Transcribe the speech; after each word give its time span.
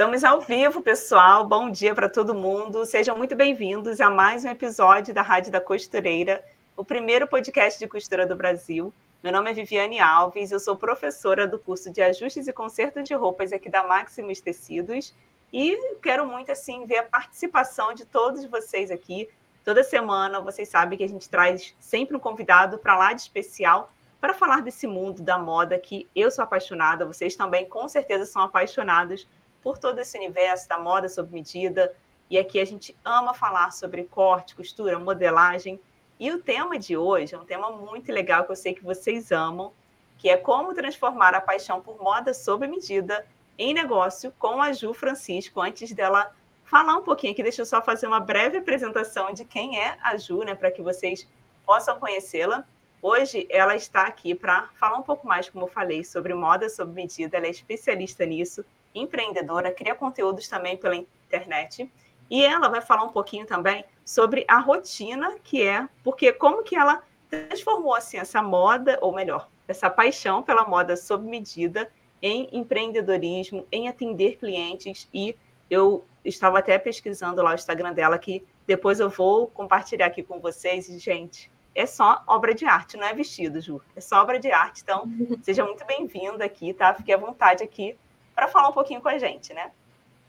Estamos 0.00 0.24
ao 0.24 0.40
vivo, 0.40 0.80
pessoal. 0.80 1.46
Bom 1.46 1.70
dia 1.70 1.94
para 1.94 2.08
todo 2.08 2.34
mundo. 2.34 2.86
Sejam 2.86 3.18
muito 3.18 3.36
bem-vindos 3.36 4.00
a 4.00 4.08
mais 4.08 4.46
um 4.46 4.48
episódio 4.48 5.12
da 5.12 5.20
Rádio 5.20 5.52
da 5.52 5.60
Costureira, 5.60 6.42
o 6.74 6.82
primeiro 6.82 7.28
podcast 7.28 7.78
de 7.78 7.86
costura 7.86 8.26
do 8.26 8.34
Brasil. 8.34 8.94
Meu 9.22 9.30
nome 9.30 9.50
é 9.50 9.52
Viviane 9.52 10.00
Alves, 10.00 10.52
eu 10.52 10.58
sou 10.58 10.74
professora 10.74 11.46
do 11.46 11.58
curso 11.58 11.92
de 11.92 12.00
Ajustes 12.00 12.48
e 12.48 12.52
Conserto 12.54 13.02
de 13.02 13.12
Roupas 13.12 13.52
aqui 13.52 13.68
da 13.68 13.86
Maximus 13.86 14.40
Tecidos 14.40 15.14
e 15.52 15.76
quero 16.02 16.26
muito 16.26 16.50
assim 16.50 16.86
ver 16.86 17.00
a 17.00 17.02
participação 17.02 17.92
de 17.92 18.06
todos 18.06 18.42
vocês 18.46 18.90
aqui. 18.90 19.28
Toda 19.62 19.84
semana, 19.84 20.40
vocês 20.40 20.70
sabem 20.70 20.96
que 20.96 21.04
a 21.04 21.08
gente 21.10 21.28
traz 21.28 21.74
sempre 21.78 22.16
um 22.16 22.20
convidado 22.20 22.78
para 22.78 22.96
lá 22.96 23.12
de 23.12 23.20
especial 23.20 23.92
para 24.18 24.32
falar 24.32 24.62
desse 24.62 24.86
mundo 24.86 25.20
da 25.20 25.36
moda 25.36 25.78
que 25.78 26.08
eu 26.16 26.30
sou 26.30 26.42
apaixonada, 26.42 27.04
vocês 27.04 27.36
também 27.36 27.68
com 27.68 27.86
certeza 27.86 28.24
são 28.24 28.40
apaixonados 28.40 29.28
por 29.62 29.78
todo 29.78 29.98
esse 29.98 30.16
universo 30.16 30.68
da 30.68 30.78
moda 30.78 31.08
sob 31.08 31.32
medida. 31.32 31.94
E 32.28 32.38
aqui 32.38 32.60
a 32.60 32.64
gente 32.64 32.96
ama 33.04 33.34
falar 33.34 33.72
sobre 33.72 34.04
corte, 34.04 34.54
costura, 34.54 34.98
modelagem. 34.98 35.80
E 36.18 36.30
o 36.30 36.40
tema 36.40 36.78
de 36.78 36.96
hoje 36.96 37.34
é 37.34 37.38
um 37.38 37.44
tema 37.44 37.70
muito 37.70 38.12
legal 38.12 38.44
que 38.44 38.52
eu 38.52 38.56
sei 38.56 38.74
que 38.74 38.84
vocês 38.84 39.32
amam, 39.32 39.72
que 40.18 40.28
é 40.28 40.36
como 40.36 40.74
transformar 40.74 41.34
a 41.34 41.40
paixão 41.40 41.80
por 41.80 42.00
moda 42.00 42.34
sob 42.34 42.66
medida 42.66 43.26
em 43.58 43.74
negócio 43.74 44.32
com 44.38 44.60
a 44.60 44.72
Ju 44.72 44.94
Francisco. 44.94 45.60
Antes 45.60 45.92
dela 45.92 46.34
falar 46.64 46.96
um 46.96 47.02
pouquinho 47.02 47.32
aqui, 47.32 47.42
deixa 47.42 47.62
eu 47.62 47.66
só 47.66 47.82
fazer 47.82 48.06
uma 48.06 48.20
breve 48.20 48.58
apresentação 48.58 49.32
de 49.32 49.44
quem 49.44 49.78
é 49.78 49.98
a 50.02 50.16
Ju, 50.16 50.42
né, 50.42 50.54
para 50.54 50.70
que 50.70 50.82
vocês 50.82 51.26
possam 51.66 51.98
conhecê-la. 51.98 52.64
Hoje 53.02 53.46
ela 53.50 53.74
está 53.74 54.02
aqui 54.02 54.34
para 54.34 54.68
falar 54.78 54.98
um 54.98 55.02
pouco 55.02 55.26
mais, 55.26 55.48
como 55.48 55.64
eu 55.64 55.68
falei, 55.68 56.04
sobre 56.04 56.34
moda 56.34 56.68
sob 56.68 56.92
medida. 56.92 57.36
Ela 57.36 57.46
é 57.46 57.50
especialista 57.50 58.26
nisso, 58.26 58.64
empreendedora, 58.94 59.72
cria 59.72 59.94
conteúdos 59.94 60.48
também 60.48 60.76
pela 60.76 60.96
internet. 60.96 61.90
E 62.28 62.44
ela 62.44 62.68
vai 62.68 62.80
falar 62.80 63.04
um 63.04 63.08
pouquinho 63.10 63.46
também 63.46 63.84
sobre 64.04 64.44
a 64.48 64.58
rotina 64.58 65.36
que 65.42 65.66
é, 65.66 65.88
porque 66.02 66.32
como 66.32 66.62
que 66.62 66.76
ela 66.76 67.02
transformou 67.28 67.94
assim 67.94 68.18
essa 68.18 68.42
moda, 68.42 68.98
ou 69.00 69.12
melhor, 69.12 69.48
essa 69.66 69.88
paixão 69.88 70.42
pela 70.42 70.64
moda 70.66 70.96
sob 70.96 71.28
medida 71.28 71.90
em 72.22 72.48
empreendedorismo, 72.52 73.66
em 73.70 73.88
atender 73.88 74.36
clientes 74.36 75.08
e 75.12 75.36
eu 75.68 76.04
estava 76.24 76.58
até 76.58 76.78
pesquisando 76.78 77.42
lá 77.42 77.52
o 77.52 77.54
Instagram 77.54 77.92
dela 77.92 78.18
que 78.18 78.44
depois 78.66 79.00
eu 79.00 79.08
vou 79.08 79.46
compartilhar 79.46 80.06
aqui 80.06 80.22
com 80.22 80.38
vocês 80.38 80.88
e 80.88 80.98
gente, 80.98 81.50
é 81.74 81.86
só 81.86 82.22
obra 82.26 82.54
de 82.54 82.66
arte, 82.66 82.96
não 82.96 83.06
é 83.06 83.14
vestido, 83.14 83.60
Ju. 83.60 83.80
É 83.96 84.00
só 84.00 84.20
obra 84.20 84.38
de 84.38 84.50
arte. 84.50 84.82
Então, 84.82 85.04
seja 85.42 85.64
muito 85.64 85.84
bem-vinda 85.86 86.44
aqui, 86.44 86.74
tá? 86.74 86.92
Fique 86.92 87.12
à 87.12 87.16
vontade 87.16 87.62
aqui 87.62 87.96
para 88.40 88.48
falar 88.48 88.70
um 88.70 88.72
pouquinho 88.72 89.02
com 89.02 89.08
a 89.10 89.18
gente, 89.18 89.52
né? 89.52 89.70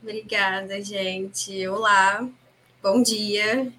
Obrigada, 0.04 0.82
gente. 0.82 1.66
Olá, 1.66 2.28
bom 2.84 3.02
dia. 3.02 3.72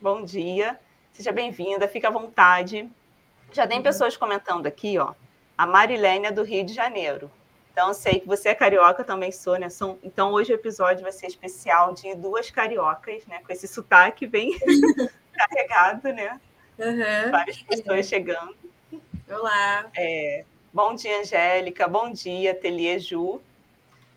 Bom 0.00 0.22
dia, 0.22 0.78
seja 1.12 1.32
bem-vinda, 1.32 1.88
fique 1.88 2.06
à 2.06 2.10
vontade. 2.10 2.88
Já 3.50 3.66
tem 3.66 3.78
uhum. 3.78 3.82
pessoas 3.82 4.16
comentando 4.16 4.68
aqui, 4.68 4.96
ó. 4.96 5.12
A 5.58 5.66
Marilene 5.66 6.26
é 6.26 6.30
do 6.30 6.44
Rio 6.44 6.64
de 6.64 6.72
Janeiro. 6.72 7.28
Então, 7.72 7.92
sei 7.92 8.20
que 8.20 8.28
você 8.28 8.50
é 8.50 8.54
carioca, 8.54 9.02
também 9.02 9.32
sou, 9.32 9.58
né? 9.58 9.68
São... 9.68 9.98
Então, 10.04 10.30
hoje 10.30 10.52
o 10.52 10.54
episódio 10.54 11.02
vai 11.02 11.10
ser 11.10 11.26
especial 11.26 11.92
de 11.92 12.14
duas 12.14 12.48
cariocas, 12.52 13.26
né? 13.26 13.40
Com 13.44 13.52
esse 13.52 13.66
sotaque 13.66 14.24
bem 14.24 14.56
carregado, 15.34 16.12
né? 16.12 16.40
Uhum. 16.78 17.32
Várias 17.32 17.60
pessoas 17.60 17.96
uhum. 17.96 18.02
chegando. 18.04 18.56
Olá. 19.28 19.90
É, 19.96 20.44
bom 20.72 20.94
dia, 20.94 21.18
Angélica. 21.18 21.88
Bom 21.88 22.12
dia, 22.12 22.52
Ateliê 22.52 23.00
Ju. 23.00 23.42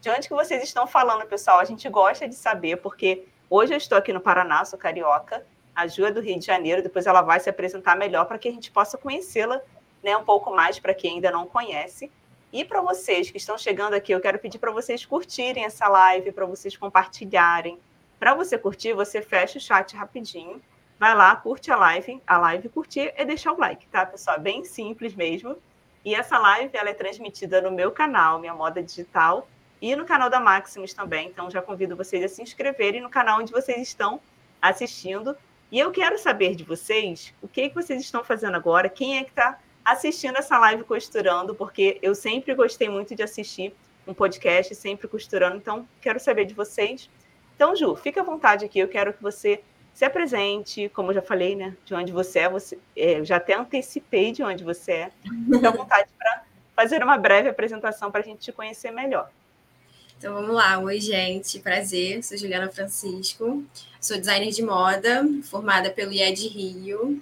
De 0.08 0.12
onde 0.12 0.30
que 0.30 0.34
vocês 0.34 0.64
estão 0.64 0.88
falando, 0.88 1.26
pessoal? 1.26 1.60
A 1.60 1.66
gente 1.66 1.90
gosta 1.90 2.30
de 2.30 2.36
saber, 2.36 2.78
porque 2.78 3.26
hoje 3.50 3.74
eu 3.74 3.78
estou 3.78 3.98
aqui 3.98 4.14
no 4.14 4.22
Paraná, 4.22 4.64
sou 4.64 4.80
carioca. 4.80 5.46
A 5.76 5.86
Ju 5.86 6.06
é 6.06 6.12
do 6.14 6.22
Rio 6.22 6.40
de 6.40 6.46
Janeiro. 6.46 6.82
Depois 6.82 7.06
ela 7.06 7.22
vai 7.22 7.42
se 7.42 7.50
apresentar 7.50 7.98
melhor 7.98 8.24
para 8.24 8.38
que 8.38 8.48
a 8.48 8.52
gente 8.54 8.72
possa 8.72 8.98
conhecê-la 8.98 9.60
né, 10.02 10.16
um 10.16 10.24
pouco 10.24 10.56
mais 10.56 10.80
para 10.80 10.94
quem 10.94 11.16
ainda 11.16 11.30
não 11.30 11.46
conhece. 11.46 12.10
E 12.54 12.64
para 12.64 12.80
vocês 12.80 13.30
que 13.30 13.36
estão 13.36 13.58
chegando 13.58 13.96
aqui, 13.96 14.14
eu 14.14 14.22
quero 14.22 14.40
pedir 14.40 14.60
para 14.60 14.72
vocês 14.72 15.04
curtirem 15.04 15.66
essa 15.66 15.90
live, 15.90 16.32
para 16.32 16.46
vocês 16.46 16.78
compartilharem. 16.78 17.78
Para 18.18 18.34
você 18.34 18.58
curtir, 18.58 18.94
você 18.94 19.22
fecha 19.22 19.58
o 19.58 19.62
chat 19.62 19.94
rapidinho 19.94 20.62
vai 20.98 21.14
lá, 21.14 21.36
curte 21.36 21.70
a 21.70 21.76
live, 21.76 22.24
a 22.26 22.38
live 22.38 22.70
curtir 22.70 23.14
e 23.18 23.26
deixar 23.26 23.52
o 23.52 23.60
like, 23.60 23.86
tá, 23.88 24.06
pessoal? 24.06 24.40
Bem 24.40 24.64
simples 24.64 25.14
mesmo. 25.14 25.58
E 26.06 26.16
essa 26.16 26.40
live 26.40 26.78
ela 26.78 26.92
é 26.92 26.94
transmitida 26.94 27.60
no 27.60 27.72
meu 27.72 27.92
canal, 27.92 28.40
Minha 28.40 28.54
Moda 28.54 28.82
Digital, 28.82 29.46
e 29.82 29.96
no 29.96 30.06
canal 30.06 30.30
da 30.30 30.40
Maximus 30.40 30.94
também. 30.94 31.28
Então 31.28 31.50
já 31.50 31.62
convido 31.62 31.96
vocês 31.96 32.24
a 32.24 32.28
se 32.28 32.42
inscreverem 32.42 33.02
no 33.02 33.10
canal 33.10 33.40
onde 33.40 33.52
vocês 33.52 33.82
estão 33.82 34.20
assistindo. 34.62 35.36
E 35.72 35.80
eu 35.80 35.92
quero 35.92 36.18
saber 36.18 36.56
de 36.56 36.64
vocês 36.64 37.34
o 37.42 37.48
que, 37.48 37.70
que 37.70 37.76
vocês 37.76 38.02
estão 38.02 38.24
fazendo 38.24 38.56
agora, 38.56 38.90
quem 38.90 39.18
é 39.18 39.24
que 39.24 39.32
está 39.32 39.60
assistindo 39.84 40.38
essa 40.38 40.58
live 40.60 40.84
costurando, 40.84 41.56
porque 41.56 41.98
eu 42.02 42.14
sempre 42.14 42.54
gostei 42.54 42.90
muito 42.90 43.16
de 43.16 43.24
assistir 43.24 43.74
um 44.06 44.14
podcast, 44.14 44.74
sempre 44.76 45.08
costurando, 45.08 45.58
então 45.58 45.88
quero 46.02 46.20
saber 46.20 46.46
de 46.46 46.54
vocês. 46.54 47.10
Então, 47.56 47.76
Ju, 47.76 47.96
fica 47.96 48.22
à 48.22 48.24
vontade 48.24 48.66
aqui, 48.66 48.80
eu 48.80 48.88
quero 48.88 49.14
que 49.14 49.22
você 49.22 49.62
se 49.94 50.06
apresente, 50.06 50.90
como 50.90 51.10
eu 51.10 51.16
já 51.16 51.22
falei, 51.22 51.56
né? 51.56 51.76
De 51.84 51.96
onde 51.96 52.12
você 52.12 52.40
é, 52.40 52.50
você, 52.50 52.78
é, 52.96 53.24
já 53.26 53.38
até 53.38 53.56
antecipei 53.56 54.32
de 54.32 54.44
onde 54.44 54.64
você 54.64 54.92
é. 54.92 55.12
Fique 55.52 55.66
à 55.66 55.72
vontade 55.72 56.10
para 56.18 56.44
fazer 56.76 57.02
uma 57.04 57.18
breve 57.18 57.50
apresentação 57.50 58.12
para 58.12 58.22
a 58.22 58.24
gente 58.24 58.40
te 58.40 58.52
conhecer 58.52 58.92
melhor. 58.92 59.32
Então 60.18 60.34
vamos 60.34 60.56
lá, 60.56 60.80
oi 60.80 61.00
gente, 61.00 61.60
prazer, 61.60 62.24
sou 62.24 62.36
Juliana 62.36 62.72
Francisco, 62.72 63.64
sou 64.02 64.18
designer 64.18 64.52
de 64.52 64.64
moda, 64.64 65.24
formada 65.44 65.92
pelo 65.92 66.12
IED 66.12 66.48
Rio. 66.48 67.22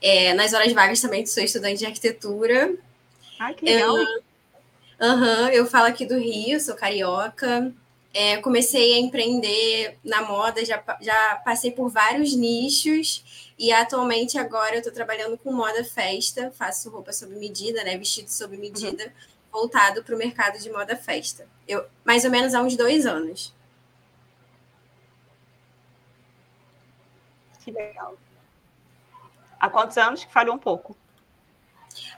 É, 0.00 0.32
nas 0.34 0.52
horas 0.52 0.72
vagas 0.72 1.00
também 1.00 1.26
sou 1.26 1.42
estudante 1.42 1.80
de 1.80 1.86
arquitetura. 1.86 2.76
Ai, 3.40 3.54
que 3.54 3.64
legal! 3.64 3.96
Eu, 3.96 4.06
uhum, 5.00 5.48
eu 5.48 5.66
falo 5.66 5.86
aqui 5.86 6.06
do 6.06 6.16
Rio, 6.16 6.60
sou 6.60 6.76
carioca, 6.76 7.72
é, 8.14 8.36
comecei 8.36 8.94
a 8.94 8.98
empreender 8.98 9.98
na 10.04 10.22
moda, 10.22 10.64
já, 10.64 10.80
já 11.00 11.42
passei 11.44 11.72
por 11.72 11.88
vários 11.88 12.34
nichos. 12.34 13.50
E 13.58 13.72
atualmente 13.72 14.38
agora 14.38 14.74
eu 14.74 14.78
estou 14.78 14.92
trabalhando 14.92 15.36
com 15.36 15.52
moda 15.52 15.82
festa, 15.82 16.52
faço 16.56 16.88
roupa 16.88 17.12
sob 17.12 17.34
medida, 17.34 17.82
né, 17.82 17.98
vestido 17.98 18.28
sob 18.28 18.56
medida, 18.56 19.02
uhum. 19.02 19.10
Voltado 19.50 20.02
para 20.02 20.14
o 20.14 20.18
mercado 20.18 20.58
de 20.58 20.70
moda 20.70 20.96
festa. 20.96 21.46
Eu, 21.66 21.86
mais 22.04 22.24
ou 22.24 22.30
menos 22.30 22.54
há 22.54 22.62
uns 22.62 22.76
dois 22.76 23.06
anos. 23.06 23.54
Que 27.64 27.70
legal. 27.70 28.16
Há 29.60 29.68
quantos 29.68 29.98
anos 29.98 30.24
que 30.24 30.32
falhou 30.32 30.54
um 30.54 30.58
pouco? 30.58 30.96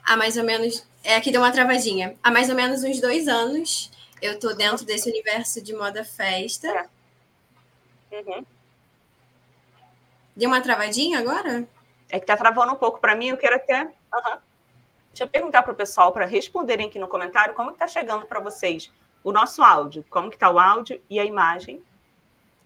Há 0.04 0.16
mais 0.16 0.36
ou 0.36 0.44
menos. 0.44 0.86
É, 1.02 1.16
aqui 1.16 1.32
deu 1.32 1.40
uma 1.40 1.52
travadinha. 1.52 2.16
Há 2.22 2.30
mais 2.30 2.50
ou 2.50 2.54
menos 2.54 2.84
uns 2.84 3.00
dois 3.00 3.26
anos 3.26 3.90
eu 4.20 4.38
tô 4.38 4.52
dentro 4.52 4.84
desse 4.84 5.08
universo 5.08 5.62
de 5.62 5.74
moda 5.74 6.04
festa. 6.04 6.68
É. 6.68 8.20
Uhum. 8.20 8.44
Deu 10.36 10.48
uma 10.48 10.60
travadinha 10.60 11.18
agora? 11.18 11.66
É 12.08 12.20
que 12.20 12.26
tá 12.26 12.36
travando 12.36 12.72
um 12.72 12.76
pouco 12.76 13.00
para 13.00 13.14
mim, 13.14 13.28
eu 13.28 13.36
quero 13.36 13.56
até. 13.56 13.84
Uhum. 13.84 14.38
Deixa 15.10 15.24
eu 15.24 15.28
perguntar 15.28 15.62
para 15.62 15.72
o 15.72 15.76
pessoal 15.76 16.12
para 16.12 16.24
responderem 16.24 16.86
aqui 16.86 16.98
no 16.98 17.08
comentário 17.08 17.54
como 17.54 17.70
está 17.70 17.86
chegando 17.86 18.26
para 18.26 18.40
vocês 18.40 18.92
o 19.22 19.32
nosso 19.32 19.62
áudio, 19.62 20.04
como 20.08 20.30
que 20.30 20.36
está 20.36 20.50
o 20.50 20.58
áudio 20.58 21.00
e 21.10 21.18
a 21.18 21.24
imagem. 21.24 21.82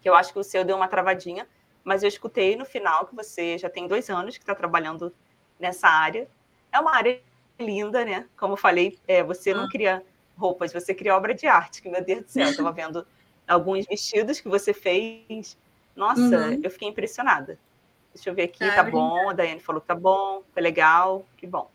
Que 0.01 0.09
eu 0.09 0.15
acho 0.15 0.33
que 0.33 0.39
o 0.39 0.45
seu 0.45 0.65
deu 0.65 0.77
uma 0.77 0.87
travadinha, 0.87 1.49
mas 1.83 2.03
eu 2.03 2.09
escutei 2.09 2.55
no 2.57 2.65
final 2.65 3.07
que 3.07 3.15
você 3.15 3.57
já 3.57 3.71
tem 3.71 3.89
dois 3.89 4.11
anos 4.11 4.37
que 4.37 4.43
está 4.43 4.55
trabalhando 4.55 5.13
nessa 5.59 5.89
área. 5.89 6.29
É 6.71 6.79
uma 6.79 6.95
área 6.95 7.21
linda, 7.59 8.05
né? 8.05 8.27
Como 8.37 8.53
eu 8.53 8.57
falei, 8.57 8.99
é, 9.09 9.23
você 9.23 9.55
não 9.55 9.65
ah 9.67 10.03
roupas, 10.37 10.73
você 10.73 10.93
cria 10.93 11.17
obra 11.17 11.33
de 11.33 11.47
arte, 11.47 11.81
que 11.81 11.89
meu 11.89 12.03
Deus 12.03 12.25
do 12.25 12.29
céu, 12.29 12.45
eu 12.45 12.51
estava 12.51 12.73
vendo 12.73 13.07
alguns 13.47 13.87
vestidos 13.87 14.41
que 14.41 14.49
você 14.49 14.73
fez. 14.73 15.57
Nossa, 15.95 16.21
uhum. 16.21 16.61
eu 16.63 16.71
fiquei 16.71 16.89
impressionada. 16.89 17.59
Deixa 18.13 18.31
eu 18.31 18.35
ver 18.35 18.45
aqui, 18.45 18.65
ah, 18.65 18.75
tá 18.75 18.83
bom. 18.83 19.31
A 19.31 19.33
Daiane 19.33 19.61
falou 19.61 19.81
que 19.81 19.87
tá 19.87 19.95
bom, 19.95 20.43
foi 20.53 20.63
legal, 20.63 21.25
que 21.37 21.47
bom. 21.47 21.71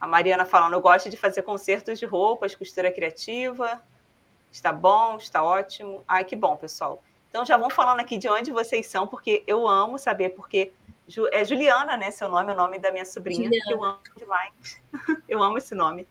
A 0.00 0.06
Mariana 0.06 0.46
falando, 0.46 0.72
eu 0.72 0.80
gosto 0.80 1.10
de 1.10 1.16
fazer 1.16 1.42
concertos 1.42 1.98
de 1.98 2.06
roupas, 2.06 2.54
costura 2.54 2.90
criativa. 2.90 3.82
Está 4.50 4.72
bom, 4.72 5.16
está 5.16 5.42
ótimo. 5.42 6.02
Ai, 6.08 6.24
que 6.24 6.34
bom, 6.34 6.56
pessoal. 6.56 7.02
Então 7.28 7.44
já 7.44 7.56
vão 7.58 7.68
falando 7.68 8.00
aqui 8.00 8.16
de 8.16 8.28
onde 8.28 8.50
vocês 8.50 8.86
são, 8.86 9.06
porque 9.06 9.44
eu 9.46 9.68
amo 9.68 9.98
saber, 9.98 10.30
porque 10.30 10.72
é 11.32 11.44
Juliana, 11.44 11.96
né? 11.96 12.10
Seu 12.10 12.28
nome, 12.28 12.50
é 12.50 12.54
o 12.54 12.56
nome 12.56 12.78
da 12.78 12.90
minha 12.90 13.04
sobrinha, 13.04 13.44
Juliana. 13.44 13.64
que 13.66 13.72
eu 13.72 13.84
amo 13.84 13.98
demais. 14.16 14.82
eu 15.28 15.42
amo 15.42 15.58
esse 15.58 15.74
nome. 15.74 16.08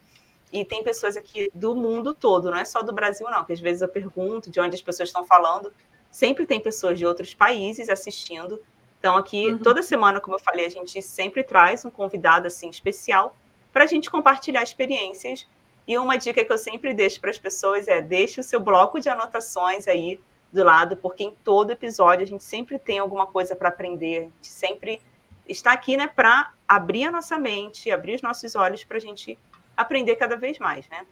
E 0.52 0.64
tem 0.64 0.84
pessoas 0.84 1.18
aqui 1.18 1.50
do 1.54 1.76
mundo 1.76 2.14
todo, 2.14 2.50
não 2.50 2.58
é 2.58 2.66
só 2.66 2.82
do 2.82 2.94
Brasil, 2.94 3.30
não, 3.30 3.44
que 3.44 3.54
às 3.54 3.60
vezes 3.60 3.82
eu 3.82 3.88
pergunto 3.88 4.50
de 4.50 4.60
onde 4.60 4.76
as 4.76 4.82
pessoas 4.82 5.10
estão 5.10 5.26
falando. 5.26 5.74
Sempre 6.12 6.46
tem 6.46 6.60
pessoas 6.60 6.98
de 6.98 7.06
outros 7.06 7.34
países 7.34 7.90
assistindo. 7.90 8.62
Então, 9.00 9.16
aqui, 9.16 9.52
uhum. 9.52 9.60
toda 9.60 9.82
semana, 9.82 10.20
como 10.20 10.36
eu 10.36 10.40
falei, 10.40 10.66
a 10.66 10.70
gente 10.70 11.02
sempre 11.02 11.44
traz 11.44 11.86
um 11.86 11.90
convidado 11.90 12.48
assim 12.48 12.70
especial 12.70 13.36
para 13.72 13.84
a 13.84 13.88
gente 13.88 14.10
compartilhar 14.10 14.64
experiências 14.64 15.48
E 15.88 15.98
uma 15.98 16.18
dica 16.18 16.44
que 16.44 16.52
eu 16.52 16.58
sempre 16.58 16.94
deixo 16.94 17.20
para 17.20 17.30
as 17.30 17.38
pessoas 17.38 17.88
é 17.88 18.02
deixe 18.02 18.40
o 18.40 18.44
seu 18.44 18.60
bloco 18.60 19.00
de 19.00 19.10
anotações 19.10 19.88
aí 19.88 20.20
do 20.52 20.64
lado, 20.64 20.98
porque 20.98 21.24
em 21.24 21.32
todo 21.44 21.72
episódio 21.72 22.24
a 22.24 22.28
gente 22.28 22.44
sempre 22.44 22.80
tem 22.80 23.00
alguma 23.00 23.28
coisa 23.28 23.56
para 23.56 23.70
aprender, 23.70 24.18
a 24.18 24.22
gente 24.22 24.48
sempre 24.48 25.02
está 25.48 25.72
aqui 25.72 25.98
né, 25.98 26.08
para 26.08 26.52
abrir 26.68 27.06
a 27.06 27.12
nossa 27.12 27.38
mente, 27.38 27.92
abrir 27.92 28.16
os 28.16 28.22
nossos 28.22 28.56
olhos 28.56 28.84
para 28.84 28.98
a 28.98 29.02
gente 29.02 29.38
aprender 29.76 30.16
cada 30.16 30.36
vez 30.36 30.60
mais, 30.60 30.88
né? 30.90 31.06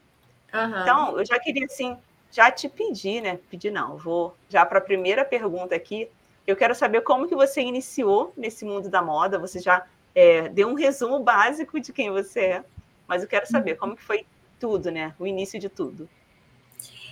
Uhum. 0.54 0.82
Então, 0.82 1.20
eu 1.20 1.26
já 1.26 1.40
queria, 1.40 1.66
assim, 1.66 1.98
já 2.32 2.52
te 2.52 2.70
pedir, 2.70 3.22
né? 3.22 3.40
Pedir 3.50 3.72
não, 3.72 3.98
vou 3.98 4.36
já 4.50 4.66
para 4.66 4.80
a 4.80 4.82
primeira 4.82 5.26
pergunta 5.26 5.76
aqui. 5.76 6.10
Eu 6.46 6.56
quero 6.56 6.76
saber 6.76 7.02
como 7.02 7.28
que 7.28 7.36
você 7.36 7.62
iniciou 7.62 8.34
nesse 8.38 8.66
mundo 8.66 8.90
da 8.90 9.02
moda. 9.02 9.40
Você 9.40 9.60
já 9.60 9.86
é, 10.18 10.50
deu 10.50 10.68
um 10.68 10.74
resumo 10.74 11.20
básico 11.20 11.80
de 11.80 11.94
quem 11.94 12.10
você 12.10 12.40
é, 12.40 12.64
mas 13.08 13.22
eu 13.22 13.30
quero 13.30 13.46
saber 13.46 13.76
como 13.76 13.96
que 13.96 14.02
foi 14.02 14.26
tudo, 14.60 14.90
né? 14.90 15.14
O 15.20 15.28
início 15.28 15.60
de 15.60 15.70
tudo. 15.70 16.10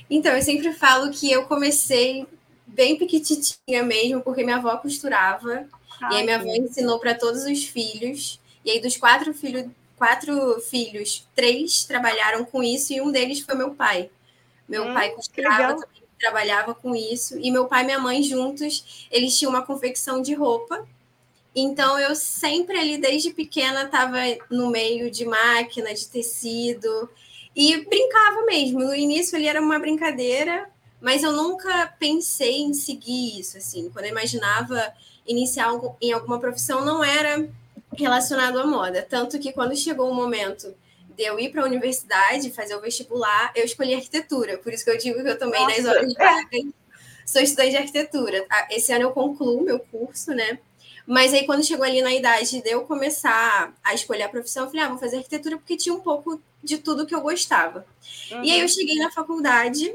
Então, 0.10 0.36
eu 0.36 0.42
sempre 0.42 0.74
falo 0.74 1.12
que 1.12 1.32
eu 1.32 1.46
comecei 1.46 2.26
bem 2.66 2.98
pequititinha 2.98 3.84
mesmo, 3.84 4.22
porque 4.22 4.44
minha 4.44 4.56
avó 4.56 4.76
costurava. 4.78 5.68
Ai, 6.02 6.14
e 6.14 6.16
aí 6.16 6.24
minha 6.24 6.38
avó 6.38 6.48
ensinou 6.48 6.98
para 6.98 7.14
todos 7.14 7.44
os 7.44 7.66
filhos. 7.66 8.42
E 8.66 8.72
aí 8.72 8.82
dos 8.82 8.98
quatro 8.98 9.36
filhos, 9.36 9.68
quatro 9.96 10.60
filhos, 10.62 11.28
três 11.36 11.86
trabalharam 11.86 12.44
com 12.44 12.64
isso 12.64 12.92
e 12.92 13.02
um 13.02 13.12
deles 13.12 13.40
foi 13.40 13.54
meu 13.54 13.76
pai. 13.76 14.10
Meu 14.68 14.84
hum, 14.84 14.94
pai 14.96 15.12
costurava 15.12 15.76
também, 15.76 16.02
trabalhava 16.20 16.74
com 16.74 16.96
isso. 16.96 17.38
E 17.38 17.52
meu 17.52 17.68
pai 17.68 17.84
e 17.84 17.86
minha 17.86 18.00
mãe 18.00 18.24
juntos, 18.24 19.08
eles 19.12 19.38
tinham 19.38 19.52
uma 19.52 19.62
confecção 19.62 20.24
de 20.24 20.34
roupa. 20.34 20.88
Então 21.56 21.98
eu 21.98 22.14
sempre 22.16 22.78
ali 22.78 22.98
desde 22.98 23.32
pequena 23.32 23.84
estava 23.84 24.18
no 24.52 24.70
meio 24.70 25.10
de 25.10 25.26
máquina, 25.26 25.94
de 25.94 26.08
tecido 26.08 27.10
e 27.56 27.78
brincava 27.86 28.42
mesmo. 28.46 28.80
No 28.80 28.94
início 28.94 29.38
ele 29.38 29.48
era 29.48 29.62
uma 29.62 29.80
brincadeira, 29.80 30.70
mas 31.00 31.24
eu 31.24 31.32
nunca 31.32 31.88
pensei 31.98 32.58
em 32.58 32.74
seguir 32.74 33.40
isso 33.40 33.58
assim. 33.58 33.90
Quando 33.90 34.06
eu 34.06 34.12
imaginava 34.12 34.94
iniciar 35.26 35.72
em 36.02 36.12
alguma 36.12 36.40
profissão 36.40 36.84
não 36.84 37.04
era 37.04 37.48
relacionado 37.98 38.60
à 38.60 38.68
moda, 38.68 39.06
tanto 39.10 39.40
que 39.40 39.54
quando 39.54 39.76
chegou 39.78 40.12
o 40.12 40.14
momento 40.14 40.76
de 41.16 41.24
eu 41.24 41.40
ir 41.40 41.50
para 41.50 41.62
a 41.62 41.66
universidade, 41.66 42.52
fazer 42.52 42.76
o 42.76 42.82
vestibular, 42.82 43.54
eu 43.56 43.64
escolhi 43.64 43.96
arquitetura. 43.96 44.58
Por 44.58 44.74
isso 44.74 44.84
que 44.84 44.92
eu 44.92 44.98
digo 44.98 45.24
que 45.24 45.30
eu 45.30 45.40
também 45.40 45.64
Nossa. 45.64 45.82
nas 45.82 45.86
horas 45.86 46.14
vagas 46.14 46.66
sou 47.26 47.42
estudante 47.42 47.72
de 47.72 47.78
arquitetura. 47.78 48.46
Ah, 48.50 48.68
esse 48.70 48.92
ano 48.92 49.06
eu 49.06 49.12
concluo 49.12 49.64
meu 49.64 49.80
curso, 49.80 50.32
né? 50.32 50.60
Mas 51.08 51.34
aí, 51.34 51.46
quando 51.46 51.64
chegou 51.64 51.86
ali 51.86 52.02
na 52.02 52.14
idade 52.14 52.62
de 52.62 52.70
eu 52.70 52.82
começar 52.82 53.74
a 53.84 53.94
escolher 53.94 54.24
a 54.24 54.30
profissão, 54.30 54.64
eu 54.64 54.70
falei, 54.70 54.86
ah, 54.86 54.90
vou 54.90 54.98
fazer 54.98 55.18
arquitetura 55.18 55.58
porque 55.58 55.78
tinha 55.78 55.94
um 55.94 56.00
pouco 56.00 56.42
de 56.64 56.80
tudo 56.80 57.06
que 57.06 57.14
eu 57.14 57.22
gostava. 57.22 57.86
Uhum. 58.32 58.44
E 58.44 58.52
aí, 58.52 58.60
eu 58.60 58.64
uhum. 58.64 58.68
cheguei 58.68 58.96
na 58.96 59.12
faculdade, 59.12 59.94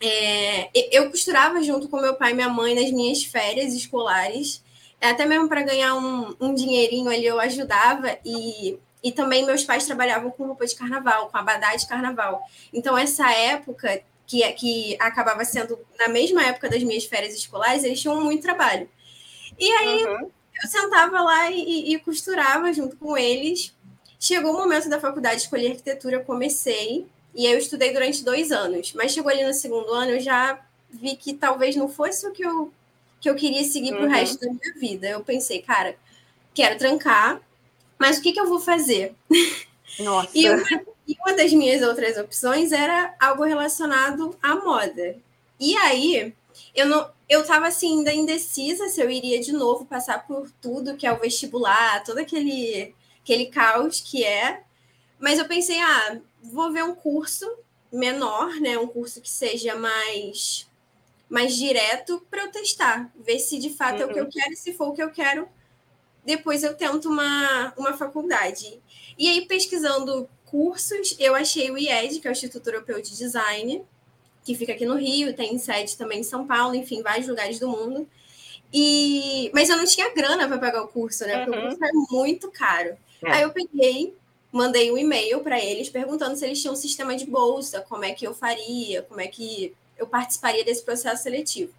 é, 0.00 0.70
eu 0.96 1.10
costurava 1.10 1.62
junto 1.62 1.88
com 1.88 2.00
meu 2.00 2.14
pai 2.14 2.30
e 2.30 2.34
minha 2.34 2.48
mãe 2.48 2.74
nas 2.74 2.90
minhas 2.90 3.24
férias 3.24 3.74
escolares, 3.74 4.62
até 5.00 5.26
mesmo 5.26 5.48
para 5.48 5.62
ganhar 5.62 5.94
um, 5.94 6.34
um 6.40 6.54
dinheirinho 6.54 7.10
ali 7.10 7.26
eu 7.26 7.38
ajudava 7.38 8.18
e 8.24 8.78
e 9.00 9.12
também 9.12 9.46
meus 9.46 9.62
pais 9.62 9.86
trabalhavam 9.86 10.28
com 10.32 10.44
roupa 10.44 10.66
de 10.66 10.74
carnaval, 10.74 11.28
com 11.28 11.38
abadá 11.38 11.74
de 11.76 11.86
carnaval. 11.86 12.42
Então, 12.72 12.98
essa 12.98 13.32
época, 13.32 14.02
que, 14.26 14.42
que 14.54 14.96
acabava 14.98 15.44
sendo 15.44 15.78
na 15.96 16.08
mesma 16.08 16.44
época 16.44 16.68
das 16.68 16.82
minhas 16.82 17.04
férias 17.04 17.32
escolares, 17.32 17.84
eles 17.84 18.00
tinham 18.00 18.20
muito 18.20 18.42
trabalho. 18.42 18.90
E 19.56 19.70
aí, 19.70 20.04
uhum 20.04 20.30
eu 20.62 20.68
sentava 20.68 21.20
lá 21.20 21.50
e, 21.50 21.94
e, 21.94 21.98
costurava 22.00 22.72
junto 22.72 22.96
com 22.96 23.16
eles. 23.16 23.74
Chegou 24.18 24.52
o 24.52 24.58
momento 24.58 24.88
da 24.88 25.00
faculdade, 25.00 25.42
escolhi 25.42 25.68
arquitetura, 25.68 26.20
comecei. 26.20 27.06
E 27.34 27.46
eu 27.46 27.58
estudei 27.58 27.92
durante 27.92 28.24
dois 28.24 28.50
anos. 28.50 28.92
Mas 28.94 29.12
chegou 29.12 29.30
ali 29.30 29.44
no 29.44 29.54
segundo 29.54 29.92
ano, 29.92 30.12
eu 30.12 30.20
já 30.20 30.60
vi 30.90 31.16
que 31.16 31.34
talvez 31.34 31.76
não 31.76 31.88
fosse 31.88 32.26
o 32.26 32.32
que 32.32 32.44
eu, 32.44 32.72
que 33.20 33.30
eu 33.30 33.34
queria 33.34 33.62
seguir 33.64 33.92
para 33.92 34.02
o 34.02 34.04
uhum. 34.04 34.10
resto 34.10 34.40
da 34.40 34.52
minha 34.52 34.74
vida. 34.74 35.08
Eu 35.08 35.20
pensei, 35.20 35.62
cara, 35.62 35.96
quero 36.54 36.78
trancar, 36.78 37.40
mas 37.98 38.18
o 38.18 38.22
que, 38.22 38.32
que 38.32 38.40
eu 38.40 38.48
vou 38.48 38.58
fazer? 38.58 39.14
Nossa. 40.00 40.30
e, 40.34 40.48
uma, 40.48 40.82
e 41.06 41.16
uma 41.20 41.36
das 41.36 41.52
minhas 41.52 41.82
outras 41.82 42.16
opções 42.16 42.72
era 42.72 43.14
algo 43.18 43.44
relacionado 43.44 44.36
à 44.42 44.54
moda. 44.54 45.16
E 45.58 45.76
aí, 45.76 46.32
eu 46.74 46.86
não, 46.86 47.10
eu 47.28 47.42
estava 47.42 47.66
assim 47.66 47.98
ainda 47.98 48.12
indecisa 48.12 48.88
se 48.88 49.00
eu 49.00 49.10
iria 49.10 49.40
de 49.40 49.52
novo 49.52 49.84
passar 49.84 50.26
por 50.26 50.50
tudo 50.60 50.96
que 50.96 51.06
é 51.06 51.12
o 51.12 51.20
vestibular, 51.20 52.02
todo 52.04 52.18
aquele 52.18 52.94
aquele 53.22 53.46
caos 53.46 54.00
que 54.00 54.24
é. 54.24 54.62
Mas 55.18 55.38
eu 55.38 55.46
pensei, 55.46 55.78
ah, 55.80 56.20
vou 56.42 56.72
ver 56.72 56.84
um 56.84 56.94
curso 56.94 57.46
menor, 57.92 58.54
né, 58.60 58.78
um 58.78 58.86
curso 58.86 59.20
que 59.20 59.30
seja 59.30 59.74
mais 59.74 60.66
mais 61.28 61.54
direto 61.54 62.24
para 62.30 62.44
eu 62.44 62.50
testar, 62.50 63.12
ver 63.14 63.38
se 63.38 63.58
de 63.58 63.70
fato 63.70 63.96
uhum. 63.96 64.02
é 64.02 64.06
o 64.06 64.12
que 64.14 64.20
eu 64.20 64.24
uhum. 64.24 64.30
quero, 64.30 64.52
e 64.52 64.56
se 64.56 64.72
for 64.72 64.88
o 64.88 64.94
que 64.94 65.02
eu 65.02 65.10
quero, 65.10 65.46
depois 66.24 66.62
eu 66.62 66.74
tento 66.74 67.08
uma, 67.08 67.72
uma 67.76 67.96
faculdade. 67.96 68.80
E 69.18 69.28
aí, 69.28 69.46
pesquisando 69.46 70.28
cursos, 70.46 71.14
eu 71.18 71.34
achei 71.34 71.70
o 71.70 71.78
IED, 71.78 72.20
que 72.20 72.28
é 72.28 72.30
o 72.30 72.32
Instituto 72.32 72.66
Europeu 72.68 73.00
de 73.02 73.16
Design, 73.16 73.84
que 74.48 74.54
fica 74.54 74.72
aqui 74.72 74.86
no 74.86 74.96
Rio, 74.96 75.34
tem 75.34 75.58
sede 75.58 75.94
também 75.94 76.20
em 76.20 76.24
São 76.24 76.46
Paulo, 76.46 76.74
enfim, 76.74 77.02
vários 77.02 77.28
lugares 77.28 77.58
do 77.58 77.68
mundo. 77.68 78.08
E 78.72 79.50
mas 79.52 79.68
eu 79.68 79.76
não 79.76 79.84
tinha 79.84 80.08
grana 80.14 80.48
para 80.48 80.56
pagar 80.56 80.82
o 80.82 80.88
curso, 80.88 81.26
né? 81.26 81.44
Porque 81.44 81.58
uhum. 81.58 81.66
o 81.66 81.68
curso 81.68 81.84
é 81.84 81.92
muito 82.10 82.50
caro. 82.50 82.96
É. 83.22 83.32
Aí 83.32 83.42
eu 83.42 83.50
peguei, 83.50 84.14
mandei 84.50 84.90
um 84.90 84.96
e-mail 84.96 85.40
para 85.40 85.62
eles 85.62 85.90
perguntando 85.90 86.34
se 86.34 86.46
eles 86.46 86.62
tinham 86.62 86.72
um 86.72 86.76
sistema 86.76 87.14
de 87.14 87.26
bolsa, 87.26 87.84
como 87.86 88.04
é 88.04 88.12
que 88.12 88.26
eu 88.26 88.32
faria, 88.32 89.02
como 89.02 89.20
é 89.20 89.26
que 89.26 89.74
eu 89.98 90.06
participaria 90.06 90.64
desse 90.64 90.82
processo 90.82 91.22
seletivo. 91.22 91.74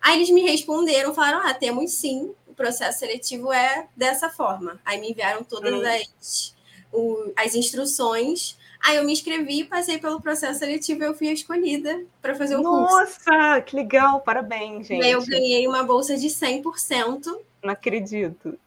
Aí 0.00 0.16
eles 0.16 0.30
me 0.30 0.42
responderam, 0.42 1.12
falaram: 1.12 1.40
"Ah, 1.44 1.52
temos 1.52 1.90
sim, 1.94 2.32
o 2.46 2.54
processo 2.54 3.00
seletivo 3.00 3.52
é 3.52 3.88
dessa 3.96 4.30
forma". 4.30 4.80
Aí 4.84 5.00
me 5.00 5.10
enviaram 5.10 5.42
todas 5.42 5.74
uhum. 5.74 5.84
as 5.84 6.54
o, 6.92 7.32
as 7.34 7.56
instruções 7.56 8.56
Aí 8.84 8.96
eu 8.96 9.04
me 9.04 9.14
inscrevi, 9.14 9.64
passei 9.64 9.96
pelo 9.96 10.20
processo 10.20 10.58
seletivo 10.58 11.02
e 11.02 11.06
eu 11.06 11.14
fui 11.14 11.28
escolhida 11.28 12.04
para 12.20 12.34
fazer 12.34 12.56
o 12.56 12.62
Nossa, 12.62 12.96
curso. 12.96 13.20
Nossa, 13.26 13.60
que 13.62 13.74
legal, 13.74 14.20
parabéns, 14.20 14.86
gente. 14.86 15.00
E 15.00 15.04
aí 15.04 15.12
eu 15.12 15.24
ganhei 15.24 15.66
uma 15.66 15.82
bolsa 15.82 16.18
de 16.18 16.26
100%. 16.26 17.34
Não 17.62 17.72
acredito. 17.72 18.58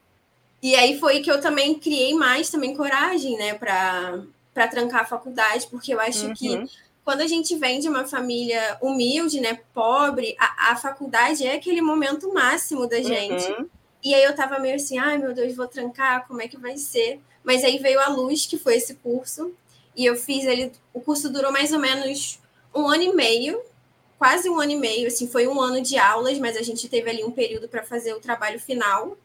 E 0.62 0.76
aí 0.76 1.00
foi 1.00 1.22
que 1.22 1.30
eu 1.30 1.40
também 1.40 1.78
criei 1.78 2.16
mais 2.16 2.50
também 2.50 2.76
coragem, 2.76 3.38
né, 3.38 3.54
para 3.54 4.24
para 4.56 4.68
trancar 4.68 5.02
a 5.02 5.06
faculdade, 5.06 5.68
porque 5.70 5.94
eu 5.94 6.00
acho 6.00 6.26
uhum. 6.26 6.34
que 6.34 6.66
quando 7.06 7.22
a 7.22 7.28
gente 7.28 7.56
vem 7.56 7.80
de 7.80 7.88
uma 7.88 8.08
família 8.08 8.76
humilde, 8.82 9.40
né, 9.40 9.60
pobre, 9.72 10.36
a, 10.40 10.72
a 10.72 10.76
faculdade 10.76 11.46
é 11.46 11.54
aquele 11.54 11.80
momento 11.80 12.34
máximo 12.34 12.88
da 12.88 13.00
gente. 13.04 13.52
Uhum. 13.52 13.70
E 14.04 14.16
aí 14.16 14.24
eu 14.24 14.36
tava 14.36 14.58
meio 14.58 14.76
assim, 14.76 14.98
ai 14.98 15.20
meu 15.20 15.32
Deus, 15.32 15.56
vou 15.56 15.68
trancar, 15.68 16.28
como 16.28 16.42
é 16.42 16.48
que 16.48 16.58
vai 16.58 16.76
ser? 16.76 17.22
Mas 17.44 17.64
aí 17.64 17.78
veio 17.78 18.00
a 18.00 18.08
luz, 18.08 18.48
que 18.48 18.58
foi 18.58 18.78
esse 18.78 18.96
curso, 18.96 19.54
e 19.98 20.06
eu 20.06 20.16
fiz 20.16 20.46
ele. 20.46 20.72
O 20.94 21.02
curso 21.02 21.30
durou 21.30 21.52
mais 21.52 21.74
ou 21.74 21.80
menos 21.80 22.40
um 22.74 22.88
ano 22.88 23.04
e 23.04 23.14
meio, 23.14 23.60
quase 24.20 24.48
um 24.48 24.60
ano 24.60 24.74
e 24.74 24.76
meio. 24.78 25.08
Assim, 25.08 25.28
foi 25.28 25.48
um 25.48 25.60
ano 25.60 25.82
de 25.82 25.98
aulas, 25.98 26.38
mas 26.38 26.56
a 26.56 26.62
gente 26.62 26.88
teve 26.88 27.10
ali 27.10 27.24
um 27.24 27.32
período 27.32 27.68
para 27.68 27.84
fazer 27.84 28.14
o 28.14 28.20
trabalho 28.20 28.60
final. 28.60 29.18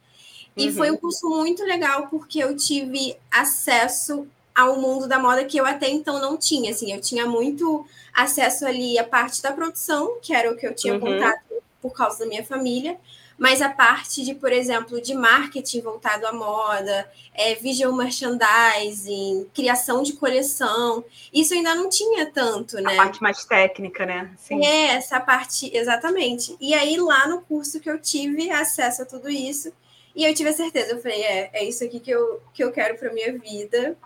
E 0.57 0.69
uhum. 0.69 0.75
foi 0.75 0.91
um 0.91 0.97
curso 0.97 1.29
muito 1.29 1.63
legal 1.63 2.09
porque 2.09 2.39
eu 2.39 2.57
tive 2.57 3.17
acesso 3.31 4.27
ao 4.55 4.79
mundo 4.79 5.07
da 5.07 5.19
moda 5.19 5.45
que 5.45 5.59
eu 5.59 5.67
até 5.67 5.91
então 5.91 6.19
não 6.19 6.39
tinha. 6.39 6.71
Assim, 6.71 6.93
eu 6.93 7.01
tinha 7.01 7.27
muito 7.27 7.87
acesso 8.15 8.67
ali 8.67 8.99
à 8.99 9.05
parte 9.05 9.43
da 9.43 9.53
produção, 9.53 10.19
que 10.23 10.33
era 10.35 10.51
o 10.51 10.57
que 10.57 10.67
eu 10.67 10.75
tinha 10.75 10.95
uhum. 10.95 11.01
contato 11.01 11.43
por 11.81 11.93
causa 11.93 12.21
da 12.21 12.27
minha 12.27 12.45
família, 12.45 12.99
mas 13.43 13.61
a 13.61 13.69
parte 13.69 14.23
de, 14.23 14.37
por 14.37 14.53
exemplo, 14.53 15.03
de 15.03 15.15
marketing 15.15 15.81
voltado 15.81 16.25
à 16.29 16.33
moda, 16.33 17.11
é, 17.35 17.57
visual 17.57 17.93
merchandising, 17.93 19.51
criação 19.53 20.05
de 20.05 20.13
coleção, 20.13 21.05
isso 21.35 21.53
ainda 21.53 21.75
não 21.75 21.89
tinha 21.89 22.31
tanto, 22.31 22.77
né? 22.77 22.93
A 22.93 22.97
parte 22.97 23.21
mais 23.21 23.45
técnica, 23.45 24.07
né? 24.07 24.31
Sim. 24.39 24.65
É, 24.65 24.91
essa 24.95 25.19
parte, 25.19 25.77
exatamente. 25.77 26.57
E 26.61 26.73
aí, 26.73 26.97
lá 26.97 27.27
no 27.27 27.41
curso 27.43 27.81
que 27.81 27.91
eu 27.91 27.99
tive 27.99 28.49
acesso 28.49 29.03
a 29.03 29.07
tudo 29.07 29.29
isso, 29.29 29.73
e 30.15 30.25
eu 30.25 30.33
tive 30.33 30.51
a 30.51 30.53
certeza, 30.53 30.93
eu 30.93 31.03
falei, 31.03 31.25
é, 31.25 31.51
é 31.53 31.65
isso 31.65 31.83
aqui 31.83 31.99
que 31.99 32.13
eu, 32.13 32.41
que 32.55 32.63
eu 32.63 32.71
quero 32.71 32.97
para 32.97 33.13
minha 33.13 33.37
vida. 33.37 33.97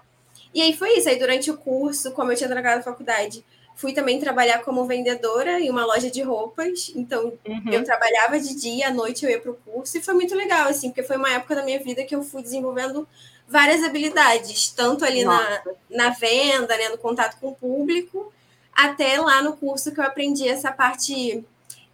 E 0.55 0.63
aí 0.63 0.73
foi 0.73 0.97
isso, 0.97 1.11
aí 1.11 1.19
durante 1.19 1.51
o 1.51 1.59
curso, 1.59 2.11
como 2.13 2.33
eu 2.33 2.37
tinha 2.39 2.49
trancado 2.49 2.81
a 2.81 2.83
faculdade, 2.83 3.45
Fui 3.77 3.93
também 3.93 4.19
trabalhar 4.19 4.65
como 4.65 4.85
vendedora 4.87 5.61
em 5.61 5.71
uma 5.71 5.85
loja 5.85 6.11
de 6.11 6.23
roupas. 6.23 6.91
Então, 6.97 7.35
uhum. 7.47 7.71
eu 7.71 7.85
trabalhava 7.85 8.41
de 8.41 8.55
dia, 8.59 8.89
à 8.89 8.91
noite 8.93 9.25
eu 9.25 9.31
ia 9.31 9.39
para 9.39 9.51
o 9.51 9.55
curso. 9.55 9.97
E 9.97 10.03
foi 10.03 10.15
muito 10.15 10.35
legal, 10.35 10.67
assim, 10.67 10.89
porque 10.89 11.03
foi 11.03 11.17
uma 11.17 11.31
época 11.31 11.55
da 11.55 11.63
minha 11.63 11.79
vida 11.79 12.03
que 12.03 12.15
eu 12.15 12.23
fui 12.23 12.43
desenvolvendo 12.43 13.07
várias 13.47 13.85
habilidades, 13.85 14.71
tanto 14.71 15.05
ali 15.05 15.25
na, 15.25 15.63
na 15.89 16.11
venda, 16.11 16.77
né, 16.77 16.89
no 16.89 16.99
contato 16.99 17.39
com 17.39 17.49
o 17.49 17.55
público, 17.55 18.33
até 18.73 19.21
lá 19.21 19.41
no 19.43 19.57
curso 19.57 19.93
que 19.93 20.01
eu 20.01 20.05
aprendi 20.05 20.49
essa 20.49 20.73
parte 20.73 21.45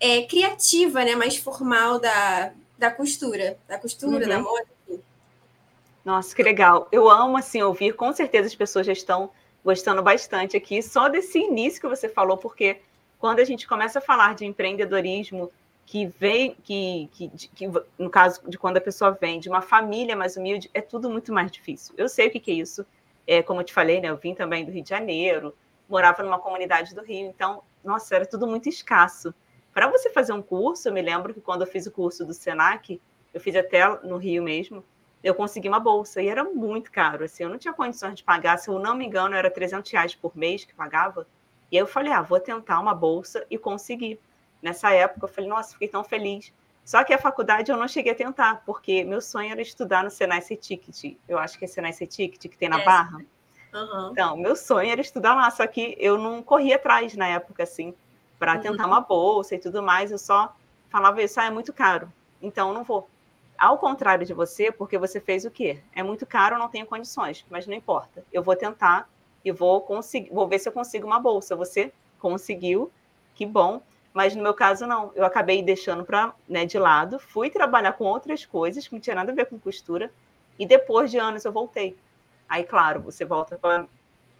é, 0.01 0.23
criativa, 0.23 1.05
né, 1.05 1.15
mais 1.15 1.37
formal 1.37 1.99
da, 1.99 2.53
da 2.79 2.91
costura, 2.91 3.59
da 3.69 3.79
costura, 3.79 4.25
uhum. 4.25 4.29
da 4.29 4.39
moda. 4.39 4.67
Nossa, 6.05 6.35
que 6.35 6.43
legal. 6.43 6.89
Eu 6.91 7.09
amo, 7.09 7.37
assim, 7.37 7.63
ouvir. 7.63 7.95
Com 7.95 8.13
certeza 8.13 8.49
as 8.49 8.55
pessoas 8.55 8.87
já 8.87 8.93
estão 8.93 9.31
gostando 9.65 10.03
bastante 10.03 10.57
aqui, 10.57 10.83
só 10.83 11.09
desse 11.09 11.39
início 11.39 11.81
que 11.81 11.89
você 11.89 12.09
falou, 12.09 12.37
porque 12.37 12.81
quando 13.19 13.41
a 13.41 13.45
gente 13.45 13.67
começa 13.67 13.99
a 13.99 14.03
falar 14.03 14.35
de 14.35 14.45
empreendedorismo 14.45 15.51
que 15.87 16.07
vem, 16.07 16.57
que, 16.65 17.09
que, 17.13 17.29
que, 17.29 17.71
no 17.99 18.11
caso 18.11 18.41
de 18.49 18.59
quando 18.59 18.79
a 18.79 18.81
pessoa 18.81 19.13
vem 19.13 19.39
de 19.39 19.49
uma 19.49 19.61
família 19.61 20.17
mais 20.17 20.37
humilde, 20.37 20.71
é 20.75 20.81
tudo 20.81 21.09
muito 21.09 21.33
mais 21.33 21.51
difícil. 21.51 21.95
Eu 21.97 22.09
sei 22.09 22.29
o 22.29 22.31
que, 22.31 22.41
que 22.41 22.51
é 22.51 22.55
isso, 22.55 22.85
é, 23.27 23.43
como 23.43 23.61
eu 23.61 23.65
te 23.65 23.73
falei, 23.73 24.01
né? 24.01 24.09
Eu 24.09 24.17
vim 24.17 24.35
também 24.35 24.65
do 24.65 24.73
Rio 24.73 24.83
de 24.83 24.89
Janeiro, 24.89 25.55
morava 25.89 26.23
numa 26.23 26.39
comunidade 26.39 26.95
do 26.95 27.03
Rio, 27.03 27.29
então, 27.29 27.63
nossa, 27.85 28.17
era 28.17 28.27
tudo 28.27 28.47
muito 28.47 28.69
escasso. 28.69 29.35
Para 29.73 29.89
você 29.89 30.11
fazer 30.11 30.33
um 30.33 30.43
curso, 30.43 30.89
eu 30.89 30.93
me 30.93 31.03
lembro 31.03 31.33
que 31.33 31.41
quando 31.41 31.63
eu 31.63 31.67
fiz 31.67 31.87
o 31.87 31.91
curso 31.91 32.25
do 32.25 32.35
Senac, 32.35 33.01
eu 33.33 33.41
fiz 33.41 33.55
até 33.57 33.89
no 34.03 34.17
Rio 34.17 34.43
mesmo, 34.43 34.85
eu 35.23 35.35
consegui 35.35 35.69
uma 35.69 35.81
bolsa 35.81 36.21
e 36.21 36.29
era 36.29 36.43
muito 36.45 36.91
caro. 36.91 37.25
Assim, 37.25 37.45
eu 37.45 37.49
não 37.49 37.59
tinha 37.59 37.73
condições 37.73 38.15
de 38.15 38.25
pagar, 38.25 38.59
se 38.59 38.69
eu 38.69 38.79
não 38.79 38.95
me 38.95 39.07
engano, 39.07 39.35
era 39.35 39.51
300 39.51 39.91
reais 39.91 40.15
por 40.15 40.37
mês 40.37 40.65
que 40.65 40.75
pagava. 40.75 41.27
E 41.71 41.77
aí 41.77 41.83
eu 41.83 41.87
falei, 41.87 42.13
ah, 42.13 42.23
vou 42.23 42.41
tentar 42.41 42.81
uma 42.81 42.95
bolsa 42.95 43.47
e 43.51 43.57
consegui. 43.57 44.19
Nessa 44.61 44.93
época, 44.93 45.25
eu 45.25 45.29
falei, 45.29 45.49
nossa, 45.49 45.73
fiquei 45.73 45.89
tão 45.89 46.05
feliz. 46.05 46.53
Só 46.85 47.05
que 47.05 47.15
a 47.15 47.19
faculdade 47.19 47.71
eu 47.71 47.77
não 47.77 47.87
cheguei 47.87 48.13
a 48.13 48.15
tentar, 48.15 48.63
porque 48.67 49.05
meu 49.05 49.21
sonho 49.21 49.53
era 49.53 49.63
estudar 49.63 50.03
no 50.03 50.11
Senai 50.11 50.43
C-Ticket. 50.43 51.17
Eu 51.29 51.39
acho 51.39 51.59
que 51.59 51.65
é 51.65 51.69
Senai 51.69 51.93
C-Ticket 51.93 52.51
que 52.51 52.59
tem 52.59 52.69
na 52.69 52.81
é. 52.81 52.85
Barra. 52.85 53.19
Uhum. 53.73 54.11
Então, 54.11 54.37
meu 54.37 54.55
sonho 54.55 54.91
era 54.91 55.01
estudar 55.01 55.35
lá, 55.35 55.51
só 55.51 55.67
que 55.67 55.97
eu 55.99 56.19
não 56.19 56.43
corria 56.43 56.77
atrás 56.77 57.17
na 57.17 57.29
época, 57.29 57.63
assim, 57.63 57.95
para 58.39 58.55
uhum. 58.55 58.61
tentar 58.61 58.87
uma 58.87 59.01
bolsa 59.01 59.55
e 59.55 59.59
tudo 59.59 59.83
mais. 59.83 60.11
Eu 60.11 60.19
só 60.19 60.55
falava 60.91 61.23
isso, 61.23 61.41
ah, 61.41 61.47
é 61.47 61.51
muito 61.51 61.73
caro, 61.73 62.13
então 62.41 62.75
não 62.75 62.85
vou. 62.85 63.09
Ao 63.63 63.79
contrário 63.79 64.27
de 64.27 64.35
você, 64.35 64.73
porque 64.73 64.99
você 64.99 65.21
fez 65.21 65.45
o 65.45 65.51
quê? 65.51 65.81
É 65.95 66.03
muito 66.03 66.27
caro, 66.27 66.59
não 66.59 66.69
tenho 66.69 66.85
condições, 66.85 67.47
mas 67.49 67.65
não 67.65 67.75
importa. 67.75 68.25
Eu 68.33 68.43
vou 68.43 68.57
tentar 68.57 69.09
e 69.45 69.53
vou 69.53 69.81
conseguir, 69.83 70.31
vou 70.31 70.49
ver 70.49 70.59
se 70.59 70.69
eu 70.69 70.73
consigo 70.73 71.07
uma 71.07 71.21
bolsa. 71.21 71.55
Você 71.55 71.93
conseguiu, 72.19 72.91
que 73.37 73.47
bom. 73.47 73.81
Mas 74.13 74.35
no 74.35 74.43
meu 74.43 74.53
caso, 74.53 74.85
não. 74.85 75.13
Eu 75.15 75.25
acabei 75.25 75.63
deixando 75.63 76.05
pra, 76.05 76.35
né, 76.49 76.67
de 76.67 76.77
lado, 76.77 77.21
fui 77.21 77.51
trabalhar 77.51 77.93
com 77.93 78.03
outras 78.03 78.45
coisas 78.45 78.89
que 78.89 78.95
não 78.95 79.01
tinha 79.01 79.15
nada 79.15 79.31
a 79.31 79.35
ver 79.35 79.47
com 79.47 79.57
costura, 79.61 80.13
e 80.59 80.67
depois 80.67 81.09
de 81.09 81.19
anos 81.19 81.45
eu 81.45 81.53
voltei. 81.53 81.97
Aí, 82.49 82.65
claro, 82.65 83.01
você 83.01 83.25
volta 83.25 83.57
com 83.57 83.69
a 83.69 83.87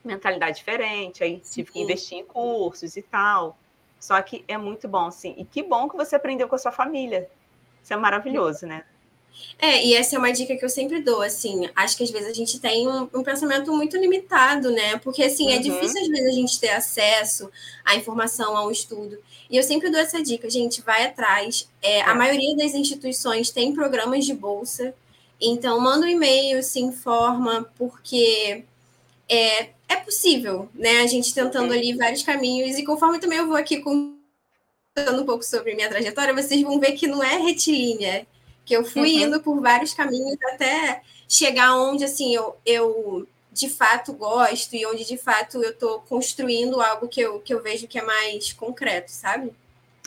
mentalidade 0.05 0.57
diferente, 0.57 1.23
aí 1.23 1.39
tive 1.39 1.71
que 1.71 1.81
investir 1.81 2.19
em 2.19 2.25
cursos 2.25 2.97
e 2.97 3.03
tal. 3.03 3.57
Só 4.01 4.21
que 4.21 4.45
é 4.49 4.59
muito 4.59 4.89
bom, 4.89 5.13
sim. 5.13 5.33
E 5.39 5.45
que 5.45 5.63
bom 5.63 5.89
que 5.89 5.97
você 5.97 6.17
aprendeu 6.17 6.49
com 6.49 6.57
a 6.57 6.59
sua 6.59 6.73
família. 6.73 7.31
Isso 7.81 7.95
é 7.95 7.97
maravilhoso, 7.97 8.67
né? 8.67 8.85
É, 9.59 9.85
e 9.85 9.95
essa 9.95 10.17
é 10.17 10.19
uma 10.19 10.33
dica 10.33 10.57
que 10.57 10.65
eu 10.65 10.69
sempre 10.69 11.01
dou, 11.01 11.23
assim, 11.23 11.69
acho 11.77 11.97
que 11.97 12.03
às 12.03 12.11
vezes 12.11 12.29
a 12.29 12.35
gente 12.35 12.59
tem 12.59 12.89
um, 12.89 13.09
um 13.15 13.23
pensamento 13.23 13.73
muito 13.73 13.97
limitado, 13.97 14.71
né? 14.71 14.97
Porque, 14.99 15.23
assim, 15.23 15.51
é 15.51 15.53
uhum. 15.53 15.57
é 15.57 15.63
difícil 15.63 16.03
às 16.03 16.09
vezes 16.09 16.27
a 16.27 16.33
gente 16.33 16.61
ter 16.61 16.71
acesso 16.71 17.51
à 17.85 17.95
informação, 17.95 18.57
a 18.57 18.67
um 18.67 18.71
estudo. 18.71 19.19
E 19.49 19.57
eu 19.57 19.63
sempre 19.63 19.91
dou 19.91 20.01
essa 20.01 20.23
dica, 20.23 20.51
gente, 20.51 20.83
vai 20.83 21.05
atrás. 21.05 21.69
É, 21.81 21.99
é. 21.99 22.03
A 22.03 22.15
maioria 22.15 22.57
das 22.57 22.75
instituições 22.75 23.51
tem 23.51 23.73
programas 23.73 24.25
de 24.25 24.35
bolsa, 24.35 24.95
então 25.41 25.79
manda 25.81 26.07
um 26.07 26.09
e-mail, 26.09 26.63
se 26.63 26.81
informa, 26.81 27.71
porque 27.77 28.65
é, 29.29 29.69
é 29.89 29.97
possível, 29.97 30.69
né? 30.75 31.03
A 31.03 31.07
gente 31.07 31.33
tentando 31.35 31.71
uhum. 31.71 31.79
ali 31.79 31.95
vários 31.95 32.23
caminhos, 32.23 32.77
e 32.79 32.85
conforme 32.85 33.19
também 33.19 33.39
eu 33.39 33.47
vou 33.47 33.57
aqui 33.57 33.79
contando 33.79 35.23
um 35.23 35.25
pouco 35.25 35.45
sobre 35.45 35.75
minha 35.75 35.89
trajetória, 35.89 36.35
vocês 36.35 36.61
vão 36.63 36.81
ver 36.81 36.93
que 36.93 37.07
não 37.07 37.23
é 37.23 37.37
retilínea 37.37 38.27
que 38.73 38.77
eu 38.79 38.85
fui 38.87 39.17
uhum. 39.17 39.27
indo 39.27 39.41
por 39.43 39.61
vários 39.61 39.93
caminhos 39.93 40.39
até 40.55 41.03
chegar 41.29 41.77
onde 41.77 42.05
assim 42.05 42.35
eu, 42.35 42.57
eu 42.65 43.29
de 43.53 43.69
fato 43.69 44.15
gosto 44.15 44.75
e 44.75 44.87
onde 44.87 45.05
de 45.05 45.19
fato 45.19 45.63
eu 45.63 45.73
estou 45.73 46.01
construindo 46.01 46.81
algo 46.81 47.07
que 47.07 47.21
eu, 47.21 47.39
que 47.41 47.53
eu 47.53 47.63
vejo 47.63 47.87
que 47.87 47.99
é 47.99 48.03
mais 48.03 48.51
concreto, 48.55 49.11
sabe? 49.11 49.53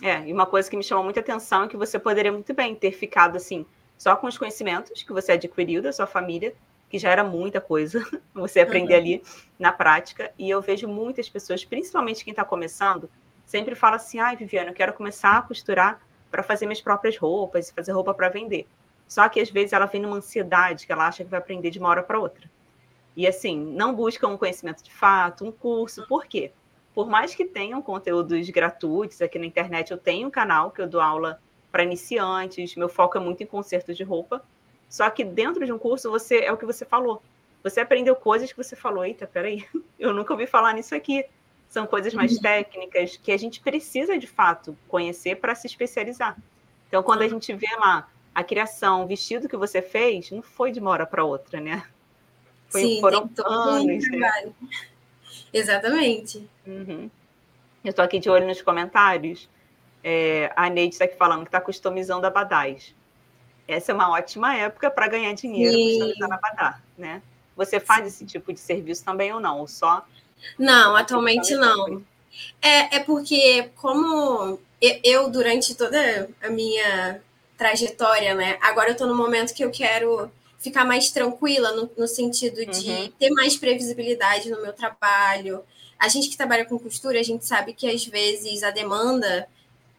É, 0.02 0.28
e 0.28 0.34
uma 0.34 0.48
coisa 0.48 0.68
que 0.68 0.76
me 0.76 0.84
chamou 0.84 1.04
muita 1.04 1.20
atenção 1.20 1.66
é 1.66 1.68
que 1.68 1.78
você 1.78 2.00
poderia 2.00 2.32
muito 2.32 2.56
bem 2.56 2.74
ter 2.74 2.92
ficado 2.92 3.36
assim, 3.38 3.68
só 4.00 4.16
com 4.16 4.26
os 4.26 4.36
conhecimentos 4.36 5.04
que 5.04 5.14
você 5.14 5.34
adquiriu 5.34 5.80
da 5.80 5.94
sua 5.94 6.08
família, 6.08 6.56
que 6.90 6.98
já 6.98 7.12
era 7.12 7.24
muita 7.24 7.62
coisa, 7.62 8.04
você 8.34 8.62
aprender 8.62 8.96
uhum. 8.96 9.00
ali 9.00 9.24
na 9.60 9.72
prática. 9.72 10.34
E 10.40 10.50
eu 10.50 10.60
vejo 10.60 10.88
muitas 10.88 11.30
pessoas, 11.30 11.64
principalmente 11.64 12.24
quem 12.24 12.32
está 12.32 12.44
começando, 12.44 13.08
sempre 13.46 13.76
fala 13.76 13.98
assim: 13.98 14.18
ai, 14.18 14.36
Viviana, 14.36 14.72
eu 14.72 14.76
quero 14.76 14.94
começar 14.94 15.38
a 15.38 15.42
costurar 15.44 16.02
para 16.36 16.44
fazer 16.44 16.66
minhas 16.66 16.82
próprias 16.82 17.16
roupas, 17.16 17.72
fazer 17.72 17.94
roupa 17.94 18.14
para 18.14 18.28
vender. 18.28 18.68
Só 19.08 19.30
que 19.30 19.40
às 19.40 19.50
vezes 19.50 19.72
ela 19.72 19.86
vem 19.86 20.02
numa 20.02 20.18
ansiedade 20.18 20.86
que 20.86 20.92
ela 20.92 21.08
acha 21.08 21.24
que 21.24 21.30
vai 21.30 21.40
aprender 21.40 21.70
de 21.70 21.80
uma 21.80 21.88
hora 21.88 22.04
para 22.04 22.20
outra. 22.20 22.52
E 23.16 23.26
assim, 23.26 23.58
não 23.58 23.96
busca 23.96 24.28
um 24.28 24.38
conhecimento 24.38 24.84
de 24.84 24.92
fato, 24.92 25.46
um 25.46 25.52
curso. 25.52 26.06
Por 26.08 26.26
quê? 26.26 26.52
Por 26.94 27.08
mais 27.08 27.34
que 27.34 27.46
tenham 27.46 27.82
conteúdos 27.82 28.50
gratuitos 28.50 29.22
aqui 29.22 29.40
na 29.40 29.46
internet, 29.46 29.92
eu 29.92 29.98
tenho 29.98 30.28
um 30.28 30.32
canal 30.32 30.72
que 30.72 30.82
eu 30.82 30.88
dou 30.88 31.00
aula 31.00 31.40
para 31.72 31.84
iniciantes, 31.84 32.76
meu 32.76 32.90
foco 32.90 33.18
é 33.18 33.22
muito 33.22 33.42
em 33.42 33.46
consertos 33.46 33.96
de 33.96 34.04
roupa. 34.04 34.44
Só 34.90 35.10
que 35.10 35.24
dentro 35.24 35.66
de 35.66 35.72
um 35.72 35.80
curso, 35.80 36.12
você 36.12 36.40
é 36.40 36.52
o 36.52 36.58
que 36.58 36.66
você 36.66 36.84
falou. 36.84 37.24
Você 37.64 37.80
aprendeu 37.80 38.14
coisas 38.14 38.52
que 38.52 38.58
você 38.58 38.76
falou, 38.76 39.06
eita, 39.06 39.26
peraí, 39.26 39.66
eu 39.98 40.14
nunca 40.14 40.34
ouvi 40.34 40.46
falar 40.46 40.74
nisso 40.74 40.94
aqui 40.94 41.24
são 41.70 41.86
coisas 41.86 42.14
mais 42.14 42.34
uhum. 42.34 42.42
técnicas 42.42 43.18
que 43.18 43.32
a 43.32 43.38
gente 43.38 43.60
precisa 43.60 44.18
de 44.18 44.28
fato 44.28 44.78
conhecer 44.88 45.36
para 45.36 45.54
se 45.56 45.68
especializar. 45.68 46.38
Então, 46.88 47.04
quando 47.04 47.22
a 47.22 47.28
gente 47.28 47.54
vê 47.54 47.68
lá 47.78 48.10
a 48.34 48.44
criação, 48.44 49.04
o 49.04 49.08
vestido 49.08 49.50
que 49.50 49.58
você 49.58 49.82
fez, 49.82 50.32
não 50.32 50.42
foi 50.42 50.72
de 50.72 50.80
uma 50.80 50.92
hora 50.92 51.06
para 51.06 51.24
outra, 51.24 51.60
né? 51.60 51.84
Foi, 52.70 52.82
Sim, 52.82 53.02
foram 53.02 53.30
anos. 53.46 54.10
Né? 54.10 54.54
Exatamente. 55.54 56.50
Uhum. 56.66 57.10
Eu 57.84 57.90
estou 57.90 58.04
aqui 58.04 58.20
de 58.20 58.30
olho 58.30 58.48
nos 58.48 58.62
comentários. 58.62 59.50
É, 60.04 60.52
a 60.56 60.70
Neide 60.70 60.94
está 60.94 61.06
aqui 61.06 61.16
falando 61.18 61.42
que 61.42 61.48
está 61.48 61.62
customizando 61.62 62.26
abadás. 62.28 62.94
Essa 63.68 63.92
é 63.92 63.96
uma 63.96 64.12
ótima 64.12 64.56
época 64.56 64.92
para 64.92 65.08
ganhar 65.08 65.34
dinheiro 65.34 65.74
Sim. 65.74 65.90
customizando 65.90 66.34
abadá, 66.34 66.82
né? 66.98 67.22
Você 67.56 67.80
faz 67.80 68.02
Sim. 68.02 68.08
esse 68.08 68.26
tipo 68.26 68.54
de 68.54 68.60
serviço 68.60 69.04
também 69.04 69.34
ou 69.34 69.40
não? 69.40 69.60
Ou 69.60 69.68
só 69.68 70.06
não, 70.58 70.96
atualmente 70.96 71.54
não. 71.56 72.04
É, 72.62 72.98
é 72.98 73.00
porque, 73.00 73.70
como 73.76 74.60
eu, 74.82 75.30
durante 75.30 75.76
toda 75.76 76.30
a 76.42 76.50
minha 76.50 77.22
trajetória, 77.58 78.36
né? 78.36 78.58
Agora 78.62 78.90
eu 78.90 78.94
estou 78.94 79.08
no 79.08 79.16
momento 79.16 79.54
que 79.54 79.64
eu 79.64 79.72
quero 79.72 80.32
ficar 80.60 80.84
mais 80.84 81.10
tranquila 81.12 81.72
no, 81.74 81.90
no 81.98 82.08
sentido 82.08 82.66
de 82.66 82.90
uhum. 82.90 83.12
ter 83.20 83.30
mais 83.32 83.56
previsibilidade 83.56 84.50
no 84.50 84.62
meu 84.62 84.74
trabalho. 84.74 85.64
A 85.98 86.08
gente 86.08 86.28
que 86.28 86.38
trabalha 86.38 86.66
com 86.66 86.78
costura, 86.78 87.20
a 87.20 87.24
gente 87.24 87.46
sabe 87.46 87.74
que 87.74 87.90
às 87.90 88.06
vezes 88.06 88.64
a 88.64 88.72
demanda 88.72 89.48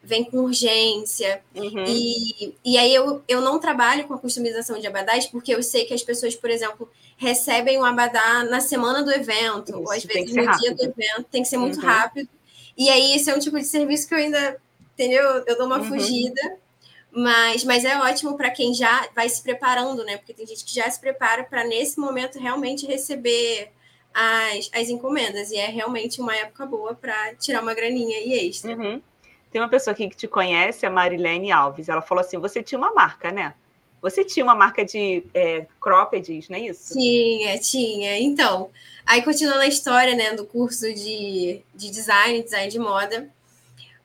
vem 0.06 0.24
com 0.24 0.38
urgência. 0.38 1.42
Uhum. 1.54 1.84
E, 1.86 2.54
e 2.64 2.78
aí 2.78 2.94
eu, 2.94 3.22
eu 3.26 3.40
não 3.40 3.58
trabalho 3.58 4.06
com 4.06 4.14
a 4.14 4.18
customização 4.18 4.78
de 4.78 4.86
abadás, 4.86 5.26
porque 5.26 5.52
eu 5.52 5.62
sei 5.62 5.84
que 5.84 5.92
as 5.92 6.02
pessoas, 6.02 6.36
por 6.36 6.48
exemplo, 6.48 6.88
recebem 7.16 7.78
o 7.78 7.84
abadá 7.84 8.44
na 8.44 8.60
semana 8.60 9.02
do 9.02 9.10
evento, 9.10 9.70
Isso, 9.70 9.78
ou 9.78 9.90
às 9.90 10.04
vezes 10.04 10.34
no 10.34 10.44
rápido. 10.44 10.60
dia 10.60 10.74
do 10.74 10.82
evento, 10.84 11.24
tem 11.30 11.42
que 11.42 11.48
ser 11.48 11.56
muito 11.56 11.80
uhum. 11.80 11.86
rápido. 11.86 12.28
E 12.76 12.88
aí 12.88 13.16
esse 13.16 13.28
é 13.28 13.34
um 13.34 13.38
tipo 13.38 13.58
de 13.58 13.64
serviço 13.64 14.06
que 14.06 14.14
eu 14.14 14.18
ainda, 14.18 14.60
entendeu? 14.94 15.22
Eu 15.46 15.56
dou 15.56 15.66
uma 15.66 15.78
uhum. 15.78 15.84
fugida. 15.84 16.58
Mas, 17.10 17.64
mas 17.64 17.82
é 17.82 17.98
ótimo 17.98 18.36
para 18.36 18.50
quem 18.50 18.74
já 18.74 19.08
vai 19.14 19.26
se 19.26 19.42
preparando, 19.42 20.04
né? 20.04 20.18
Porque 20.18 20.34
tem 20.34 20.46
gente 20.46 20.62
que 20.62 20.74
já 20.74 20.88
se 20.90 21.00
prepara 21.00 21.44
para, 21.44 21.64
nesse 21.64 21.98
momento, 21.98 22.38
realmente 22.38 22.86
receber 22.86 23.72
as, 24.12 24.68
as 24.70 24.90
encomendas. 24.90 25.50
E 25.50 25.56
é 25.56 25.66
realmente 25.66 26.20
uma 26.20 26.36
época 26.36 26.66
boa 26.66 26.94
para 26.94 27.34
tirar 27.36 27.62
uma 27.62 27.72
graninha 27.72 28.18
e 28.20 28.46
extra. 28.46 28.76
Uhum. 28.76 29.00
Tem 29.56 29.62
uma 29.62 29.70
pessoa 29.70 29.92
aqui 29.92 30.06
que 30.10 30.16
te 30.18 30.28
conhece, 30.28 30.84
a 30.84 30.90
Marilene 30.90 31.50
Alves. 31.50 31.88
Ela 31.88 32.02
falou 32.02 32.22
assim: 32.22 32.36
você 32.36 32.62
tinha 32.62 32.78
uma 32.78 32.92
marca, 32.92 33.32
né? 33.32 33.54
Você 34.02 34.22
tinha 34.22 34.44
uma 34.44 34.54
marca 34.54 34.84
de 34.84 35.24
é, 35.32 35.64
croppeds, 35.80 36.50
não 36.50 36.58
é 36.58 36.60
isso? 36.60 36.92
Tinha, 36.92 37.58
tinha. 37.58 38.18
Então, 38.18 38.68
aí 39.06 39.22
continuando 39.22 39.60
a 39.60 39.66
história 39.66 40.14
né, 40.14 40.34
do 40.34 40.44
curso 40.44 40.92
de, 40.92 41.62
de 41.74 41.90
design, 41.90 42.42
design 42.42 42.70
de 42.70 42.78
moda, 42.78 43.30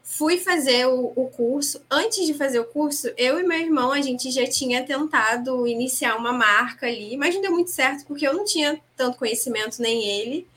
fui 0.01 0.37
fazer 0.37 0.87
o, 0.87 1.11
o, 1.17 1.27
curso. 1.27 1.81
Antes 1.91 2.25
de 2.25 2.33
fazer 2.33 2.61
o 2.61 2.65
curso, 2.65 3.11
eu 3.17 3.37
e 3.37 3.43
meu 3.43 3.59
irmão, 3.59 3.91
a 3.91 3.99
gente 3.99 4.31
já 4.31 4.47
tinha 4.47 4.85
tentado 4.85 5.67
iniciar 5.67 6.15
uma 6.15 6.31
marca 6.31 6.87
ali, 6.87 7.17
mas 7.17 7.35
não 7.35 7.41
deu 7.41 7.51
muito 7.51 7.71
certo, 7.71 8.05
porque 8.05 8.25
eu 8.25 8.33
não 8.33 8.45
tinha 8.45 8.79
tanto 8.95 9.17
conhecimento, 9.17 9.81
nem 9.81 10.01
ele. 10.01 10.47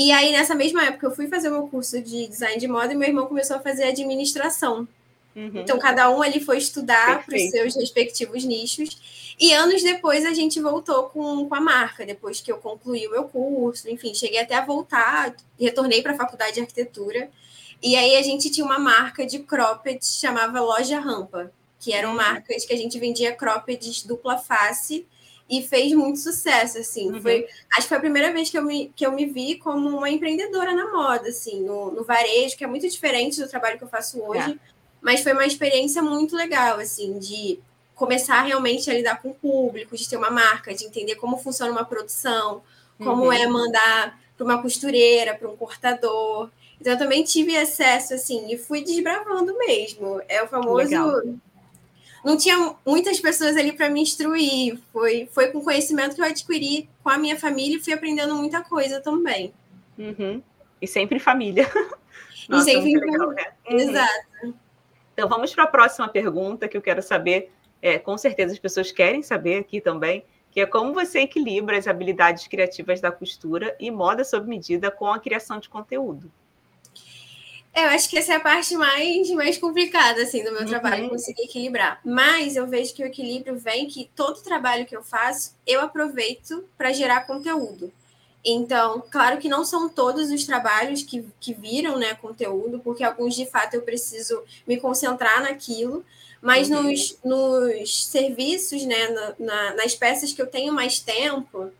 E 0.00 0.12
aí, 0.12 0.32
nessa 0.32 0.54
mesma 0.54 0.86
época, 0.86 1.08
eu 1.08 1.10
fui 1.10 1.28
fazer 1.28 1.50
o 1.50 1.52
meu 1.52 1.68
curso 1.68 2.00
de 2.00 2.26
design 2.26 2.58
de 2.58 2.66
moda 2.66 2.90
e 2.90 2.96
meu 2.96 3.06
irmão 3.06 3.26
começou 3.26 3.56
a 3.58 3.60
fazer 3.60 3.84
administração. 3.84 4.88
Uhum. 5.36 5.50
Então, 5.54 5.78
cada 5.78 6.08
um 6.08 6.22
ali 6.22 6.40
foi 6.40 6.56
estudar 6.56 7.22
para 7.26 7.36
os 7.36 7.50
seus 7.50 7.76
respectivos 7.76 8.42
nichos. 8.42 9.34
E 9.38 9.52
anos 9.52 9.82
depois 9.82 10.24
a 10.24 10.32
gente 10.32 10.58
voltou 10.58 11.10
com, 11.10 11.46
com 11.46 11.54
a 11.54 11.60
marca, 11.60 12.06
depois 12.06 12.40
que 12.40 12.50
eu 12.50 12.56
concluí 12.56 13.06
o 13.08 13.10
meu 13.10 13.24
curso, 13.24 13.90
enfim, 13.90 14.14
cheguei 14.14 14.40
até 14.40 14.54
a 14.54 14.64
voltar, 14.64 15.36
retornei 15.60 16.00
para 16.00 16.12
a 16.12 16.16
faculdade 16.16 16.54
de 16.54 16.60
arquitetura. 16.60 17.28
E 17.82 17.94
aí 17.94 18.16
a 18.16 18.22
gente 18.22 18.48
tinha 18.48 18.64
uma 18.64 18.78
marca 18.78 19.26
de 19.26 19.40
cropped 19.40 20.02
chamava 20.02 20.62
Loja 20.62 20.98
Rampa, 20.98 21.52
que 21.78 21.92
eram 21.92 22.12
uhum. 22.12 22.16
marcas 22.16 22.64
que 22.64 22.72
a 22.72 22.76
gente 22.76 22.98
vendia 22.98 23.36
croppeds 23.36 24.02
dupla 24.04 24.38
face 24.38 25.06
e 25.50 25.62
fez 25.62 25.92
muito 25.92 26.20
sucesso, 26.20 26.78
assim. 26.78 27.10
Uhum. 27.10 27.20
Foi, 27.20 27.46
acho 27.72 27.82
que 27.82 27.88
foi 27.88 27.96
a 27.96 28.00
primeira 28.00 28.32
vez 28.32 28.48
que 28.48 28.56
eu, 28.56 28.62
me, 28.62 28.92
que 28.94 29.04
eu 29.04 29.10
me 29.10 29.26
vi 29.26 29.56
como 29.56 29.88
uma 29.88 30.08
empreendedora 30.08 30.72
na 30.72 30.92
moda, 30.92 31.28
assim, 31.28 31.60
no, 31.64 31.90
no 31.90 32.04
varejo, 32.04 32.56
que 32.56 32.62
é 32.62 32.68
muito 32.68 32.88
diferente 32.88 33.40
do 33.40 33.48
trabalho 33.48 33.76
que 33.76 33.82
eu 33.82 33.88
faço 33.88 34.22
hoje, 34.22 34.52
é. 34.52 34.58
mas 35.02 35.22
foi 35.22 35.32
uma 35.32 35.44
experiência 35.44 36.00
muito 36.00 36.36
legal, 36.36 36.78
assim, 36.78 37.18
de 37.18 37.58
começar 37.96 38.42
realmente 38.42 38.88
a 38.88 38.94
lidar 38.94 39.20
com 39.20 39.30
o 39.30 39.34
público, 39.34 39.96
de 39.96 40.08
ter 40.08 40.16
uma 40.16 40.30
marca, 40.30 40.72
de 40.72 40.84
entender 40.84 41.16
como 41.16 41.36
funciona 41.36 41.72
uma 41.72 41.84
produção, 41.84 42.62
como 42.96 43.24
uhum. 43.24 43.32
é 43.32 43.46
mandar 43.48 44.20
para 44.36 44.44
uma 44.44 44.62
costureira, 44.62 45.34
para 45.34 45.48
um 45.48 45.56
cortador. 45.56 46.48
Então, 46.80 46.92
eu 46.92 46.98
também 46.98 47.24
tive 47.24 47.58
acesso, 47.58 48.14
assim, 48.14 48.50
e 48.50 48.56
fui 48.56 48.82
desbravando 48.82 49.58
mesmo. 49.58 50.22
É 50.28 50.42
o 50.42 50.48
famoso... 50.48 51.40
Não 52.24 52.36
tinha 52.36 52.74
muitas 52.86 53.18
pessoas 53.18 53.56
ali 53.56 53.72
para 53.72 53.88
me 53.88 54.02
instruir. 54.02 54.78
Foi, 54.92 55.28
foi 55.32 55.48
com 55.48 55.62
conhecimento 55.62 56.14
que 56.14 56.20
eu 56.20 56.26
adquiri 56.26 56.88
com 57.02 57.08
a 57.08 57.18
minha 57.18 57.38
família 57.38 57.76
e 57.76 57.80
fui 57.80 57.92
aprendendo 57.92 58.34
muita 58.34 58.62
coisa 58.62 59.00
também. 59.00 59.52
Uhum. 59.98 60.42
E 60.80 60.86
sempre 60.86 61.18
família. 61.18 61.68
Nossa, 62.48 62.70
e 62.70 62.74
sempre 62.74 62.98
legal, 62.98 63.30
né? 63.30 63.44
Uhum. 63.68 63.78
Exato. 63.78 64.54
Então 65.12 65.28
vamos 65.28 65.54
para 65.54 65.64
a 65.64 65.68
próxima 65.68 66.08
pergunta 66.08 66.68
que 66.68 66.76
eu 66.76 66.82
quero 66.82 67.02
saber. 67.02 67.52
É, 67.82 67.98
com 67.98 68.18
certeza 68.18 68.52
as 68.52 68.58
pessoas 68.58 68.92
querem 68.92 69.22
saber 69.22 69.58
aqui 69.58 69.80
também, 69.80 70.22
que 70.50 70.60
é 70.60 70.66
como 70.66 70.92
você 70.92 71.20
equilibra 71.20 71.78
as 71.78 71.88
habilidades 71.88 72.46
criativas 72.46 73.00
da 73.00 73.10
costura 73.10 73.74
e 73.80 73.90
moda 73.90 74.22
sob 74.22 74.46
medida 74.46 74.90
com 74.90 75.06
a 75.06 75.18
criação 75.18 75.58
de 75.58 75.68
conteúdo. 75.68 76.30
Eu 77.74 77.88
acho 77.88 78.10
que 78.10 78.18
essa 78.18 78.32
é 78.32 78.36
a 78.36 78.40
parte 78.40 78.76
mais, 78.76 79.30
mais 79.30 79.56
complicada 79.56 80.22
assim, 80.22 80.42
do 80.42 80.50
meu 80.50 80.62
uhum. 80.62 80.66
trabalho, 80.66 81.08
conseguir 81.08 81.44
equilibrar. 81.44 82.00
Mas 82.04 82.56
eu 82.56 82.66
vejo 82.66 82.92
que 82.94 83.02
o 83.02 83.06
equilíbrio 83.06 83.56
vem 83.56 83.86
que 83.86 84.10
todo 84.14 84.42
trabalho 84.42 84.86
que 84.86 84.96
eu 84.96 85.04
faço, 85.04 85.54
eu 85.66 85.80
aproveito 85.80 86.64
para 86.76 86.92
gerar 86.92 87.26
conteúdo. 87.26 87.92
Então, 88.44 89.04
claro 89.10 89.38
que 89.38 89.48
não 89.48 89.64
são 89.64 89.88
todos 89.88 90.30
os 90.30 90.44
trabalhos 90.44 91.02
que, 91.02 91.24
que 91.38 91.52
viram 91.52 91.98
né, 91.98 92.14
conteúdo, 92.14 92.80
porque 92.80 93.04
alguns 93.04 93.34
de 93.34 93.46
fato 93.46 93.74
eu 93.74 93.82
preciso 93.82 94.42
me 94.66 94.78
concentrar 94.78 95.42
naquilo, 95.42 96.04
mas 96.40 96.70
uhum. 96.70 96.84
nos, 96.84 97.18
nos 97.22 98.06
serviços, 98.06 98.84
né, 98.84 99.08
na, 99.08 99.34
na, 99.38 99.74
nas 99.74 99.94
peças 99.94 100.32
que 100.32 100.40
eu 100.40 100.46
tenho 100.46 100.72
mais 100.72 100.98
tempo, 100.98 101.70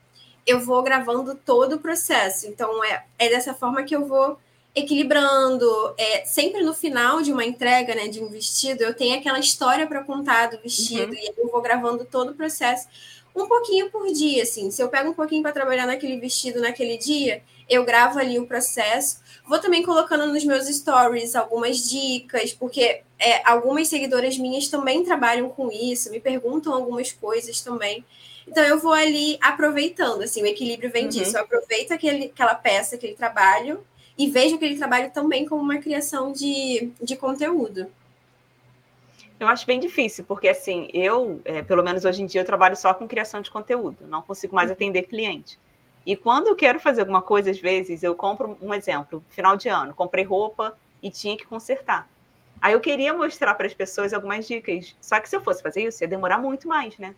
eu 0.46 0.60
vou 0.60 0.82
gravando 0.82 1.34
todo 1.34 1.76
o 1.76 1.80
processo. 1.80 2.46
Então, 2.46 2.84
é, 2.84 3.04
é 3.18 3.28
dessa 3.28 3.54
forma 3.54 3.82
que 3.82 3.96
eu 3.96 4.06
vou 4.06 4.38
equilibrando. 4.74 5.66
É, 5.96 6.24
sempre 6.24 6.62
no 6.62 6.74
final 6.74 7.22
de 7.22 7.32
uma 7.32 7.44
entrega, 7.44 7.94
né, 7.94 8.08
de 8.08 8.20
um 8.20 8.28
vestido, 8.28 8.82
eu 8.82 8.94
tenho 8.94 9.18
aquela 9.18 9.38
história 9.38 9.86
para 9.86 10.04
contar 10.04 10.50
do 10.50 10.60
vestido 10.60 11.12
uhum. 11.12 11.18
e 11.18 11.32
eu 11.36 11.48
vou 11.48 11.60
gravando 11.60 12.04
todo 12.04 12.30
o 12.30 12.34
processo 12.34 12.88
um 13.34 13.46
pouquinho 13.46 13.90
por 13.90 14.06
dia, 14.12 14.42
assim. 14.42 14.70
Se 14.70 14.82
eu 14.82 14.88
pego 14.88 15.10
um 15.10 15.14
pouquinho 15.14 15.42
para 15.42 15.52
trabalhar 15.52 15.86
naquele 15.86 16.18
vestido 16.18 16.60
naquele 16.60 16.98
dia, 16.98 17.42
eu 17.68 17.84
gravo 17.84 18.18
ali 18.18 18.38
o 18.38 18.46
processo. 18.46 19.20
Vou 19.46 19.58
também 19.58 19.82
colocando 19.82 20.26
nos 20.26 20.44
meus 20.44 20.66
stories 20.66 21.36
algumas 21.36 21.88
dicas, 21.88 22.52
porque 22.52 23.02
é, 23.18 23.48
algumas 23.48 23.88
seguidoras 23.88 24.36
minhas 24.36 24.68
também 24.68 25.04
trabalham 25.04 25.48
com 25.48 25.70
isso, 25.70 26.10
me 26.10 26.20
perguntam 26.20 26.72
algumas 26.72 27.12
coisas 27.12 27.60
também. 27.60 28.04
Então 28.46 28.64
eu 28.64 28.80
vou 28.80 28.92
ali 28.92 29.38
aproveitando, 29.40 30.22
assim, 30.22 30.42
o 30.42 30.46
equilíbrio 30.46 30.90
vem 30.90 31.04
uhum. 31.04 31.10
disso. 31.10 31.36
Eu 31.36 31.42
aproveito 31.42 31.92
aquele, 31.92 32.26
aquela 32.26 32.54
peça, 32.54 32.96
aquele 32.96 33.14
trabalho, 33.14 33.84
e 34.20 34.28
vejo 34.28 34.56
aquele 34.56 34.76
trabalho 34.76 35.10
também 35.10 35.46
como 35.46 35.62
uma 35.62 35.78
criação 35.78 36.30
de, 36.30 36.92
de 37.00 37.16
conteúdo. 37.16 37.86
Eu 39.40 39.48
acho 39.48 39.64
bem 39.66 39.80
difícil, 39.80 40.26
porque 40.28 40.46
assim, 40.46 40.90
eu, 40.92 41.40
é, 41.42 41.62
pelo 41.62 41.82
menos 41.82 42.04
hoje 42.04 42.22
em 42.22 42.26
dia, 42.26 42.42
eu 42.42 42.44
trabalho 42.44 42.76
só 42.76 42.92
com 42.92 43.08
criação 43.08 43.40
de 43.40 43.50
conteúdo, 43.50 44.06
não 44.06 44.20
consigo 44.20 44.54
mais 44.54 44.70
atender 44.70 45.04
cliente. 45.04 45.58
E 46.04 46.14
quando 46.14 46.48
eu 46.48 46.54
quero 46.54 46.78
fazer 46.78 47.00
alguma 47.00 47.22
coisa, 47.22 47.50
às 47.50 47.58
vezes, 47.58 48.02
eu 48.02 48.14
compro 48.14 48.58
um 48.60 48.74
exemplo, 48.74 49.24
final 49.30 49.56
de 49.56 49.70
ano, 49.70 49.94
comprei 49.94 50.22
roupa 50.22 50.76
e 51.02 51.10
tinha 51.10 51.34
que 51.34 51.46
consertar. 51.46 52.06
Aí 52.60 52.74
eu 52.74 52.80
queria 52.80 53.14
mostrar 53.14 53.54
para 53.54 53.66
as 53.66 53.72
pessoas 53.72 54.12
algumas 54.12 54.46
dicas, 54.46 54.94
só 55.00 55.18
que 55.18 55.30
se 55.30 55.36
eu 55.36 55.40
fosse 55.40 55.62
fazer 55.62 55.84
isso, 55.84 56.04
ia 56.04 56.08
demorar 56.08 56.36
muito 56.36 56.68
mais, 56.68 56.98
né? 56.98 57.14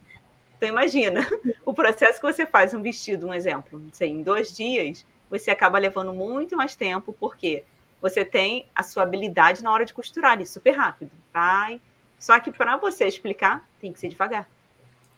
Então 0.57 0.69
imagina, 0.69 1.29
o 1.67 1.75
processo 1.75 2.21
que 2.21 2.33
você 2.33 2.47
faz 2.47 2.73
um 2.73 2.81
vestido, 2.81 3.27
um 3.27 3.35
exemplo, 3.35 3.81
não 3.81 3.93
sei, 3.93 4.11
em 4.11 4.23
dois 4.23 4.57
dias, 4.57 5.05
você 5.33 5.51
acaba 5.51 5.79
levando 5.79 6.13
muito 6.13 6.55
mais 6.55 6.77
tempo, 6.77 7.17
porque 7.19 7.65
você 8.03 8.23
tem 8.23 8.67
a 8.75 8.83
sua 8.83 9.03
habilidade 9.03 9.63
na 9.63 9.73
hora 9.73 9.87
de 9.87 9.95
costurar 9.95 10.33
ali, 10.33 10.47
super 10.47 10.73
rápido. 10.73 11.11
Vai. 11.33 11.81
Só 12.19 12.39
que 12.39 12.53
para 12.53 12.77
você 12.77 13.07
explicar, 13.07 13.67
tem 13.81 13.93
que 13.95 13.99
ser 13.99 14.09
devagar. 14.09 14.47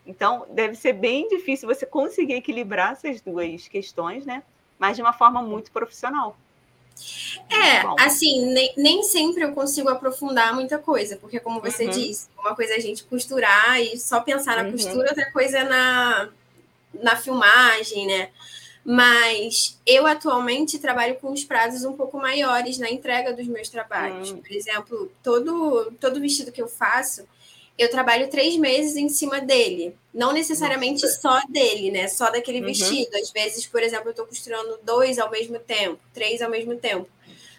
Então, 0.07 0.47
deve 0.51 0.75
ser 0.75 0.93
bem 0.93 1.27
difícil 1.27 1.67
você 1.67 1.85
conseguir 1.85 2.35
equilibrar 2.35 2.93
essas 2.93 3.19
duas 3.19 3.67
questões, 3.67 4.25
né? 4.25 4.41
Mas 4.79 4.95
de 4.95 5.01
uma 5.01 5.11
forma 5.11 5.41
muito 5.41 5.69
profissional. 5.71 6.37
É, 7.49 8.05
assim, 8.05 8.53
nem, 8.53 8.73
nem, 8.77 9.03
sempre 9.03 9.43
eu 9.43 9.51
consigo 9.51 9.89
aprofundar 9.89 10.55
muita 10.55 10.77
coisa, 10.77 11.17
porque, 11.17 11.41
como 11.41 11.59
você 11.59 11.85
uhum. 11.85 11.91
disse, 11.91 12.29
uma 12.39 12.55
coisa 12.55 12.73
é 12.73 12.77
a 12.77 12.79
gente 12.79 13.03
costurar 13.03 13.81
e 13.81 13.97
só 13.97 14.21
pensar 14.21 14.55
na 14.55 14.63
uhum. 14.63 14.71
costura, 14.71 15.09
outra 15.09 15.29
coisa 15.31 15.57
é 15.57 15.63
na, 15.65 16.29
na 16.93 17.15
filmagem, 17.17 18.07
né? 18.07 18.29
Mas 18.85 19.79
eu 19.83 20.05
atualmente 20.05 20.77
trabalho 20.77 21.15
com 21.15 21.31
os 21.31 21.43
prazos 21.43 21.83
um 21.83 21.93
pouco 21.93 22.19
maiores 22.19 22.77
na 22.77 22.87
entrega 22.87 23.33
dos 23.33 23.47
meus 23.47 23.67
trabalhos. 23.67 24.31
Hum. 24.31 24.37
Por 24.37 24.51
exemplo, 24.51 25.11
todo, 25.23 25.91
todo 25.99 26.21
vestido 26.21 26.51
que 26.51 26.61
eu 26.61 26.67
faço, 26.67 27.27
eu 27.79 27.89
trabalho 27.89 28.29
três 28.29 28.55
meses 28.55 28.95
em 28.95 29.09
cima 29.09 29.41
dele. 29.41 29.95
Não 30.13 30.31
necessariamente 30.31 31.01
Nossa. 31.01 31.19
só 31.19 31.41
dele, 31.49 31.89
né? 31.89 32.07
Só 32.07 32.29
daquele 32.29 32.59
uhum. 32.59 32.67
vestido. 32.67 33.15
Às 33.15 33.31
vezes, 33.31 33.65
por 33.65 33.81
exemplo, 33.81 34.07
eu 34.07 34.11
estou 34.11 34.27
costurando 34.27 34.79
dois 34.83 35.17
ao 35.17 35.31
mesmo 35.31 35.57
tempo, 35.57 35.99
três 36.13 36.43
ao 36.43 36.49
mesmo 36.51 36.75
tempo. 36.77 37.09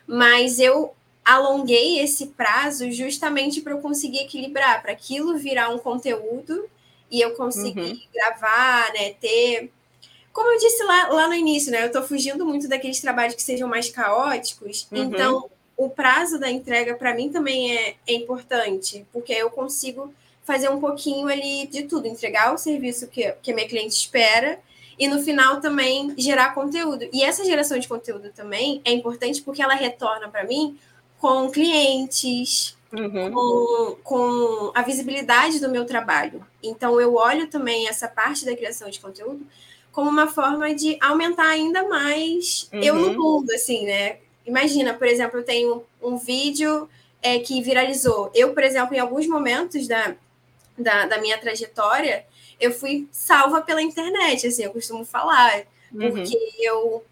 Mas 0.07 0.61
eu 0.61 0.95
alonguei 1.25 1.99
esse 1.99 2.29
prazo 2.29 2.89
justamente 2.93 3.61
para 3.61 3.73
eu 3.73 3.81
conseguir 3.81 4.19
equilibrar, 4.19 4.81
para 4.81 4.93
aquilo 4.93 5.37
virar 5.37 5.71
um 5.71 5.79
conteúdo 5.79 6.71
e 7.11 7.21
eu 7.21 7.35
conseguir 7.35 7.81
uhum. 7.81 8.01
gravar, 8.15 8.93
né? 8.93 9.15
Ter 9.15 9.73
como 10.37 10.53
eu 10.53 10.59
disse 10.59 10.85
lá, 10.85 11.09
lá 11.09 11.29
no 11.29 11.35
início, 11.35 11.73
né? 11.73 11.83
Eu 11.83 11.87
estou 11.87 12.03
fugindo 12.03 12.45
muito 12.45 12.69
daqueles 12.69 13.01
trabalhos 13.01 13.35
que 13.35 13.43
sejam 13.43 13.67
mais 13.67 13.89
caóticos. 13.89 14.87
Uhum. 14.93 15.05
Então, 15.05 15.51
o 15.75 15.89
prazo 15.89 16.39
da 16.39 16.51
entrega, 16.51 16.95
para 16.95 17.15
mim, 17.15 17.31
também 17.31 17.75
é, 17.75 17.97
é 18.07 18.13
importante, 18.13 19.07
porque 19.15 19.33
eu 19.33 19.49
consigo 19.49 20.13
fazer 20.45 20.69
um 20.69 20.79
pouquinho 20.79 21.27
ali 21.29 21.67
de 21.67 21.85
tudo, 21.85 22.07
entregar 22.07 22.53
o 22.53 22.59
serviço 22.59 23.09
que, 23.09 23.33
que 23.43 23.51
a 23.51 23.55
minha 23.55 23.67
cliente 23.67 23.95
espera 23.95 24.59
e 24.99 25.09
no 25.09 25.23
final 25.23 25.59
também 25.59 26.15
gerar 26.19 26.55
conteúdo. 26.55 27.09
E 27.15 27.25
essa 27.25 27.43
geração 27.43 27.79
de 27.79 27.89
conteúdo 27.89 28.31
também 28.31 28.83
é 28.85 28.93
importante 28.93 29.41
porque 29.41 29.63
ela 29.63 29.75
retorna 29.75 30.29
para 30.29 30.45
mim 30.45 30.79
com 31.19 31.51
clientes, 31.51 32.77
uhum. 32.93 33.33
com, 33.33 33.97
com 34.05 34.73
a 34.75 34.83
visibilidade 34.83 35.61
do 35.61 35.71
meu 35.71 35.87
trabalho. 35.87 36.47
Então 36.63 37.01
eu 37.01 37.15
olho 37.15 37.47
também 37.47 37.89
essa 37.89 38.07
parte 38.07 38.45
da 38.45 38.55
criação 38.55 38.91
de 38.91 39.01
conteúdo 39.01 39.41
como 39.97 40.11
uma 40.11 40.27
forma 40.27 40.75
de 40.75 40.99
aumentar 41.01 41.49
ainda 41.49 41.89
mais 41.89 42.69
uhum. 42.71 42.83
eu 42.83 42.95
no 42.97 43.07
uhum. 43.07 43.15
mundo, 43.15 43.51
assim, 43.53 43.87
né? 43.87 44.19
Imagina, 44.45 44.93
por 44.93 45.07
exemplo, 45.07 45.41
eu 45.41 45.43
tenho 45.43 45.83
um 46.03 46.19
vídeo 46.19 46.87
é, 47.23 47.39
que 47.39 47.63
viralizou. 47.63 48.31
Eu, 48.35 48.53
por 48.53 48.63
exemplo, 48.63 48.95
em 48.95 48.99
alguns 48.99 49.27
momentos 49.27 49.89
da, 49.89 50.15
da, 50.77 51.07
da, 51.07 51.19
minha 51.19 51.39
trajetória, 51.39 52.27
eu 52.61 52.73
fui 52.73 53.09
salva 53.11 53.63
pela 53.63 53.81
internet, 53.81 54.47
assim, 54.47 54.65
eu 54.65 54.71
costumo 54.71 55.03
falar, 55.03 55.63
uhum. 55.91 56.11
porque 56.11 56.37
eu 56.61 57.03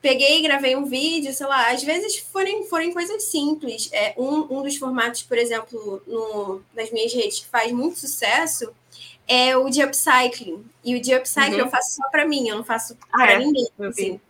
peguei 0.00 0.38
e 0.38 0.42
gravei 0.42 0.76
um 0.76 0.84
vídeo, 0.84 1.34
sei 1.34 1.46
lá, 1.48 1.72
às 1.72 1.82
vezes 1.82 2.18
forem, 2.18 2.64
forem 2.66 2.92
coisas 2.92 3.20
simples. 3.24 3.90
É, 3.92 4.14
um, 4.16 4.46
um 4.48 4.62
dos 4.62 4.76
formatos, 4.76 5.24
por 5.24 5.36
exemplo, 5.36 6.00
no, 6.06 6.62
nas 6.72 6.92
minhas 6.92 7.12
redes 7.12 7.40
que 7.40 7.46
faz 7.46 7.72
muito 7.72 7.98
sucesso 7.98 8.72
é 9.28 9.54
o 9.56 9.68
de 9.68 9.82
upcycling. 9.82 10.64
E 10.82 10.96
o 10.96 11.00
de 11.00 11.14
upcycling 11.14 11.56
uhum. 11.56 11.60
eu 11.60 11.70
faço 11.70 11.96
só 11.96 12.08
para 12.08 12.26
mim, 12.26 12.48
eu 12.48 12.56
não 12.56 12.64
faço 12.64 12.96
ah, 13.12 13.18
para 13.18 13.32
é? 13.32 13.38
ninguém. 13.38 13.68
Assim. 13.78 14.20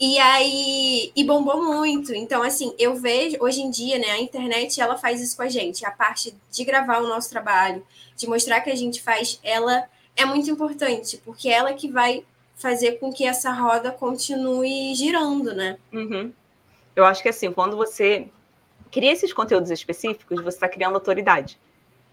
E 0.00 0.18
aí, 0.18 1.12
e 1.14 1.22
bombou 1.22 1.62
muito. 1.62 2.12
Então, 2.12 2.42
assim, 2.42 2.74
eu 2.76 2.96
vejo, 2.96 3.36
hoje 3.38 3.60
em 3.60 3.70
dia, 3.70 4.00
né, 4.00 4.10
a 4.10 4.18
internet, 4.18 4.80
ela 4.80 4.98
faz 4.98 5.20
isso 5.20 5.36
com 5.36 5.44
a 5.44 5.48
gente. 5.48 5.86
A 5.86 5.92
parte 5.92 6.34
de 6.50 6.64
gravar 6.64 6.98
o 6.98 7.06
nosso 7.06 7.30
trabalho, 7.30 7.86
de 8.16 8.26
mostrar 8.26 8.60
que 8.62 8.70
a 8.70 8.74
gente 8.74 9.00
faz, 9.00 9.38
ela 9.44 9.88
é 10.16 10.24
muito 10.24 10.50
importante, 10.50 11.22
porque 11.24 11.48
é 11.48 11.52
ela 11.52 11.72
que 11.72 11.88
vai 11.88 12.24
fazer 12.56 12.98
com 12.98 13.12
que 13.12 13.24
essa 13.24 13.52
roda 13.52 13.92
continue 13.92 14.92
girando, 14.96 15.54
né? 15.54 15.78
Uhum. 15.92 16.32
Eu 16.96 17.04
acho 17.04 17.22
que, 17.22 17.28
assim, 17.28 17.52
quando 17.52 17.76
você 17.76 18.28
cria 18.90 19.12
esses 19.12 19.32
conteúdos 19.32 19.70
específicos, 19.70 20.42
você 20.42 20.56
está 20.56 20.68
criando 20.68 20.96
autoridade. 20.96 21.58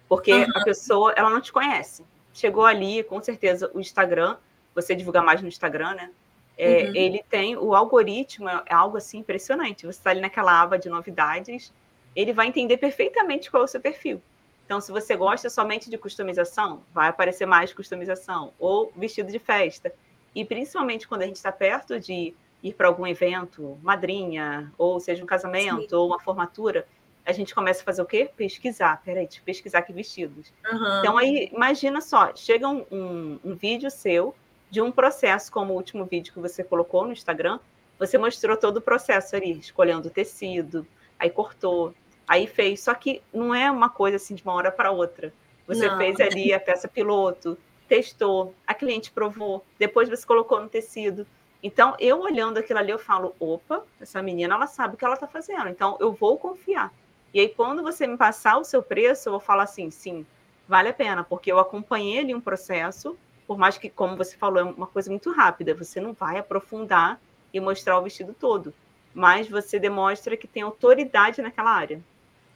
Porque 0.08 0.32
uhum. 0.32 0.46
a 0.56 0.64
pessoa, 0.64 1.14
ela 1.18 1.30
não 1.30 1.42
te 1.42 1.52
conhece 1.52 2.04
chegou 2.40 2.66
ali, 2.66 3.04
com 3.04 3.22
certeza, 3.22 3.70
o 3.74 3.80
Instagram, 3.80 4.38
você 4.74 4.96
divulgar 4.96 5.24
mais 5.24 5.42
no 5.42 5.48
Instagram, 5.48 5.96
né? 5.96 6.12
É, 6.58 6.86
uhum. 6.86 6.96
Ele 6.96 7.24
tem 7.30 7.58
o 7.58 7.74
algoritmo, 7.74 8.50
é 8.50 8.74
algo 8.74 8.98
assim 8.98 9.20
impressionante. 9.20 9.86
Você 9.86 10.00
está 10.00 10.10
ali 10.10 10.20
naquela 10.20 10.62
aba 10.62 10.78
de 10.78 10.90
novidades, 10.90 11.74
ele 12.16 12.34
vai 12.34 12.48
entender 12.48 12.78
perfeitamente 12.78 13.50
qual 13.50 13.64
é 13.64 13.66
o 13.66 13.68
seu 13.68 13.80
perfil. 13.80 14.22
Então, 14.66 14.80
se 14.80 14.92
você 14.92 15.16
gosta 15.16 15.50
somente 15.50 15.90
de 15.90 15.98
customização, 15.98 16.84
vai 16.94 17.10
aparecer 17.10 17.46
mais 17.46 17.74
customização, 17.74 18.54
ou 18.60 18.92
vestido 18.96 19.32
de 19.32 19.40
festa. 19.40 19.92
E 20.36 20.46
principalmente 20.46 21.08
quando 21.08 21.24
a 21.24 21.26
gente 21.26 21.38
está 21.38 21.52
perto 21.52 22.00
de 22.00 22.36
ir 22.62 22.74
para 22.74 22.88
algum 22.88 23.08
evento, 23.08 23.78
madrinha, 23.82 24.72
ou 24.78 25.00
seja, 25.00 25.24
um 25.24 25.26
casamento, 25.26 25.90
Sim. 25.90 25.96
ou 25.96 26.08
uma 26.08 26.20
formatura, 26.20 26.86
a 27.30 27.32
gente 27.32 27.54
começa 27.54 27.82
a 27.82 27.86
fazer 27.86 28.02
o 28.02 28.06
quê? 28.06 28.30
Pesquisar. 28.36 29.02
Peraí, 29.06 29.26
deixa 29.26 29.40
eu 29.40 29.46
pesquisar 29.46 29.84
que 29.84 29.94
vestidos. 29.94 30.52
Uhum. 30.72 31.00
Então, 31.00 31.18
aí, 31.18 31.50
imagina 31.54 32.02
só, 32.02 32.36
chega 32.36 32.68
um, 32.68 32.86
um, 32.92 33.40
um 33.44 33.56
vídeo 33.56 33.90
seu 33.92 34.36
de 34.70 34.82
um 34.82 34.92
processo, 34.92 35.52
como 35.52 35.74
o 35.74 35.76
último 35.76 36.06
vídeo 36.06 36.34
que 36.34 36.40
você 36.40 36.64
colocou 36.64 37.06
no 37.06 37.12
Instagram, 37.12 37.60
você 38.00 38.18
mostrou 38.18 38.58
todo 38.58 38.78
o 38.78 38.82
processo 38.82 39.36
ali, 39.36 39.60
escolhendo 39.60 40.08
o 40.08 40.12
tecido, 40.12 40.88
aí 41.20 41.30
cortou, 41.30 41.94
aí 42.28 42.48
fez. 42.48 42.82
Só 42.82 42.96
que 42.96 43.22
não 43.32 43.54
é 43.54 43.70
uma 43.70 43.90
coisa 43.90 44.18
assim 44.18 44.34
de 44.34 44.44
uma 44.44 44.54
hora 44.54 44.72
para 44.72 44.90
outra. 44.90 45.32
Você 45.68 45.88
não. 45.88 45.98
fez 45.98 46.20
ali 46.20 46.52
a 46.52 46.60
peça 46.60 46.88
piloto, 46.88 47.58
testou, 47.88 48.56
a 48.66 48.74
cliente 48.74 49.12
provou, 49.12 49.64
depois 49.78 50.10
você 50.10 50.26
colocou 50.26 50.60
no 50.60 50.68
tecido. 50.68 51.28
Então, 51.62 51.96
eu 52.00 52.22
olhando 52.22 52.58
aquilo 52.58 52.80
ali, 52.80 52.92
eu 52.92 53.00
falo: 53.00 53.36
opa, 53.40 53.84
essa 54.00 54.22
menina 54.22 54.56
ela 54.56 54.66
sabe 54.66 54.96
o 54.96 54.98
que 54.98 55.06
ela 55.06 55.16
está 55.16 55.28
fazendo, 55.28 55.68
então 55.68 55.98
eu 56.00 56.12
vou 56.12 56.38
confiar. 56.38 56.92
E 57.34 57.40
aí, 57.40 57.50
quando 57.50 57.84
você 57.84 58.08
me 58.08 58.18
passar 58.18 58.58
o 58.58 58.64
seu 58.64 58.82
preço, 58.82 59.30
eu 59.30 59.34
vou 59.34 59.40
falar 59.40 59.64
assim: 59.64 59.92
sim, 59.92 60.26
vale 60.68 60.90
a 60.90 60.94
pena, 60.94 61.24
porque 61.24 61.52
eu 61.52 61.60
acompanhei 61.60 62.20
ali 62.20 62.36
um 62.36 62.42
processo, 62.42 63.18
por 63.48 63.58
mais 63.58 63.78
que, 63.78 63.90
como 63.90 64.16
você 64.16 64.36
falou, 64.38 64.60
é 64.60 64.64
uma 64.64 64.88
coisa 64.88 65.10
muito 65.10 65.32
rápida, 65.32 65.74
você 65.74 66.00
não 66.00 66.14
vai 66.14 66.38
aprofundar 66.38 67.20
e 67.54 67.60
mostrar 67.60 67.98
o 67.98 68.04
vestido 68.04 68.36
todo, 68.40 68.74
mas 69.14 69.48
você 69.48 69.80
demonstra 69.80 70.38
que 70.38 70.48
tem 70.48 70.64
autoridade 70.64 71.42
naquela 71.42 71.72
área. 71.72 72.02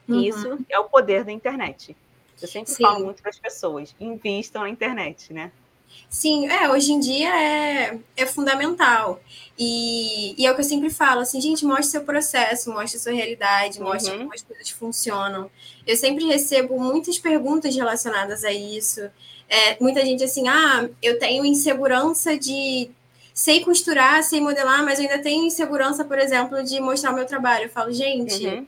Uhum. 0.07 0.21
Isso 0.21 0.59
é 0.69 0.77
o 0.79 0.85
poder 0.85 1.23
da 1.23 1.31
internet. 1.31 1.95
Eu 2.41 2.47
sempre 2.47 2.71
Sim. 2.71 2.83
falo 2.83 3.05
muito 3.05 3.21
para 3.21 3.31
as 3.31 3.39
pessoas: 3.39 3.95
invistam 3.99 4.63
na 4.63 4.69
internet, 4.69 5.33
né? 5.33 5.51
Sim, 6.09 6.47
é, 6.47 6.69
hoje 6.69 6.91
em 6.91 6.99
dia 6.99 7.29
é, 7.35 7.99
é 8.15 8.25
fundamental. 8.25 9.19
E, 9.57 10.39
e 10.39 10.45
é 10.45 10.51
o 10.51 10.55
que 10.55 10.61
eu 10.61 10.65
sempre 10.65 10.89
falo, 10.89 11.21
assim, 11.21 11.39
gente, 11.39 11.65
mostre 11.65 11.85
seu 11.85 12.03
processo, 12.03 12.71
mostre 12.71 12.99
sua 12.99 13.11
realidade, 13.11 13.79
mostre 13.79 14.11
uhum. 14.11 14.19
como 14.19 14.33
as 14.33 14.41
coisas 14.41 14.69
funcionam. 14.69 15.49
Eu 15.85 15.95
sempre 15.95 16.25
recebo 16.25 16.79
muitas 16.79 17.17
perguntas 17.17 17.75
relacionadas 17.75 18.43
a 18.43 18.51
isso. 18.51 19.01
É, 19.49 19.77
muita 19.79 20.03
gente 20.05 20.23
assim, 20.23 20.47
ah, 20.47 20.89
eu 21.01 21.19
tenho 21.19 21.45
insegurança 21.45 22.37
de 22.37 22.89
sei 23.33 23.63
costurar, 23.63 24.23
sei 24.23 24.39
modelar, 24.39 24.83
mas 24.83 24.99
eu 24.99 25.05
ainda 25.09 25.21
tenho 25.21 25.45
insegurança, 25.45 26.05
por 26.05 26.19
exemplo, 26.19 26.63
de 26.63 26.79
mostrar 26.79 27.11
o 27.11 27.15
meu 27.15 27.25
trabalho. 27.25 27.65
Eu 27.65 27.69
falo, 27.69 27.91
gente, 27.91 28.45
uhum. 28.45 28.67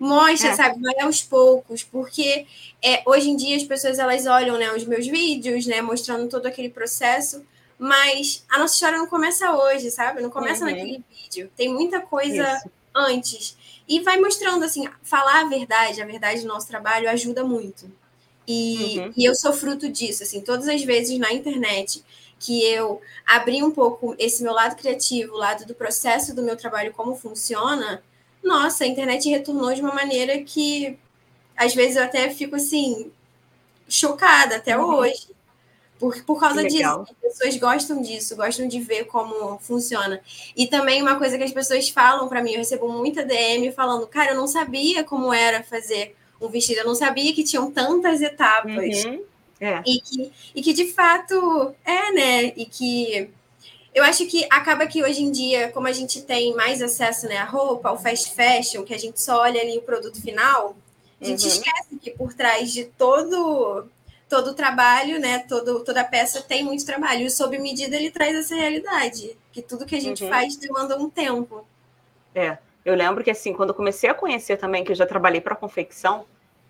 Mostra, 0.00 0.48
é. 0.48 0.54
sabe, 0.54 0.80
vai 0.80 0.98
aos 1.00 1.22
poucos, 1.22 1.84
porque 1.84 2.46
é, 2.82 3.02
hoje 3.04 3.28
em 3.28 3.36
dia 3.36 3.54
as 3.54 3.62
pessoas 3.62 3.98
elas 3.98 4.26
olham 4.26 4.56
né, 4.56 4.72
os 4.72 4.84
meus 4.86 5.06
vídeos, 5.06 5.66
né, 5.66 5.82
mostrando 5.82 6.26
todo 6.26 6.46
aquele 6.46 6.70
processo, 6.70 7.44
mas 7.78 8.42
a 8.48 8.58
nossa 8.58 8.74
história 8.74 8.96
não 8.96 9.06
começa 9.06 9.52
hoje, 9.52 9.90
sabe? 9.90 10.22
Não 10.22 10.30
começa 10.30 10.64
uhum. 10.64 10.70
naquele 10.70 11.04
vídeo. 11.10 11.50
Tem 11.54 11.72
muita 11.72 12.00
coisa 12.00 12.42
Isso. 12.42 12.70
antes. 12.94 13.56
E 13.86 14.00
vai 14.00 14.18
mostrando, 14.18 14.64
assim, 14.64 14.88
falar 15.02 15.42
a 15.42 15.48
verdade, 15.48 16.00
a 16.00 16.06
verdade 16.06 16.42
do 16.42 16.48
nosso 16.48 16.66
trabalho 16.66 17.08
ajuda 17.08 17.44
muito. 17.44 17.90
E, 18.46 18.98
uhum. 18.98 19.12
e 19.16 19.24
eu 19.24 19.34
sou 19.34 19.52
fruto 19.52 19.88
disso, 19.88 20.22
assim, 20.22 20.40
todas 20.40 20.68
as 20.68 20.82
vezes 20.82 21.18
na 21.18 21.32
internet 21.32 22.02
que 22.38 22.62
eu 22.64 23.02
abri 23.26 23.62
um 23.62 23.70
pouco 23.70 24.14
esse 24.18 24.42
meu 24.42 24.52
lado 24.52 24.76
criativo, 24.76 25.34
o 25.34 25.38
lado 25.38 25.66
do 25.66 25.74
processo 25.74 26.34
do 26.34 26.42
meu 26.42 26.56
trabalho, 26.56 26.92
como 26.94 27.14
funciona, 27.14 28.02
nossa, 28.42 28.84
a 28.84 28.86
internet 28.86 29.28
retornou 29.28 29.72
de 29.74 29.80
uma 29.80 29.94
maneira 29.94 30.38
que 30.42 30.98
às 31.56 31.74
vezes 31.74 31.96
eu 31.96 32.04
até 32.04 32.30
fico 32.30 32.56
assim, 32.56 33.10
chocada 33.88 34.56
até 34.56 34.76
uhum. 34.78 34.94
hoje. 34.94 35.28
Por, 35.98 36.24
por 36.24 36.40
causa 36.40 36.64
disso, 36.64 37.02
as 37.02 37.10
pessoas 37.10 37.56
gostam 37.58 38.00
disso, 38.00 38.34
gostam 38.34 38.66
de 38.66 38.80
ver 38.80 39.04
como 39.04 39.58
funciona. 39.58 40.18
E 40.56 40.66
também 40.66 41.02
uma 41.02 41.16
coisa 41.16 41.36
que 41.36 41.44
as 41.44 41.52
pessoas 41.52 41.90
falam 41.90 42.26
para 42.26 42.42
mim, 42.42 42.52
eu 42.52 42.58
recebo 42.58 42.88
muita 42.88 43.22
DM 43.22 43.70
falando, 43.72 44.06
cara, 44.06 44.30
eu 44.30 44.36
não 44.36 44.46
sabia 44.46 45.04
como 45.04 45.30
era 45.30 45.62
fazer 45.62 46.16
um 46.40 46.48
vestido, 46.48 46.80
eu 46.80 46.86
não 46.86 46.94
sabia 46.94 47.34
que 47.34 47.44
tinham 47.44 47.70
tantas 47.70 48.22
etapas. 48.22 49.04
Uhum. 49.04 49.22
É. 49.60 49.82
E, 49.86 50.00
que, 50.00 50.32
e 50.54 50.62
que 50.62 50.72
de 50.72 50.86
fato 50.86 51.74
é, 51.84 52.12
né? 52.12 52.44
E 52.56 52.64
que 52.64 53.28
eu 53.94 54.04
acho 54.04 54.26
que 54.26 54.46
acaba 54.50 54.86
que 54.86 55.02
hoje 55.02 55.22
em 55.22 55.30
dia, 55.30 55.70
como 55.72 55.86
a 55.86 55.92
gente 55.92 56.22
tem 56.22 56.54
mais 56.54 56.80
acesso 56.80 57.26
né, 57.26 57.38
à 57.38 57.44
roupa, 57.44 57.88
ao 57.88 57.98
fast 57.98 58.34
fashion, 58.34 58.84
que 58.84 58.94
a 58.94 58.98
gente 58.98 59.20
só 59.20 59.40
olha 59.40 59.60
ali 59.60 59.78
o 59.78 59.82
produto 59.82 60.20
final, 60.20 60.76
a 61.20 61.24
gente 61.24 61.42
uhum. 61.42 61.48
esquece 61.48 61.96
que 62.00 62.10
por 62.10 62.32
trás 62.32 62.72
de 62.72 62.84
todo 62.84 63.86
todo 64.28 64.52
o 64.52 64.54
trabalho, 64.54 65.18
né, 65.18 65.40
todo, 65.40 65.80
toda 65.82 66.04
peça 66.04 66.40
tem 66.40 66.62
muito 66.62 66.86
trabalho. 66.86 67.26
E 67.26 67.30
sob 67.30 67.58
medida 67.58 67.96
ele 67.96 68.12
traz 68.12 68.36
essa 68.36 68.54
realidade, 68.54 69.36
que 69.50 69.60
tudo 69.60 69.84
que 69.84 69.96
a 69.96 70.00
gente 70.00 70.22
uhum. 70.22 70.30
faz 70.30 70.56
demanda 70.56 70.96
um 70.96 71.10
tempo. 71.10 71.66
É, 72.32 72.56
eu 72.84 72.94
lembro 72.94 73.24
que 73.24 73.30
assim, 73.30 73.52
quando 73.52 73.70
eu 73.70 73.74
comecei 73.74 74.08
a 74.08 74.14
conhecer 74.14 74.56
também, 74.56 74.84
que 74.84 74.92
eu 74.92 74.96
já 74.96 75.04
trabalhei 75.04 75.40
para 75.40 75.56
confecção, 75.56 76.26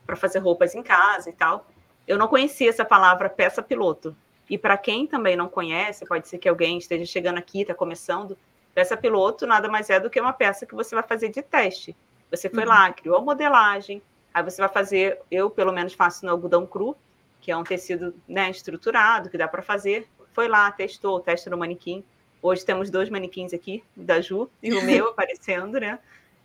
para 0.06 0.16
fazer 0.16 0.38
roupas 0.38 0.74
em 0.74 0.82
casa 0.82 1.28
e 1.28 1.34
tal, 1.34 1.66
eu 2.08 2.16
não 2.16 2.28
conhecia 2.28 2.70
essa 2.70 2.84
palavra 2.84 3.28
peça 3.28 3.62
piloto. 3.62 4.16
E 4.50 4.58
para 4.58 4.76
quem 4.76 5.06
também 5.06 5.36
não 5.36 5.48
conhece, 5.48 6.04
pode 6.04 6.26
ser 6.26 6.38
que 6.38 6.48
alguém 6.48 6.76
esteja 6.76 7.04
chegando 7.04 7.38
aqui, 7.38 7.60
está 7.60 7.72
começando, 7.72 8.36
peça 8.74 8.96
piloto 8.96 9.46
nada 9.46 9.68
mais 9.68 9.88
é 9.88 10.00
do 10.00 10.10
que 10.10 10.20
uma 10.20 10.32
peça 10.32 10.66
que 10.66 10.74
você 10.74 10.92
vai 10.92 11.04
fazer 11.04 11.28
de 11.28 11.40
teste. 11.40 11.96
Você 12.32 12.50
foi 12.50 12.64
uhum. 12.64 12.68
lá, 12.68 12.92
criou 12.92 13.16
a 13.16 13.20
modelagem, 13.20 14.02
aí 14.34 14.42
você 14.42 14.60
vai 14.60 14.68
fazer, 14.68 15.20
eu 15.30 15.48
pelo 15.48 15.72
menos 15.72 15.94
faço 15.94 16.26
no 16.26 16.32
algodão 16.32 16.66
cru, 16.66 16.96
que 17.40 17.52
é 17.52 17.56
um 17.56 17.62
tecido 17.62 18.12
né, 18.26 18.50
estruturado, 18.50 19.30
que 19.30 19.38
dá 19.38 19.46
para 19.46 19.62
fazer. 19.62 20.08
Foi 20.32 20.48
lá, 20.48 20.70
testou, 20.72 21.20
testa 21.20 21.48
no 21.48 21.56
manequim. 21.56 22.04
Hoje 22.42 22.64
temos 22.64 22.90
dois 22.90 23.08
manequins 23.08 23.52
aqui, 23.52 23.84
o 23.96 24.02
da 24.02 24.20
Ju 24.20 24.50
e 24.60 24.72
o 24.74 24.84
meu 24.84 25.10
aparecendo, 25.10 25.78
né? 25.78 25.96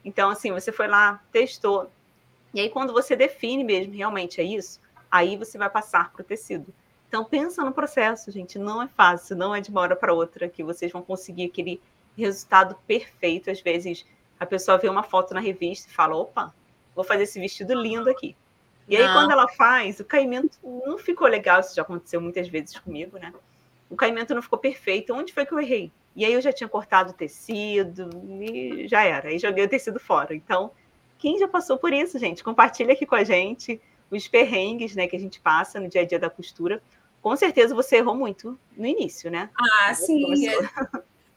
Então, 0.04 0.30
assim, 0.30 0.52
você 0.52 0.72
foi 0.72 0.88
lá, 0.88 1.20
testou. 1.32 1.90
E 2.54 2.60
aí, 2.60 2.70
quando 2.70 2.94
você 2.94 3.16
define 3.16 3.64
mesmo, 3.64 3.96
realmente 3.96 4.40
é 4.40 4.44
isso, 4.44 4.80
aí 5.10 5.36
você 5.36 5.58
vai 5.58 5.72
passar 5.72 6.12
para 6.12 6.22
o 6.22 6.26
tecido. 6.26 6.72
Então, 7.08 7.24
pensa 7.24 7.64
no 7.64 7.72
processo, 7.72 8.32
gente. 8.32 8.58
Não 8.60 8.82
é 8.82 8.88
fácil, 8.88 9.36
não 9.36 9.56
é 9.56 9.62
de 9.62 9.70
uma 9.70 9.82
hora 9.82 9.96
para 9.96 10.14
outra 10.14 10.50
que 10.50 10.64
vocês 10.64 10.92
vão 10.92 11.02
conseguir 11.02 11.46
aquele 11.46 11.82
resultado 12.18 12.76
perfeito. 12.88 13.50
Às 13.50 13.62
vezes, 13.62 14.06
a 14.40 14.46
pessoa 14.46 14.78
vê 14.78 14.90
uma 14.90 15.04
foto 15.04 15.34
na 15.34 15.40
revista 15.40 15.90
e 15.90 15.94
fala: 15.94 16.16
opa, 16.16 16.54
vou 16.94 17.04
fazer 17.04 17.24
esse 17.24 17.40
vestido 17.40 17.74
lindo 17.74 18.10
aqui. 18.10 18.36
E 18.88 18.96
aí, 18.96 19.12
quando 19.14 19.32
ela 19.32 19.48
faz, 19.48 20.00
o 20.00 20.06
caimento 20.06 20.58
não 20.64 20.98
ficou 20.98 21.28
legal. 21.28 21.60
Isso 21.60 21.76
já 21.76 21.82
aconteceu 21.82 22.22
muitas 22.22 22.48
vezes 22.48 22.78
comigo, 22.78 23.18
né? 23.18 23.34
O 23.90 23.96
caimento 23.96 24.36
não 24.36 24.42
ficou 24.42 24.60
perfeito. 24.60 25.14
Onde 25.14 25.34
foi 25.34 25.46
que 25.46 25.54
eu 25.54 25.60
errei? 25.60 25.92
E 26.16 26.24
aí, 26.24 26.34
eu 26.34 26.42
já 26.42 26.54
tinha 26.54 26.68
cortado 26.68 27.12
o 27.12 27.14
tecido 27.14 28.10
e 28.42 28.88
já 28.88 29.04
era. 29.04 29.30
Aí, 29.30 29.40
joguei 29.40 29.66
o 29.66 29.70
tecido 29.70 30.00
fora. 30.00 30.36
Então, 30.36 30.72
quem 31.18 31.40
já 31.40 31.48
passou 31.48 31.78
por 31.78 31.92
isso, 31.94 32.20
gente? 32.20 32.44
Compartilha 32.44 32.94
aqui 32.94 33.06
com 33.06 33.16
a 33.16 33.24
gente 33.24 33.82
os 34.16 34.28
perrengues 34.28 34.96
né, 34.96 35.08
que 35.08 35.16
a 35.16 35.20
gente 35.20 35.40
passa 35.40 35.80
no 35.80 35.88
dia 35.88 36.02
a 36.02 36.06
dia 36.06 36.20
da 36.20 36.30
costura. 36.30 36.82
Com 37.22 37.36
certeza 37.36 37.74
você 37.74 37.98
errou 37.98 38.16
muito 38.16 38.58
no 38.78 38.86
início, 38.86 39.32
né? 39.32 39.50
Ah, 39.58 39.94
sim. 39.94 40.48
É. 40.48 40.58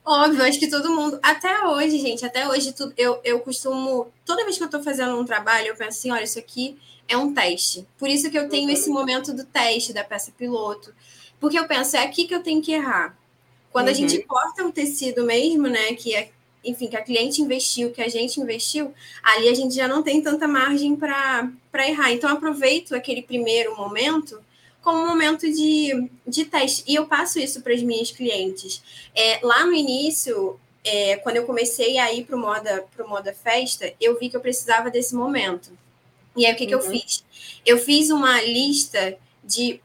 Óbvio, 0.04 0.42
acho 0.44 0.58
que 0.58 0.70
todo 0.70 0.90
mundo. 0.90 1.18
Até 1.22 1.66
hoje, 1.66 1.98
gente, 1.98 2.24
até 2.24 2.48
hoje, 2.48 2.74
eu, 2.96 3.20
eu 3.22 3.40
costumo. 3.40 4.10
Toda 4.24 4.44
vez 4.44 4.56
que 4.56 4.62
eu 4.62 4.66
estou 4.66 4.82
fazendo 4.82 5.18
um 5.18 5.24
trabalho, 5.24 5.68
eu 5.68 5.76
penso 5.76 5.98
assim: 5.98 6.10
olha, 6.10 6.24
isso 6.24 6.38
aqui 6.38 6.78
é 7.06 7.16
um 7.16 7.34
teste. 7.34 7.86
Por 7.98 8.08
isso 8.08 8.30
que 8.30 8.38
eu 8.38 8.48
tenho 8.48 8.70
esse 8.70 8.88
momento 8.88 9.34
do 9.34 9.44
teste 9.44 9.92
da 9.92 10.04
peça 10.04 10.32
piloto. 10.32 10.94
Porque 11.38 11.58
eu 11.58 11.66
penso, 11.66 11.96
é 11.96 12.02
aqui 12.02 12.26
que 12.26 12.34
eu 12.34 12.42
tenho 12.42 12.62
que 12.62 12.72
errar. 12.72 13.18
Quando 13.70 13.86
uhum. 13.86 13.92
a 13.92 13.96
gente 13.96 14.22
corta 14.22 14.64
o 14.64 14.72
tecido 14.72 15.24
mesmo, 15.24 15.68
né? 15.68 15.94
Que 15.94 16.14
é 16.14 16.30
enfim, 16.64 16.88
que 16.88 16.96
a 16.96 17.02
cliente 17.02 17.40
investiu, 17.40 17.90
que 17.90 18.02
a 18.02 18.08
gente 18.08 18.40
investiu, 18.40 18.92
ali 19.22 19.48
a 19.48 19.54
gente 19.54 19.74
já 19.74 19.86
não 19.86 20.02
tem 20.02 20.20
tanta 20.20 20.46
margem 20.46 20.96
para 20.96 21.50
errar. 21.86 22.12
Então, 22.12 22.30
aproveito 22.30 22.94
aquele 22.94 23.22
primeiro 23.22 23.76
momento 23.76 24.40
como 24.82 25.02
um 25.02 25.06
momento 25.06 25.50
de, 25.50 26.10
de 26.26 26.44
teste. 26.44 26.84
E 26.86 26.94
eu 26.94 27.06
passo 27.06 27.38
isso 27.38 27.60
para 27.62 27.74
as 27.74 27.82
minhas 27.82 28.10
clientes. 28.10 28.82
É, 29.14 29.40
lá 29.42 29.66
no 29.66 29.72
início, 29.72 30.58
é, 30.84 31.16
quando 31.16 31.36
eu 31.36 31.44
comecei 31.44 31.98
a 31.98 32.12
ir 32.12 32.24
para 32.24 32.36
o 32.36 32.38
moda, 32.38 32.84
pro 32.96 33.08
moda 33.08 33.34
Festa, 33.34 33.92
eu 34.00 34.18
vi 34.18 34.30
que 34.30 34.36
eu 34.36 34.40
precisava 34.40 34.90
desse 34.90 35.14
momento. 35.14 35.70
E 36.36 36.46
aí, 36.46 36.52
o 36.52 36.56
que, 36.56 36.62
uhum. 36.64 36.68
que 36.68 36.74
eu 36.74 36.80
uhum. 36.80 36.90
fiz? 36.90 37.24
Eu 37.66 37.78
fiz 37.78 38.10
uma 38.10 38.40
lista 38.42 39.16
de 39.44 39.80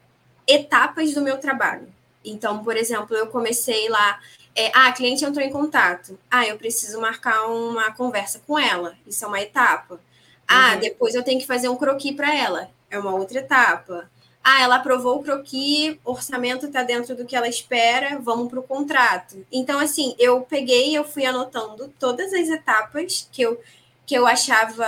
etapas 0.47 1.13
do 1.13 1.21
meu 1.21 1.37
trabalho. 1.37 1.87
Então, 2.23 2.63
por 2.63 2.77
exemplo, 2.77 3.15
eu 3.15 3.27
comecei 3.27 3.89
lá 3.89 4.21
é, 4.55 4.71
ah, 4.73 4.87
a 4.87 4.91
cliente 4.91 5.25
entrou 5.25 5.45
em 5.45 5.51
contato. 5.51 6.17
Ah, 6.29 6.45
eu 6.45 6.57
preciso 6.57 6.99
marcar 7.01 7.47
uma 7.47 7.91
conversa 7.91 8.41
com 8.45 8.57
ela. 8.57 8.95
Isso 9.07 9.25
é 9.25 9.27
uma 9.27 9.41
etapa. 9.41 9.99
Ah, 10.47 10.73
uhum. 10.73 10.79
depois 10.79 11.15
eu 11.15 11.23
tenho 11.23 11.39
que 11.39 11.47
fazer 11.47 11.69
um 11.69 11.75
croqui 11.75 12.13
para 12.13 12.35
ela. 12.35 12.69
É 12.89 12.97
uma 12.97 13.15
outra 13.15 13.39
etapa. 13.39 14.09
Ah, 14.43 14.61
ela 14.61 14.75
aprovou 14.75 15.19
o 15.19 15.23
croqui, 15.23 15.99
orçamento 16.03 16.65
está 16.65 16.83
dentro 16.83 17.15
do 17.15 17.25
que 17.25 17.35
ela 17.35 17.47
espera, 17.47 18.19
vamos 18.19 18.49
para 18.49 18.59
o 18.59 18.63
contrato. 18.63 19.45
Então, 19.51 19.79
assim, 19.79 20.13
eu 20.19 20.41
peguei, 20.41 20.95
eu 20.95 21.05
fui 21.05 21.25
anotando 21.25 21.91
todas 21.97 22.33
as 22.33 22.49
etapas 22.49 23.27
que 23.31 23.41
eu 23.41 23.59
que 24.05 24.15
eu 24.15 24.27
achava 24.27 24.85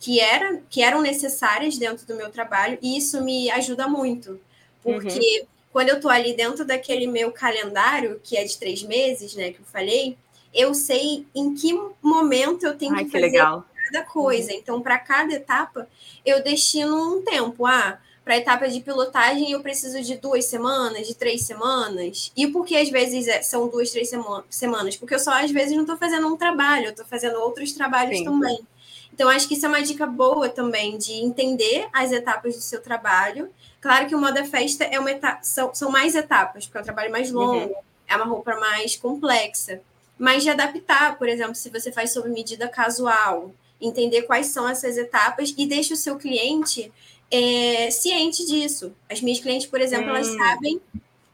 que, 0.00 0.20
era, 0.20 0.60
que 0.68 0.82
eram 0.82 1.00
necessárias 1.00 1.78
dentro 1.78 2.06
do 2.06 2.16
meu 2.16 2.30
trabalho, 2.30 2.78
e 2.82 2.96
isso 2.96 3.22
me 3.22 3.50
ajuda 3.50 3.86
muito, 3.86 4.40
porque 4.82 5.40
uhum. 5.40 5.46
Quando 5.76 5.90
eu 5.90 5.96
estou 5.96 6.10
ali 6.10 6.32
dentro 6.32 6.64
daquele 6.64 7.06
meu 7.06 7.30
calendário, 7.30 8.18
que 8.24 8.34
é 8.34 8.42
de 8.42 8.56
três 8.56 8.82
meses, 8.82 9.34
né, 9.34 9.52
que 9.52 9.60
eu 9.60 9.64
falei, 9.66 10.16
eu 10.54 10.72
sei 10.72 11.26
em 11.34 11.54
que 11.54 11.78
momento 12.00 12.64
eu 12.64 12.78
tenho 12.78 12.94
Ai, 12.94 13.00
que, 13.00 13.10
que 13.10 13.12
fazer 13.12 13.26
legal. 13.26 13.62
cada 13.84 14.06
coisa. 14.06 14.52
Uhum. 14.52 14.58
Então, 14.58 14.80
para 14.80 14.98
cada 14.98 15.34
etapa, 15.34 15.86
eu 16.24 16.42
destino 16.42 17.18
um 17.18 17.22
tempo. 17.22 17.66
Ah, 17.66 17.98
para 18.24 18.32
a 18.32 18.38
etapa 18.38 18.66
de 18.70 18.80
pilotagem 18.80 19.50
eu 19.50 19.60
preciso 19.60 20.00
de 20.00 20.16
duas 20.16 20.46
semanas, 20.46 21.06
de 21.06 21.14
três 21.14 21.42
semanas. 21.42 22.32
E 22.34 22.46
por 22.46 22.64
que 22.64 22.74
às 22.74 22.88
vezes 22.88 23.28
é, 23.28 23.42
são 23.42 23.68
duas, 23.68 23.90
três 23.90 24.10
semanas? 24.48 24.96
Porque 24.96 25.14
eu 25.14 25.18
só 25.18 25.32
às 25.32 25.50
vezes 25.50 25.74
não 25.74 25.82
estou 25.82 25.98
fazendo 25.98 26.26
um 26.26 26.38
trabalho, 26.38 26.86
eu 26.86 26.90
estou 26.92 27.04
fazendo 27.04 27.38
outros 27.38 27.72
trabalhos 27.72 28.16
Sim. 28.16 28.24
também. 28.24 28.66
Então, 29.16 29.30
acho 29.30 29.48
que 29.48 29.54
isso 29.54 29.64
é 29.64 29.68
uma 29.70 29.82
dica 29.82 30.06
boa 30.06 30.46
também 30.46 30.98
de 30.98 31.14
entender 31.14 31.88
as 31.90 32.12
etapas 32.12 32.54
do 32.54 32.60
seu 32.60 32.82
trabalho. 32.82 33.50
Claro 33.80 34.06
que 34.06 34.14
o 34.14 34.20
moda 34.20 34.44
festa 34.44 34.84
é 34.84 35.00
uma 35.00 35.10
etapa, 35.10 35.42
são, 35.42 35.74
são 35.74 35.90
mais 35.90 36.14
etapas, 36.14 36.66
porque 36.66 36.76
é 36.76 36.80
um 36.82 36.84
trabalho 36.84 37.10
mais 37.10 37.30
longo, 37.30 37.66
uhum. 37.66 37.74
é 38.06 38.14
uma 38.14 38.26
roupa 38.26 38.54
mais 38.56 38.94
complexa. 38.94 39.80
Mas 40.18 40.42
de 40.42 40.50
adaptar, 40.50 41.16
por 41.16 41.30
exemplo, 41.30 41.54
se 41.54 41.70
você 41.70 41.90
faz 41.90 42.12
sob 42.12 42.28
medida 42.28 42.68
casual, 42.68 43.54
entender 43.80 44.22
quais 44.22 44.48
são 44.48 44.68
essas 44.68 44.98
etapas 44.98 45.54
e 45.56 45.66
deixa 45.66 45.94
o 45.94 45.96
seu 45.96 46.18
cliente 46.18 46.92
é, 47.30 47.90
ciente 47.90 48.44
disso. 48.44 48.94
As 49.10 49.22
minhas 49.22 49.40
clientes, 49.40 49.66
por 49.66 49.80
exemplo, 49.80 50.08
hum. 50.08 50.10
elas 50.10 50.26
sabem 50.26 50.78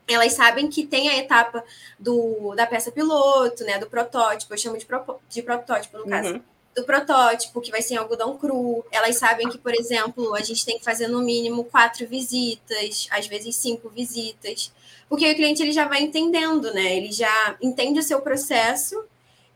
elas 0.09 0.33
sabem 0.35 0.68
que 0.68 0.87
tem 0.87 1.09
a 1.09 1.16
etapa 1.16 1.64
do, 1.99 2.55
da 2.55 2.66
peça 2.66 2.90
piloto, 2.90 3.64
né, 3.64 3.79
do 3.79 3.87
protótipo, 3.87 4.53
eu 4.53 4.59
chamo 4.59 4.77
de, 4.77 4.85
pro, 4.85 5.21
de 5.29 5.42
protótipo 5.42 5.97
no 5.97 6.07
caso, 6.07 6.35
uhum. 6.35 6.42
Do 6.75 6.85
protótipo, 6.85 7.61
que 7.61 7.71
vai 7.71 7.83
ser 7.83 7.95
em 7.95 7.97
algodão 7.99 8.37
cru. 8.37 8.85
Elas 8.91 9.17
sabem 9.17 9.49
que, 9.49 9.59
por 9.59 9.75
exemplo, 9.75 10.35
a 10.35 10.41
gente 10.41 10.65
tem 10.65 10.79
que 10.79 10.85
fazer 10.85 11.09
no 11.09 11.21
mínimo 11.21 11.65
quatro 11.65 12.07
visitas, 12.07 13.09
às 13.11 13.27
vezes 13.27 13.57
cinco 13.57 13.89
visitas, 13.89 14.73
porque 15.09 15.31
o 15.31 15.35
cliente 15.35 15.63
ele 15.63 15.73
já 15.73 15.87
vai 15.87 16.03
entendendo, 16.03 16.73
né? 16.73 16.97
Ele 16.97 17.13
já 17.13 17.57
entende 17.61 18.01
o 18.01 18.03
seu 18.03 18.21
processo 18.21 19.05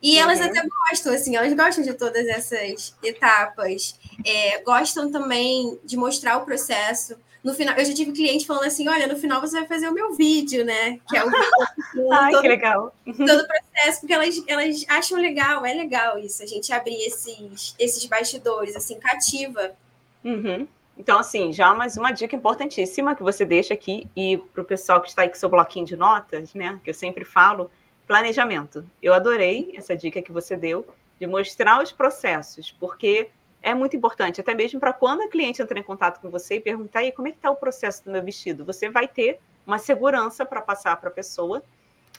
e 0.03 0.17
uhum. 0.17 0.23
elas 0.23 0.41
até 0.41 0.63
gostam, 0.63 1.15
assim, 1.15 1.37
elas 1.37 1.53
gostam 1.55 1.83
de 1.83 1.95
todas 1.95 2.27
essas 2.27 2.95
etapas, 3.03 3.99
é, 4.25 4.61
gostam 4.63 5.11
também 5.11 5.79
de 5.85 5.97
mostrar 5.97 6.37
o 6.37 6.45
processo. 6.45 7.17
No 7.47 7.55
final, 7.55 7.77
eu 7.77 7.85
já 7.85 7.95
tive 7.95 8.11
cliente 8.11 8.45
falando 8.45 8.65
assim: 8.65 8.89
olha, 8.89 9.07
no 9.07 9.17
final 9.17 9.41
você 9.41 9.61
vai 9.61 9.69
fazer 9.69 9.89
o 9.89 9.93
meu 9.93 10.17
vídeo, 10.17 10.65
né? 10.65 10.99
Que 11.09 11.17
é 11.17 11.25
o 11.25 11.31
vídeo. 11.31 12.11
Ai, 12.13 12.33
todo, 12.33 12.43
que 12.43 12.49
legal. 12.49 12.93
Todo 13.05 13.41
o 13.41 13.47
processo, 13.47 14.01
porque 14.01 14.13
elas, 14.13 14.43
elas 14.49 14.85
acham 14.89 15.17
legal, 15.17 15.65
é 15.65 15.73
legal 15.73 16.19
isso, 16.19 16.43
a 16.43 16.47
gente 16.47 16.73
abrir 16.73 16.97
esses, 17.07 17.77
esses 17.79 18.05
bastidores, 18.07 18.75
assim, 18.75 18.99
cativa. 18.99 19.77
Uhum. 20.25 20.67
Então, 20.99 21.21
assim, 21.21 21.53
já 21.53 21.73
mais 21.73 21.97
uma 21.97 22.11
dica 22.11 22.35
importantíssima 22.35 23.15
que 23.15 23.23
você 23.23 23.45
deixa 23.45 23.75
aqui, 23.75 24.09
e 24.17 24.39
para 24.39 24.63
o 24.63 24.65
pessoal 24.65 25.01
que 25.01 25.09
está 25.09 25.23
aí 25.23 25.29
com 25.29 25.37
seu 25.37 25.49
bloquinho 25.49 25.87
de 25.87 25.95
notas, 25.95 26.53
né? 26.53 26.81
Que 26.83 26.91
eu 26.91 26.95
sempre 26.95 27.25
falo 27.25 27.71
Planejamento. 28.09 28.85
Eu 29.01 29.15
adorei 29.15 29.73
essa 29.77 29.97
dica 29.97 30.21
que 30.21 30.33
você 30.33 30.57
deu 30.57 30.85
de 31.21 31.29
mostrar 31.29 31.81
os 31.81 31.93
processos, 31.93 32.73
porque 32.73 33.31
é 33.63 33.75
muito 33.75 33.97
importante, 33.97 34.41
até 34.41 34.55
mesmo 34.55 34.79
para 34.79 34.93
quando 34.93 35.23
a 35.23 35.29
cliente 35.29 35.61
entrar 35.61 35.79
em 35.79 35.83
contato 35.83 36.21
com 36.21 36.31
você 36.31 36.57
e 36.57 36.61
perguntar 36.61 37.01
aí 37.01 37.13
como 37.13 37.29
é 37.29 37.33
que 37.33 37.39
está 37.39 37.51
o 37.51 37.57
processo 37.57 38.05
do 38.05 38.11
meu 38.11 38.23
vestido, 38.23 38.65
você 38.65 38.89
vai 38.89 39.09
ter 39.09 39.41
uma 39.67 39.79
segurança 39.79 40.47
para 40.47 40.63
passar 40.63 40.97
para 40.97 41.09
a 41.09 41.13
pessoa. 41.13 41.63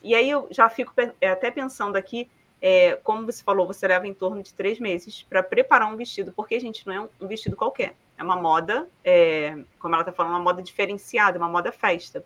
E 0.04 0.14
aí 0.14 0.30
eu 0.30 0.48
já 0.52 0.70
fico 0.70 0.94
é, 1.22 1.30
até 1.30 1.50
pensando 1.50 1.96
aqui, 1.96 2.30
é, 2.62 2.98
como 3.04 3.26
você 3.26 3.44
falou, 3.44 3.66
você 3.66 3.88
leva 3.88 4.08
em 4.08 4.14
torno 4.14 4.44
de 4.44 4.54
três 4.54 4.80
meses 4.80 5.24
para 5.24 5.42
preparar 5.42 5.92
um 5.92 5.96
vestido, 5.96 6.34
porque, 6.34 6.60
gente, 6.60 6.86
não 6.86 6.94
é 6.94 7.10
um 7.22 7.28
vestido 7.28 7.56
qualquer, 7.56 7.96
é 8.18 8.24
uma 8.24 8.36
moda, 8.36 8.88
é, 9.04 9.58
como 9.80 9.96
ela 9.96 10.02
está 10.02 10.12
falando, 10.12 10.34
uma 10.34 10.44
moda 10.44 10.62
diferenciada, 10.62 11.38
uma 11.38 11.48
moda 11.48 11.72
festa. 11.72 12.24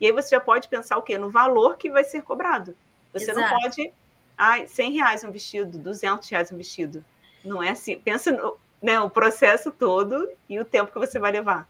E 0.00 0.06
aí 0.06 0.12
você 0.12 0.30
já 0.30 0.40
pode 0.40 0.68
pensar 0.68 0.96
o 0.96 1.02
quê? 1.02 1.16
No 1.18 1.30
valor 1.30 1.76
que 1.76 1.90
vai 1.90 2.04
ser 2.04 2.22
cobrado. 2.22 2.76
Você 3.12 3.30
Exato. 3.30 3.40
não 3.40 3.60
pode. 3.60 3.92
Ai, 4.36 4.68
100 4.68 4.92
reais 4.92 5.24
um 5.24 5.30
vestido, 5.30 5.78
200 5.78 6.28
reais 6.28 6.52
um 6.52 6.56
vestido. 6.56 7.04
Não 7.44 7.62
é 7.62 7.70
assim. 7.70 7.98
Pensa 7.98 8.32
no 8.32 8.56
né, 8.80 9.00
o 9.00 9.10
processo 9.10 9.70
todo 9.70 10.28
e 10.48 10.58
o 10.58 10.64
tempo 10.64 10.92
que 10.92 10.98
você 10.98 11.18
vai 11.18 11.32
levar. 11.32 11.68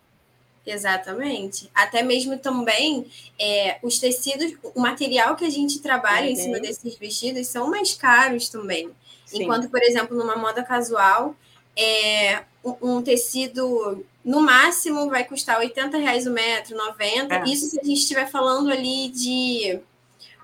Exatamente. 0.66 1.70
Até 1.74 2.02
mesmo 2.02 2.38
também 2.38 3.06
é, 3.40 3.78
os 3.82 3.98
tecidos, 3.98 4.52
o 4.74 4.80
material 4.80 5.34
que 5.34 5.44
a 5.44 5.50
gente 5.50 5.80
trabalha 5.80 6.26
uhum. 6.26 6.32
em 6.32 6.36
cima 6.36 6.60
desses 6.60 6.96
vestidos 6.96 7.46
são 7.46 7.70
mais 7.70 7.94
caros 7.94 8.48
também. 8.48 8.90
Sim. 9.24 9.42
Enquanto, 9.42 9.70
por 9.70 9.82
exemplo, 9.82 10.16
numa 10.16 10.36
moda 10.36 10.62
casual, 10.62 11.34
é, 11.74 12.44
um, 12.62 12.96
um, 12.96 13.02
tecido 13.02 14.04
no 14.22 14.42
máximo 14.42 15.08
vai 15.08 15.24
custar 15.24 15.58
80 15.58 15.96
reais 15.96 16.26
o 16.26 16.30
metro, 16.30 16.76
90. 16.76 17.34
É. 17.34 17.44
Isso 17.44 17.70
se 17.70 17.80
a 17.80 17.84
gente 17.84 18.00
estiver 18.00 18.28
falando 18.28 18.70
ali 18.70 19.08
de 19.08 19.80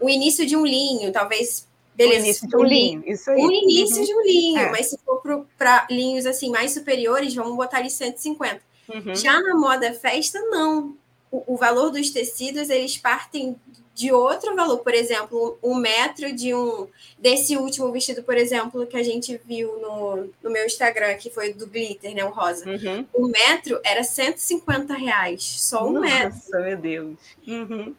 o 0.01 0.09
início 0.09 0.47
de 0.47 0.57
um 0.57 0.65
linho, 0.65 1.13
talvez. 1.13 1.69
Beleza, 1.95 2.21
o 2.21 2.25
início 2.25 2.49
de 2.49 2.57
um 2.57 2.65
linho, 2.65 3.03
isso 3.07 3.31
aí. 3.31 3.41
O 3.41 3.51
início 3.51 3.99
uhum. 3.99 4.05
de 4.05 4.15
um 4.15 4.23
linho, 4.23 4.59
é. 4.59 4.71
mas 4.71 4.87
se 4.87 4.99
for 5.05 5.23
para 5.57 5.87
linhos 5.91 6.27
assim 6.27 6.51
mais 6.51 6.73
superiores, 6.73 7.35
vamos 7.35 7.57
botar 7.57 7.79
ali 7.79 7.91
150. 7.91 8.61
Uhum. 8.89 9.15
Já 9.15 9.41
na 9.41 9.55
moda 9.55 9.93
festa, 9.93 10.41
não. 10.43 10.97
O, 11.31 11.55
o, 11.55 11.57
valor 11.57 11.91
dos 11.91 12.11
tecidos, 12.11 12.69
eles 12.71 12.97
partem 12.97 13.57
de 13.95 14.13
outro 14.13 14.55
valor. 14.55 14.79
Por 14.79 14.93
exemplo, 14.93 15.59
um 15.63 15.75
metro 15.75 16.33
de 16.33 16.55
um 16.55 16.87
desse 17.19 17.57
último 17.57 17.91
vestido, 17.91 18.23
por 18.23 18.37
exemplo, 18.37 18.87
que 18.87 18.97
a 18.97 19.03
gente 19.03 19.41
viu 19.45 19.81
no, 19.81 20.29
no 20.43 20.51
meu 20.51 20.67
Instagram, 20.67 21.15
que 21.15 21.31
foi 21.31 21.53
do 21.53 21.67
glitter, 21.67 22.15
né? 22.15 22.25
O 22.25 22.31
rosa. 22.31 22.69
Uhum. 22.69 23.07
Um 23.17 23.29
metro 23.29 23.81
era 23.85 24.03
150 24.03 24.95
reais. 24.95 25.43
Só 25.43 25.87
um 25.87 25.93
Nossa, 25.93 26.07
metro. 26.07 26.35
Nossa, 26.35 26.61
meu 26.61 26.77
Deus. 26.77 27.19
Uhum. 27.47 27.95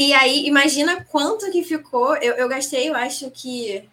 E 0.00 0.14
aí, 0.14 0.46
imagina 0.46 1.04
quanto 1.10 1.50
que 1.50 1.62
ficou. 1.62 2.16
Eu, 2.16 2.32
eu 2.36 2.48
gastei, 2.48 2.88
eu 2.88 2.96
acho 2.96 3.30
que 3.30 3.86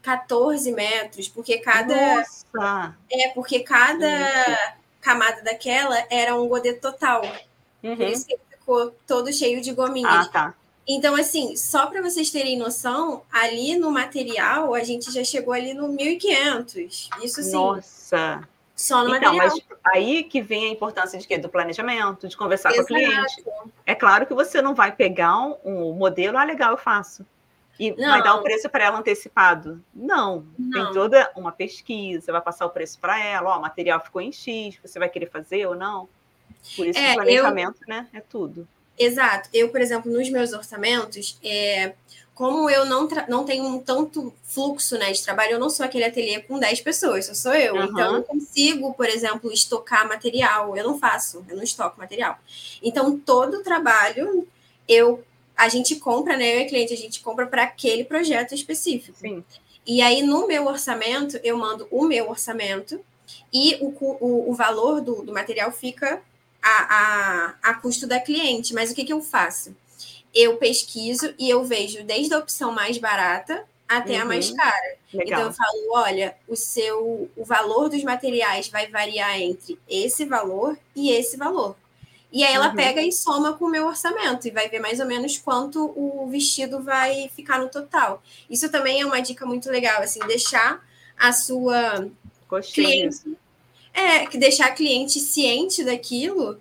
14 0.00 0.70
metros, 0.70 1.28
porque 1.28 1.58
cada. 1.58 2.18
Nossa. 2.18 2.96
É, 3.10 3.30
porque 3.30 3.58
cada 3.64 4.76
camada 5.00 5.42
daquela 5.42 6.06
era 6.08 6.40
um 6.40 6.46
godê 6.46 6.74
total. 6.74 7.20
Uhum. 7.82 7.96
Por 7.96 8.06
isso 8.06 8.24
que 8.24 8.38
ficou 8.48 8.94
todo 9.04 9.32
cheio 9.32 9.60
de 9.60 9.72
gominhas. 9.72 10.28
Ah, 10.28 10.30
tá. 10.32 10.54
Então, 10.86 11.16
assim, 11.16 11.56
só 11.56 11.86
para 11.86 12.00
vocês 12.00 12.30
terem 12.30 12.56
noção, 12.56 13.24
ali 13.32 13.74
no 13.74 13.90
material, 13.90 14.72
a 14.72 14.84
gente 14.84 15.10
já 15.10 15.24
chegou 15.24 15.52
ali 15.52 15.74
no 15.74 15.88
1.500. 15.88 17.08
Isso 17.24 17.42
sim. 17.42 17.50
Nossa! 17.50 18.48
Só 18.74 19.04
no 19.04 19.14
então, 19.14 19.34
material. 19.34 19.56
mas 19.68 19.78
aí 19.94 20.24
que 20.24 20.40
vem 20.40 20.66
a 20.66 20.68
importância 20.70 21.18
de 21.18 21.26
quê? 21.26 21.38
Do 21.38 21.48
planejamento, 21.48 22.26
de 22.26 22.36
conversar 22.36 22.70
Exato. 22.72 22.88
com 22.88 22.94
o 22.94 22.96
cliente. 22.96 23.44
É 23.86 23.94
claro 23.94 24.26
que 24.26 24.34
você 24.34 24.62
não 24.62 24.74
vai 24.74 24.92
pegar 24.92 25.38
um, 25.38 25.56
um 25.64 25.92
modelo, 25.92 26.38
ah, 26.38 26.44
legal, 26.44 26.72
eu 26.72 26.78
faço. 26.78 27.24
E 27.78 27.90
não. 27.92 28.10
vai 28.10 28.22
dar 28.22 28.34
o 28.34 28.42
preço 28.42 28.68
para 28.68 28.84
ela 28.84 28.98
antecipado. 28.98 29.82
Não. 29.94 30.46
não. 30.58 30.84
Tem 30.84 30.92
toda 30.92 31.30
uma 31.36 31.52
pesquisa, 31.52 32.32
vai 32.32 32.40
passar 32.40 32.66
o 32.66 32.70
preço 32.70 32.98
para 32.98 33.22
ela, 33.22 33.54
ó, 33.54 33.58
o 33.58 33.62
material 33.62 34.00
ficou 34.00 34.20
em 34.20 34.32
X, 34.32 34.78
você 34.82 34.98
vai 34.98 35.08
querer 35.08 35.30
fazer 35.30 35.66
ou 35.66 35.74
não. 35.74 36.08
Por 36.76 36.86
isso 36.86 36.98
é, 36.98 37.12
o 37.12 37.14
planejamento, 37.14 37.80
eu... 37.82 37.88
né? 37.88 38.08
É 38.12 38.20
tudo. 38.20 38.68
Exato. 38.98 39.48
Eu, 39.52 39.70
por 39.70 39.80
exemplo, 39.80 40.12
nos 40.12 40.28
meus 40.30 40.52
orçamentos, 40.52 41.38
é, 41.42 41.94
como 42.34 42.68
eu 42.70 42.84
não, 42.84 43.08
não 43.28 43.44
tenho 43.44 43.64
um 43.64 43.78
tanto 43.78 44.32
fluxo 44.42 44.96
né, 44.96 45.12
de 45.12 45.22
trabalho, 45.22 45.52
eu 45.52 45.58
não 45.58 45.68
sou 45.68 45.84
aquele 45.84 46.04
ateliê 46.04 46.40
com 46.40 46.58
10 46.58 46.80
pessoas, 46.80 47.26
só 47.26 47.34
sou 47.34 47.54
eu. 47.54 47.74
Uhum. 47.74 47.84
Então, 47.84 48.00
eu 48.00 48.12
não 48.12 48.22
consigo, 48.22 48.94
por 48.94 49.06
exemplo, 49.06 49.52
estocar 49.52 50.08
material. 50.08 50.76
Eu 50.76 50.84
não 50.84 50.98
faço, 50.98 51.44
eu 51.48 51.56
não 51.56 51.62
estoco 51.62 51.98
material. 51.98 52.38
Então, 52.82 53.18
todo 53.18 53.58
o 53.58 53.62
trabalho 53.62 54.46
eu 54.88 55.22
a 55.56 55.68
gente 55.68 55.96
compra, 55.96 56.36
né? 56.36 56.54
Eu 56.54 56.60
e 56.60 56.62
a 56.64 56.68
cliente, 56.68 56.94
a 56.94 56.96
gente 56.96 57.20
compra 57.20 57.46
para 57.46 57.64
aquele 57.64 58.04
projeto 58.04 58.54
específico. 58.54 59.18
Sim. 59.18 59.44
E 59.86 60.00
aí, 60.00 60.22
no 60.22 60.46
meu 60.46 60.66
orçamento, 60.66 61.38
eu 61.44 61.56
mando 61.56 61.86
o 61.90 62.04
meu 62.04 62.30
orçamento 62.30 63.00
e 63.52 63.76
o, 63.80 63.94
o, 64.00 64.50
o 64.50 64.54
valor 64.54 65.00
do, 65.00 65.22
do 65.22 65.32
material 65.32 65.70
fica 65.70 66.22
a, 66.62 66.70
a, 66.70 67.54
a 67.62 67.74
custo 67.74 68.06
da 68.06 68.18
cliente. 68.18 68.72
Mas 68.72 68.90
o 68.90 68.94
que, 68.94 69.04
que 69.04 69.12
eu 69.12 69.20
faço? 69.20 69.76
Eu 70.34 70.56
pesquiso 70.56 71.34
e 71.38 71.48
eu 71.48 71.64
vejo 71.64 72.04
desde 72.04 72.34
a 72.34 72.38
opção 72.38 72.72
mais 72.72 72.98
barata 72.98 73.64
até 73.88 74.16
uhum. 74.16 74.22
a 74.22 74.24
mais 74.24 74.50
cara. 74.50 74.96
Legal. 75.12 75.40
Então 75.40 75.46
eu 75.46 75.52
falo, 75.52 75.92
olha, 75.92 76.34
o 76.48 76.56
seu 76.56 77.30
o 77.36 77.44
valor 77.44 77.88
dos 77.88 78.02
materiais 78.02 78.68
vai 78.68 78.88
variar 78.88 79.40
entre 79.40 79.78
esse 79.88 80.24
valor 80.24 80.78
e 80.96 81.10
esse 81.10 81.36
valor. 81.36 81.76
E 82.32 82.42
aí 82.42 82.54
ela 82.54 82.70
uhum. 82.70 82.76
pega 82.76 83.02
e 83.02 83.12
soma 83.12 83.52
com 83.52 83.66
o 83.66 83.70
meu 83.70 83.86
orçamento 83.86 84.48
e 84.48 84.50
vai 84.50 84.68
ver 84.68 84.80
mais 84.80 84.98
ou 85.00 85.06
menos 85.06 85.36
quanto 85.36 85.92
o 85.94 86.26
vestido 86.30 86.82
vai 86.82 87.30
ficar 87.36 87.58
no 87.58 87.68
total. 87.68 88.22
Isso 88.48 88.70
também 88.70 89.02
é 89.02 89.06
uma 89.06 89.20
dica 89.20 89.44
muito 89.44 89.70
legal, 89.70 90.00
assim, 90.00 90.20
deixar 90.20 90.82
a 91.18 91.30
sua 91.30 92.08
Gostei 92.48 92.84
cliente, 92.84 93.36
é, 93.92 94.24
que 94.24 94.38
deixar 94.38 94.68
a 94.68 94.72
cliente 94.72 95.20
ciente 95.20 95.84
daquilo 95.84 96.58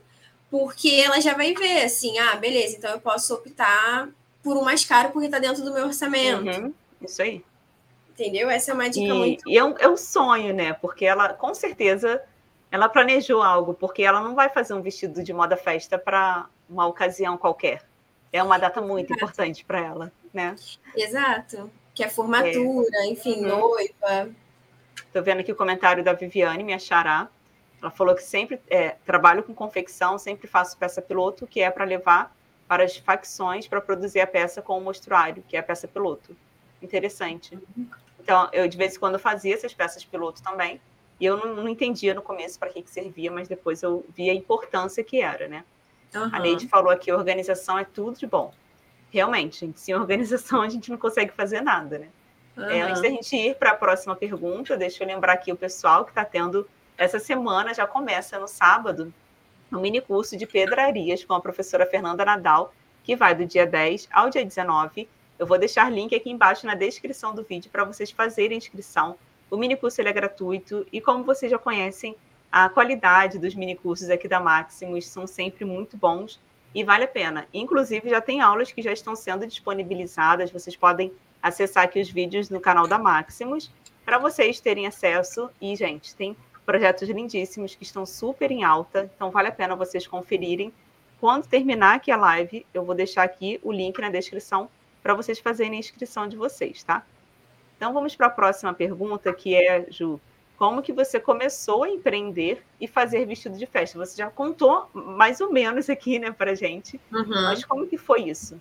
porque 0.52 0.90
ela 0.90 1.22
já 1.22 1.34
vai 1.34 1.54
ver 1.54 1.86
assim, 1.86 2.20
ah, 2.20 2.36
beleza, 2.36 2.76
então 2.76 2.92
eu 2.92 3.00
posso 3.00 3.34
optar 3.34 4.10
por 4.44 4.58
um 4.58 4.64
mais 4.64 4.84
caro 4.84 5.12
porque 5.12 5.28
está 5.28 5.40
dentro 5.40 5.64
do 5.64 5.74
meu 5.74 5.86
orçamento. 5.86 6.44
Uhum, 6.44 6.74
isso 7.02 7.22
aí. 7.22 7.44
Entendeu? 8.10 8.50
Essa 8.50 8.72
é 8.72 8.74
uma 8.74 8.90
dica 8.90 9.14
e, 9.14 9.18
muito. 9.18 9.50
E 9.50 9.58
é 9.58 9.64
um, 9.64 9.76
é 9.80 9.88
um 9.88 9.96
sonho, 9.96 10.54
né? 10.54 10.74
Porque 10.74 11.06
ela, 11.06 11.34
com 11.34 11.54
certeza, 11.56 12.22
ela 12.70 12.90
planejou 12.90 13.42
algo, 13.42 13.74
porque 13.74 14.04
ela 14.04 14.20
não 14.20 14.36
vai 14.36 14.50
fazer 14.50 14.74
um 14.74 14.82
vestido 14.82 15.24
de 15.24 15.32
moda 15.32 15.56
festa 15.56 15.98
para 15.98 16.48
uma 16.70 16.86
ocasião 16.86 17.38
qualquer. 17.38 17.84
É 18.34 18.44
uma 18.44 18.58
data 18.58 18.82
muito 18.82 19.12
Exato. 19.12 19.24
importante 19.24 19.64
para 19.64 19.80
ela, 19.80 20.12
né? 20.34 20.56
Exato. 20.96 21.72
Que 21.96 22.04
é 22.04 22.10
formatura, 22.10 22.98
é. 22.98 23.08
enfim, 23.08 23.46
uhum. 23.46 23.58
noiva. 23.58 24.30
Estou 24.98 25.24
vendo 25.24 25.40
aqui 25.40 25.52
o 25.52 25.56
comentário 25.56 26.04
da 26.04 26.12
Viviane, 26.12 26.64
minha 26.64 26.80
xará. 26.80 27.30
Ela 27.82 27.91
falou 27.91 28.13
que 28.13 28.24
sempre 28.24 28.60
é, 28.70 28.91
trabalho 29.06 29.44
com 29.44 29.54
confecção, 29.54 30.17
sempre 30.17 30.48
faço 30.48 30.78
peça 30.78 31.02
piloto, 31.02 31.48
que 31.48 31.62
é 31.62 31.72
para 31.72 31.84
levar 31.84 32.36
para 32.67 32.86
as 32.86 32.96
facções 32.96 33.67
para 33.67 33.82
produzir 33.82 34.22
a 34.22 34.28
peça 34.28 34.62
com 34.62 34.78
o 34.78 34.82
mostruário, 34.82 35.44
que 35.46 35.58
é 35.58 35.60
a 35.60 35.63
peça 35.63 35.89
piloto. 35.89 36.34
Interessante. 36.82 37.60
Então, 38.17 38.48
eu 38.54 38.65
de 38.65 38.78
vez 38.78 38.96
em 38.96 39.00
quando 39.00 39.20
fazia 39.20 39.54
essas 39.54 39.74
peças 39.74 40.06
piloto 40.06 40.41
também, 40.41 40.80
e 41.20 41.26
eu 41.26 41.36
não, 41.36 41.54
não 41.54 41.67
entendia 41.67 42.13
no 42.13 42.22
começo 42.22 42.58
para 42.58 42.70
que, 42.70 42.82
que 42.82 42.89
servia, 42.89 43.30
mas 43.30 43.50
depois 43.50 43.84
eu 43.84 44.06
vi 44.15 44.30
a 44.30 44.34
importância 44.34 45.04
que 45.04 45.22
era, 45.22 45.50
né? 45.50 45.65
Uhum. 46.15 46.30
A 46.32 46.39
Neide 46.39 46.67
falou 46.67 46.91
aqui, 46.91 47.12
organização 47.12 47.78
é 47.78 47.84
tudo 47.84 48.17
de 48.17 48.26
bom. 48.26 48.54
Realmente, 49.10 49.60
gente, 49.60 49.80
sem 49.80 49.94
organização 49.94 50.62
a 50.63 50.70
gente 50.70 50.89
não 50.89 50.98
consegue 50.98 51.34
fazer 51.34 51.62
nada, 51.62 52.00
né? 52.00 52.08
Uhum. 52.56 52.70
É, 52.70 52.82
antes 52.82 53.02
da 53.02 53.10
gente 53.10 53.36
ir 53.36 53.56
para 53.56 53.72
a 53.72 53.76
próxima 53.76 54.15
pergunta, 54.15 54.78
deixa 54.78 55.04
eu 55.04 55.08
lembrar 55.08 55.34
aqui 55.34 55.52
o 55.52 55.58
pessoal 55.58 56.06
que 56.06 56.12
está 56.12 56.24
tendo 56.24 56.67
essa 57.02 57.18
semana, 57.18 57.74
já 57.74 57.88
começa 57.88 58.38
no 58.38 58.48
sábado, 58.48 59.12
um 59.72 59.80
mini 59.80 60.00
curso 60.00 60.38
de 60.38 60.46
pedrarias 60.46 61.26
com 61.26 61.34
a 61.34 61.42
professora 61.42 61.84
Fernanda 61.84 62.24
Nadal, 62.24 62.72
que 63.04 63.16
vai 63.16 63.34
do 63.34 63.44
dia 63.44 63.66
10 63.66 64.08
ao 64.12 64.30
dia 64.30 64.46
19. 64.46 65.10
Eu 65.40 65.48
vou 65.48 65.58
deixar 65.58 65.92
link 65.92 66.16
aqui 66.16 66.30
embaixo 66.30 66.68
na 66.68 66.76
descrição 66.76 67.34
do 67.34 67.42
vídeo 67.42 67.72
para 67.72 67.84
vocês 67.84 68.12
fazerem 68.12 68.56
inscrição. 68.56 69.16
O 69.50 69.58
mini 69.58 69.76
curso 69.76 70.00
é 70.00 70.14
gratuito 70.14 70.86
e 70.94 71.02
como 71.02 71.24
vocês 71.24 71.50
já 71.50 71.58
conhecem, 71.58 72.16
a 72.52 72.70
qualidade 72.70 73.40
dos 73.40 73.56
mini 73.56 73.76
cursos 73.76 74.12
aqui 74.12 74.28
da 74.28 74.40
Maximus 74.40 75.08
são 75.08 75.26
sempre 75.26 75.66
muito 75.66 75.98
bons 75.98 76.40
e 76.76 76.84
vale 76.84 77.06
a 77.06 77.08
pena. 77.08 77.48
Inclusive, 77.52 78.12
já 78.12 78.22
tem 78.22 78.42
aulas 78.42 78.72
que 78.72 78.84
já 78.84 78.94
estão 78.94 79.16
sendo 79.16 79.48
disponibilizadas, 79.48 80.52
vocês 80.52 80.76
podem 80.76 81.12
acessar 81.42 81.84
aqui 81.84 82.00
os 82.00 82.12
vídeos 82.12 82.52
no 82.52 82.62
canal 82.62 82.86
da 82.86 83.00
Maximus 83.00 83.72
para 84.06 84.20
vocês 84.20 84.60
terem 84.60 84.86
acesso. 84.86 85.50
E, 85.60 85.76
gente, 85.76 86.16
tem 86.16 86.38
projetos 86.72 87.10
lindíssimos 87.10 87.76
que 87.76 87.84
estão 87.84 88.06
super 88.06 88.50
em 88.50 88.64
alta, 88.64 89.12
então 89.14 89.30
vale 89.30 89.50
a 89.50 89.52
pena 89.52 89.76
vocês 89.76 90.08
conferirem. 90.08 90.72
Quando 91.20 91.46
terminar 91.46 91.96
aqui 91.96 92.10
a 92.10 92.16
live, 92.16 92.66
eu 92.74 92.86
vou 92.86 92.96
deixar 92.96 93.24
aqui 93.24 93.60
o 93.62 93.74
link 93.74 94.00
na 94.00 94.10
descrição 94.10 94.70
para 95.04 95.14
vocês 95.14 95.38
fazerem 95.38 95.74
a 95.74 95.80
inscrição 95.80 96.30
de 96.30 96.38
vocês, 96.38 96.82
tá? 96.82 97.06
Então 97.76 97.92
vamos 97.92 98.16
para 98.16 98.28
a 98.28 98.30
próxima 98.30 98.74
pergunta, 98.74 99.34
que 99.34 99.54
é, 99.54 99.86
Ju, 99.90 100.18
como 100.58 100.82
que 100.82 100.94
você 100.94 101.20
começou 101.20 101.84
a 101.84 101.90
empreender 101.90 102.64
e 102.80 102.88
fazer 102.88 103.26
vestido 103.26 103.58
de 103.58 103.66
festa? 103.66 104.00
Você 104.00 104.16
já 104.16 104.30
contou 104.30 104.90
mais 104.94 105.42
ou 105.42 105.52
menos 105.52 105.90
aqui, 105.90 106.20
né, 106.20 106.32
para 106.32 106.56
gente, 106.56 107.02
uhum. 107.12 107.28
mas 107.28 107.66
como 107.66 107.86
que 107.86 107.98
foi 107.98 108.30
isso? 108.30 108.58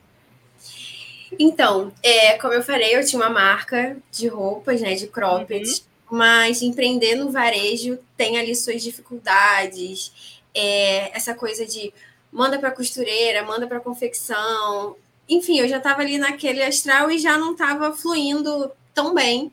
Então, 1.38 1.92
é, 2.03 2.37
como 2.38 2.55
eu 2.55 2.62
falei, 2.64 2.96
eu 2.96 3.07
tinha 3.07 3.23
uma 3.23 3.31
marca 3.31 3.96
de 4.11 4.27
roupas, 4.27 4.81
né, 4.81 4.94
de 4.94 5.07
cropped, 5.07 5.62
uhum. 5.62 5.89
Mas 6.11 6.62
empreender 6.62 7.14
no 7.14 7.31
varejo 7.31 7.99
tem 8.16 8.38
ali 8.38 8.55
suas 8.55 8.83
dificuldades, 8.83 10.40
é, 10.55 11.16
essa 11.16 11.35
coisa 11.35 11.64
de 11.64 11.92
manda 12.33 12.59
para 12.59 12.70
costureira, 12.70 13.44
manda 13.44 13.66
para 13.66 13.81
confecção, 13.81 14.96
enfim, 15.29 15.59
eu 15.59 15.68
já 15.68 15.79
estava 15.79 16.01
ali 16.01 16.18
naquele 16.18 16.62
astral 16.62 17.11
e 17.11 17.18
já 17.18 17.38
não 17.38 17.53
estava 17.53 17.92
fluindo 17.92 18.70
tão 18.94 19.14
bem. 19.14 19.53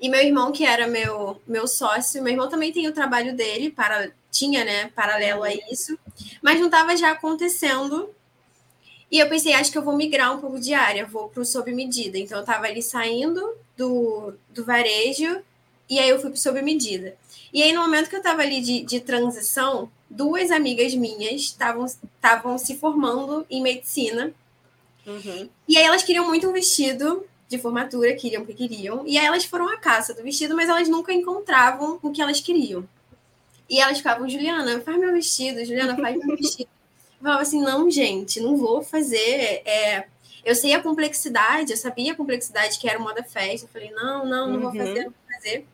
E 0.00 0.08
meu 0.08 0.20
irmão, 0.20 0.50
que 0.50 0.64
era 0.64 0.86
meu, 0.86 1.40
meu 1.46 1.66
sócio, 1.68 2.22
meu 2.22 2.32
irmão 2.32 2.48
também 2.48 2.72
tem 2.72 2.88
o 2.88 2.92
trabalho 2.92 3.36
dele, 3.36 3.70
para, 3.70 4.10
tinha, 4.30 4.64
né, 4.64 4.90
paralelo 4.96 5.44
a 5.44 5.48
uhum. 5.48 5.58
isso, 5.70 5.96
mas 6.42 6.58
não 6.58 6.66
estava 6.66 6.96
já 6.96 7.12
acontecendo 7.12 8.12
e 9.12 9.18
eu 9.18 9.28
pensei, 9.28 9.52
acho 9.52 9.70
que 9.70 9.76
eu 9.76 9.82
vou 9.82 9.94
migrar 9.94 10.34
um 10.34 10.40
pouco 10.40 10.58
de 10.58 10.72
área, 10.72 11.04
vou 11.04 11.28
para 11.28 11.42
o 11.42 11.44
sob 11.44 11.70
medida. 11.70 12.16
Então, 12.16 12.38
eu 12.38 12.40
estava 12.40 12.64
ali 12.64 12.82
saindo 12.82 13.54
do, 13.76 14.32
do 14.48 14.64
varejo 14.64 15.42
e 15.88 15.98
aí 15.98 16.08
eu 16.08 16.20
fui 16.20 16.34
sob 16.36 16.60
medida. 16.62 17.16
E 17.52 17.62
aí, 17.62 17.72
no 17.72 17.82
momento 17.82 18.08
que 18.08 18.14
eu 18.14 18.20
estava 18.20 18.42
ali 18.42 18.60
de, 18.60 18.82
de 18.82 19.00
transição, 19.00 19.90
duas 20.08 20.50
amigas 20.50 20.94
minhas 20.94 21.42
estavam 21.42 22.58
se 22.58 22.76
formando 22.76 23.46
em 23.50 23.62
medicina. 23.62 24.32
Uhum. 25.06 25.48
E 25.68 25.76
aí, 25.76 25.84
elas 25.84 26.02
queriam 26.02 26.26
muito 26.26 26.48
um 26.48 26.52
vestido 26.52 27.26
de 27.48 27.58
formatura, 27.58 28.14
queriam 28.14 28.44
que 28.44 28.54
queriam. 28.54 29.06
E 29.06 29.18
aí, 29.18 29.26
elas 29.26 29.44
foram 29.44 29.68
à 29.68 29.76
caça 29.76 30.14
do 30.14 30.22
vestido, 30.22 30.56
mas 30.56 30.68
elas 30.68 30.88
nunca 30.88 31.12
encontravam 31.12 31.98
o 32.02 32.10
que 32.10 32.22
elas 32.22 32.40
queriam. 32.40 32.88
E 33.68 33.80
elas 33.80 33.98
ficavam, 33.98 34.28
Juliana, 34.28 34.80
faz 34.80 34.98
meu 34.98 35.12
vestido, 35.12 35.64
Juliana, 35.64 35.96
faz 35.96 36.16
meu 36.16 36.36
vestido 36.36 36.68
falava 37.22 37.42
assim, 37.42 37.62
não, 37.62 37.90
gente, 37.90 38.40
não 38.40 38.56
vou 38.56 38.82
fazer. 38.82 39.62
É... 39.64 40.06
Eu 40.44 40.56
sei 40.56 40.74
a 40.74 40.82
complexidade, 40.82 41.70
eu 41.70 41.76
sabia 41.76 42.12
a 42.12 42.16
complexidade 42.16 42.78
que 42.78 42.88
era 42.88 42.98
o 42.98 43.02
moda 43.02 43.22
festa. 43.22 43.64
Eu 43.64 43.70
falei, 43.70 43.92
não, 43.92 44.26
não, 44.26 44.48
não 44.48 44.54
uhum. 44.56 44.60
vou 44.62 44.72
fazer, 44.74 45.08
fazer. 45.42 45.66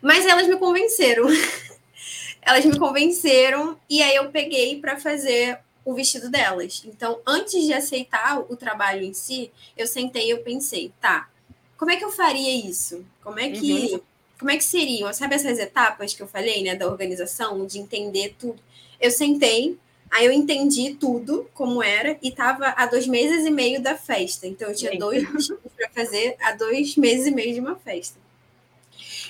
Mas 0.00 0.26
elas 0.26 0.48
me 0.48 0.56
convenceram. 0.56 1.26
elas 2.40 2.64
me 2.64 2.78
convenceram 2.78 3.78
e 3.88 4.02
aí 4.02 4.16
eu 4.16 4.30
peguei 4.30 4.80
para 4.80 4.98
fazer 4.98 5.58
o 5.84 5.94
vestido 5.94 6.30
delas. 6.30 6.82
Então, 6.86 7.20
antes 7.26 7.62
de 7.64 7.72
aceitar 7.72 8.40
o 8.40 8.56
trabalho 8.56 9.02
em 9.02 9.12
si, 9.12 9.50
eu 9.76 9.86
sentei 9.86 10.28
e 10.28 10.30
eu 10.30 10.42
pensei, 10.42 10.92
tá, 11.00 11.28
como 11.76 11.90
é 11.90 11.96
que 11.96 12.04
eu 12.04 12.10
faria 12.10 12.68
isso? 12.68 13.04
Como 13.22 13.38
é 13.38 13.50
que, 13.50 13.92
uhum. 13.92 14.00
como 14.38 14.50
é 14.50 14.56
que 14.56 14.64
seriam? 14.64 15.12
Sabe 15.12 15.34
essas 15.34 15.58
etapas 15.58 16.14
que 16.14 16.22
eu 16.22 16.28
falei, 16.28 16.62
né, 16.62 16.74
da 16.74 16.86
organização, 16.86 17.66
de 17.66 17.78
entender 17.78 18.34
tudo? 18.38 18.60
Eu 19.00 19.10
sentei, 19.10 19.78
Aí 20.12 20.26
eu 20.26 20.32
entendi 20.32 20.94
tudo 21.00 21.48
como 21.54 21.82
era 21.82 22.18
e 22.22 22.28
estava 22.28 22.74
há 22.76 22.84
dois 22.84 23.06
meses 23.06 23.46
e 23.46 23.50
meio 23.50 23.82
da 23.82 23.96
festa. 23.96 24.46
Então 24.46 24.68
eu 24.68 24.74
tinha 24.74 24.98
dois 24.98 25.26
para 25.74 25.88
fazer 25.88 26.36
há 26.38 26.52
dois 26.52 26.96
meses 26.98 27.28
e 27.28 27.30
meio 27.30 27.54
de 27.54 27.60
uma 27.60 27.76
festa. 27.76 28.18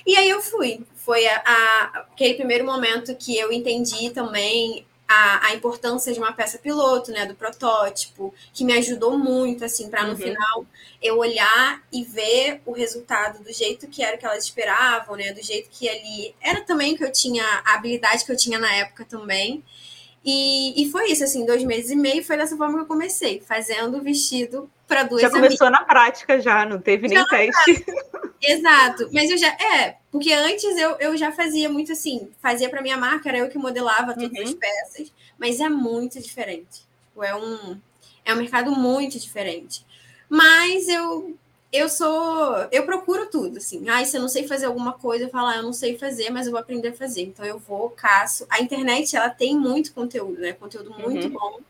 E 0.07 0.17
aí 0.17 0.29
eu 0.29 0.41
fui. 0.41 0.81
Foi 0.95 1.27
a, 1.27 1.43
a, 1.45 1.99
aquele 2.13 2.35
primeiro 2.35 2.65
momento 2.65 3.15
que 3.15 3.37
eu 3.37 3.53
entendi 3.53 4.11
também 4.11 4.87
a, 5.09 5.49
a, 5.49 5.55
importância 5.55 6.13
de 6.13 6.19
uma 6.19 6.33
peça 6.33 6.59
piloto, 6.59 7.11
né, 7.11 7.27
do 7.27 7.35
protótipo, 7.35 8.33
que 8.53 8.65
me 8.65 8.73
ajudou 8.75 9.19
muito, 9.19 9.65
assim, 9.65 9.91
para 9.91 10.05
no 10.05 10.11
uhum. 10.11 10.17
final 10.17 10.67
eu 11.03 11.19
olhar 11.19 11.83
e 11.93 12.05
ver 12.05 12.63
o 12.65 12.73
resultado 12.73 13.43
do 13.43 13.53
jeito 13.53 13.89
que 13.89 14.03
era 14.03 14.17
que 14.17 14.25
elas 14.25 14.45
esperavam, 14.45 15.17
né, 15.17 15.33
do 15.33 15.43
jeito 15.43 15.69
que 15.71 15.89
ali 15.89 16.35
era 16.41 16.63
também 16.63 16.97
que 16.97 17.05
eu 17.05 17.13
tinha 17.13 17.45
a 17.65 17.75
habilidade 17.75 18.25
que 18.25 18.33
eu 18.33 18.37
tinha 18.37 18.59
na 18.59 18.73
época 18.75 19.05
também. 19.05 19.63
E, 20.25 20.81
e 20.81 20.91
foi 20.91 21.11
isso, 21.11 21.25
assim, 21.25 21.45
dois 21.45 21.65
meses 21.65 21.91
e 21.91 21.97
meio 21.97 22.25
foi 22.25 22.37
dessa 22.37 22.57
forma 22.57 22.75
que 22.77 22.83
eu 22.83 22.87
comecei, 22.87 23.41
fazendo 23.41 23.99
o 23.99 24.03
vestido 24.03 24.71
para 24.87 25.05
duas 25.05 25.23
Já 25.23 25.31
começou 25.31 25.67
amigas. 25.67 25.81
na 25.81 25.87
prática, 25.87 26.41
já, 26.41 26.65
não 26.65 26.81
teve 26.81 27.09
já 27.09 27.15
nem 27.15 27.27
teste. 27.27 27.85
Exato, 28.43 29.09
mas 29.13 29.31
eu 29.31 29.39
já. 29.39 29.49
É, 29.49 29.97
porque 30.11 30.33
antes 30.33 30.65
eu, 30.77 30.97
eu 30.99 31.17
já 31.17 31.31
fazia 31.31 31.69
muito 31.69 31.93
assim, 31.93 32.29
fazia 32.41 32.69
para 32.69 32.83
minha 32.83 32.97
marca, 32.97 33.29
era 33.29 33.39
eu 33.39 33.49
que 33.49 33.59
modelava 33.59 34.15
todas 34.15 34.37
uhum. 34.37 34.45
as 34.45 34.55
peças, 34.55 35.13
mas 35.39 35.61
é 35.61 35.69
muito 35.69 36.21
diferente. 36.21 36.83
Tipo, 37.09 37.23
é 37.23 37.35
um, 37.35 37.79
é 38.25 38.35
um 38.35 38.39
mercado 38.39 38.73
muito 38.73 39.19
diferente. 39.19 39.85
Mas 40.29 40.89
eu 40.89 41.37
eu 41.73 41.89
sou. 41.89 42.69
Eu 42.71 42.85
procuro 42.85 43.31
tudo, 43.31 43.57
assim. 43.57 43.89
Ah, 43.89 44.05
se 44.05 44.17
eu 44.17 44.21
não 44.21 44.29
sei 44.29 44.47
fazer 44.47 44.67
alguma 44.67 44.93
coisa, 44.93 45.25
eu 45.25 45.31
falo, 45.31 45.49
ah, 45.49 45.57
eu 45.57 45.63
não 45.63 45.73
sei 45.73 45.97
fazer, 45.97 46.29
mas 46.29 46.47
eu 46.47 46.53
vou 46.53 46.61
aprender 46.61 46.89
a 46.89 46.93
fazer. 46.93 47.23
Então 47.23 47.47
eu 47.47 47.59
vou, 47.59 47.89
caço. 47.91 48.47
A 48.51 48.61
internet, 48.61 49.17
ela 49.17 49.31
tem 49.31 49.57
muito 49.57 49.95
conteúdo, 49.95 50.39
né? 50.39 50.53
Conteúdo 50.53 50.91
muito 50.91 51.29
uhum. 51.29 51.33
bom. 51.33 51.61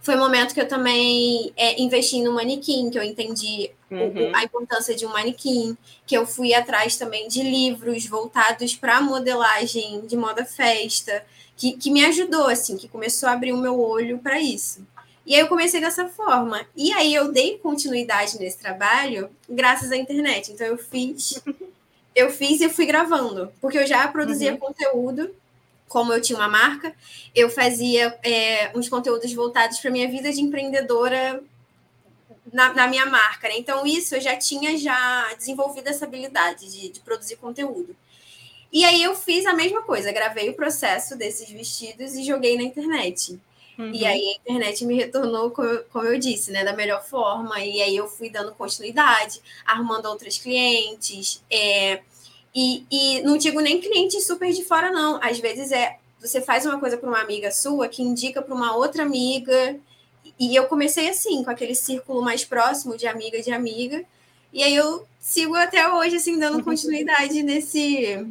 Foi 0.00 0.14
um 0.14 0.18
momento 0.18 0.54
que 0.54 0.60
eu 0.60 0.68
também 0.68 1.52
é, 1.56 1.80
investi 1.80 2.22
no 2.22 2.32
manequim, 2.32 2.88
que 2.88 2.98
eu 2.98 3.02
entendi 3.02 3.70
uhum. 3.90 4.30
o, 4.30 4.36
a 4.36 4.44
importância 4.44 4.94
de 4.94 5.04
um 5.04 5.10
manequim, 5.10 5.76
que 6.06 6.16
eu 6.16 6.26
fui 6.26 6.54
atrás 6.54 6.96
também 6.96 7.28
de 7.28 7.42
livros 7.42 8.06
voltados 8.06 8.74
para 8.74 9.00
modelagem 9.00 10.00
de 10.06 10.16
moda 10.16 10.44
festa, 10.44 11.24
que, 11.56 11.72
que 11.72 11.90
me 11.90 12.04
ajudou, 12.04 12.46
assim, 12.46 12.76
que 12.76 12.88
começou 12.88 13.28
a 13.28 13.32
abrir 13.32 13.52
o 13.52 13.58
meu 13.58 13.78
olho 13.80 14.18
para 14.18 14.40
isso. 14.40 14.86
E 15.28 15.34
aí 15.34 15.40
eu 15.40 15.48
comecei 15.48 15.78
dessa 15.78 16.08
forma. 16.08 16.64
E 16.74 16.90
aí 16.92 17.12
eu 17.12 17.30
dei 17.30 17.58
continuidade 17.58 18.38
nesse 18.38 18.56
trabalho 18.56 19.28
graças 19.46 19.92
à 19.92 19.96
internet. 19.96 20.52
Então 20.52 20.66
eu 20.66 20.78
fiz, 20.78 21.42
eu 22.16 22.30
fiz 22.30 22.62
e 22.62 22.68
fui 22.70 22.86
gravando, 22.86 23.52
porque 23.60 23.76
eu 23.76 23.86
já 23.86 24.08
produzia 24.08 24.52
uhum. 24.52 24.58
conteúdo, 24.58 25.30
como 25.88 26.12
eu 26.12 26.20
tinha 26.20 26.38
uma 26.38 26.48
marca, 26.48 26.94
eu 27.34 27.48
fazia 27.48 28.16
é, 28.22 28.70
uns 28.76 28.88
conteúdos 28.88 29.32
voltados 29.32 29.78
para 29.78 29.90
minha 29.90 30.08
vida 30.08 30.30
de 30.30 30.40
empreendedora 30.40 31.42
na, 32.52 32.72
na, 32.72 32.86
minha 32.86 33.06
marca. 33.06 33.48
Né? 33.48 33.58
Então 33.58 33.86
isso 33.86 34.14
eu 34.14 34.20
já 34.20 34.36
tinha 34.36 34.76
já 34.76 35.34
desenvolvido 35.34 35.88
essa 35.88 36.04
habilidade 36.04 36.70
de, 36.70 36.90
de 36.90 37.00
produzir 37.00 37.36
conteúdo. 37.36 37.96
E 38.70 38.84
aí 38.84 39.02
eu 39.02 39.14
fiz 39.14 39.46
a 39.46 39.54
mesma 39.54 39.82
coisa, 39.82 40.12
gravei 40.12 40.50
o 40.50 40.54
processo 40.54 41.16
desses 41.16 41.50
vestidos 41.50 42.14
e 42.14 42.22
joguei 42.22 42.56
na 42.56 42.62
internet. 42.62 43.40
Uhum. 43.78 43.92
E 43.94 44.04
aí 44.04 44.20
a 44.20 44.40
internet 44.42 44.84
me 44.84 44.94
retornou, 44.94 45.50
como, 45.50 45.78
como 45.90 46.04
eu 46.04 46.18
disse, 46.18 46.50
né, 46.50 46.64
da 46.64 46.74
melhor 46.74 47.02
forma. 47.02 47.60
E 47.60 47.80
aí 47.80 47.96
eu 47.96 48.08
fui 48.08 48.28
dando 48.28 48.52
continuidade, 48.52 49.40
arrumando 49.64 50.06
outras 50.06 50.36
clientes. 50.36 51.42
É, 51.48 52.02
e, 52.60 52.84
e 52.90 53.22
não 53.22 53.38
digo 53.38 53.60
nem 53.60 53.80
cliente 53.80 54.20
super 54.20 54.50
de 54.50 54.64
fora, 54.64 54.90
não. 54.90 55.20
Às 55.22 55.38
vezes 55.38 55.70
é 55.70 55.96
você 56.20 56.40
faz 56.40 56.66
uma 56.66 56.80
coisa 56.80 56.98
para 56.98 57.08
uma 57.08 57.20
amiga 57.20 57.52
sua 57.52 57.86
que 57.86 58.02
indica 58.02 58.42
para 58.42 58.52
uma 58.52 58.74
outra 58.74 59.04
amiga. 59.04 59.78
E 60.36 60.56
eu 60.56 60.66
comecei 60.66 61.08
assim, 61.08 61.44
com 61.44 61.50
aquele 61.52 61.76
círculo 61.76 62.20
mais 62.20 62.44
próximo 62.44 62.96
de 62.96 63.06
amiga 63.06 63.40
de 63.40 63.52
amiga. 63.52 64.04
E 64.52 64.64
aí 64.64 64.74
eu 64.74 65.06
sigo 65.20 65.54
até 65.54 65.88
hoje, 65.88 66.16
assim, 66.16 66.36
dando 66.36 66.60
continuidade 66.64 67.44
nesse, 67.44 68.26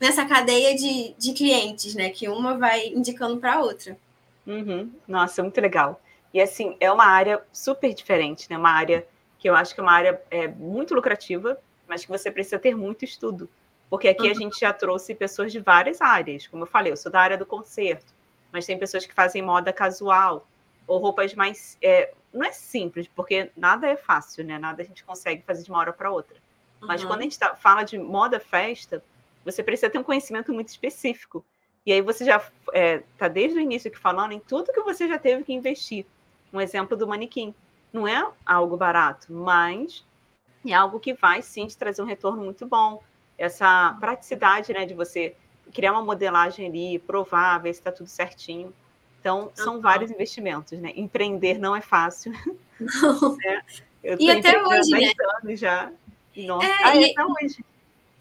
nessa 0.00 0.24
cadeia 0.24 0.74
de, 0.74 1.14
de 1.16 1.32
clientes, 1.32 1.94
né? 1.94 2.10
Que 2.10 2.28
uma 2.28 2.58
vai 2.58 2.88
indicando 2.88 3.36
para 3.36 3.54
a 3.54 3.60
outra. 3.60 3.96
Uhum. 4.44 4.90
Nossa, 5.06 5.44
muito 5.44 5.60
legal. 5.60 6.02
E 6.34 6.40
assim, 6.40 6.76
é 6.80 6.90
uma 6.90 7.06
área 7.06 7.40
super 7.52 7.94
diferente, 7.94 8.50
né? 8.50 8.58
Uma 8.58 8.72
área 8.72 9.06
que 9.38 9.48
eu 9.48 9.54
acho 9.54 9.72
que 9.72 9.80
é 9.80 9.84
uma 9.84 9.92
área 9.92 10.20
é, 10.28 10.48
muito 10.48 10.92
lucrativa, 10.92 11.56
mas 11.86 12.04
que 12.04 12.10
você 12.10 12.32
precisa 12.32 12.58
ter 12.58 12.74
muito 12.74 13.04
estudo. 13.04 13.48
Porque 13.90 14.06
aqui 14.06 14.26
uhum. 14.26 14.30
a 14.30 14.34
gente 14.34 14.60
já 14.60 14.72
trouxe 14.72 15.14
pessoas 15.14 15.50
de 15.50 15.58
várias 15.58 16.00
áreas. 16.00 16.46
Como 16.46 16.62
eu 16.62 16.66
falei, 16.66 16.92
eu 16.92 16.96
sou 16.96 17.10
da 17.10 17.20
área 17.20 17.36
do 17.36 17.44
concerto, 17.44 18.14
mas 18.52 18.64
tem 18.64 18.78
pessoas 18.78 19.04
que 19.04 19.12
fazem 19.12 19.42
moda 19.42 19.72
casual, 19.72 20.46
ou 20.86 20.98
roupas 20.98 21.34
mais. 21.34 21.76
É, 21.82 22.12
não 22.32 22.44
é 22.44 22.52
simples, 22.52 23.08
porque 23.08 23.50
nada 23.56 23.88
é 23.88 23.96
fácil, 23.96 24.44
né? 24.44 24.58
Nada 24.58 24.80
a 24.82 24.84
gente 24.84 25.02
consegue 25.02 25.42
fazer 25.42 25.64
de 25.64 25.70
uma 25.70 25.80
hora 25.80 25.92
para 25.92 26.10
outra. 26.10 26.36
Uhum. 26.80 26.86
Mas 26.86 27.04
quando 27.04 27.20
a 27.20 27.22
gente 27.24 27.38
tá, 27.38 27.56
fala 27.56 27.82
de 27.82 27.98
moda 27.98 28.38
festa, 28.38 29.02
você 29.44 29.62
precisa 29.62 29.90
ter 29.90 29.98
um 29.98 30.04
conhecimento 30.04 30.52
muito 30.52 30.68
específico. 30.68 31.44
E 31.84 31.92
aí 31.92 32.00
você 32.00 32.24
já 32.24 32.36
está 32.36 33.26
é, 33.26 33.28
desde 33.28 33.58
o 33.58 33.60
início 33.60 33.88
aqui 33.88 33.98
falando 33.98 34.32
em 34.32 34.40
tudo 34.40 34.72
que 34.72 34.82
você 34.82 35.08
já 35.08 35.18
teve 35.18 35.42
que 35.42 35.52
investir. 35.52 36.06
Um 36.52 36.60
exemplo 36.60 36.96
do 36.96 37.08
manequim. 37.08 37.54
Não 37.92 38.06
é 38.06 38.24
algo 38.46 38.76
barato, 38.76 39.32
mas 39.32 40.04
é 40.66 40.72
algo 40.74 41.00
que 41.00 41.14
vai 41.14 41.42
sim 41.42 41.66
te 41.66 41.76
trazer 41.76 42.02
um 42.02 42.06
retorno 42.06 42.44
muito 42.44 42.66
bom. 42.66 43.02
Essa 43.40 43.96
praticidade 43.98 44.72
né, 44.72 44.84
de 44.84 44.92
você 44.92 45.34
criar 45.72 45.92
uma 45.92 46.02
modelagem 46.02 46.66
ali, 46.66 46.98
provar, 46.98 47.58
ver 47.58 47.72
se 47.72 47.80
está 47.80 47.90
tudo 47.90 48.08
certinho. 48.08 48.72
Então, 49.20 49.50
são 49.54 49.76
uhum. 49.76 49.80
vários 49.80 50.10
investimentos, 50.10 50.78
né? 50.78 50.92
Empreender 50.94 51.58
não 51.58 51.74
é 51.74 51.80
fácil. 51.80 52.32
Não. 52.80 53.36
É, 53.44 53.60
eu 54.02 54.16
e 54.18 54.30
até 54.30 54.62
hoje, 54.62 54.90
né? 54.92 55.12
anos 55.42 55.60
já. 55.60 55.92
Nossa, 56.34 56.66
é, 56.66 56.72
ah, 56.82 56.96
e... 56.96 57.10
até 57.10 57.26
hoje. 57.26 57.64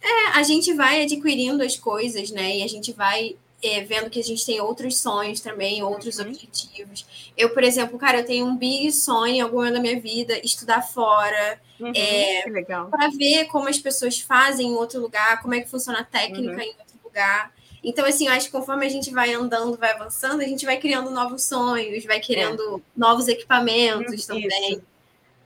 É, 0.02 0.28
a 0.38 0.44
gente 0.44 0.74
vai 0.74 1.04
adquirindo 1.04 1.64
as 1.64 1.78
coisas, 1.78 2.30
né? 2.30 2.58
E 2.58 2.64
a 2.64 2.68
gente 2.68 2.92
vai 2.92 3.38
é, 3.62 3.82
vendo 3.82 4.10
que 4.10 4.20
a 4.20 4.24
gente 4.24 4.46
tem 4.46 4.62
outros 4.62 5.00
sonhos 5.00 5.42
também, 5.42 5.84
outros 5.84 6.18
uhum. 6.18 6.28
objetivos. 6.28 7.32
Eu, 7.38 7.50
por 7.50 7.64
exemplo, 7.64 7.98
cara, 7.98 8.20
eu 8.20 8.26
tenho 8.26 8.46
um 8.46 8.56
big 8.56 8.92
sonho 8.92 9.34
em 9.34 9.42
algum 9.42 9.58
momento 9.58 9.74
da 9.74 9.80
minha 9.82 10.00
vida, 10.00 10.40
estudar 10.44 10.82
fora, 10.82 11.60
uhum, 11.80 11.92
é, 11.96 12.44
para 12.90 13.10
ver 13.10 13.46
como 13.46 13.68
as 13.68 13.78
pessoas 13.78 14.20
fazem 14.20 14.70
em 14.70 14.76
outro 14.76 15.02
lugar, 15.02 15.42
como 15.42 15.54
é 15.54 15.62
que 15.62 15.70
funciona 15.70 16.00
a 16.00 16.04
técnica 16.04 16.54
uhum. 16.54 16.62
em 16.62 16.70
outro 16.70 17.00
lugar. 17.04 17.54
Então, 17.84 18.06
assim, 18.06 18.28
eu 18.28 18.34
acho 18.34 18.48
que 18.48 18.52
conforme 18.52 18.86
a 18.86 18.90
gente 18.90 19.12
vai 19.12 19.34
andando, 19.34 19.78
vai 19.78 19.92
avançando, 19.92 20.42
a 20.42 20.46
gente 20.46 20.66
vai 20.66 20.78
criando 20.78 21.10
novos 21.12 21.44
sonhos, 21.44 22.04
vai 22.06 22.20
querendo 22.20 22.78
é. 22.78 22.82
novos 22.96 23.28
equipamentos 23.28 24.26
também. 24.26 24.74
Isso. 24.74 24.84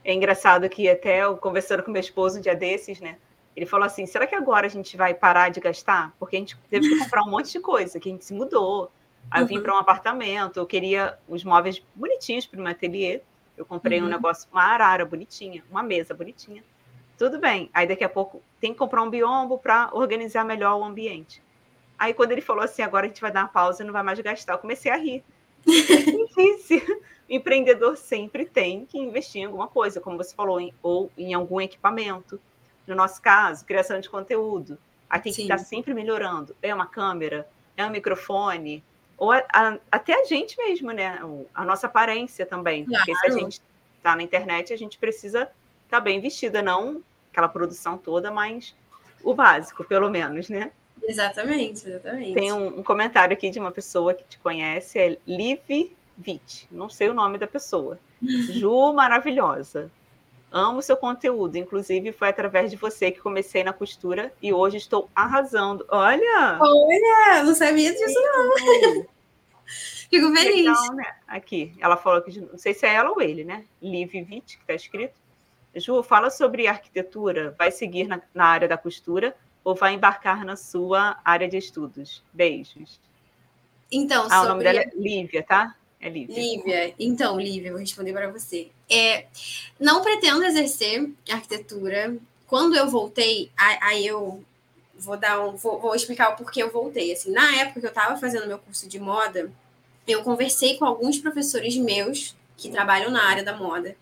É 0.04 0.12
engraçado 0.12 0.68
que 0.68 0.88
até 0.88 1.22
eu 1.22 1.36
conversando 1.36 1.82
com 1.82 1.90
meu 1.90 2.00
esposo 2.00 2.38
um 2.38 2.40
dia 2.40 2.54
desses, 2.54 3.00
né? 3.00 3.16
Ele 3.56 3.66
falou 3.66 3.86
assim: 3.86 4.06
será 4.06 4.26
que 4.26 4.34
agora 4.34 4.66
a 4.66 4.70
gente 4.70 4.96
vai 4.96 5.14
parar 5.14 5.48
de 5.48 5.60
gastar? 5.60 6.14
Porque 6.18 6.36
a 6.36 6.38
gente 6.38 6.56
teve 6.68 6.88
que 6.88 6.98
comprar 6.98 7.22
um 7.22 7.30
monte 7.30 7.52
de 7.52 7.60
coisa, 7.60 8.00
que 8.00 8.08
a 8.08 8.12
gente 8.12 8.24
se 8.24 8.34
mudou. 8.34 8.90
Aí 9.30 9.42
eu 9.42 9.46
vim 9.46 9.56
uhum. 9.56 9.62
para 9.62 9.74
um 9.74 9.78
apartamento, 9.78 10.58
eu 10.58 10.66
queria 10.66 11.18
os 11.28 11.44
móveis 11.44 11.82
bonitinhos 11.94 12.46
para 12.46 12.58
o 12.58 12.62
meu 12.62 12.72
ateliê. 12.72 13.20
Eu 13.56 13.64
comprei 13.64 14.00
uhum. 14.00 14.06
um 14.06 14.10
negócio, 14.10 14.48
uma 14.52 14.62
arara 14.62 15.04
bonitinha, 15.04 15.62
uma 15.70 15.82
mesa 15.82 16.12
bonitinha. 16.12 16.64
Tudo 17.16 17.38
bem. 17.38 17.70
Aí 17.72 17.86
daqui 17.86 18.02
a 18.02 18.08
pouco 18.08 18.42
tem 18.60 18.72
que 18.72 18.78
comprar 18.78 19.02
um 19.02 19.08
biombo 19.08 19.58
para 19.58 19.90
organizar 19.92 20.44
melhor 20.44 20.76
o 20.76 20.84
ambiente. 20.84 21.40
Aí 21.96 22.12
quando 22.12 22.32
ele 22.32 22.40
falou 22.40 22.64
assim, 22.64 22.82
agora 22.82 23.06
a 23.06 23.08
gente 23.08 23.20
vai 23.20 23.30
dar 23.30 23.42
uma 23.42 23.48
pausa 23.48 23.82
e 23.82 23.86
não 23.86 23.92
vai 23.92 24.02
mais 24.02 24.18
gastar, 24.18 24.54
eu 24.54 24.58
comecei 24.58 24.90
a 24.90 24.96
rir. 24.96 25.22
o 25.64 27.32
empreendedor 27.32 27.96
sempre 27.96 28.44
tem 28.44 28.84
que 28.84 28.98
investir 28.98 29.42
em 29.42 29.44
alguma 29.44 29.68
coisa, 29.68 30.00
como 30.00 30.16
você 30.16 30.34
falou, 30.34 30.60
em, 30.60 30.74
ou 30.82 31.10
em 31.16 31.32
algum 31.32 31.60
equipamento 31.60 32.40
no 32.86 32.94
nosso 32.94 33.20
caso, 33.20 33.64
criação 33.64 34.00
de 34.00 34.08
conteúdo. 34.08 34.78
Aí 35.08 35.20
tem 35.20 35.32
que 35.32 35.42
estar 35.42 35.58
sempre 35.58 35.94
melhorando. 35.94 36.56
É 36.62 36.74
uma 36.74 36.86
câmera, 36.86 37.48
é 37.76 37.86
um 37.86 37.90
microfone, 37.90 38.82
ou 39.16 39.32
a, 39.32 39.44
a, 39.52 39.78
até 39.90 40.20
a 40.20 40.24
gente 40.24 40.56
mesmo, 40.56 40.90
né? 40.92 41.20
A 41.54 41.64
nossa 41.64 41.86
aparência 41.86 42.44
também. 42.44 42.84
Claro. 42.84 43.04
Porque 43.04 43.20
se 43.20 43.26
a 43.26 43.30
gente 43.30 43.60
está 43.96 44.16
na 44.16 44.22
internet, 44.22 44.72
a 44.72 44.76
gente 44.76 44.98
precisa 44.98 45.42
estar 45.42 45.52
tá 45.88 46.00
bem 46.00 46.20
vestida, 46.20 46.62
não 46.62 47.02
aquela 47.30 47.48
produção 47.48 47.98
toda, 47.98 48.30
mas 48.30 48.74
o 49.22 49.34
básico, 49.34 49.82
pelo 49.82 50.08
menos, 50.08 50.48
né? 50.48 50.70
Exatamente, 51.02 51.88
exatamente. 51.88 52.34
Tem 52.34 52.52
um, 52.52 52.78
um 52.78 52.82
comentário 52.82 53.34
aqui 53.34 53.50
de 53.50 53.58
uma 53.58 53.72
pessoa 53.72 54.14
que 54.14 54.24
te 54.24 54.38
conhece, 54.38 54.98
é 54.98 55.18
Liv 55.26 55.90
Vitt. 56.16 56.68
Não 56.70 56.88
sei 56.88 57.08
o 57.08 57.14
nome 57.14 57.38
da 57.38 57.46
pessoa. 57.46 57.98
Ju, 58.22 58.92
maravilhosa. 58.92 59.90
Amo 60.56 60.80
seu 60.80 60.96
conteúdo. 60.96 61.56
Inclusive, 61.56 62.12
foi 62.12 62.28
através 62.28 62.70
de 62.70 62.76
você 62.76 63.10
que 63.10 63.18
comecei 63.18 63.64
na 63.64 63.72
costura 63.72 64.32
e 64.40 64.52
hoje 64.52 64.76
estou 64.76 65.10
arrasando. 65.12 65.84
Olha! 65.88 66.58
Olha, 66.60 67.42
não 67.42 67.52
sabia 67.56 67.92
disso, 67.92 68.14
não. 68.20 69.04
Fico 70.08 70.32
feliz. 70.32 70.64
Legal, 70.64 70.94
né? 70.94 71.16
Aqui, 71.26 71.74
ela 71.80 71.96
falou 71.96 72.22
que, 72.22 72.40
não 72.40 72.56
sei 72.56 72.72
se 72.72 72.86
é 72.86 72.94
ela 72.94 73.10
ou 73.10 73.20
ele, 73.20 73.42
né? 73.42 73.64
Liv 73.82 74.12
Vitt, 74.12 74.56
que 74.56 74.62
está 74.62 74.74
escrito. 74.74 75.20
Ju, 75.74 76.00
fala 76.04 76.30
sobre 76.30 76.68
arquitetura. 76.68 77.52
Vai 77.58 77.72
seguir 77.72 78.06
na, 78.06 78.22
na 78.32 78.46
área 78.46 78.68
da 78.68 78.78
costura 78.78 79.34
ou 79.64 79.74
vai 79.74 79.94
embarcar 79.94 80.44
na 80.44 80.54
sua 80.54 81.18
área 81.24 81.48
de 81.48 81.56
estudos? 81.56 82.22
Beijos. 82.32 83.00
Então, 83.90 84.26
ah, 84.26 84.28
sobre... 84.28 84.46
o 84.46 84.48
nome 84.50 84.62
dela 84.62 84.80
é 84.82 84.90
Lívia, 84.94 85.42
tá? 85.42 85.74
É 86.04 86.10
Lívia. 86.10 86.36
Lívia, 86.36 86.94
então, 86.98 87.40
Lívia, 87.40 87.70
vou 87.70 87.80
responder 87.80 88.12
para 88.12 88.30
você. 88.30 88.68
É, 88.90 89.24
não 89.80 90.02
pretendo 90.02 90.44
exercer 90.44 91.10
arquitetura. 91.30 92.14
Quando 92.46 92.76
eu 92.76 92.90
voltei, 92.90 93.50
aí 93.56 94.06
eu 94.06 94.44
vou 94.98 95.16
dar 95.16 95.40
um, 95.40 95.56
vou, 95.56 95.80
vou, 95.80 95.94
explicar 95.94 96.28
o 96.28 96.36
porquê 96.36 96.62
eu 96.62 96.70
voltei. 96.70 97.10
Assim, 97.10 97.32
na 97.32 97.56
época 97.56 97.80
que 97.80 97.86
eu 97.86 97.90
estava 97.90 98.18
fazendo 98.18 98.46
meu 98.46 98.58
curso 98.58 98.86
de 98.86 99.00
moda, 99.00 99.50
eu 100.06 100.22
conversei 100.22 100.76
com 100.76 100.84
alguns 100.84 101.16
professores 101.16 101.74
meus 101.78 102.36
que 102.58 102.68
trabalham 102.68 103.10
na 103.10 103.24
área 103.24 103.42
da 103.42 103.56
moda. 103.56 103.96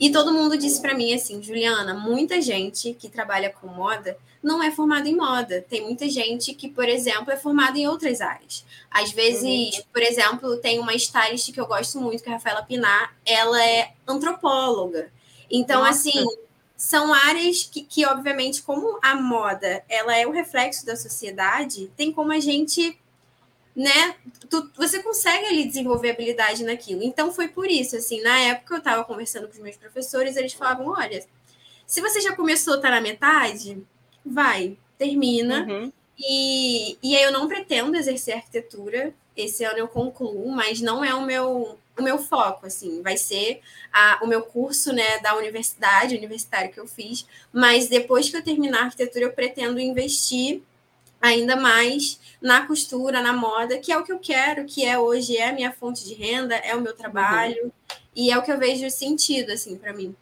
E 0.00 0.10
todo 0.10 0.32
mundo 0.32 0.56
disse 0.56 0.80
para 0.80 0.94
mim 0.94 1.12
assim, 1.12 1.42
Juliana, 1.42 1.92
muita 1.92 2.40
gente 2.40 2.94
que 2.94 3.10
trabalha 3.10 3.50
com 3.50 3.66
moda 3.66 4.16
não 4.42 4.62
é 4.62 4.70
formada 4.70 5.06
em 5.06 5.14
moda. 5.14 5.62
Tem 5.68 5.82
muita 5.82 6.08
gente 6.08 6.54
que, 6.54 6.70
por 6.70 6.88
exemplo, 6.88 7.30
é 7.30 7.36
formada 7.36 7.78
em 7.78 7.86
outras 7.86 8.22
áreas. 8.22 8.64
Às 8.90 9.12
vezes, 9.12 9.76
uhum. 9.76 9.84
por 9.92 10.02
exemplo, 10.02 10.56
tem 10.56 10.78
uma 10.78 10.94
stylist 10.94 11.52
que 11.52 11.60
eu 11.60 11.66
gosto 11.66 12.00
muito, 12.00 12.22
que 12.22 12.30
é 12.30 12.32
a 12.32 12.36
Rafaela 12.36 12.62
Pinar, 12.62 13.14
ela 13.26 13.62
é 13.62 13.92
antropóloga. 14.08 15.12
Então, 15.50 15.84
Nossa. 15.84 16.08
assim, 16.08 16.24
são 16.76 17.12
áreas 17.12 17.64
que, 17.64 17.82
que, 17.82 18.06
obviamente, 18.06 18.62
como 18.62 18.98
a 19.02 19.14
moda 19.14 19.84
ela 19.86 20.16
é 20.16 20.26
o 20.26 20.30
reflexo 20.30 20.86
da 20.86 20.96
sociedade, 20.96 21.92
tem 21.94 22.10
como 22.10 22.32
a 22.32 22.40
gente 22.40 22.98
né? 23.74 24.16
Tu, 24.48 24.70
você 24.76 25.02
consegue 25.02 25.46
ali 25.46 25.64
desenvolver 25.66 26.10
habilidade 26.10 26.64
naquilo. 26.64 27.02
Então 27.02 27.32
foi 27.32 27.48
por 27.48 27.66
isso, 27.68 27.96
assim, 27.96 28.20
na 28.22 28.38
época 28.38 28.74
eu 28.74 28.78
estava 28.78 29.04
conversando 29.04 29.46
com 29.46 29.54
os 29.54 29.58
meus 29.58 29.76
professores, 29.76 30.36
eles 30.36 30.52
falavam: 30.52 30.88
olha, 30.88 31.24
se 31.86 32.00
você 32.00 32.20
já 32.20 32.34
começou, 32.34 32.80
tá 32.80 32.90
na 32.90 33.00
metade, 33.00 33.82
vai, 34.24 34.76
termina. 34.98 35.66
Uhum. 35.68 35.92
E, 36.18 36.98
e 37.02 37.16
aí 37.16 37.22
eu 37.22 37.32
não 37.32 37.48
pretendo 37.48 37.96
exercer 37.96 38.34
arquitetura. 38.34 39.14
Esse 39.36 39.64
ano 39.64 39.78
eu 39.78 39.88
concluo, 39.88 40.50
mas 40.50 40.80
não 40.80 41.04
é 41.04 41.14
o 41.14 41.22
meu 41.22 41.78
o 42.00 42.02
meu 42.02 42.18
foco, 42.18 42.66
assim, 42.66 43.02
vai 43.02 43.16
ser 43.16 43.60
a, 43.92 44.20
o 44.22 44.26
meu 44.26 44.42
curso, 44.42 44.92
né, 44.92 45.18
da 45.18 45.36
universidade, 45.36 46.16
universitário 46.16 46.72
que 46.72 46.80
eu 46.80 46.86
fiz, 46.86 47.26
mas 47.52 47.88
depois 47.88 48.28
que 48.30 48.36
eu 48.36 48.42
terminar 48.42 48.80
a 48.80 48.84
arquitetura, 48.86 49.26
eu 49.26 49.32
pretendo 49.32 49.78
investir 49.78 50.62
ainda 51.20 51.56
mais 51.56 52.18
na 52.40 52.66
costura, 52.66 53.20
na 53.20 53.32
moda, 53.32 53.78
que 53.78 53.92
é 53.92 53.98
o 53.98 54.02
que 54.02 54.12
eu 54.12 54.18
quero, 54.18 54.64
que 54.64 54.84
é 54.84 54.98
hoje 54.98 55.36
é 55.36 55.50
a 55.50 55.52
minha 55.52 55.72
fonte 55.72 56.04
de 56.04 56.14
renda, 56.14 56.56
é 56.56 56.74
o 56.74 56.80
meu 56.80 56.94
trabalho 56.94 57.64
uhum. 57.64 57.70
e 58.16 58.30
é 58.30 58.38
o 58.38 58.42
que 58.42 58.50
eu 58.50 58.58
vejo 58.58 58.88
sentido 58.90 59.52
assim 59.52 59.76
para 59.76 59.92
mim. 59.92 60.14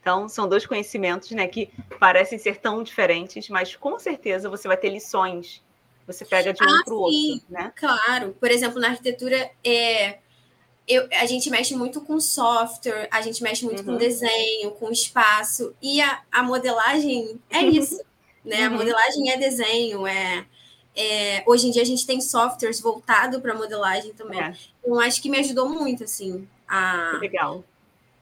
Então, 0.00 0.28
são 0.28 0.48
dois 0.48 0.66
conhecimentos, 0.66 1.30
né, 1.30 1.46
que 1.46 1.70
parecem 2.00 2.36
ser 2.36 2.58
tão 2.58 2.82
diferentes, 2.82 3.48
mas 3.48 3.76
com 3.76 4.00
certeza 4.00 4.50
você 4.50 4.66
vai 4.66 4.76
ter 4.76 4.90
lições. 4.90 5.62
Você 6.08 6.24
pega 6.24 6.52
de 6.52 6.60
um 6.60 6.66
ah, 6.66 6.82
para 6.84 6.94
o 6.94 6.98
outro, 6.98 7.46
né? 7.48 7.72
Claro. 7.76 8.36
Por 8.40 8.50
exemplo, 8.50 8.80
na 8.80 8.88
arquitetura, 8.88 9.52
é, 9.64 10.18
eu, 10.88 11.08
a 11.12 11.26
gente 11.26 11.48
mexe 11.48 11.76
muito 11.76 12.00
com 12.00 12.20
software, 12.20 13.08
a 13.12 13.22
gente 13.22 13.40
mexe 13.44 13.64
muito 13.64 13.80
uhum. 13.80 13.92
com 13.92 13.96
desenho, 13.96 14.72
com 14.72 14.90
espaço, 14.90 15.72
e 15.80 16.00
a, 16.00 16.20
a 16.32 16.42
modelagem 16.42 17.40
é 17.48 17.60
isso, 17.64 18.00
né? 18.44 18.68
Uhum. 18.68 18.74
A 18.74 18.78
modelagem 18.78 19.30
é 19.30 19.36
desenho, 19.36 20.06
é, 20.06 20.44
É, 20.94 21.42
hoje 21.46 21.68
em 21.68 21.70
dia 21.70 21.82
a 21.82 21.86
gente 21.86 22.06
tem 22.06 22.20
softwares 22.20 22.80
voltado 22.80 23.40
para 23.40 23.54
modelagem 23.54 24.12
também. 24.12 24.40
É. 24.40 24.54
Então, 24.80 25.00
acho 25.00 25.22
que 25.22 25.30
me 25.30 25.38
ajudou 25.38 25.68
muito, 25.68 26.04
assim. 26.04 26.46
A... 26.68 27.18
Legal. 27.20 27.64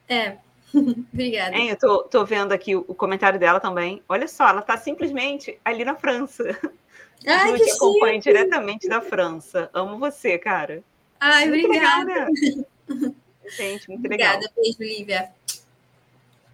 É. 0.09 0.37
Obrigada. 1.13 1.57
Eu 1.57 1.77
tô, 1.77 2.03
tô, 2.05 2.25
vendo 2.25 2.53
aqui 2.53 2.77
o, 2.77 2.95
comentário 2.95 3.39
dela 3.39 3.59
também. 3.59 4.03
Olha 4.09 4.29
só, 4.29 4.49
ela 4.49 4.61
está 4.61 4.77
simplesmente 4.77 5.59
ali 5.65 5.85
na 5.85 5.97
França. 5.97 6.59
Ai, 7.27 7.55
que 7.55 7.71
acompanha 7.71 8.19
diretamente 8.19 8.89
da 8.89 9.01
França. 9.01 9.69
Amo 9.75 9.99
você, 9.99 10.39
cara. 10.39 10.83
Ai, 11.19 11.49
muito 11.49 11.67
obrigada. 11.67 12.27
Né? 12.27 12.31
Gente, 13.51 13.89
muito 13.89 14.09
legal. 14.09 14.37
Obrigada, 14.37 14.53
beijo, 14.57 14.79
Lívia. 14.79 15.31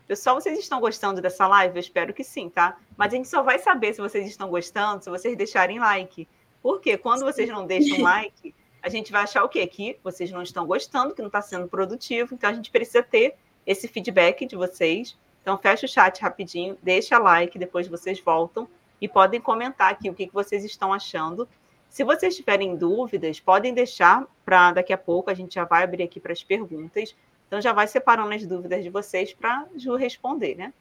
Pessoal, 0.07 0.41
vocês 0.41 0.57
estão 0.59 0.81
gostando 0.81 1.21
dessa 1.21 1.49
live? 1.49 1.75
Eu 1.75 1.81
espero 1.81 2.15
que 2.15 2.23
sim, 2.23 2.49
tá? 2.49 2.77
Mas 2.97 3.13
a 3.13 3.17
gente 3.17 3.27
só 3.27 3.43
vai 3.43 3.59
saber 3.59 3.93
se 3.93 4.01
vocês 4.01 4.27
estão 4.29 4.49
gostando 4.49 5.03
se 5.03 5.11
vocês 5.11 5.37
deixarem 5.37 5.81
like. 5.81 6.29
Porque 6.63 6.97
quando 6.97 7.25
vocês 7.25 7.49
não 7.49 7.67
deixam 7.67 8.01
like, 8.03 8.55
a 8.81 8.89
gente 8.89 9.11
vai 9.11 9.25
achar 9.25 9.43
o 9.43 9.49
quê? 9.49 9.67
Que 9.67 9.99
vocês 10.05 10.31
não 10.31 10.43
estão 10.43 10.65
gostando, 10.65 11.13
que 11.13 11.21
não 11.21 11.27
está 11.27 11.43
sendo 11.43 11.67
produtivo. 11.67 12.35
Então 12.35 12.51
a 12.51 12.53
gente 12.53 12.71
precisa 12.71 13.03
ter 13.03 13.35
esse 13.67 13.89
feedback 13.89 14.47
de 14.47 14.55
vocês. 14.55 15.19
Então 15.43 15.59
fecha 15.59 15.87
o 15.87 15.89
chat 15.89 16.21
rapidinho, 16.23 16.79
deixa 16.81 17.19
like, 17.19 17.59
depois 17.59 17.89
vocês 17.89 18.21
voltam 18.21 18.69
e 19.01 19.09
podem 19.09 19.41
comentar 19.41 19.91
aqui 19.91 20.09
o 20.09 20.15
que, 20.15 20.29
que 20.29 20.35
vocês 20.35 20.65
estão 20.65 20.93
achando. 20.93 21.49
Se 21.89 22.05
vocês 22.05 22.37
tiverem 22.37 22.77
dúvidas, 22.77 23.41
podem 23.41 23.75
deixar 23.75 24.25
para 24.45 24.71
daqui 24.71 24.93
a 24.93 24.99
pouco, 24.99 25.31
a 25.31 25.35
gente 25.35 25.55
já 25.57 25.65
vai 25.65 25.83
abrir 25.83 26.05
aqui 26.05 26.21
para 26.21 26.33
as 26.33 26.45
perguntas. 26.45 27.15
Então 27.47 27.61
já 27.61 27.73
vai 27.73 27.87
separando 27.87 28.35
as 28.35 28.47
dúvidas 28.47 28.83
de 28.83 28.91
vocês 28.91 29.33
para 29.33 29.67
Ju 29.77 29.95
responder, 29.95 30.57
né? 30.57 30.73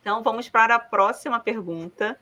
Então 0.00 0.22
vamos 0.22 0.48
para 0.48 0.76
a 0.76 0.78
próxima 0.78 1.38
pergunta, 1.40 2.18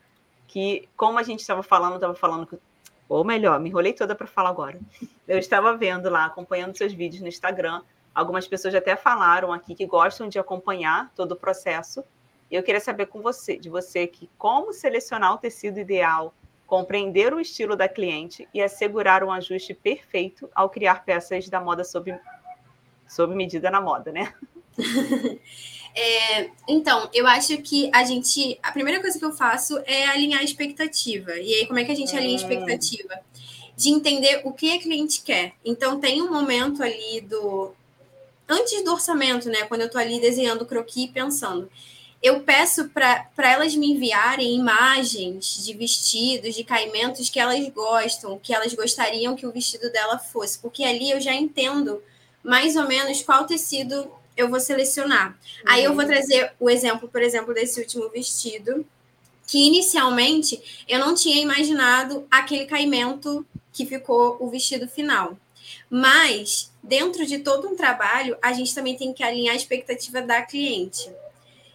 que 0.47 0.89
como 0.97 1.19
a 1.19 1.23
gente 1.23 1.41
estava 1.41 1.63
falando, 1.63 1.95
estava 1.97 2.15
falando 2.15 2.61
ou 3.09 3.25
melhor, 3.25 3.59
me 3.59 3.71
enrolei 3.71 3.93
toda 3.93 4.15
para 4.15 4.27
falar 4.27 4.51
agora. 4.51 4.79
Eu 5.27 5.39
estava 5.39 5.77
vendo 5.77 6.11
lá, 6.11 6.27
acompanhando 6.27 6.77
seus 6.77 6.93
vídeos 6.93 7.23
no 7.23 7.29
Instagram. 7.29 7.81
Algumas 8.15 8.47
pessoas 8.47 8.75
até 8.75 8.97
falaram 8.97 9.53
aqui 9.53 9.75
que 9.75 9.87
gostam 9.87 10.29
de 10.29 10.39
acompanhar 10.39 11.11
todo 11.17 11.33
o 11.33 11.37
processo. 11.37 12.05
E 12.51 12.55
eu 12.55 12.63
queria 12.63 12.81
saber 12.81 13.07
com 13.07 13.23
você, 13.23 13.57
de 13.57 13.71
você 13.71 14.07
que 14.07 14.29
como 14.37 14.73
selecionar 14.73 15.35
o 15.35 15.39
tecido 15.39 15.81
ideal, 15.81 16.35
compreender 16.67 17.33
o 17.33 17.41
estilo 17.41 17.75
da 17.75 17.89
cliente 17.89 18.47
e 18.53 18.61
assegurar 18.61 19.25
um 19.25 19.33
ajuste 19.33 19.73
perfeito 19.73 20.51
ao 20.55 20.69
criar 20.69 21.03
peças 21.05 21.49
da 21.49 21.61
moda 21.61 21.85
sob 21.85 22.15
sob 23.09 23.35
medida 23.35 23.71
na 23.71 23.81
moda, 23.81 24.13
né? 24.13 24.33
É, 26.01 26.51
então, 26.69 27.11
eu 27.13 27.27
acho 27.27 27.59
que 27.59 27.91
a 27.93 28.05
gente. 28.05 28.57
A 28.63 28.71
primeira 28.71 29.01
coisa 29.01 29.19
que 29.19 29.25
eu 29.25 29.33
faço 29.33 29.77
é 29.85 30.07
alinhar 30.07 30.41
a 30.41 30.45
expectativa. 30.45 31.33
E 31.37 31.53
aí, 31.55 31.67
como 31.67 31.81
é 31.81 31.85
que 31.85 31.91
a 31.91 31.95
gente 31.95 32.17
alinha 32.17 32.39
a 32.39 32.41
hum. 32.41 32.45
expectativa? 32.45 33.19
De 33.77 33.91
entender 33.91 34.43
o 34.45 34.53
que 34.53 34.77
a 34.77 34.79
cliente 34.79 35.23
quer. 35.23 35.55
Então, 35.65 35.99
tem 35.99 36.23
um 36.23 36.31
momento 36.31 36.85
ali 36.85 37.21
do. 37.23 37.73
Antes 38.49 38.85
do 38.85 38.93
orçamento, 38.93 39.49
né? 39.49 39.65
Quando 39.65 39.81
eu 39.81 39.87
estou 39.89 40.01
ali 40.01 40.21
desenhando 40.21 40.63
o 40.63 40.67
croquis 40.67 41.07
e 41.07 41.09
pensando. 41.09 41.69
Eu 42.23 42.41
peço 42.41 42.89
para 42.91 43.29
elas 43.37 43.75
me 43.75 43.91
enviarem 43.93 44.55
imagens 44.55 45.65
de 45.65 45.75
vestidos, 45.75 46.55
de 46.55 46.63
caimentos 46.63 47.29
que 47.29 47.41
elas 47.41 47.69
gostam, 47.71 48.39
que 48.39 48.55
elas 48.55 48.73
gostariam 48.73 49.35
que 49.35 49.47
o 49.47 49.53
vestido 49.53 49.91
dela 49.93 50.19
fosse, 50.19 50.59
porque 50.59 50.83
ali 50.83 51.11
eu 51.11 51.21
já 51.21 51.33
entendo 51.33 52.03
mais 52.43 52.77
ou 52.77 52.87
menos 52.87 53.23
qual 53.23 53.45
tecido 53.45 54.11
eu 54.37 54.49
vou 54.49 54.61
selecionar. 54.61 55.31
Uhum. 55.31 55.65
Aí 55.67 55.85
eu 55.85 55.95
vou 55.95 56.03
uhum. 56.03 56.11
trazer 56.11 56.53
o 56.61 56.71
exemplo, 56.71 57.09
por 57.09 57.21
exemplo, 57.21 57.53
desse 57.53 57.81
último 57.81 58.09
vestido, 58.09 58.87
que 59.47 59.67
inicialmente 59.67 60.85
eu 60.87 60.99
não 60.99 61.15
tinha 61.15 61.41
imaginado 61.41 62.27
aquele 62.31 62.67
caimento 62.67 63.45
que 63.73 63.85
ficou 63.85 64.37
o 64.41 64.49
vestido 64.49 64.87
final. 64.87 65.37
Mas, 65.91 66.71
dentro 66.83 67.27
de 67.27 67.39
todo 67.39 67.69
um 67.69 67.77
trabalho, 67.77 68.37
a 68.43 68.53
gente 68.53 68.75
também 68.75 68.97
tem 68.97 69.13
que 69.13 69.23
alinhar 69.23 69.55
a 69.55 69.57
expectativa 69.57 70.23
da 70.23 70.43
cliente. 70.43 71.11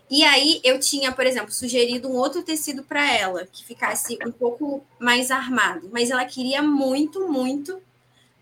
E 0.10 0.24
aí, 0.24 0.62
eu 0.64 0.80
tinha, 0.80 1.12
por 1.12 1.26
exemplo, 1.26 1.52
sugerido 1.52 2.08
um 2.08 2.16
outro 2.16 2.44
tecido 2.44 2.84
para 2.84 3.12
ela, 3.12 3.48
que 3.52 3.66
ficasse 3.66 4.18
um 4.26 4.32
pouco 4.32 4.86
mais 5.00 5.32
armado. 5.32 5.90
Mas 5.92 6.12
ela 6.12 6.26
queria 6.26 6.62
muito, 6.62 7.28
muito 7.28 7.82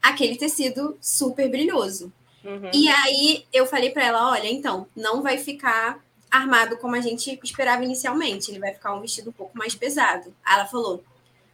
aquele 0.01 0.35
tecido 0.35 0.97
super 1.01 1.49
brilhoso. 1.49 2.11
Uhum. 2.43 2.71
E 2.73 2.87
aí 2.87 3.45
eu 3.53 3.65
falei 3.65 3.91
para 3.91 4.05
ela: 4.05 4.31
olha, 4.31 4.47
então, 4.47 4.87
não 4.95 5.21
vai 5.21 5.37
ficar 5.37 6.03
armado 6.29 6.77
como 6.77 6.95
a 6.95 7.01
gente 7.01 7.39
esperava 7.43 7.83
inicialmente, 7.83 8.49
ele 8.49 8.59
vai 8.59 8.73
ficar 8.73 8.93
um 8.93 9.01
vestido 9.01 9.29
um 9.29 9.33
pouco 9.33 9.57
mais 9.57 9.75
pesado. 9.75 10.33
Aí 10.43 10.55
ela 10.55 10.65
falou: 10.65 11.03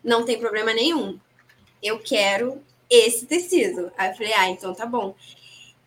não 0.04 0.24
tem 0.24 0.39
problema 0.39 0.74
nenhum, 0.74 1.20
eu 1.82 2.00
quero 2.00 2.62
esse 2.89 3.26
tecido. 3.26 3.91
Aí 3.98 4.10
eu 4.12 4.16
falei: 4.16 4.34
ah, 4.34 4.50
então 4.50 4.74
tá 4.74 4.86
bom. 4.86 5.16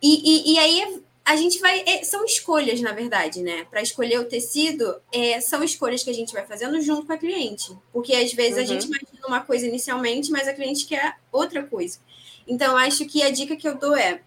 E, 0.01 0.51
e, 0.51 0.53
e 0.53 0.59
aí 0.59 1.01
a 1.23 1.35
gente 1.35 1.59
vai. 1.59 1.83
É, 1.85 2.03
são 2.03 2.25
escolhas, 2.25 2.81
na 2.81 2.91
verdade, 2.91 3.41
né? 3.41 3.65
Para 3.69 3.81
escolher 3.81 4.19
o 4.19 4.25
tecido, 4.25 4.95
é, 5.11 5.39
são 5.39 5.63
escolhas 5.63 6.03
que 6.03 6.09
a 6.09 6.13
gente 6.13 6.33
vai 6.33 6.45
fazendo 6.45 6.79
junto 6.81 7.05
com 7.05 7.13
a 7.13 7.17
cliente. 7.17 7.75
Porque 7.93 8.13
às 8.13 8.33
vezes 8.33 8.57
uhum. 8.57 8.63
a 8.63 8.65
gente 8.65 8.85
imagina 8.85 9.27
uma 9.27 9.41
coisa 9.41 9.65
inicialmente, 9.65 10.31
mas 10.31 10.47
a 10.47 10.53
cliente 10.53 10.85
quer 10.85 11.17
outra 11.31 11.63
coisa. 11.63 11.99
Então, 12.47 12.75
acho 12.77 13.05
que 13.05 13.23
a 13.23 13.29
dica 13.29 13.55
que 13.55 13.67
eu 13.67 13.77
dou 13.77 13.95
é 13.95 14.21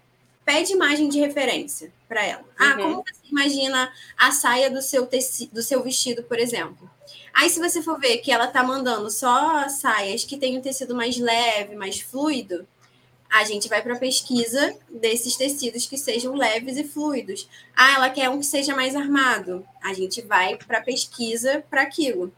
pede 0.45 0.73
imagem 0.73 1.09
de 1.09 1.19
referência 1.19 1.93
para 2.07 2.23
ela. 2.23 2.45
Ah, 2.59 2.77
uhum. 2.77 2.83
Como 2.83 2.97
você 2.97 3.29
imagina 3.31 3.93
a 4.17 4.31
saia 4.31 4.71
do 4.71 4.83
seu, 4.83 5.07
tecido, 5.07 5.55
do 5.55 5.63
seu 5.63 5.83
vestido, 5.83 6.23
por 6.23 6.39
exemplo? 6.39 6.91
Aí, 7.33 7.49
se 7.49 7.59
você 7.59 7.83
for 7.83 7.99
ver 7.99 8.19
que 8.19 8.31
ela 8.31 8.47
tá 8.47 8.63
mandando 8.63 9.11
só 9.11 9.69
saias 9.69 10.25
que 10.25 10.37
têm 10.37 10.59
um 10.59 10.61
tecido 10.61 10.95
mais 10.95 11.17
leve, 11.17 11.75
mais 11.75 12.01
fluido, 12.01 12.67
a 13.35 13.43
gente 13.43 13.69
vai 13.69 13.83
para 13.83 13.97
pesquisa 13.97 14.77
desses 14.89 15.35
tecidos 15.35 15.87
que 15.87 15.99
sejam 15.99 16.35
leves 16.35 16.77
e 16.77 16.85
fluidos. 16.85 17.49
Ah, 17.75 17.95
ela 17.95 18.11
quer 18.11 18.29
um 18.29 18.39
que 18.39 18.47
seja 18.47 18.77
mais 18.77 18.95
armado. 18.95 19.67
A 19.83 19.93
gente 19.93 20.23
vai 20.23 20.57
para 20.57 20.81
pesquisa 20.81 21.65
para 21.69 21.83
aquilo. 21.83 22.33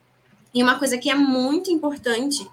E 0.55 0.63
uma 0.63 0.79
coisa 0.79 0.97
que 0.97 1.11
é 1.11 1.15
muito 1.15 1.71
importante 1.71 2.49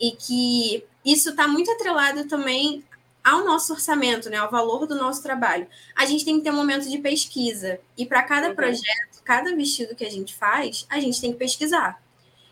e 0.00 0.12
que 0.12 0.84
isso 1.04 1.30
está 1.30 1.48
muito 1.48 1.70
atrelado 1.70 2.26
também 2.26 2.84
ao 3.22 3.44
nosso 3.44 3.72
orçamento, 3.72 4.28
né, 4.28 4.36
ao 4.36 4.50
valor 4.50 4.86
do 4.86 4.94
nosso 4.94 5.22
trabalho. 5.22 5.66
A 5.94 6.04
gente 6.04 6.24
tem 6.24 6.38
que 6.38 6.44
ter 6.44 6.50
um 6.50 6.56
momento 6.56 6.88
de 6.88 6.98
pesquisa. 6.98 7.78
E 7.96 8.04
para 8.04 8.22
cada 8.22 8.48
uhum. 8.48 8.54
projeto, 8.54 9.22
cada 9.24 9.54
vestido 9.54 9.94
que 9.94 10.04
a 10.04 10.10
gente 10.10 10.34
faz, 10.34 10.86
a 10.88 10.98
gente 10.98 11.20
tem 11.20 11.32
que 11.32 11.38
pesquisar. 11.38 12.02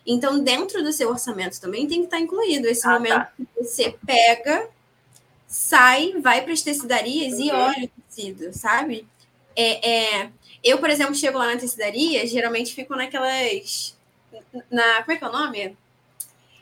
Então, 0.07 0.43
dentro 0.43 0.83
do 0.83 0.93
seu 0.93 1.11
orçamento 1.11 1.61
também 1.61 1.87
tem 1.87 2.01
que 2.01 2.05
estar 2.07 2.21
incluído 2.21 2.67
esse 2.67 2.87
ah, 2.87 2.93
momento 2.93 3.15
tá. 3.15 3.33
que 3.37 3.47
você 3.57 3.97
pega, 4.07 4.69
sai, 5.47 6.15
vai 6.21 6.43
para 6.43 6.53
as 6.53 6.63
tecidarias 6.63 7.35
uhum. 7.35 7.45
e 7.45 7.51
olha 7.51 7.85
o 7.85 8.03
tecido, 8.03 8.53
sabe? 8.53 9.07
É, 9.57 9.91
é, 10.23 10.31
eu, 10.63 10.79
por 10.79 10.89
exemplo, 10.89 11.15
chego 11.15 11.39
lá 11.39 11.53
na 11.53 11.61
tecidaria, 11.61 12.27
geralmente 12.27 12.75
fico 12.75 12.95
naquelas. 12.95 13.97
Na, 14.71 15.03
como 15.03 15.13
é 15.13 15.17
que 15.17 15.25
é 15.25 15.29
o 15.29 15.33
nome? 15.33 15.77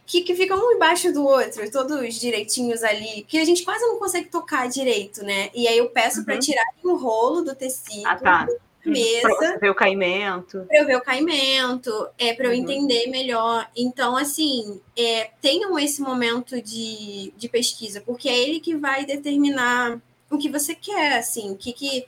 Que, 0.08 0.22
que 0.22 0.34
ficam 0.34 0.58
um 0.58 0.72
embaixo 0.72 1.12
do 1.12 1.22
outro, 1.22 1.70
todos 1.70 2.14
direitinhos 2.14 2.82
ali, 2.82 3.26
que 3.28 3.38
a 3.38 3.44
gente 3.44 3.62
quase 3.62 3.84
não 3.84 3.98
consegue 3.98 4.30
tocar 4.30 4.66
direito, 4.66 5.22
né? 5.22 5.50
E 5.54 5.68
aí 5.68 5.76
eu 5.76 5.90
peço 5.90 6.20
uhum. 6.20 6.24
para 6.24 6.38
tirar 6.38 6.64
um 6.82 6.96
rolo 6.96 7.42
do 7.42 7.54
tecido. 7.54 8.06
Ah, 8.06 8.16
tá. 8.16 8.46
Mesa, 8.86 9.28
para 9.28 9.58
ver 9.58 9.70
o 9.70 9.74
caimento. 9.74 10.64
Para 10.66 10.78
eu 10.78 10.86
ver 10.86 10.96
o 10.96 11.02
caimento, 11.02 12.08
é 12.16 12.32
para 12.32 12.46
eu 12.46 12.52
uhum. 12.52 12.56
entender 12.56 13.08
melhor. 13.08 13.68
Então, 13.76 14.16
assim, 14.16 14.80
é, 14.96 15.28
tenham 15.42 15.78
esse 15.78 16.00
momento 16.00 16.62
de, 16.62 17.30
de 17.36 17.48
pesquisa, 17.50 18.00
porque 18.00 18.30
é 18.30 18.38
ele 18.38 18.60
que 18.60 18.74
vai 18.74 19.04
determinar 19.04 20.00
o 20.30 20.38
que 20.38 20.48
você 20.48 20.74
quer, 20.74 21.18
assim, 21.18 21.50
o 21.50 21.56
que, 21.56 21.70
que 21.74 22.06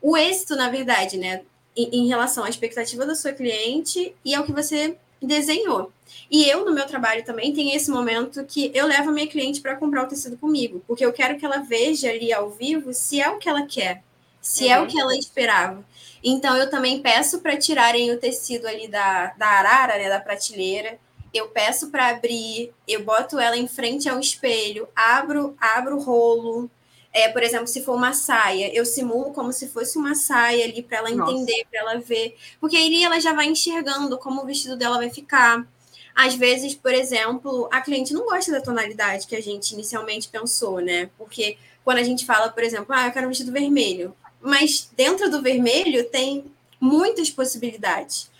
o 0.00 0.16
êxito, 0.16 0.56
na 0.56 0.70
verdade, 0.70 1.18
né, 1.18 1.42
em, 1.76 2.04
em 2.04 2.08
relação 2.08 2.44
à 2.44 2.48
expectativa 2.48 3.04
da 3.04 3.14
sua 3.14 3.32
cliente 3.32 4.14
e 4.24 4.34
ao 4.34 4.44
que 4.44 4.52
você 4.52 4.96
desenhou. 5.26 5.92
E 6.30 6.48
eu, 6.48 6.64
no 6.64 6.72
meu 6.72 6.86
trabalho 6.86 7.24
também, 7.24 7.52
tenho 7.52 7.74
esse 7.76 7.90
momento 7.90 8.44
que 8.44 8.70
eu 8.74 8.86
levo 8.86 9.10
a 9.10 9.12
minha 9.12 9.26
cliente 9.26 9.60
para 9.60 9.76
comprar 9.76 10.04
o 10.04 10.08
tecido 10.08 10.36
comigo, 10.36 10.82
porque 10.86 11.04
eu 11.04 11.12
quero 11.12 11.38
que 11.38 11.44
ela 11.44 11.58
veja 11.58 12.08
ali 12.08 12.32
ao 12.32 12.50
vivo 12.50 12.92
se 12.92 13.20
é 13.20 13.28
o 13.28 13.38
que 13.38 13.48
ela 13.48 13.66
quer, 13.66 14.02
se 14.40 14.64
uhum. 14.64 14.70
é 14.70 14.80
o 14.80 14.86
que 14.86 14.98
ela 14.98 15.16
esperava. 15.16 15.84
Então, 16.24 16.56
eu 16.56 16.70
também 16.70 17.00
peço 17.02 17.40
para 17.40 17.56
tirarem 17.56 18.10
o 18.12 18.18
tecido 18.18 18.66
ali 18.66 18.88
da, 18.88 19.34
da 19.36 19.46
arara, 19.46 19.98
né, 19.98 20.08
da 20.08 20.20
prateleira. 20.20 20.98
Eu 21.34 21.48
peço 21.48 21.90
para 21.90 22.08
abrir, 22.08 22.72
eu 22.86 23.02
boto 23.02 23.38
ela 23.38 23.56
em 23.56 23.66
frente 23.66 24.08
ao 24.08 24.20
espelho, 24.20 24.86
abro, 24.94 25.56
abro 25.58 25.96
o 25.96 26.02
rolo, 26.02 26.70
é, 27.12 27.28
por 27.28 27.42
exemplo, 27.42 27.66
se 27.66 27.82
for 27.82 27.94
uma 27.94 28.14
saia, 28.14 28.74
eu 28.74 28.86
simulo 28.86 29.32
como 29.32 29.52
se 29.52 29.68
fosse 29.68 29.98
uma 29.98 30.14
saia 30.14 30.64
ali 30.64 30.82
para 30.82 30.98
ela 30.98 31.10
entender, 31.10 31.66
para 31.70 31.80
ela 31.80 31.98
ver. 31.98 32.36
Porque 32.58 32.76
aí 32.76 33.04
ela 33.04 33.20
já 33.20 33.34
vai 33.34 33.46
enxergando 33.46 34.16
como 34.16 34.42
o 34.42 34.46
vestido 34.46 34.76
dela 34.76 34.96
vai 34.96 35.10
ficar. 35.10 35.66
Às 36.14 36.34
vezes, 36.34 36.74
por 36.74 36.92
exemplo, 36.92 37.68
a 37.70 37.82
cliente 37.82 38.14
não 38.14 38.24
gosta 38.24 38.50
da 38.50 38.62
tonalidade 38.62 39.26
que 39.26 39.36
a 39.36 39.42
gente 39.42 39.72
inicialmente 39.72 40.28
pensou, 40.28 40.80
né? 40.80 41.10
Porque 41.18 41.58
quando 41.84 41.98
a 41.98 42.02
gente 42.02 42.24
fala, 42.24 42.48
por 42.48 42.62
exemplo, 42.62 42.94
ah, 42.94 43.06
eu 43.06 43.12
quero 43.12 43.26
um 43.26 43.30
vestido 43.30 43.52
vermelho. 43.52 44.16
Mas 44.40 44.90
dentro 44.96 45.30
do 45.30 45.42
vermelho 45.42 46.08
tem 46.08 46.46
muitas 46.80 47.28
possibilidades. 47.28 48.30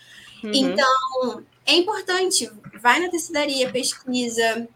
Uhum. 0.43 0.51
Então, 0.51 1.43
é 1.65 1.75
importante. 1.75 2.49
Vai 2.81 2.99
na 2.99 3.09
tecidaria, 3.09 3.71
pesquisa, 3.71 4.67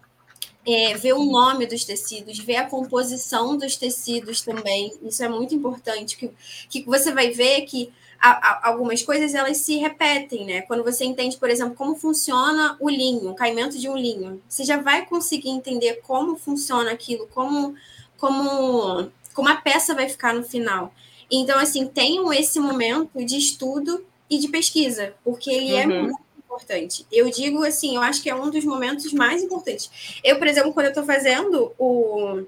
é, 0.68 0.93
ver 0.95 1.13
o 1.13 1.24
nome 1.24 1.65
dos 1.65 1.86
tecidos, 1.86 2.38
ver 2.39 2.57
a 2.57 2.65
composição 2.68 3.55
dos 3.55 3.78
tecidos 3.78 4.41
também. 4.41 4.93
Isso 5.01 5.24
é 5.24 5.30
muito 5.30 5.55
importante. 5.55 6.18
Que, 6.18 6.30
que 6.70 6.84
você 6.86 7.13
vai 7.13 7.32
ver 7.32 7.61
que 7.61 7.89
a, 8.20 8.32
a, 8.32 8.68
algumas 8.68 9.01
coisas 9.01 9.34
elas 9.34 9.57
se 9.57 9.78
repetem, 9.78 10.45
né? 10.45 10.61
Quando 10.63 10.84
você 10.84 11.05
entende, 11.05 11.38
por 11.38 11.49
exemplo, 11.49 11.74
como 11.74 11.95
funciona 11.95 12.76
o 12.82 12.89
linho, 12.89 13.32
o 13.32 13.36
caimento 13.36 13.80
de 13.80 13.88
um 13.88 13.95
linho, 13.95 14.41
você 14.47 14.65
já 14.65 14.76
vai 14.78 15.05
conseguir 15.05 15.49
entender 15.49 16.01
como 16.05 16.36
funciona 16.36 16.91
aquilo, 16.91 17.28
como, 17.28 17.74
como, 18.18 19.09
como 19.34 19.47
a 19.47 19.55
peça 19.55 19.95
vai 19.95 20.09
ficar 20.09 20.34
no 20.34 20.43
final. 20.43 20.93
Então, 21.32 21.57
assim, 21.57 21.88
tenham 21.88 22.34
esse 22.34 22.59
momento 22.59 23.24
de 23.24 23.38
estudo 23.38 24.05
e 24.30 24.38
de 24.38 24.49
pesquisa, 24.49 25.13
porque 25.24 25.49
ele 25.49 25.74
é 25.74 25.86
uhum. 25.86 25.93
é 25.93 26.01
muito 26.01 26.26
importante. 26.47 27.05
Eu 27.11 27.29
digo 27.29 27.63
assim, 27.63 27.95
eu 27.95 28.01
acho 28.01 28.23
que 28.23 28.29
é 28.29 28.35
um 28.35 28.49
dos 28.49 28.63
momentos 28.63 29.11
mais 29.11 29.43
importantes. 29.43 30.19
Eu, 30.23 30.39
por 30.39 30.47
exemplo, 30.47 30.73
quando 30.73 30.85
eu 30.85 30.91
estou 30.91 31.05
fazendo 31.05 31.73
o, 31.77 32.43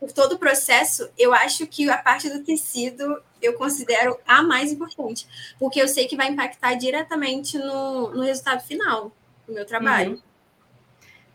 o 0.00 0.06
todo 0.14 0.34
o 0.34 0.38
processo, 0.38 1.08
eu 1.18 1.32
acho 1.32 1.66
que 1.66 1.88
a 1.88 1.96
parte 1.96 2.28
do 2.28 2.44
tecido 2.44 3.20
eu 3.40 3.54
considero 3.54 4.18
a 4.26 4.42
mais 4.42 4.70
importante, 4.70 5.26
porque 5.58 5.80
eu 5.80 5.88
sei 5.88 6.06
que 6.06 6.16
vai 6.16 6.28
impactar 6.28 6.74
diretamente 6.74 7.58
no, 7.58 8.10
no 8.10 8.22
resultado 8.22 8.62
final 8.62 9.10
do 9.46 9.54
meu 9.54 9.64
trabalho. 9.64 10.12
Uhum. 10.12 10.22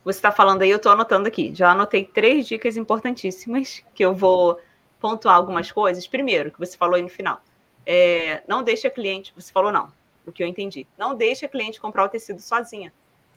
Você 0.06 0.20
está 0.20 0.32
falando 0.32 0.62
aí, 0.62 0.70
eu 0.70 0.78
estou 0.78 0.92
anotando 0.92 1.28
aqui. 1.28 1.54
Já 1.54 1.72
anotei 1.72 2.06
três 2.06 2.48
dicas 2.48 2.78
importantíssimas 2.78 3.84
que 3.94 4.04
eu 4.04 4.16
vou 4.16 4.60
pontuar 5.00 5.36
algumas 5.36 5.72
coisas. 5.72 6.08
Primeiro, 6.08 6.52
que 6.52 6.60
você 6.60 6.78
falou 6.78 6.96
aí 6.96 7.02
no 7.02 7.10
final. 7.10 7.42
É, 7.86 8.42
não 8.48 8.64
deixe 8.64 8.88
a 8.88 8.92
cliente, 8.92 9.34
você 9.36 9.52
falou 9.52 9.72
não, 9.72 9.92
o 10.26 10.32
que 10.32 10.44
eu 10.44 10.48
entendi. 10.48 10.86
Não 10.98 11.16
deixe 11.16 11.46
a 11.46 11.50
cliente 11.50 11.80
comprar 11.80 12.04
o 12.04 12.10
tecido 12.10 12.42
sozinha. 12.42 12.94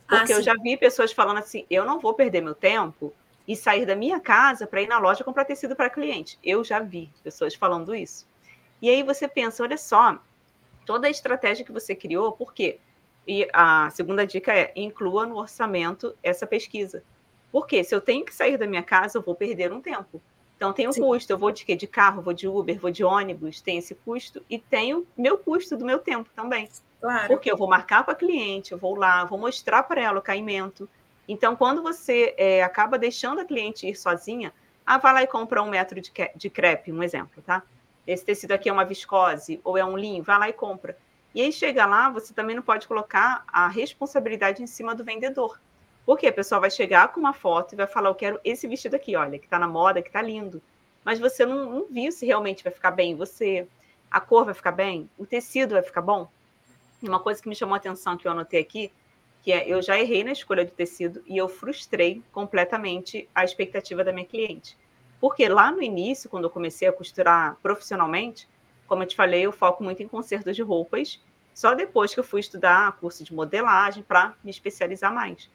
Porque 0.09 0.33
ah, 0.33 0.37
eu 0.37 0.43
já 0.43 0.55
vi 0.55 0.77
pessoas 0.77 1.13
falando 1.13 1.39
assim: 1.39 1.65
eu 1.71 1.85
não 1.85 1.99
vou 1.99 2.15
perder 2.15 2.41
meu 2.41 2.55
tempo 2.55 3.13
e 3.47 3.57
sair 3.57 3.87
da 3.87 3.97
minha 3.97 4.21
casa 4.21 4.67
para 4.67 4.83
ir 4.83 4.87
na 4.87 4.99
loja 4.99 5.25
comprar 5.25 5.45
tecido 5.45 5.75
para 5.75 5.91
cliente. 5.91 6.39
Eu 6.43 6.63
já 6.63 6.81
vi 6.81 7.11
pessoas 7.23 7.55
falando 7.55 7.95
isso. 7.95 8.27
E 8.81 8.91
aí 8.91 9.03
você 9.03 9.29
pensa, 9.29 9.63
olha 9.63 9.79
só, 9.79 10.19
toda 10.85 11.07
a 11.07 11.11
estratégia 11.11 11.65
que 11.65 11.73
você 11.73 11.95
criou, 11.95 12.33
por 12.33 12.53
quê? 12.53 12.79
E 13.27 13.49
a 13.53 13.89
segunda 13.91 14.27
dica 14.27 14.53
é 14.53 14.73
inclua 14.75 15.27
no 15.27 15.37
orçamento 15.37 16.17
essa 16.23 16.47
pesquisa. 16.47 17.05
Porque 17.51 17.85
se 17.85 17.95
eu 17.95 18.01
tenho 18.01 18.25
que 18.25 18.35
sair 18.35 18.57
da 18.57 18.67
minha 18.67 18.83
casa, 18.83 19.19
eu 19.19 19.23
vou 19.23 19.35
perder 19.35 19.73
um 19.73 19.81
tempo. 19.81 20.21
Então 20.63 20.73
tem 20.73 20.87
um 20.87 20.93
Sim. 20.93 21.01
custo, 21.01 21.33
eu 21.33 21.37
vou 21.37 21.51
de 21.51 21.65
quê? 21.65 21.75
De 21.75 21.89
carro, 21.89 22.23
vou 22.23 22.33
de 22.33 22.47
Uber, 22.47 22.79
vou 22.79 22.93
de 22.93 23.03
ônibus, 23.03 23.61
tem 23.61 23.79
esse 23.79 23.97
custo 23.97 24.45
e 24.49 24.61
tenho 24.61 25.05
meu 25.19 25.37
custo 25.37 25.77
do 25.77 25.85
meu 25.85 25.99
tempo 25.99 26.31
também. 26.37 26.69
Claro. 27.01 27.27
Porque 27.27 27.51
eu 27.51 27.57
vou 27.57 27.69
marcar 27.69 28.05
para 28.05 28.13
a 28.13 28.17
cliente, 28.17 28.71
eu 28.71 28.79
vou 28.79 28.95
lá, 28.95 29.25
vou 29.25 29.37
mostrar 29.37 29.83
para 29.83 30.01
ela 30.01 30.21
o 30.21 30.23
caimento. 30.23 30.89
Então, 31.27 31.57
quando 31.57 31.83
você 31.83 32.33
é, 32.39 32.63
acaba 32.63 32.97
deixando 32.97 33.41
a 33.41 33.45
cliente 33.45 33.89
ir 33.89 33.97
sozinha, 33.97 34.53
ah, 34.87 34.99
vai 34.99 35.13
lá 35.13 35.23
e 35.25 35.27
compra 35.27 35.61
um 35.61 35.69
metro 35.69 36.01
de, 36.01 36.13
de 36.37 36.49
crepe, 36.49 36.93
um 36.93 37.03
exemplo, 37.03 37.43
tá? 37.43 37.65
esse 38.07 38.25
tecido 38.25 38.53
aqui 38.53 38.69
é 38.69 38.73
uma 38.73 38.85
viscose 38.85 39.61
ou 39.65 39.77
é 39.77 39.85
um 39.85 39.97
linho, 39.97 40.23
vai 40.23 40.39
lá 40.39 40.49
e 40.49 40.53
compra. 40.53 40.97
E 41.35 41.43
aí 41.43 41.53
chega 41.53 41.87
lá, 41.87 42.09
você 42.09 42.33
também 42.33 42.55
não 42.55 42.63
pode 42.63 42.87
colocar 42.87 43.43
a 43.49 43.67
responsabilidade 43.67 44.63
em 44.63 44.67
cima 44.69 44.95
do 44.95 45.03
vendedor. 45.03 45.61
Porque 46.05 46.27
a 46.27 46.33
pessoa 46.33 46.61
vai 46.61 46.71
chegar 46.71 47.13
com 47.13 47.21
uma 47.21 47.33
foto 47.33 47.73
e 47.73 47.77
vai 47.77 47.87
falar: 47.87 48.11
Eu 48.11 48.15
quero 48.15 48.41
esse 48.45 48.67
vestido 48.67 48.97
aqui, 48.97 49.15
olha, 49.17 49.39
que 49.39 49.47
está 49.47 49.59
na 49.59 49.69
moda, 49.69 50.03
que 50.03 50.09
está 50.09 50.21
lindo. 50.21 50.61
Mas 51.05 51.19
você 51.19 51.45
não, 51.45 51.71
não, 51.71 51.87
viu 51.91 52.13
se 52.13 52.27
realmente 52.27 52.63
vai 52.63 52.73
ficar 52.73 52.91
bem 52.91 53.17
você, 53.17 53.67
a 54.11 54.21
cor 54.21 54.45
vai 54.45 54.55
ficar 54.55 54.73
bem, 54.73 55.11
o 55.19 55.27
tecido 55.27 55.75
vai 55.75 55.83
ficar 55.83 56.03
bom. 56.03 56.29
Uma 57.03 57.19
coisa 57.19 57.43
que 57.43 57.49
me 57.49 57.57
chamou 57.57 57.75
a 57.75 57.79
atenção 57.79 58.17
que 58.17 58.27
eu 58.27 58.33
anotei 58.33 58.61
aqui, 58.61 58.93
que 59.43 59.53
é 59.53 59.69
eu 59.69 59.83
já 59.83 59.99
errei 59.99 60.23
na 60.23 60.33
escolha 60.33 60.65
de 60.65 60.71
tecido 60.71 61.23
e 61.27 61.37
eu 61.37 61.49
frustrei 61.49 62.23
completamente 62.31 63.29
a 63.35 63.45
expectativa 63.45 64.05
da 64.05 64.13
minha 64.13 64.27
cliente. 64.27 64.79
Porque 65.21 65.49
lá 65.49 65.71
no 65.71 65.83
início, 65.83 66.29
quando 66.29 66.45
eu 66.45 66.51
comecei 66.51 66.87
a 66.87 66.93
costurar 66.93 67.57
profissionalmente, 67.63 68.49
como 68.87 69.03
eu 69.03 69.07
te 69.07 69.17
falei, 69.17 69.43
eu 69.43 69.53
foco 69.53 69.83
muito 69.83 70.03
em 70.03 70.09
consertos 70.09 70.55
de 70.55 70.63
roupas. 70.63 71.21
Só 71.55 71.75
depois 71.75 72.13
que 72.13 72.21
eu 72.21 72.25
fui 72.25 72.41
estudar 72.41 72.93
curso 72.99 73.23
de 73.25 73.33
modelagem 73.33 74.03
para 74.03 74.35
me 74.43 74.51
especializar 74.51 75.13
mais. 75.13 75.49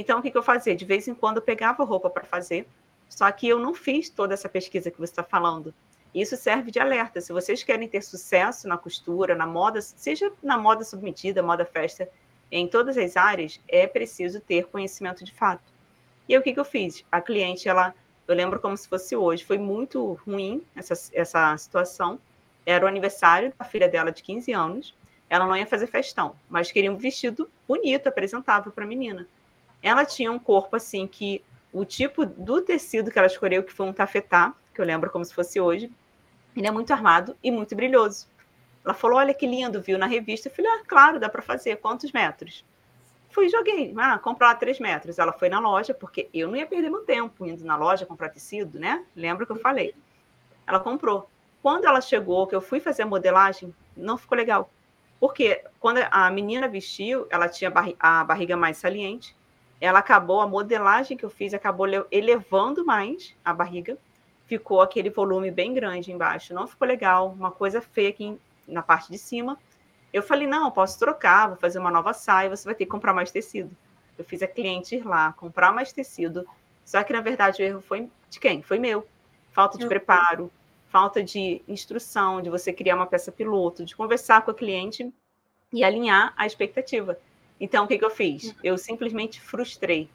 Então, 0.00 0.18
o 0.18 0.22
que, 0.22 0.30
que 0.30 0.38
eu 0.38 0.42
fazia? 0.42 0.74
De 0.74 0.86
vez 0.86 1.06
em 1.06 1.14
quando 1.14 1.36
eu 1.36 1.42
pegava 1.42 1.84
roupa 1.84 2.08
para 2.08 2.24
fazer, 2.24 2.66
só 3.06 3.30
que 3.30 3.46
eu 3.46 3.58
não 3.58 3.74
fiz 3.74 4.08
toda 4.08 4.32
essa 4.32 4.48
pesquisa 4.48 4.90
que 4.90 4.96
você 4.96 5.12
está 5.12 5.22
falando. 5.22 5.74
Isso 6.14 6.38
serve 6.38 6.70
de 6.70 6.80
alerta. 6.80 7.20
Se 7.20 7.34
vocês 7.34 7.62
querem 7.62 7.86
ter 7.86 8.02
sucesso 8.02 8.66
na 8.66 8.78
costura, 8.78 9.34
na 9.34 9.46
moda, 9.46 9.82
seja 9.82 10.32
na 10.42 10.56
moda 10.56 10.84
submetida, 10.84 11.42
moda 11.42 11.66
festa, 11.66 12.08
em 12.50 12.66
todas 12.66 12.96
as 12.96 13.14
áreas, 13.14 13.60
é 13.68 13.86
preciso 13.86 14.40
ter 14.40 14.68
conhecimento 14.68 15.22
de 15.22 15.34
fato. 15.34 15.70
E 16.26 16.32
aí, 16.32 16.40
o 16.40 16.42
que, 16.42 16.54
que 16.54 16.60
eu 16.60 16.64
fiz? 16.64 17.04
A 17.12 17.20
cliente, 17.20 17.68
ela 17.68 17.94
eu 18.26 18.34
lembro 18.34 18.58
como 18.58 18.74
se 18.78 18.88
fosse 18.88 19.14
hoje. 19.14 19.44
Foi 19.44 19.58
muito 19.58 20.14
ruim 20.24 20.64
essa, 20.74 20.94
essa 21.12 21.54
situação. 21.58 22.18
Era 22.64 22.86
o 22.86 22.88
aniversário 22.88 23.52
da 23.58 23.66
filha 23.66 23.86
dela 23.86 24.10
de 24.10 24.22
15 24.22 24.50
anos. 24.50 24.94
Ela 25.28 25.46
não 25.46 25.54
ia 25.54 25.66
fazer 25.66 25.88
festão, 25.88 26.34
mas 26.48 26.72
queria 26.72 26.90
um 26.90 26.96
vestido 26.96 27.50
bonito, 27.68 28.06
apresentável 28.06 28.72
para 28.72 28.84
a 28.84 28.86
menina. 28.86 29.28
Ela 29.82 30.04
tinha 30.04 30.30
um 30.30 30.38
corpo 30.38 30.76
assim 30.76 31.06
que 31.06 31.42
o 31.72 31.84
tipo 31.84 32.26
do 32.26 32.60
tecido 32.60 33.10
que 33.10 33.18
ela 33.18 33.26
escolheu, 33.26 33.62
que 33.62 33.72
foi 33.72 33.86
um 33.86 33.92
tafetá, 33.92 34.54
que 34.74 34.80
eu 34.80 34.84
lembro 34.84 35.10
como 35.10 35.24
se 35.24 35.34
fosse 35.34 35.60
hoje, 35.60 35.90
ele 36.56 36.66
é 36.66 36.70
muito 36.70 36.92
armado 36.92 37.36
e 37.42 37.50
muito 37.50 37.74
brilhoso. 37.74 38.26
Ela 38.84 38.94
falou: 38.94 39.18
Olha 39.18 39.34
que 39.34 39.46
lindo, 39.46 39.80
viu 39.80 39.98
na 39.98 40.06
revista. 40.06 40.48
Eu 40.48 40.54
falei: 40.54 40.70
Ah, 40.70 40.82
claro, 40.86 41.20
dá 41.20 41.28
para 41.28 41.42
fazer. 41.42 41.76
Quantos 41.76 42.12
metros? 42.12 42.64
Fui 43.30 43.48
joguei. 43.48 43.94
Ah, 43.96 44.18
comprar 44.18 44.48
lá 44.48 44.54
3 44.54 44.80
metros. 44.80 45.18
Ela 45.18 45.32
foi 45.32 45.48
na 45.48 45.60
loja, 45.60 45.94
porque 45.94 46.28
eu 46.34 46.48
não 46.48 46.56
ia 46.56 46.66
perder 46.66 46.90
meu 46.90 47.04
tempo 47.04 47.46
indo 47.46 47.64
na 47.64 47.76
loja 47.76 48.06
comprar 48.06 48.30
tecido, 48.30 48.78
né? 48.78 49.04
Lembra 49.14 49.46
que 49.46 49.52
eu 49.52 49.56
falei? 49.56 49.94
Ela 50.66 50.80
comprou. 50.80 51.28
Quando 51.62 51.84
ela 51.84 52.00
chegou, 52.00 52.46
que 52.46 52.54
eu 52.54 52.60
fui 52.60 52.80
fazer 52.80 53.02
a 53.02 53.06
modelagem, 53.06 53.74
não 53.96 54.16
ficou 54.16 54.36
legal. 54.36 54.70
Porque 55.20 55.62
quando 55.78 55.98
a 56.10 56.30
menina 56.30 56.66
vestiu, 56.66 57.26
ela 57.30 57.48
tinha 57.48 57.70
a 58.00 58.24
barriga 58.24 58.56
mais 58.56 58.78
saliente. 58.78 59.36
Ela 59.80 60.00
acabou, 60.00 60.40
a 60.40 60.46
modelagem 60.46 61.16
que 61.16 61.24
eu 61.24 61.30
fiz 61.30 61.54
acabou 61.54 61.86
elevando 62.10 62.84
mais 62.84 63.34
a 63.44 63.52
barriga. 63.54 63.96
Ficou 64.46 64.80
aquele 64.80 65.10
volume 65.10 65.50
bem 65.50 65.72
grande 65.72 66.12
embaixo. 66.12 66.52
Não 66.52 66.66
ficou 66.66 66.86
legal. 66.86 67.30
Uma 67.30 67.50
coisa 67.50 67.80
feia 67.80 68.10
aqui 68.10 68.38
na 68.68 68.82
parte 68.82 69.10
de 69.10 69.18
cima 69.18 69.58
eu 70.12 70.22
falei, 70.22 70.46
não, 70.46 70.70
posso 70.70 70.98
trocar, 70.98 71.48
vou 71.48 71.56
fazer 71.56 71.78
uma 71.78 71.90
nova 71.90 72.12
saia, 72.12 72.50
você 72.50 72.64
vai 72.64 72.74
ter 72.74 72.84
que 72.84 72.90
comprar 72.90 73.12
mais 73.12 73.30
tecido. 73.30 73.70
Eu 74.18 74.24
fiz 74.24 74.42
a 74.42 74.48
cliente 74.48 74.96
ir 74.96 75.06
lá, 75.06 75.32
comprar 75.32 75.72
mais 75.72 75.92
tecido. 75.92 76.46
Só 76.84 77.02
que, 77.04 77.12
na 77.12 77.20
verdade, 77.20 77.62
o 77.62 77.64
erro 77.64 77.80
foi 77.80 78.10
de 78.28 78.40
quem? 78.40 78.60
Foi 78.62 78.78
meu. 78.78 79.06
Falta 79.52 79.78
de 79.78 79.86
preparo, 79.86 80.50
falta 80.88 81.22
de 81.22 81.62
instrução, 81.66 82.42
de 82.42 82.50
você 82.50 82.72
criar 82.72 82.96
uma 82.96 83.06
peça 83.06 83.30
piloto, 83.30 83.84
de 83.84 83.96
conversar 83.96 84.42
com 84.42 84.50
a 84.50 84.54
cliente 84.54 85.12
e 85.72 85.84
alinhar 85.84 86.34
a 86.36 86.46
expectativa. 86.46 87.16
Então, 87.60 87.84
o 87.84 87.88
que, 87.88 87.98
que 87.98 88.04
eu 88.04 88.10
fiz? 88.10 88.44
Uhum. 88.44 88.54
Eu 88.64 88.78
simplesmente 88.78 89.40
frustrei. 89.40 90.08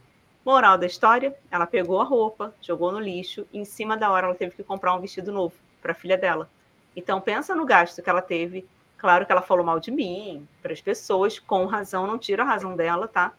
Moral 0.43 0.77
da 0.77 0.85
história, 0.85 1.35
ela 1.49 1.65
pegou 1.65 2.01
a 2.01 2.03
roupa, 2.03 2.53
jogou 2.61 2.91
no 2.91 2.99
lixo 2.99 3.47
e 3.53 3.59
em 3.59 3.65
cima 3.65 3.95
da 3.95 4.11
hora 4.11 4.27
ela 4.27 4.35
teve 4.35 4.55
que 4.55 4.63
comprar 4.63 4.93
um 4.95 4.99
vestido 4.99 5.31
novo 5.31 5.55
para 5.81 5.91
a 5.91 5.95
filha 5.95 6.17
dela. 6.17 6.49
Então, 6.95 7.21
pensa 7.21 7.55
no 7.55 7.65
gasto 7.65 8.01
que 8.01 8.09
ela 8.09 8.21
teve 8.21 8.65
Claro 9.05 9.23
que 9.23 9.31
ela 9.31 9.41
falou 9.41 9.63
mal 9.63 9.79
de 9.79 9.91
mim, 9.91 10.47
para 10.61 10.73
as 10.73 10.81
pessoas, 10.81 11.37
com 11.37 11.65
razão, 11.65 12.07
não 12.07 12.17
tira 12.17 12.43
a 12.43 12.45
razão 12.45 12.75
dela, 12.75 13.07
tá? 13.07 13.33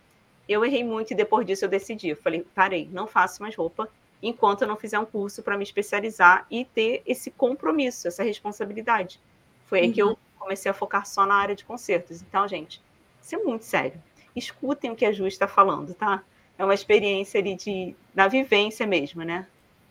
Eu 0.48 0.64
errei 0.64 0.84
muito 0.84 1.10
e 1.10 1.16
depois 1.16 1.44
disso 1.46 1.64
eu 1.64 1.68
decidi. 1.68 2.10
Eu 2.10 2.16
falei, 2.16 2.46
parei, 2.54 2.88
não 2.92 3.06
faço 3.06 3.42
mais 3.42 3.56
roupa 3.56 3.88
enquanto 4.22 4.62
eu 4.62 4.68
não 4.68 4.76
fizer 4.76 4.98
um 4.98 5.04
curso 5.04 5.42
para 5.42 5.56
me 5.56 5.64
especializar 5.64 6.46
e 6.50 6.64
ter 6.64 7.02
esse 7.04 7.30
compromisso, 7.30 8.06
essa 8.06 8.22
responsabilidade. 8.22 9.20
Foi 9.66 9.80
aí 9.80 9.86
uhum. 9.88 9.92
que 9.92 10.02
eu 10.02 10.08
uhum. 10.10 10.16
comecei 10.38 10.70
a 10.70 10.74
focar 10.74 11.04
só 11.04 11.26
na 11.26 11.34
área 11.34 11.56
de 11.56 11.64
concertos. 11.64 12.22
Então, 12.22 12.46
gente, 12.46 12.80
isso 13.26 13.34
é 13.34 13.38
muito 13.38 13.64
sério. 13.64 14.00
Escutem 14.36 14.92
o 14.92 14.96
que 14.96 15.04
a 15.04 15.10
Ju 15.10 15.26
está 15.26 15.48
falando, 15.48 15.92
tá? 15.94 16.22
É 16.56 16.64
uma 16.64 16.74
experiência 16.74 17.40
ali 17.40 17.56
de, 17.56 17.94
na 18.14 18.28
vivência 18.28 18.86
mesmo, 18.86 19.24
né? 19.24 19.46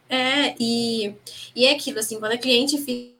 É, 0.09 0.55
e, 0.57 1.13
e 1.53 1.65
é 1.65 1.71
aquilo, 1.71 1.99
assim, 1.99 2.17
quando 2.17 2.31
a 2.31 2.37
cliente 2.37 2.77
fica 2.77 3.13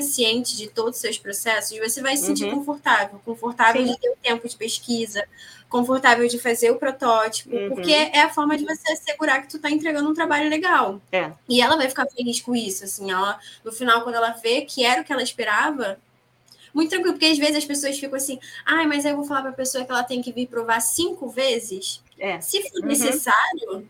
ciente 0.00 0.56
de 0.56 0.68
todos 0.68 0.94
os 0.94 1.00
seus 1.00 1.18
processos, 1.18 1.76
você 1.76 2.00
vai 2.00 2.16
se 2.16 2.24
sentir 2.24 2.44
uhum. 2.44 2.58
confortável, 2.58 3.20
confortável 3.22 3.84
Sim. 3.84 3.92
de 3.92 3.98
ter 3.98 4.10
o 4.10 4.16
tempo 4.16 4.48
de 4.48 4.56
pesquisa, 4.56 5.22
confortável 5.68 6.26
de 6.26 6.38
fazer 6.38 6.70
o 6.70 6.76
protótipo, 6.76 7.54
uhum. 7.54 7.68
porque 7.70 7.92
é 7.92 8.22
a 8.22 8.30
forma 8.30 8.56
de 8.56 8.64
você 8.64 8.92
assegurar 8.92 9.42
que 9.42 9.48
tu 9.48 9.56
está 9.56 9.70
entregando 9.70 10.08
um 10.08 10.14
trabalho 10.14 10.48
legal. 10.48 11.02
É. 11.12 11.32
E 11.48 11.60
ela 11.60 11.76
vai 11.76 11.88
ficar 11.88 12.06
feliz 12.06 12.40
com 12.40 12.54
isso, 12.54 12.84
assim, 12.84 13.10
ela, 13.10 13.38
no 13.62 13.72
final, 13.72 14.02
quando 14.02 14.14
ela 14.14 14.30
vê 14.30 14.62
que 14.62 14.84
era 14.84 15.02
o 15.02 15.04
que 15.04 15.12
ela 15.12 15.22
esperava, 15.22 15.98
muito 16.74 16.90
tranquilo, 16.90 17.14
porque 17.14 17.26
às 17.26 17.38
vezes 17.38 17.56
as 17.56 17.64
pessoas 17.64 17.98
ficam 17.98 18.16
assim, 18.16 18.38
ai, 18.64 18.86
mas 18.86 19.04
aí 19.04 19.12
eu 19.12 19.16
vou 19.16 19.26
falar 19.26 19.42
para 19.42 19.50
a 19.50 19.54
pessoa 19.54 19.84
que 19.84 19.90
ela 19.90 20.02
tem 20.02 20.22
que 20.22 20.32
vir 20.32 20.46
provar 20.46 20.80
cinco 20.80 21.28
vezes. 21.28 22.02
É. 22.18 22.40
Se 22.40 22.62
for 22.70 22.80
uhum. 22.80 22.86
necessário, 22.86 23.88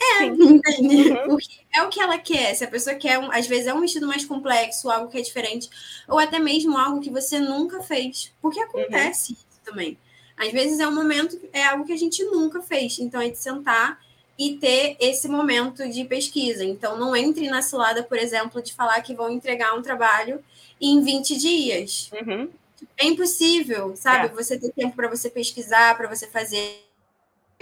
é? 0.00 0.24
Uhum. 0.34 1.38
É 1.74 1.82
o 1.82 1.88
que 1.88 2.00
ela 2.00 2.18
quer. 2.18 2.54
Se 2.54 2.64
a 2.64 2.68
pessoa 2.68 2.94
quer, 2.94 3.18
um, 3.18 3.30
às 3.32 3.46
vezes, 3.46 3.66
é 3.66 3.74
um 3.74 3.80
vestido 3.80 4.06
mais 4.06 4.24
complexo, 4.24 4.90
algo 4.90 5.10
que 5.10 5.18
é 5.18 5.22
diferente, 5.22 5.68
ou 6.08 6.18
até 6.18 6.38
mesmo 6.38 6.76
algo 6.76 7.00
que 7.00 7.10
você 7.10 7.38
nunca 7.40 7.82
fez. 7.82 8.32
Porque 8.40 8.60
acontece 8.60 9.32
uhum. 9.32 9.38
isso 9.38 9.60
também. 9.64 9.98
Às 10.36 10.52
vezes 10.52 10.80
é 10.80 10.86
um 10.86 10.94
momento, 10.94 11.40
é 11.52 11.64
algo 11.64 11.84
que 11.84 11.92
a 11.92 11.96
gente 11.96 12.22
nunca 12.24 12.60
fez. 12.60 12.98
Então, 12.98 13.20
é 13.20 13.28
de 13.28 13.38
sentar 13.38 13.98
e 14.38 14.56
ter 14.56 14.96
esse 14.98 15.28
momento 15.28 15.88
de 15.88 16.04
pesquisa. 16.04 16.64
Então, 16.64 16.98
não 16.98 17.14
entre 17.14 17.48
na 17.48 17.62
cilada, 17.62 18.02
por 18.02 18.18
exemplo, 18.18 18.60
de 18.60 18.72
falar 18.74 19.00
que 19.00 19.14
vão 19.14 19.30
entregar 19.30 19.74
um 19.74 19.82
trabalho 19.82 20.42
em 20.80 21.00
20 21.00 21.36
dias. 21.36 22.10
Uhum. 22.12 22.48
É 22.96 23.06
impossível, 23.06 23.94
sabe? 23.96 24.26
É. 24.26 24.28
Você 24.28 24.58
ter 24.58 24.72
tempo 24.72 24.96
para 24.96 25.08
você 25.08 25.30
pesquisar, 25.30 25.96
para 25.96 26.08
você 26.08 26.26
fazer 26.26 26.82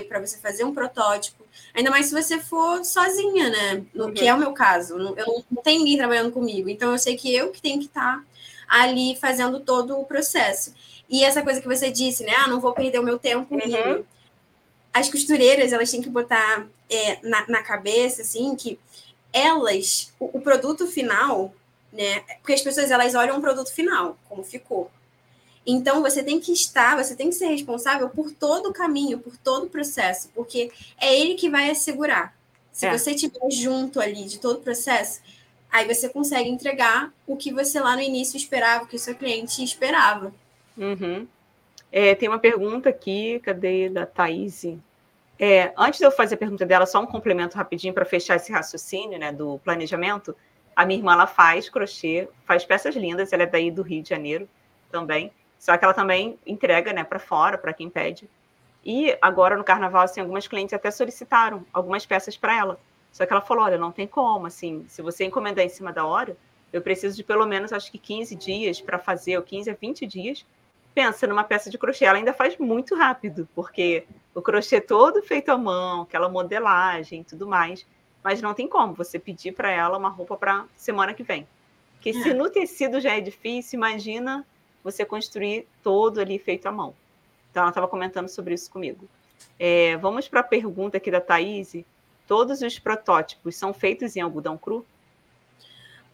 para 0.08 0.18
você 0.18 0.38
fazer 0.38 0.64
um 0.64 0.74
protótipo. 0.74 1.44
Ainda 1.74 1.90
mais 1.90 2.06
se 2.06 2.14
você 2.14 2.38
for 2.38 2.84
sozinha, 2.84 3.50
né? 3.50 3.84
No, 3.94 4.06
uhum. 4.06 4.14
Que 4.14 4.26
é 4.26 4.34
o 4.34 4.38
meu 4.38 4.52
caso. 4.52 4.94
Eu 4.94 4.98
não, 4.98 5.62
tenho 5.62 5.80
ninguém 5.80 5.98
trabalhando 5.98 6.32
comigo. 6.32 6.68
Então 6.68 6.92
eu 6.92 6.98
sei 6.98 7.16
que 7.16 7.32
eu 7.32 7.50
que 7.50 7.60
tenho 7.60 7.78
que 7.78 7.86
estar 7.86 8.18
tá 8.18 8.24
ali 8.68 9.16
fazendo 9.20 9.60
todo 9.60 9.98
o 9.98 10.04
processo. 10.04 10.74
E 11.08 11.22
essa 11.22 11.42
coisa 11.42 11.60
que 11.60 11.68
você 11.68 11.90
disse, 11.90 12.24
né? 12.24 12.32
Ah, 12.38 12.48
não 12.48 12.58
vou 12.58 12.72
perder 12.72 12.98
o 12.98 13.04
meu 13.04 13.18
tempo 13.18 13.54
uhum. 13.54 14.04
As 14.92 15.08
costureiras, 15.08 15.72
elas 15.72 15.90
têm 15.90 16.02
que 16.02 16.10
botar 16.10 16.66
é, 16.90 17.18
na, 17.22 17.46
na, 17.48 17.62
cabeça, 17.62 18.22
assim, 18.22 18.54
que 18.54 18.78
elas, 19.32 20.12
o, 20.20 20.38
o 20.38 20.40
produto 20.40 20.86
final, 20.86 21.54
né? 21.92 22.20
Porque 22.40 22.52
as 22.52 22.60
pessoas, 22.60 22.90
elas 22.90 23.14
olham 23.14 23.38
o 23.38 23.40
produto 23.40 23.72
final, 23.72 24.18
como 24.28 24.44
ficou. 24.44 24.90
Então, 25.66 26.02
você 26.02 26.22
tem 26.22 26.40
que 26.40 26.52
estar, 26.52 26.96
você 26.96 27.14
tem 27.14 27.28
que 27.28 27.36
ser 27.36 27.46
responsável 27.46 28.08
por 28.08 28.32
todo 28.32 28.68
o 28.70 28.72
caminho, 28.72 29.18
por 29.18 29.36
todo 29.36 29.66
o 29.66 29.70
processo, 29.70 30.28
porque 30.34 30.72
é 31.00 31.18
ele 31.18 31.34
que 31.34 31.48
vai 31.48 31.70
assegurar. 31.70 32.36
Se 32.72 32.86
é. 32.86 32.98
você 32.98 33.12
estiver 33.12 33.50
junto 33.50 34.00
ali 34.00 34.24
de 34.24 34.38
todo 34.38 34.56
o 34.56 34.62
processo, 34.62 35.20
aí 35.70 35.86
você 35.86 36.08
consegue 36.08 36.48
entregar 36.48 37.12
o 37.26 37.36
que 37.36 37.52
você 37.52 37.78
lá 37.78 37.94
no 37.94 38.02
início 38.02 38.36
esperava, 38.36 38.84
o 38.84 38.86
que 38.86 38.96
o 38.96 38.98
seu 38.98 39.14
cliente 39.14 39.62
esperava. 39.62 40.34
Uhum. 40.76 41.26
É, 41.92 42.14
tem 42.14 42.26
uma 42.26 42.38
pergunta 42.38 42.88
aqui, 42.88 43.38
cadê 43.40 43.90
da 43.90 44.06
Thaís? 44.06 44.64
É, 45.38 45.74
antes 45.76 46.00
de 46.00 46.06
eu 46.06 46.10
fazer 46.10 46.36
a 46.36 46.38
pergunta 46.38 46.64
dela, 46.64 46.86
só 46.86 47.00
um 47.00 47.06
complemento 47.06 47.56
rapidinho 47.56 47.92
para 47.92 48.06
fechar 48.06 48.36
esse 48.36 48.50
raciocínio 48.50 49.18
né, 49.18 49.30
do 49.30 49.58
planejamento. 49.58 50.34
A 50.74 50.86
minha 50.86 50.98
irmã 50.98 51.12
ela 51.12 51.26
faz 51.26 51.68
crochê, 51.68 52.28
faz 52.46 52.64
peças 52.64 52.96
lindas, 52.96 53.30
ela 53.30 53.42
é 53.42 53.46
daí 53.46 53.70
do 53.70 53.82
Rio 53.82 54.02
de 54.02 54.08
Janeiro 54.08 54.48
também. 54.90 55.30
Só 55.58 55.76
que 55.76 55.84
ela 55.84 55.92
também 55.92 56.38
entrega, 56.46 56.94
né, 56.94 57.04
para 57.04 57.18
fora, 57.18 57.58
para 57.58 57.74
quem 57.74 57.90
pede. 57.90 58.28
E 58.84 59.16
agora 59.20 59.56
no 59.56 59.62
carnaval, 59.62 60.02
assim, 60.02 60.20
algumas 60.20 60.48
clientes 60.48 60.72
até 60.72 60.90
solicitaram 60.90 61.64
algumas 61.74 62.06
peças 62.06 62.38
para 62.38 62.56
ela. 62.56 62.80
Só 63.12 63.26
que 63.26 63.32
ela 63.32 63.42
falou: 63.42 63.64
olha, 63.64 63.76
não 63.76 63.92
tem 63.92 64.06
como, 64.06 64.46
assim, 64.46 64.84
se 64.88 65.02
você 65.02 65.24
encomendar 65.24 65.64
em 65.64 65.68
cima 65.68 65.92
da 65.92 66.06
hora, 66.06 66.36
eu 66.72 66.80
preciso 66.80 67.14
de 67.14 67.22
pelo 67.22 67.46
menos, 67.46 67.72
acho 67.72 67.92
que 67.92 67.98
15 67.98 68.34
dias 68.34 68.80
para 68.80 68.98
fazer, 68.98 69.36
ou 69.36 69.42
15 69.42 69.70
a 69.70 69.74
20 69.74 70.06
dias. 70.06 70.44
Pensa 70.94 71.26
numa 71.26 71.44
peça 71.44 71.70
de 71.70 71.78
crochê, 71.78 72.04
ela 72.04 72.18
ainda 72.18 72.34
faz 72.34 72.58
muito 72.58 72.94
rápido, 72.94 73.48
porque 73.54 74.04
o 74.34 74.42
crochê 74.42 74.80
todo 74.80 75.22
feito 75.22 75.50
à 75.50 75.56
mão, 75.56 76.02
aquela 76.02 76.28
modelagem 76.28 77.20
e 77.20 77.24
tudo 77.24 77.46
mais. 77.46 77.86
Mas 78.22 78.40
não 78.40 78.54
tem 78.54 78.68
como 78.68 78.94
você 78.94 79.18
pedir 79.18 79.52
para 79.52 79.70
ela 79.70 79.98
uma 79.98 80.08
roupa 80.08 80.36
para 80.36 80.64
semana 80.76 81.12
que 81.12 81.22
vem. 81.22 81.46
Porque 81.94 82.10
é. 82.10 82.12
se 82.12 82.34
no 82.34 82.48
tecido 82.50 83.00
já 83.00 83.16
é 83.16 83.20
difícil, 83.20 83.78
imagina 83.78 84.46
você 84.82 85.04
construir 85.04 85.66
todo 85.82 86.20
ali 86.20 86.38
feito 86.38 86.66
à 86.66 86.72
mão. 86.72 86.94
Então, 87.50 87.62
ela 87.62 87.70
estava 87.70 87.88
comentando 87.88 88.28
sobre 88.28 88.54
isso 88.54 88.70
comigo. 88.70 89.08
É, 89.58 89.96
vamos 89.98 90.28
para 90.28 90.40
a 90.40 90.44
pergunta 90.44 90.96
aqui 90.96 91.10
da 91.10 91.20
Thaís. 91.20 91.76
Todos 92.26 92.62
os 92.62 92.78
protótipos 92.78 93.56
são 93.56 93.74
feitos 93.74 94.16
em 94.16 94.20
algodão 94.20 94.56
cru? 94.56 94.86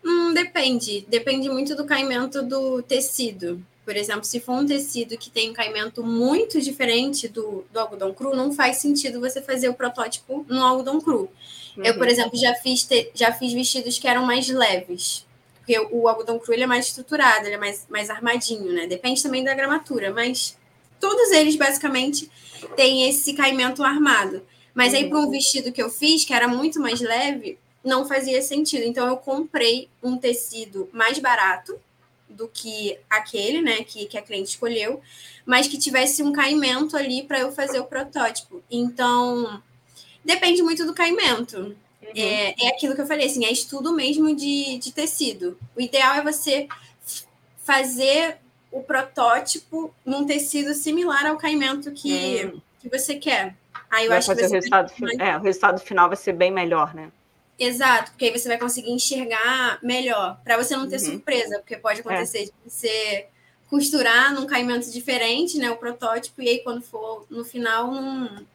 Hum, 0.05 0.33
depende. 0.33 1.07
Depende 1.09 1.49
muito 1.49 1.75
do 1.77 1.87
caimento 1.87 2.43
do 2.43 2.83
tecido. 2.83 3.65
Por 3.89 3.97
exemplo, 3.97 4.25
se 4.25 4.39
for 4.39 4.53
um 4.53 4.67
tecido 4.67 5.17
que 5.17 5.31
tem 5.31 5.49
um 5.49 5.55
caimento 5.55 6.05
muito 6.05 6.61
diferente 6.61 7.27
do, 7.27 7.65
do 7.73 7.81
algodão 7.81 8.13
cru, 8.13 8.37
não 8.37 8.53
faz 8.53 8.77
sentido 8.77 9.19
você 9.19 9.41
fazer 9.41 9.71
o 9.71 9.73
protótipo 9.73 10.45
no 10.47 10.63
algodão 10.63 11.01
cru. 11.01 11.31
Uhum. 11.75 11.85
Eu, 11.85 11.95
por 11.95 12.03
uhum. 12.03 12.11
exemplo, 12.11 12.39
já 12.39 12.55
fiz, 12.57 12.83
te, 12.83 13.11
já 13.15 13.33
fiz 13.33 13.51
vestidos 13.55 13.99
que 13.99 14.07
eram 14.07 14.27
mais 14.27 14.47
leves 14.47 15.27
porque 15.57 15.79
o 15.91 16.07
algodão 16.07 16.39
cru 16.39 16.53
ele 16.53 16.65
é 16.65 16.67
mais 16.67 16.89
estruturado, 16.89 17.47
ele 17.47 17.55
é 17.55 17.59
mais, 17.59 17.87
mais 17.89 18.11
armadinho, 18.11 18.75
né? 18.75 18.87
Depende 18.87 19.23
também 19.23 19.43
da 19.43 19.55
gramatura, 19.55 20.13
mas 20.13 20.55
todos 21.01 21.31
eles 21.31 21.57
basicamente 21.57 22.31
têm 22.77 23.09
esse 23.09 23.33
caimento 23.33 23.83
armado. 23.83 24.43
Mas 24.75 24.93
aí, 24.93 25.09
para 25.09 25.19
um 25.19 25.31
vestido 25.31 25.73
que 25.73 25.83
eu 25.83 25.89
fiz, 25.89 26.27
que 26.27 26.35
era 26.35 26.47
muito 26.47 26.79
mais 26.79 27.01
leve, 27.01 27.59
não 27.83 28.07
fazia 28.07 28.43
sentido. 28.43 28.85
Então, 28.85 29.09
eu 29.09 29.17
comprei 29.17 29.89
um 30.03 30.19
tecido 30.19 30.91
mais 30.93 31.19
barato 31.19 31.81
do 32.29 32.49
que 32.49 32.99
aquele, 33.09 33.61
né, 33.61 33.83
que, 33.85 34.07
que 34.07 34.19
a 34.19 34.23
cliente 34.23 34.51
escolheu, 34.51 35.01
mas 35.47 35.67
que 35.67 35.79
tivesse 35.79 36.23
um 36.23 36.33
caimento 36.33 36.97
ali 36.97 37.23
para 37.23 37.41
eu 37.41 37.53
fazer 37.53 37.81
o 37.81 37.85
protótipo. 37.85 38.63
Então, 38.71 39.63
depende 40.25 40.63
muito 40.63 40.85
do 40.87 40.95
caimento. 40.95 41.59
Uhum. 41.59 41.77
É, 42.15 42.67
é 42.67 42.69
aquilo 42.69 42.95
que 42.95 43.01
eu 43.01 43.07
falei, 43.07 43.27
assim, 43.27 43.45
é 43.45 43.53
estudo 43.53 43.93
mesmo 43.93 44.35
de, 44.35 44.79
de 44.79 44.93
tecido. 44.93 45.59
O 45.77 45.81
ideal 45.81 46.15
é 46.15 46.23
você 46.23 46.69
fazer 47.59 48.37
o 48.71 48.83
protótipo 48.83 49.95
num 50.05 50.27
tecido 50.27 50.75
similar 50.75 51.27
ao 51.27 51.37
caimento 51.37 51.91
que, 51.93 52.45
uhum. 52.45 52.61
que 52.81 52.89
você 52.89 53.17
quer. 53.17 53.57
Aí 53.91 54.05
eu 54.05 54.11
vai 54.11 54.19
acho 54.19 54.35
que 54.35 54.45
o 54.45 54.51
resultado, 54.51 54.93
mais... 54.99 55.19
é, 55.19 55.37
o 55.37 55.41
resultado 55.41 55.81
final 55.81 56.09
vai 56.09 56.17
ser 56.17 56.33
bem 56.33 56.51
melhor, 56.51 56.95
né? 56.95 57.11
Exato, 57.59 58.13
porque 58.13 58.27
aí 58.27 58.39
você 58.39 58.49
vai 58.49 58.59
conseguir 58.59 58.91
enxergar 58.91 59.79
melhor, 59.83 60.39
para 60.45 60.57
você 60.57 60.77
não 60.77 60.89
ter 60.89 60.97
uhum. 60.97 61.13
surpresa, 61.13 61.59
porque 61.59 61.77
pode 61.77 62.01
acontecer 62.01 62.39
é. 62.39 62.45
de 62.45 62.53
você 62.65 63.27
costurar 63.69 64.33
num 64.33 64.47
caimento 64.47 64.91
diferente, 64.91 65.59
né, 65.59 65.71
o 65.71 65.77
protótipo, 65.77 66.41
e 66.41 66.49
aí 66.49 66.59
quando 66.61 66.81
for 66.83 67.27
no 67.29 67.45
final 67.45 67.91
não, 67.93 68.47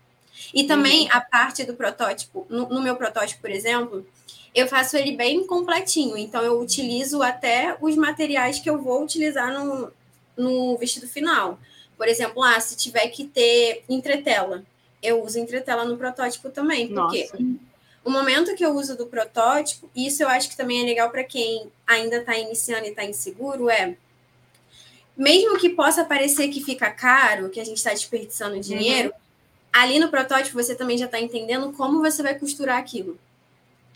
e 0.53 0.63
também 0.63 1.03
uhum. 1.03 1.09
a 1.11 1.21
parte 1.21 1.63
do 1.63 1.73
protótipo, 1.73 2.45
no, 2.49 2.67
no, 2.69 2.81
meu 2.81 2.95
protótipo, 2.95 3.41
por 3.41 3.51
exemplo, 3.51 4.05
eu 4.53 4.67
faço 4.67 4.97
ele 4.97 5.15
bem 5.15 5.45
completinho. 5.45 6.17
Então, 6.17 6.41
eu 6.43 6.59
utilizo 6.59 7.21
até 7.21 7.77
os 7.81 7.95
materiais 7.95 8.59
que 8.59 8.69
eu 8.69 8.81
vou 8.81 9.03
utilizar 9.03 9.53
no, 9.53 9.91
no 10.35 10.77
vestido 10.77 11.07
final. 11.07 11.59
Por 11.97 12.07
exemplo, 12.07 12.43
ah, 12.43 12.59
se 12.59 12.75
tiver 12.75 13.07
que 13.09 13.25
ter 13.25 13.83
entretela, 13.87 14.63
eu 15.01 15.23
uso 15.23 15.39
entretela 15.39 15.85
no 15.85 15.97
protótipo 15.97 16.49
também. 16.49 16.87
Porque 16.87 17.29
Nossa. 17.31 17.37
O 18.03 18.09
momento 18.09 18.55
que 18.55 18.65
eu 18.65 18.75
uso 18.75 18.97
do 18.97 19.05
protótipo, 19.05 19.89
isso 19.95 20.23
eu 20.23 20.27
acho 20.27 20.49
que 20.49 20.57
também 20.57 20.81
é 20.81 20.85
legal 20.85 21.09
para 21.09 21.23
quem 21.23 21.71
ainda 21.87 22.17
está 22.17 22.37
iniciando 22.37 22.85
e 22.85 22.89
está 22.89 23.03
inseguro, 23.03 23.69
é 23.69 23.95
mesmo 25.15 25.57
que 25.59 25.69
possa 25.69 26.03
parecer 26.03 26.49
que 26.49 26.63
fica 26.63 26.89
caro, 26.89 27.49
que 27.49 27.59
a 27.59 27.63
gente 27.63 27.77
está 27.77 27.91
desperdiçando 27.91 28.59
dinheiro, 28.59 29.09
uhum 29.09 29.23
ali 29.73 29.97
no 29.97 30.09
protótipo 30.09 30.53
você 30.53 30.75
também 30.75 30.97
já 30.97 31.05
está 31.05 31.19
entendendo 31.19 31.73
como 31.73 31.99
você 31.99 32.21
vai 32.21 32.37
costurar 32.37 32.77
aquilo. 32.77 33.17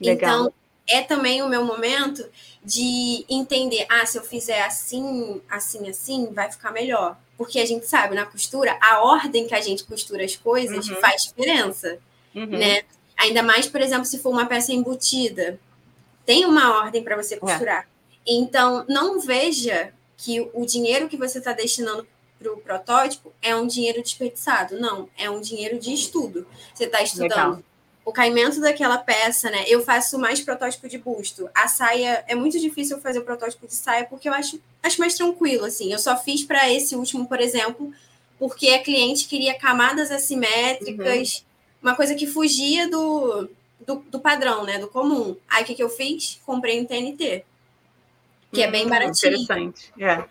Legal. 0.01 0.39
Então, 0.39 0.53
é 0.89 1.03
também 1.03 1.43
o 1.43 1.47
meu 1.47 1.63
momento 1.63 2.27
de 2.63 3.23
entender, 3.29 3.85
ah, 3.87 4.05
se 4.05 4.17
eu 4.17 4.23
fizer 4.23 4.63
assim, 4.63 5.39
assim, 5.47 5.87
assim, 5.87 6.33
vai 6.33 6.51
ficar 6.51 6.71
melhor. 6.71 7.15
Porque 7.37 7.59
a 7.59 7.65
gente 7.65 7.85
sabe, 7.85 8.15
na 8.15 8.25
costura, 8.25 8.75
a 8.81 9.01
ordem 9.01 9.47
que 9.47 9.53
a 9.53 9.61
gente 9.61 9.83
costura 9.83 10.25
as 10.25 10.35
coisas 10.35 10.89
uhum. 10.89 10.95
faz 10.95 11.23
diferença, 11.25 11.99
uhum. 12.33 12.47
né? 12.47 12.81
Ainda 13.17 13.41
mais, 13.41 13.67
por 13.67 13.81
exemplo, 13.81 14.05
se 14.05 14.19
for 14.19 14.29
uma 14.29 14.45
peça 14.45 14.71
embutida. 14.71 15.59
Tem 16.25 16.45
uma 16.45 16.77
ordem 16.79 17.03
para 17.03 17.15
você 17.15 17.35
é. 17.35 17.37
costurar. 17.37 17.83
É. 17.83 17.87
Então, 18.27 18.85
não 18.87 19.19
veja 19.19 19.93
que 20.17 20.49
o 20.53 20.65
dinheiro 20.65 21.07
que 21.07 21.15
você 21.15 21.37
está 21.37 21.53
destinando 21.53 22.05
para 22.37 22.53
o 22.53 22.57
protótipo 22.57 23.31
é 23.41 23.55
um 23.55 23.65
dinheiro 23.65 24.01
desperdiçado. 24.01 24.79
Não, 24.79 25.09
é 25.17 25.29
um 25.29 25.41
dinheiro 25.41 25.79
de 25.79 25.93
estudo. 25.93 26.45
Você 26.73 26.85
está 26.85 27.01
estudando 27.01 27.29
Legal. 27.29 27.63
o 28.05 28.11
caimento 28.11 28.59
daquela 28.59 28.97
peça, 28.97 29.49
né? 29.49 29.63
Eu 29.67 29.81
faço 29.83 30.19
mais 30.19 30.41
protótipo 30.41 30.87
de 30.87 30.97
busto. 30.97 31.49
A 31.55 31.67
saia 31.67 32.23
é 32.27 32.35
muito 32.35 32.59
difícil 32.59 32.99
fazer 32.99 33.19
o 33.19 33.23
protótipo 33.23 33.67
de 33.67 33.75
saia 33.75 34.05
porque 34.05 34.29
eu 34.29 34.33
acho, 34.33 34.59
acho 34.83 34.99
mais 34.99 35.15
tranquilo, 35.15 35.65
assim. 35.65 35.91
Eu 35.91 35.99
só 35.99 36.17
fiz 36.17 36.43
para 36.43 36.71
esse 36.71 36.95
último, 36.95 37.27
por 37.27 37.39
exemplo, 37.39 37.91
porque 38.37 38.69
a 38.69 38.83
cliente 38.83 39.27
queria 39.27 39.57
camadas 39.57 40.11
assimétricas, 40.11 41.37
uhum. 41.37 41.46
Uma 41.87 41.95
coisa 41.95 42.15
que 42.15 42.27
fugia 42.27 42.89
do, 42.89 43.49
do, 43.85 43.95
do, 43.95 44.19
padrão, 44.19 44.65
né? 44.65 44.77
Do 44.77 44.89
comum. 44.89 45.37
Aí 45.47 45.63
o 45.63 45.65
que, 45.65 45.75
que 45.75 45.83
eu 45.83 45.89
fiz? 45.89 46.41
Comprei 46.45 46.81
um 46.81 46.85
TNT. 46.85 47.45
Que 48.51 48.61
é 48.61 48.69
bem 48.69 48.85
hum, 48.85 48.89
baratinho. 48.89 49.33
Interessante. 49.33 49.93
É. 49.97 50.25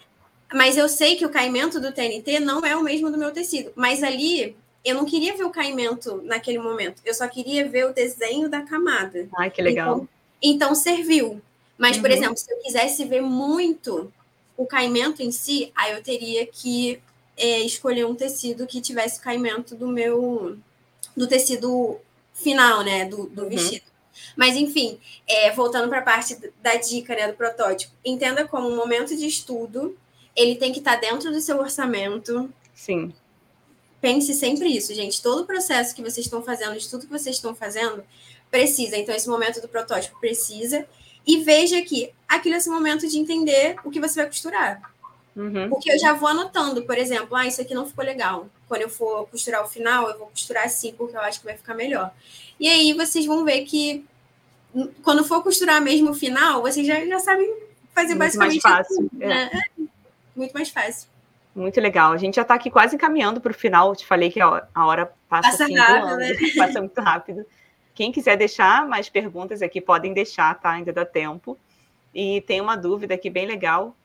Mas 0.53 0.77
eu 0.77 0.89
sei 0.89 1.17
que 1.17 1.25
o 1.25 1.31
caimento 1.31 1.81
do 1.81 1.93
TNT 1.93 2.41
não 2.41 2.65
é 2.65 2.77
o 2.77 2.83
mesmo 2.83 3.11
do 3.11 3.19
meu 3.19 3.33
tecido. 3.33 3.73
Mas 3.75 4.03
ali 4.03 4.55
eu 4.85 4.95
não 4.95 5.05
queria 5.05 5.37
ver 5.37 5.45
o 5.45 5.51
caimento 5.51 6.23
naquele 6.25 6.59
momento. 6.59 7.01
Eu 7.05 7.15
só 7.15 7.27
queria 7.27 7.67
ver 7.69 7.87
o 7.87 7.95
desenho 7.95 8.49
da 8.49 8.63
camada. 8.63 9.27
Ai, 9.37 9.51
que 9.51 9.63
legal. 9.63 9.97
Então, 9.97 10.09
então 10.43 10.75
serviu. 10.75 11.41
Mas, 11.79 11.97
uhum. 11.97 12.03
por 12.03 12.11
exemplo, 12.11 12.37
se 12.37 12.53
eu 12.53 12.59
quisesse 12.59 13.05
ver 13.05 13.23
muito 13.23 14.13
o 14.57 14.67
caimento 14.67 15.23
em 15.23 15.33
si, 15.33 15.73
aí 15.75 15.93
eu 15.93 16.03
teria 16.03 16.47
que 16.47 17.01
é, 17.37 17.61
escolher 17.61 18.07
um 18.07 18.15
tecido 18.15 18.67
que 18.67 18.81
tivesse 18.81 19.19
o 19.19 19.23
caimento 19.23 19.75
do 19.75 19.89
meu 19.89 20.59
do 21.17 21.27
tecido 21.27 21.99
final, 22.35 22.83
né, 22.83 23.05
do, 23.05 23.27
do 23.27 23.45
uhum. 23.45 23.49
vestido. 23.49 23.87
Mas 24.37 24.57
enfim, 24.57 24.99
é, 25.27 25.51
voltando 25.53 25.89
para 25.89 25.99
a 25.99 26.03
parte 26.03 26.39
da 26.63 26.75
dica, 26.77 27.15
né, 27.15 27.29
do 27.29 27.35
protótipo, 27.35 27.93
entenda 28.05 28.47
como 28.47 28.69
um 28.69 28.77
momento 28.77 29.17
de 29.17 29.27
estudo 29.27 29.97
ele 30.37 30.55
tem 30.55 30.71
que 30.71 30.79
estar 30.79 30.97
dentro 30.97 31.33
do 31.33 31.41
seu 31.41 31.59
orçamento. 31.59 32.53
Sim. 32.75 33.13
pense 34.03 34.35
sempre 34.35 34.69
isso, 34.69 34.95
gente. 34.95 35.23
Todo 35.23 35.43
o 35.43 35.47
processo 35.47 35.95
que 35.95 36.03
vocês 36.03 36.27
estão 36.27 36.43
fazendo, 36.43 36.79
de 36.79 36.89
tudo 36.89 37.07
que 37.07 37.13
vocês 37.13 37.37
estão 37.37 37.55
fazendo, 37.55 38.05
precisa. 38.51 38.99
Então, 38.99 39.15
esse 39.15 39.29
momento 39.29 39.61
do 39.63 39.69
protótipo 39.69 40.21
precisa. 40.21 40.87
E 41.27 41.39
veja 41.39 41.81
que 41.83 42.13
aquilo 42.29 42.55
é 42.55 42.59
esse 42.59 42.69
momento 42.69 43.09
de 43.09 43.19
entender 43.19 43.77
o 43.83 43.91
que 43.91 43.99
você 43.99 44.21
vai 44.21 44.27
costurar. 44.27 44.95
Uhum. 45.37 45.69
Porque 45.69 45.93
eu 45.93 45.99
já 45.99 46.15
vou 46.15 46.29
anotando, 46.31 46.83
por 46.83 46.97
exemplo, 46.97 47.37
ah, 47.37 47.47
isso 47.47 47.61
aqui 47.61 47.75
não 47.75 47.87
ficou 47.87 48.03
legal. 48.03 48.49
Quando 48.67 48.83
eu 48.83 48.89
for 48.89 49.29
costurar 49.29 49.63
o 49.63 49.69
final, 49.69 50.09
eu 50.09 50.19
vou 50.19 50.29
costurar 50.29 50.65
assim, 50.65 50.95
porque 50.95 51.15
eu 51.15 51.21
acho 51.21 51.41
que 51.41 51.45
vai 51.45 51.57
ficar 51.57 51.75
melhor. 51.75 52.11
E 52.59 52.67
aí 52.67 52.95
vocês 52.95 53.27
vão 53.27 53.45
ver 53.45 53.63
que 53.65 54.05
quando 55.03 55.25
for 55.25 55.43
costurar 55.43 55.81
mesmo 55.81 56.11
o 56.11 56.15
final, 56.15 56.63
vocês 56.63 56.87
já, 56.87 57.05
já 57.05 57.19
sabem 57.19 57.55
fazer 57.95 58.15
Muito 58.15 58.19
basicamente. 58.19 58.63
Mais 58.63 58.77
fácil. 58.79 59.09
Tudo, 59.09 59.23
é. 59.23 59.27
né? 59.27 59.51
é. 59.53 59.83
Muito 60.35 60.53
mais 60.53 60.71
fácil. 60.71 61.09
Muito 61.55 61.81
legal. 61.81 62.13
A 62.13 62.17
gente 62.17 62.37
já 62.37 62.43
está 62.43 62.55
aqui 62.55 62.71
quase 62.71 62.99
caminhando 62.99 63.41
para 63.41 63.51
o 63.51 63.55
final. 63.55 63.91
Eu 63.91 63.97
te 63.97 64.07
falei 64.07 64.31
que 64.31 64.41
a 64.41 64.67
hora 64.75 65.11
passa, 65.29 65.51
passa 65.51 65.67
rápido, 65.75 66.17
né? 66.17 66.33
passa 66.57 66.81
muito 66.81 67.01
rápido. 67.01 67.47
Quem 67.95 68.13
quiser 68.13 68.37
deixar 68.37 68.87
mais 68.87 69.09
perguntas 69.09 69.63
aqui, 69.63 69.81
podem 69.81 70.13
deixar, 70.13 70.55
tá? 70.61 70.71
Ainda 70.71 70.93
dá 70.93 71.05
tempo. 71.07 71.59
E 72.15 72.43
tem 72.43 72.61
uma 72.61 72.77
dúvida 72.77 73.15
aqui 73.15 73.31
bem 73.31 73.47
legal, 73.47 73.97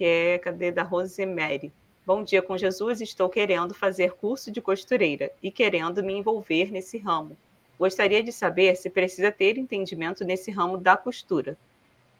que 0.00 0.04
é, 0.06 0.38
cadê, 0.38 0.72
da 0.72 0.82
Rosemary. 0.82 1.70
Bom 2.06 2.24
dia 2.24 2.40
com 2.40 2.56
Jesus, 2.56 3.02
estou 3.02 3.28
querendo 3.28 3.74
fazer 3.74 4.12
curso 4.12 4.50
de 4.50 4.58
costureira 4.58 5.30
e 5.42 5.50
querendo 5.50 6.02
me 6.02 6.14
envolver 6.14 6.72
nesse 6.72 6.96
ramo. 6.96 7.36
Gostaria 7.78 8.22
de 8.22 8.32
saber 8.32 8.74
se 8.76 8.88
precisa 8.88 9.30
ter 9.30 9.58
entendimento 9.58 10.24
nesse 10.24 10.50
ramo 10.50 10.78
da 10.78 10.96
costura. 10.96 11.54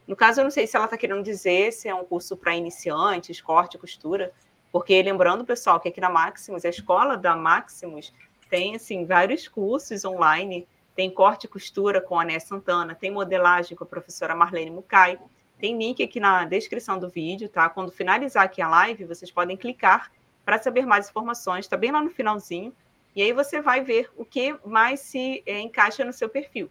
No 0.07 0.15
caso, 0.15 0.41
eu 0.41 0.43
não 0.43 0.51
sei 0.51 0.67
se 0.67 0.75
ela 0.75 0.85
está 0.85 0.95
querendo 0.95 1.23
dizer 1.23 1.73
se 1.73 1.89
é 1.89 1.95
um 1.95 2.05
curso 2.05 2.37
para 2.37 2.55
iniciantes, 2.55 3.41
corte 3.41 3.79
costura, 3.79 4.31
porque 4.71 5.01
lembrando, 5.01 5.43
pessoal, 5.43 5.79
que 5.79 5.89
aqui 5.89 5.99
na 5.99 6.07
Maximus, 6.07 6.63
a 6.63 6.69
escola 6.69 7.17
da 7.17 7.35
Maximus 7.35 8.13
tem 8.47 8.75
assim 8.75 9.07
vários 9.07 9.47
cursos 9.47 10.05
online 10.05 10.67
tem 10.95 11.09
corte 11.09 11.45
e 11.45 11.49
costura 11.49 11.99
com 11.99 12.19
a 12.19 12.23
Né 12.23 12.37
Santana, 12.37 12.93
tem 12.93 13.09
modelagem 13.09 13.75
com 13.75 13.83
a 13.83 13.87
professora 13.87 14.35
Marlene 14.35 14.69
Mucay. 14.69 15.17
Tem 15.61 15.77
link 15.77 16.01
aqui 16.01 16.19
na 16.19 16.43
descrição 16.43 16.97
do 16.97 17.07
vídeo, 17.07 17.47
tá? 17.47 17.69
Quando 17.69 17.91
finalizar 17.91 18.43
aqui 18.43 18.63
a 18.63 18.67
live, 18.67 19.05
vocês 19.05 19.29
podem 19.29 19.55
clicar 19.55 20.11
para 20.43 20.57
saber 20.57 20.87
mais 20.87 21.07
informações, 21.07 21.65
está 21.65 21.77
bem 21.77 21.91
lá 21.91 22.01
no 22.01 22.09
finalzinho. 22.09 22.73
E 23.15 23.21
aí 23.21 23.31
você 23.31 23.61
vai 23.61 23.83
ver 23.83 24.09
o 24.17 24.25
que 24.25 24.57
mais 24.65 25.01
se 25.01 25.43
é, 25.45 25.59
encaixa 25.59 26.03
no 26.03 26.11
seu 26.11 26.27
perfil. 26.27 26.67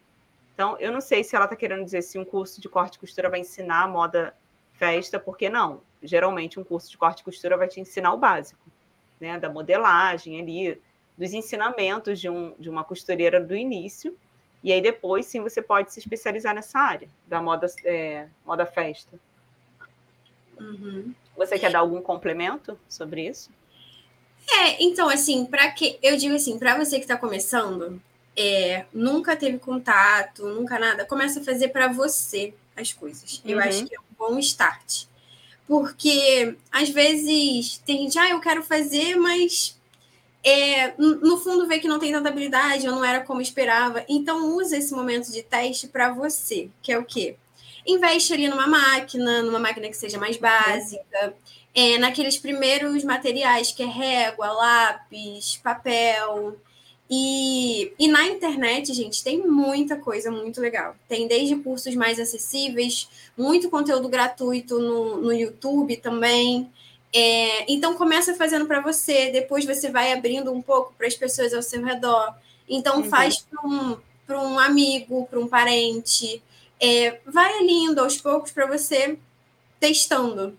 Então, 0.53 0.77
eu 0.81 0.91
não 0.91 1.01
sei 1.01 1.23
se 1.23 1.37
ela 1.37 1.45
está 1.45 1.55
querendo 1.55 1.85
dizer 1.85 2.03
se 2.03 2.19
um 2.19 2.25
curso 2.25 2.61
de 2.61 2.69
corte 2.69 2.97
e 2.97 2.99
costura 2.99 3.31
vai 3.31 3.39
ensinar 3.39 3.87
moda 3.87 4.35
festa, 4.73 5.21
porque 5.21 5.49
não. 5.49 5.83
Geralmente, 6.03 6.59
um 6.59 6.65
curso 6.65 6.91
de 6.91 6.99
corte 6.99 7.21
e 7.21 7.25
costura 7.25 7.57
vai 7.57 7.69
te 7.69 7.81
ensinar 7.81 8.13
o 8.13 8.19
básico, 8.19 8.69
né? 9.21 9.39
Da 9.39 9.49
modelagem 9.49 10.41
ali, 10.41 10.83
dos 11.17 11.33
ensinamentos 11.33 12.19
de, 12.19 12.29
um, 12.29 12.57
de 12.59 12.69
uma 12.69 12.83
costureira 12.83 13.41
do 13.41 13.55
início, 13.55 14.19
e 14.63 14.73
aí 14.73 14.81
depois 14.81 15.27
sim 15.27 15.41
você 15.41 15.63
pode 15.63 15.93
se 15.93 15.99
especializar 16.01 16.55
nessa 16.55 16.79
área 16.79 17.09
da 17.27 17.41
moda, 17.41 17.67
é, 17.85 18.27
moda 18.45 18.67
festa. 18.67 19.19
Uhum. 20.59 21.15
Você 21.37 21.59
quer 21.59 21.73
dar 21.73 21.79
algum 21.79 22.03
complemento 22.03 22.79
sobre 22.89 23.27
isso? 23.27 23.51
É, 24.53 24.83
então, 24.83 25.09
assim, 25.09 25.47
para 25.47 25.71
que 25.71 25.99
eu 26.03 26.17
digo 26.17 26.35
assim, 26.35 26.59
para 26.59 26.77
você 26.77 26.97
que 26.97 27.05
está 27.05 27.17
começando, 27.17 28.01
é, 28.37 28.85
nunca 28.93 29.37
teve 29.37 29.59
contato, 29.59 30.47
nunca 30.47 30.79
nada, 30.79 31.05
começa 31.05 31.41
a 31.41 31.45
fazer 31.45 31.69
para 31.69 31.89
você 31.89 32.53
as 32.77 32.93
coisas. 32.93 33.41
Eu 33.45 33.59
uhum. 33.59 33.65
acho 33.65 33.87
que 33.87 33.95
é 33.95 34.01
um 34.01 34.15
bom 34.19 34.39
start. 34.39 35.05
Porque 35.67 36.57
às 36.71 36.89
vezes 36.91 37.79
tem 37.79 37.99
gente, 37.99 38.19
ah, 38.19 38.31
eu 38.31 38.41
quero 38.41 38.63
fazer, 38.63 39.17
mas 39.17 39.80
é, 40.43 40.95
no 40.97 41.37
fundo 41.39 41.67
vê 41.67 41.79
que 41.79 41.89
não 41.89 41.99
tem 41.99 42.13
tanta 42.13 42.29
habilidade 42.29 42.89
ou 42.89 42.95
não 42.95 43.05
era 43.05 43.21
como 43.21 43.41
esperava. 43.41 44.05
Então 44.09 44.57
usa 44.57 44.77
esse 44.77 44.93
momento 44.95 45.31
de 45.31 45.43
teste 45.43 45.89
para 45.89 46.13
você, 46.13 46.71
que 46.83 46.93
é 46.93 46.99
o 46.99 47.05
quê? 47.05 47.37
Investe 47.87 48.33
ali 48.33 48.49
numa 48.49 48.67
máquina, 48.67 49.43
numa 49.43 49.59
máquina 49.59 49.89
que 49.89 49.97
seja 49.97 50.19
mais 50.19 50.37
básica, 50.37 51.35
é, 51.75 51.99
naqueles 51.99 52.37
primeiros 52.37 53.05
materiais 53.05 53.73
que 53.73 53.83
é 53.83 53.87
régua, 53.87 54.53
lápis, 54.53 55.57
papel. 55.63 56.57
E, 57.13 57.93
e 57.99 58.07
na 58.07 58.25
internet, 58.27 58.93
gente, 58.95 59.25
tem 59.25 59.45
muita 59.45 59.97
coisa 59.97 60.31
muito 60.31 60.61
legal. 60.61 60.95
Tem 61.09 61.27
desde 61.27 61.57
cursos 61.57 61.95
mais 61.97 62.21
acessíveis, 62.21 63.09
muito 63.37 63.69
conteúdo 63.69 64.09
gratuito 64.09 64.79
no, 64.79 65.21
no 65.21 65.33
YouTube 65.33 65.97
também. 65.97 66.71
É, 67.13 67.73
então 67.73 67.95
começa 67.95 68.35
fazendo 68.35 68.67
para 68.67 68.81
você, 68.81 69.31
depois 69.31 69.65
você 69.65 69.91
vai 69.91 70.13
abrindo 70.13 70.53
um 70.53 70.63
pouco 70.63 70.95
para 70.97 71.07
as 71.07 71.15
pessoas 71.15 71.53
ao 71.53 71.63
seu 71.63 71.85
redor. 71.85 72.35
Então 72.69 72.99
uhum. 72.99 73.05
faz 73.05 73.41
para 73.41 73.67
um, 73.67 73.97
um 74.29 74.59
amigo, 74.59 75.27
para 75.27 75.41
um 75.41 75.49
parente. 75.49 76.43
É, 76.81 77.19
vai 77.27 77.53
ali 77.59 77.85
indo 77.85 78.01
aos 78.01 78.17
poucos 78.17 78.53
para 78.53 78.67
você 78.67 79.19
testando 79.79 80.57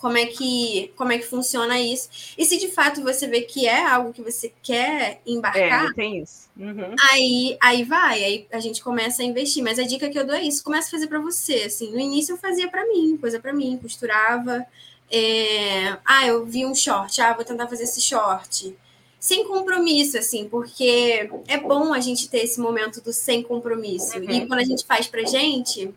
como 0.00 0.16
é 0.16 0.26
que 0.26 0.90
como 0.96 1.12
é 1.12 1.18
que 1.18 1.26
funciona 1.26 1.78
isso. 1.78 2.34
E 2.36 2.44
se 2.44 2.56
de 2.56 2.68
fato 2.68 3.02
você 3.02 3.26
vê 3.26 3.42
que 3.42 3.66
é 3.66 3.84
algo 3.84 4.12
que 4.12 4.22
você 4.22 4.52
quer 4.62 5.20
embarcar, 5.26 5.90
é, 5.90 5.92
tem 5.92 6.22
isso. 6.22 6.48
Uhum. 6.56 6.94
Aí, 7.10 7.56
aí 7.60 7.84
vai, 7.84 8.24
aí 8.24 8.46
a 8.50 8.58
gente 8.60 8.82
começa 8.82 9.22
a 9.22 9.24
investir. 9.24 9.62
Mas 9.62 9.78
a 9.78 9.82
dica 9.82 10.08
que 10.08 10.18
eu 10.18 10.26
dou 10.26 10.34
é 10.34 10.42
isso: 10.42 10.64
começa 10.64 10.88
a 10.88 10.90
fazer 10.90 11.06
para 11.06 11.20
você. 11.20 11.64
Assim, 11.64 11.92
no 11.92 12.00
início 12.00 12.32
eu 12.32 12.38
fazia 12.38 12.68
para 12.68 12.86
mim, 12.86 13.18
coisa 13.18 13.38
para 13.38 13.52
mim, 13.52 13.78
costurava. 13.80 14.66
É, 15.10 15.96
ah, 16.04 16.26
eu 16.26 16.46
vi 16.46 16.64
um 16.64 16.74
short, 16.74 17.20
ah, 17.20 17.34
vou 17.34 17.44
tentar 17.44 17.66
fazer 17.66 17.84
esse 17.84 18.00
short. 18.00 18.76
Sem 19.18 19.46
compromisso, 19.46 20.16
assim, 20.16 20.48
porque 20.48 21.30
é 21.46 21.58
bom 21.58 21.92
a 21.92 22.00
gente 22.00 22.28
ter 22.28 22.38
esse 22.38 22.60
momento 22.60 23.02
do 23.02 23.12
sem 23.12 23.42
compromisso. 23.42 24.18
Uhum. 24.18 24.30
E 24.30 24.46
quando 24.46 24.60
a 24.60 24.64
gente 24.64 24.86
faz 24.86 25.06
pra 25.06 25.22
gente, 25.24 25.92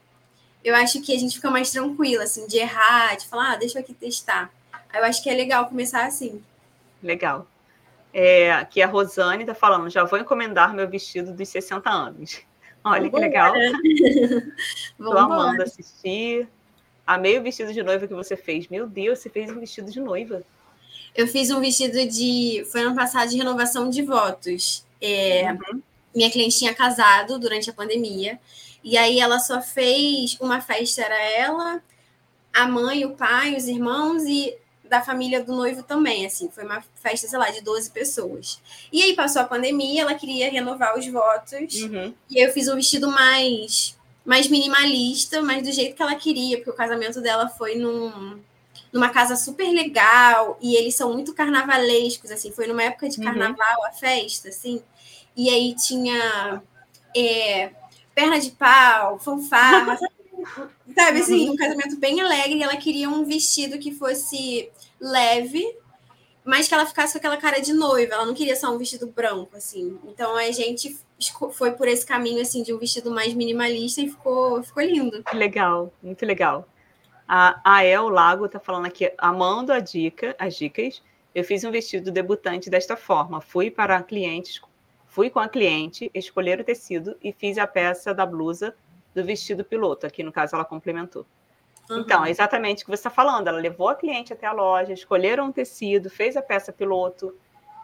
eu 0.63 0.75
acho 0.75 1.01
que 1.01 1.15
a 1.15 1.19
gente 1.19 1.35
fica 1.35 1.49
mais 1.49 1.71
tranquila, 1.71 2.23
assim, 2.23 2.47
de 2.47 2.57
errar, 2.57 3.15
de 3.15 3.27
falar, 3.27 3.53
ah, 3.53 3.55
deixa 3.55 3.77
eu 3.77 3.83
aqui 3.83 3.93
testar. 3.93 4.51
Eu 4.93 5.03
acho 5.03 5.23
que 5.23 5.29
é 5.29 5.33
legal 5.33 5.67
começar 5.67 6.05
assim. 6.05 6.43
Legal. 7.01 7.47
É, 8.13 8.51
aqui 8.51 8.81
a 8.81 8.87
Rosane 8.87 9.43
está 9.43 9.55
falando, 9.55 9.89
já 9.89 10.03
vou 10.03 10.19
encomendar 10.19 10.73
meu 10.73 10.87
vestido 10.87 11.33
dos 11.33 11.49
60 11.49 11.89
anos. 11.89 12.41
Olha 12.83 13.09
que 13.09 13.15
legal. 13.15 13.53
Estou 14.99 15.17
amando 15.17 15.63
assistir. 15.63 16.47
Amei 17.05 17.37
o 17.37 17.43
vestido 17.43 17.73
de 17.73 17.83
noiva 17.83 18.07
que 18.07 18.13
você 18.13 18.35
fez. 18.35 18.67
Meu 18.67 18.87
Deus, 18.87 19.19
você 19.19 19.29
fez 19.29 19.49
um 19.51 19.59
vestido 19.59 19.91
de 19.91 19.99
noiva. 19.99 20.43
Eu 21.15 21.27
fiz 21.27 21.51
um 21.51 21.59
vestido 21.59 22.05
de. 22.07 22.65
Foi 22.71 22.81
ano 22.81 22.95
passado 22.95 23.29
de 23.29 23.37
renovação 23.37 23.89
de 23.89 24.01
votos. 24.01 24.85
É, 25.01 25.51
uhum. 25.51 25.81
Minha 26.15 26.31
cliente 26.31 26.57
tinha 26.57 26.73
casado 26.73 27.37
durante 27.37 27.69
a 27.69 27.73
pandemia. 27.73 28.39
E 28.83 28.97
aí 28.97 29.19
ela 29.19 29.39
só 29.39 29.61
fez 29.61 30.37
uma 30.39 30.59
festa, 30.59 31.01
era 31.01 31.21
ela, 31.21 31.81
a 32.53 32.67
mãe, 32.67 33.05
o 33.05 33.11
pai, 33.11 33.55
os 33.55 33.67
irmãos 33.67 34.23
e 34.23 34.55
da 34.83 35.01
família 35.01 35.43
do 35.43 35.55
noivo 35.55 35.81
também, 35.81 36.25
assim, 36.25 36.49
foi 36.49 36.65
uma 36.65 36.83
festa, 36.95 37.27
sei 37.27 37.39
lá, 37.39 37.49
de 37.49 37.61
12 37.61 37.89
pessoas. 37.89 38.61
E 38.91 39.01
aí 39.01 39.15
passou 39.15 39.41
a 39.41 39.45
pandemia, 39.45 40.01
ela 40.01 40.13
queria 40.13 40.51
renovar 40.51 40.97
os 40.99 41.07
votos, 41.07 41.81
uhum. 41.81 42.13
e 42.29 42.39
aí 42.39 42.45
eu 42.45 42.53
fiz 42.53 42.67
um 42.67 42.75
vestido 42.75 43.09
mais 43.09 43.97
mais 44.25 44.47
minimalista, 44.47 45.41
mas 45.41 45.63
do 45.63 45.71
jeito 45.71 45.95
que 45.95 46.01
ela 46.01 46.15
queria, 46.15 46.57
porque 46.57 46.69
o 46.69 46.75
casamento 46.75 47.19
dela 47.21 47.49
foi 47.49 47.75
num, 47.75 48.39
numa 48.91 49.09
casa 49.09 49.35
super 49.35 49.69
legal 49.69 50.57
e 50.61 50.75
eles 50.75 50.95
são 50.95 51.11
muito 51.11 51.33
carnavalescos, 51.33 52.31
assim, 52.31 52.51
foi 52.51 52.67
numa 52.67 52.83
época 52.83 53.09
de 53.09 53.17
uhum. 53.17 53.25
carnaval 53.25 53.79
uhum. 53.79 53.87
a 53.87 53.91
festa, 53.91 54.49
assim, 54.49 54.81
e 55.35 55.49
aí 55.49 55.75
tinha 55.75 56.61
é, 57.15 57.71
perna 58.15 58.39
de 58.39 58.51
pau, 58.51 59.19
fanfarra, 59.19 59.97
sabe, 60.95 61.19
assim, 61.19 61.49
um 61.49 61.55
casamento 61.55 61.97
bem 61.97 62.21
alegre, 62.21 62.59
e 62.59 62.63
ela 62.63 62.77
queria 62.77 63.09
um 63.09 63.25
vestido 63.25 63.77
que 63.77 63.91
fosse 63.91 64.69
leve, 65.01 65.65
mas 66.43 66.67
que 66.67 66.73
ela 66.73 66.85
ficasse 66.85 67.13
com 67.13 67.19
aquela 67.19 67.37
cara 67.37 67.59
de 67.61 67.73
noiva, 67.73 68.13
ela 68.13 68.25
não 68.25 68.33
queria 68.33 68.55
só 68.55 68.73
um 68.73 68.77
vestido 68.77 69.07
branco, 69.07 69.55
assim, 69.55 69.97
então 70.05 70.35
a 70.35 70.51
gente 70.51 70.97
foi 71.51 71.71
por 71.71 71.87
esse 71.87 72.05
caminho 72.05 72.41
assim 72.41 72.63
de 72.63 72.73
um 72.73 72.77
vestido 72.77 73.09
mais 73.11 73.33
minimalista 73.33 74.01
e 74.01 74.09
ficou, 74.09 74.61
ficou 74.63 74.83
lindo. 74.83 75.23
Legal, 75.33 75.93
muito 76.01 76.25
legal. 76.25 76.67
A, 77.27 77.59
a 77.63 77.85
El 77.85 78.09
Lago 78.09 78.45
está 78.45 78.59
falando 78.59 78.85
aqui, 78.85 79.11
amando 79.17 79.71
a 79.71 79.79
dica, 79.79 80.35
as 80.37 80.55
dicas. 80.55 81.01
Eu 81.33 81.43
fiz 81.43 81.63
um 81.63 81.71
vestido 81.71 82.11
debutante 82.11 82.69
desta 82.69 82.95
forma. 82.95 83.41
Fui 83.41 83.71
para 83.71 84.03
clientes, 84.03 84.61
fui 85.07 85.29
com 85.29 85.39
a 85.39 85.47
cliente, 85.47 86.11
escolher 86.13 86.59
o 86.59 86.63
tecido 86.63 87.15
e 87.23 87.31
fiz 87.31 87.57
a 87.57 87.65
peça 87.65 88.13
da 88.13 88.25
blusa 88.25 88.75
do 89.15 89.23
vestido 89.23 89.63
piloto. 89.63 90.05
Aqui, 90.05 90.21
no 90.21 90.31
caso, 90.31 90.55
ela 90.55 90.65
complementou. 90.65 91.25
Uhum. 91.89 91.99
Então, 91.99 92.25
é 92.25 92.29
exatamente 92.29 92.83
o 92.83 92.85
que 92.85 92.91
você 92.91 92.99
está 92.99 93.09
falando. 93.09 93.47
Ela 93.47 93.59
levou 93.59 93.89
a 93.89 93.95
cliente 93.95 94.33
até 94.33 94.47
a 94.47 94.51
loja, 94.51 94.93
escolheram 94.93 95.45
um 95.45 95.51
tecido, 95.51 96.09
fez 96.09 96.37
a 96.37 96.41
peça 96.41 96.71
piloto. 96.71 97.37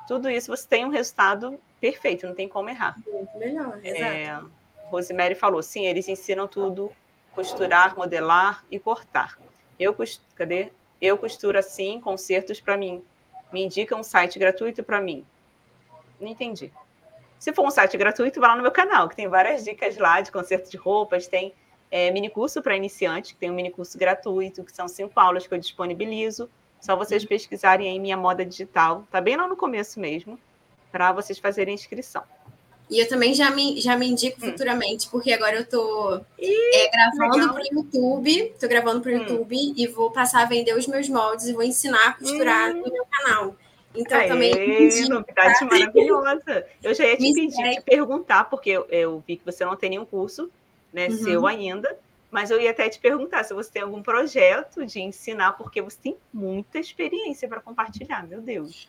Tudo 0.08 0.30
isso 0.30 0.56
você 0.56 0.68
tem 0.68 0.86
um 0.86 0.90
resultado 0.90 1.60
perfeito, 1.80 2.26
não 2.26 2.34
tem 2.34 2.48
como 2.48 2.70
errar. 2.70 2.96
Muito 3.06 3.38
melhor. 3.38 3.80
É, 3.84 4.40
Rosemary 4.86 5.36
falou, 5.36 5.62
sim, 5.62 5.86
eles 5.86 6.08
ensinam 6.08 6.48
tudo, 6.48 6.92
costurar, 7.36 7.96
modelar 7.96 8.66
e 8.72 8.80
cortar. 8.80 9.38
Eu, 9.80 9.96
cadê? 10.36 10.72
Eu 11.02 11.18
costuro 11.18 11.58
assim, 11.58 12.02
concertos 12.02 12.60
para 12.60 12.76
mim. 12.76 13.04
Me 13.52 13.64
indica 13.64 13.96
um 13.96 14.04
site 14.04 14.40
gratuito 14.40 14.84
para 14.84 15.00
mim. 15.00 15.26
Não 16.20 16.28
entendi. 16.28 16.72
Se 17.38 17.54
for 17.54 17.66
um 17.66 17.72
site 17.72 17.96
gratuito, 17.98 18.40
vai 18.40 18.50
lá 18.50 18.56
no 18.56 18.62
meu 18.62 18.72
canal, 18.72 19.08
que 19.08 19.16
tem 19.16 19.28
várias 19.28 19.64
dicas 19.64 19.98
lá 19.98 20.20
de 20.20 20.32
conserto 20.32 20.70
de 20.70 20.76
roupas, 20.76 21.28
tem 21.28 21.54
é, 21.92 22.12
mini 22.12 22.30
curso 22.30 22.62
para 22.62 22.76
iniciantes, 22.76 23.32
que 23.32 23.38
tem 23.38 23.50
um 23.50 23.56
mini 23.56 23.72
curso 23.72 23.98
gratuito, 23.98 24.64
que 24.64 24.76
são 24.76 24.88
cinco 24.88 25.20
aulas 25.20 25.48
que 25.48 25.54
eu 25.54 25.58
disponibilizo. 25.58 26.50
Só 26.80 26.96
vocês 26.96 27.24
uhum. 27.24 27.30
pesquisarem 27.30 27.90
aí 27.90 28.00
minha 28.00 28.16
moda 28.16 28.46
digital, 28.46 29.06
tá 29.12 29.20
bem 29.20 29.36
lá 29.36 29.48
no 29.48 29.58
começo 29.58 30.00
mesmo, 30.00 30.40
para 30.92 31.12
vocês 31.12 31.38
fazerem 31.38 31.74
a 31.74 31.76
inscrição. 31.76 32.24
E 32.90 33.00
eu 33.00 33.08
também 33.08 33.36
já 33.36 33.52
me, 33.52 33.80
já 33.80 33.96
me 33.96 34.08
indico 34.08 34.44
hum. 34.44 34.50
futuramente, 34.50 35.08
porque 35.10 35.32
agora 35.32 35.58
eu 35.58 35.66
tô 35.66 36.20
é, 36.40 36.90
gravando 36.92 37.54
para 37.54 37.62
o 37.62 37.76
YouTube, 37.76 38.56
tô 38.60 38.68
gravando 38.68 39.02
para 39.02 39.12
o 39.12 39.16
hum. 39.16 39.18
YouTube 39.20 39.74
e 39.78 39.88
vou 39.88 40.10
passar 40.10 40.42
a 40.42 40.46
vender 40.46 40.76
os 40.76 40.88
meus 40.88 41.08
moldes 41.08 41.48
e 41.48 41.54
vou 41.54 41.62
ensinar 41.62 42.08
a 42.08 42.14
costurar 42.14 42.72
hum. 42.72 42.82
no 42.82 42.92
meu 42.92 43.06
canal. 43.06 43.56
Então, 43.94 44.18
Aê, 44.18 44.28
também. 44.28 44.86
Indico, 44.86 45.10
novidade 45.10 45.60
tá? 45.60 45.66
maravilhosa. 45.66 46.66
Eu 46.82 46.94
já 46.94 47.06
ia 47.06 47.18
te 47.18 47.22
pedir, 47.34 47.52
segue. 47.52 47.76
te 47.76 47.82
perguntar, 47.82 48.46
porque 48.46 48.72
eu, 48.72 48.86
eu, 48.90 49.24
vi 49.28 49.38
que 49.38 49.46
você 49.46 49.64
não 49.66 49.76
tem 49.76 49.92
nenhum 49.92 50.06
curso 50.06 50.50
né, 50.94 51.08
uhum. 51.08 51.18
seu 51.18 51.48
ainda, 51.48 51.98
mas 52.32 52.52
eu 52.52 52.60
ia 52.60 52.72
até 52.72 52.88
te 52.90 53.00
perguntar 53.00 53.44
se 53.44 53.54
você 53.54 53.72
tem 53.72 53.82
algum 53.82 54.02
projeto 54.04 54.86
de 54.86 55.02
ensinar, 55.02 55.54
porque 55.54 55.82
você 55.82 55.98
tem 56.02 56.18
muita 56.34 56.80
experiência 56.80 57.48
para 57.48 57.60
compartilhar, 57.60 58.28
meu 58.28 58.42
Deus. 58.42 58.88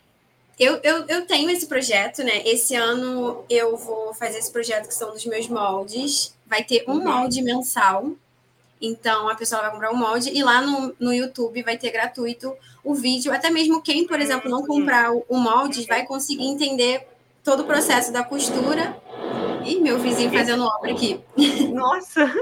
Eu, 0.59 0.78
eu, 0.82 1.07
eu 1.09 1.26
tenho 1.26 1.48
esse 1.48 1.66
projeto, 1.66 2.22
né? 2.22 2.42
Esse 2.44 2.74
ano 2.74 3.44
eu 3.48 3.78
vou 3.78 4.12
fazer 4.12 4.38
esse 4.38 4.53
projeto 4.53 4.88
que 4.88 4.94
são 4.94 5.11
dos 5.11 5.24
meus 5.24 5.48
moldes. 5.48 6.36
Vai 6.46 6.62
ter 6.62 6.84
um 6.86 6.96
uhum. 6.96 7.05
molde 7.05 7.40
mensal. 7.40 8.12
Então 8.78 9.26
a 9.26 9.34
pessoa 9.34 9.62
vai 9.62 9.70
comprar 9.70 9.90
um 9.90 9.96
molde 9.96 10.30
e 10.30 10.42
lá 10.42 10.61
no, 10.61 10.94
no 11.01 11.14
YouTube 11.14 11.62
vai 11.62 11.78
ter 11.78 11.90
gratuito 11.90 12.55
o 12.84 12.94
vídeo. 12.94 13.32
Até 13.32 13.48
mesmo 13.48 13.80
quem, 13.80 14.07
por 14.07 14.20
exemplo, 14.20 14.51
não 14.51 14.66
comprar 14.66 15.11
o, 15.12 15.24
o 15.30 15.38
molde 15.38 15.86
vai 15.86 16.05
conseguir 16.05 16.44
entender 16.44 17.07
todo 17.42 17.61
o 17.61 17.66
processo 17.66 18.12
da 18.12 18.22
costura. 18.22 19.01
Ih, 19.65 19.81
meu 19.81 19.99
vizinho 19.99 20.31
fazendo 20.31 20.65
obra 20.65 20.93
aqui. 20.93 21.21
Nossa! 21.73 22.33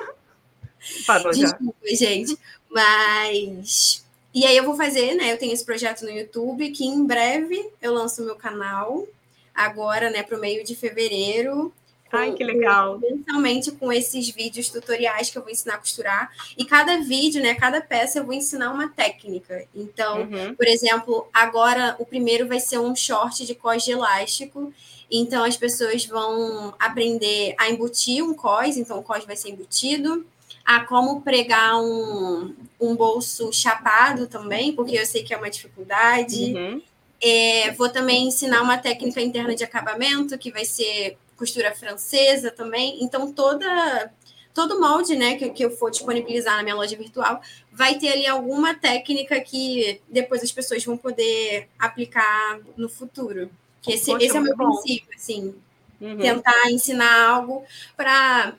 Parou 1.06 1.32
Desculpa, 1.32 1.74
já. 1.90 1.96
gente. 1.96 2.38
Mas 2.70 4.04
e 4.34 4.46
aí 4.46 4.56
eu 4.56 4.64
vou 4.64 4.76
fazer, 4.76 5.14
né? 5.14 5.32
Eu 5.32 5.38
tenho 5.38 5.52
esse 5.52 5.64
projeto 5.64 6.02
no 6.02 6.10
YouTube 6.10 6.70
que 6.70 6.84
em 6.84 7.04
breve 7.04 7.70
eu 7.80 7.92
lanço 7.92 8.22
o 8.22 8.24
meu 8.24 8.36
canal. 8.36 9.06
Agora, 9.54 10.10
né, 10.10 10.22
para 10.22 10.36
o 10.36 10.40
meio 10.40 10.62
de 10.64 10.76
fevereiro. 10.76 11.72
Ai, 12.12 12.32
que 12.32 12.44
legal. 12.44 12.98
Mensalmente 12.98 13.72
com 13.72 13.92
esses 13.92 14.30
vídeos 14.30 14.68
tutoriais 14.68 15.28
que 15.28 15.36
eu 15.36 15.42
vou 15.42 15.50
ensinar 15.50 15.74
a 15.74 15.78
costurar. 15.78 16.30
E 16.56 16.64
cada 16.64 16.98
vídeo, 16.98 17.42
né, 17.42 17.54
cada 17.54 17.80
peça 17.80 18.18
eu 18.20 18.24
vou 18.24 18.32
ensinar 18.32 18.72
uma 18.72 18.88
técnica. 18.88 19.66
Então, 19.74 20.22
uhum. 20.22 20.54
por 20.54 20.66
exemplo, 20.66 21.28
agora 21.32 21.96
o 21.98 22.06
primeiro 22.06 22.46
vai 22.46 22.60
ser 22.60 22.78
um 22.78 22.94
short 22.94 23.44
de 23.44 23.54
cós 23.54 23.82
de 23.82 23.90
elástico. 23.90 24.72
Então, 25.10 25.44
as 25.44 25.56
pessoas 25.56 26.04
vão 26.04 26.74
aprender 26.78 27.54
a 27.58 27.70
embutir 27.70 28.22
um 28.22 28.34
cós. 28.34 28.76
Então, 28.76 28.98
o 28.98 29.02
cós 29.02 29.24
vai 29.24 29.36
ser 29.36 29.50
embutido 29.50 30.26
a 30.64 30.80
como 30.80 31.22
pregar 31.22 31.80
um, 31.80 32.54
um 32.78 32.94
bolso 32.94 33.50
chapado 33.52 34.26
também, 34.26 34.74
porque 34.74 34.98
eu 34.98 35.06
sei 35.06 35.22
que 35.22 35.32
é 35.32 35.36
uma 35.36 35.48
dificuldade. 35.48 36.52
Uhum. 36.54 36.82
É, 37.20 37.72
vou 37.72 37.88
também 37.88 38.28
ensinar 38.28 38.62
uma 38.62 38.76
técnica 38.76 39.20
interna 39.20 39.54
de 39.54 39.64
acabamento, 39.64 40.36
que 40.36 40.52
vai 40.52 40.64
ser 40.64 41.16
costura 41.38 41.74
francesa 41.74 42.50
também. 42.50 43.02
Então, 43.02 43.32
toda 43.32 44.12
todo 44.52 44.80
molde 44.80 45.14
né, 45.14 45.36
que, 45.36 45.50
que 45.50 45.64
eu 45.64 45.70
for 45.70 45.88
disponibilizar 45.88 46.56
na 46.56 46.64
minha 46.64 46.74
loja 46.74 46.96
virtual 46.96 47.40
vai 47.70 47.96
ter 47.96 48.08
ali 48.08 48.26
alguma 48.26 48.74
técnica 48.74 49.40
que 49.40 50.00
depois 50.08 50.42
as 50.42 50.50
pessoas 50.50 50.84
vão 50.84 50.96
poder 50.96 51.68
aplicar 51.78 52.58
no 52.76 52.88
futuro. 52.88 53.48
Que 53.82 53.92
esse, 53.92 54.10
Poxa, 54.10 54.24
esse 54.26 54.36
é 54.36 54.40
o 54.40 54.42
meu 54.42 54.56
bom. 54.56 54.70
princípio, 54.70 55.08
assim. 55.14 55.54
Uhum. 56.00 56.18
Tentar 56.18 56.70
ensinar 56.70 57.28
algo 57.28 57.64
para 57.96 58.54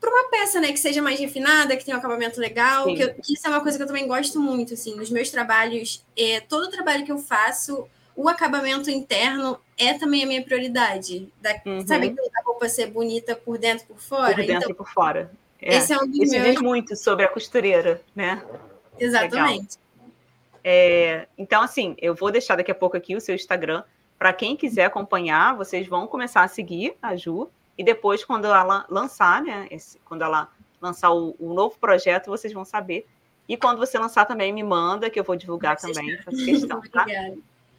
para 0.00 0.10
uma 0.10 0.30
peça, 0.30 0.58
né, 0.60 0.72
que 0.72 0.78
seja 0.78 1.02
mais 1.02 1.20
refinada, 1.20 1.76
que 1.76 1.84
tenha 1.84 1.94
um 1.94 2.00
acabamento 2.00 2.40
legal, 2.40 2.86
que, 2.86 3.02
eu, 3.02 3.14
que, 3.16 3.34
isso 3.34 3.46
é 3.46 3.50
uma 3.50 3.60
coisa 3.60 3.76
que 3.76 3.82
eu 3.82 3.86
também 3.86 4.08
gosto 4.08 4.40
muito, 4.40 4.72
assim, 4.72 4.96
nos 4.96 5.10
meus 5.10 5.28
trabalhos, 5.30 6.02
é, 6.16 6.40
todo 6.40 6.64
o 6.64 6.70
trabalho 6.70 7.04
que 7.04 7.12
eu 7.12 7.18
faço, 7.18 7.86
o 8.16 8.28
acabamento 8.28 8.90
interno 8.90 9.60
é 9.78 9.94
também 9.94 10.24
a 10.24 10.26
minha 10.26 10.42
prioridade. 10.42 11.28
Da, 11.40 11.54
uhum. 11.66 11.86
Sabe 11.86 12.14
a 12.34 12.42
roupa 12.42 12.68
ser 12.68 12.86
bonita 12.86 13.36
por 13.36 13.58
dentro 13.58 13.84
e 13.84 13.88
por 13.88 14.00
fora? 14.00 14.34
Por 14.34 14.36
dentro 14.36 14.52
e 14.52 14.56
então, 14.56 14.74
por 14.74 14.88
fora. 14.88 15.30
É. 15.60 15.76
Esse 15.76 15.92
é 15.92 15.96
um 15.98 16.06
dos 16.06 16.18
Isso 16.18 16.32
meus... 16.32 16.44
diz 16.46 16.60
muito 16.60 16.96
sobre 16.96 17.24
a 17.24 17.28
costureira, 17.28 18.02
né? 18.14 18.42
Exatamente. 18.98 19.78
É, 20.62 21.26
então, 21.38 21.62
assim, 21.62 21.94
eu 21.98 22.14
vou 22.14 22.30
deixar 22.30 22.56
daqui 22.56 22.70
a 22.70 22.74
pouco 22.74 22.96
aqui 22.96 23.16
o 23.16 23.20
seu 23.20 23.34
Instagram. 23.34 23.82
Para 24.20 24.34
quem 24.34 24.54
quiser 24.54 24.84
acompanhar, 24.84 25.56
vocês 25.56 25.88
vão 25.88 26.06
começar 26.06 26.42
a 26.42 26.48
seguir 26.48 26.94
a 27.00 27.16
Ju 27.16 27.48
e 27.78 27.82
depois, 27.82 28.22
quando 28.22 28.44
ela 28.44 28.84
lançar, 28.90 29.40
né? 29.40 29.66
Esse, 29.70 29.98
quando 30.00 30.20
ela 30.20 30.52
lançar 30.78 31.10
o, 31.10 31.34
o, 31.38 31.54
novo 31.54 31.78
projeto, 31.78 32.26
vocês 32.26 32.52
vão 32.52 32.62
saber. 32.62 33.06
E 33.48 33.56
quando 33.56 33.78
você 33.78 33.98
lançar 33.98 34.26
também, 34.26 34.52
me 34.52 34.62
manda, 34.62 35.08
que 35.08 35.18
eu 35.18 35.24
vou 35.24 35.36
divulgar 35.36 35.78
também, 35.78 36.18
faço 36.18 36.44
questão, 36.44 36.82
tá? 36.82 37.06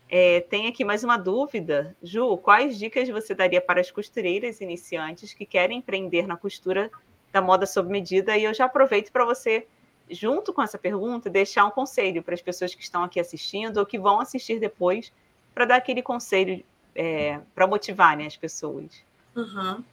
É, 0.10 0.42
tem 0.42 0.68
aqui 0.68 0.84
mais 0.84 1.04
uma 1.04 1.16
dúvida. 1.16 1.96
Ju, 2.02 2.36
quais 2.38 2.76
dicas 2.76 3.08
você 3.08 3.36
daria 3.36 3.62
para 3.62 3.80
as 3.80 3.92
costureiras 3.92 4.62
iniciantes 4.62 5.36
que 5.36 5.46
querem 5.46 5.78
empreender 5.78 6.26
na 6.26 6.36
costura 6.36 6.90
da 7.32 7.40
moda 7.40 7.68
sob 7.68 7.88
medida? 7.88 8.36
E 8.36 8.46
eu 8.46 8.54
já 8.56 8.66
aproveito 8.66 9.12
para 9.12 9.26
você, 9.26 9.68
junto 10.10 10.52
com 10.52 10.64
essa 10.64 10.80
pergunta, 10.80 11.30
deixar 11.30 11.66
um 11.66 11.72
conselho 11.72 12.24
para 12.24 12.34
as 12.34 12.42
pessoas 12.42 12.74
que 12.74 12.82
estão 12.82 13.04
aqui 13.04 13.20
assistindo 13.20 13.78
ou 13.78 13.86
que 13.86 14.00
vão 14.00 14.20
assistir 14.20 14.60
depois, 14.60 15.14
para 15.54 15.66
dar 15.66 15.76
aquele 15.76 16.02
conselho 16.02 16.64
é, 16.96 17.40
para 17.54 17.68
motivar 17.68 18.18
né, 18.18 18.26
as 18.26 18.38
pessoas. 18.38 18.86
Uhum. 19.36 19.84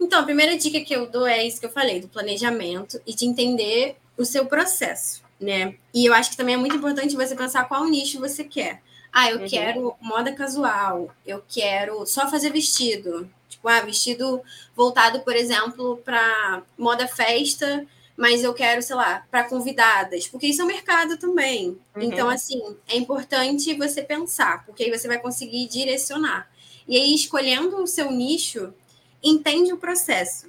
Então, 0.00 0.20
a 0.20 0.24
primeira 0.24 0.56
dica 0.56 0.80
que 0.80 0.94
eu 0.94 1.06
dou 1.06 1.26
é 1.26 1.44
isso 1.44 1.60
que 1.60 1.66
eu 1.66 1.70
falei, 1.70 2.00
do 2.00 2.08
planejamento 2.08 3.00
e 3.06 3.14
de 3.14 3.26
entender 3.26 3.96
o 4.16 4.24
seu 4.24 4.46
processo, 4.46 5.22
né? 5.38 5.74
E 5.92 6.06
eu 6.06 6.14
acho 6.14 6.30
que 6.30 6.36
também 6.36 6.54
é 6.54 6.58
muito 6.58 6.76
importante 6.76 7.14
você 7.14 7.34
pensar 7.36 7.64
qual 7.64 7.84
nicho 7.84 8.18
você 8.18 8.44
quer. 8.44 8.82
Ah, 9.12 9.30
eu 9.30 9.40
uhum. 9.40 9.48
quero 9.48 9.94
moda 10.00 10.32
casual, 10.32 11.14
eu 11.26 11.42
quero 11.46 12.06
só 12.06 12.30
fazer 12.30 12.50
vestido. 12.50 13.28
Tipo, 13.48 13.68
ah, 13.68 13.80
vestido 13.80 14.40
voltado, 14.74 15.20
por 15.20 15.34
exemplo, 15.34 15.98
para 16.04 16.62
moda 16.78 17.06
festa, 17.06 17.84
mas 18.20 18.44
eu 18.44 18.52
quero, 18.52 18.82
sei 18.82 18.94
lá, 18.94 19.26
para 19.30 19.44
convidadas, 19.44 20.28
porque 20.28 20.48
isso 20.48 20.60
é 20.60 20.64
um 20.64 20.68
mercado 20.68 21.16
também. 21.16 21.68
Uhum. 21.96 22.02
Então, 22.02 22.28
assim, 22.28 22.76
é 22.86 22.94
importante 22.94 23.72
você 23.72 24.02
pensar, 24.02 24.62
porque 24.66 24.84
aí 24.84 24.90
você 24.90 25.08
vai 25.08 25.18
conseguir 25.18 25.66
direcionar. 25.66 26.46
E 26.86 26.98
aí, 26.98 27.14
escolhendo 27.14 27.82
o 27.82 27.86
seu 27.86 28.10
nicho, 28.12 28.74
entende 29.22 29.72
o 29.72 29.78
processo. 29.78 30.48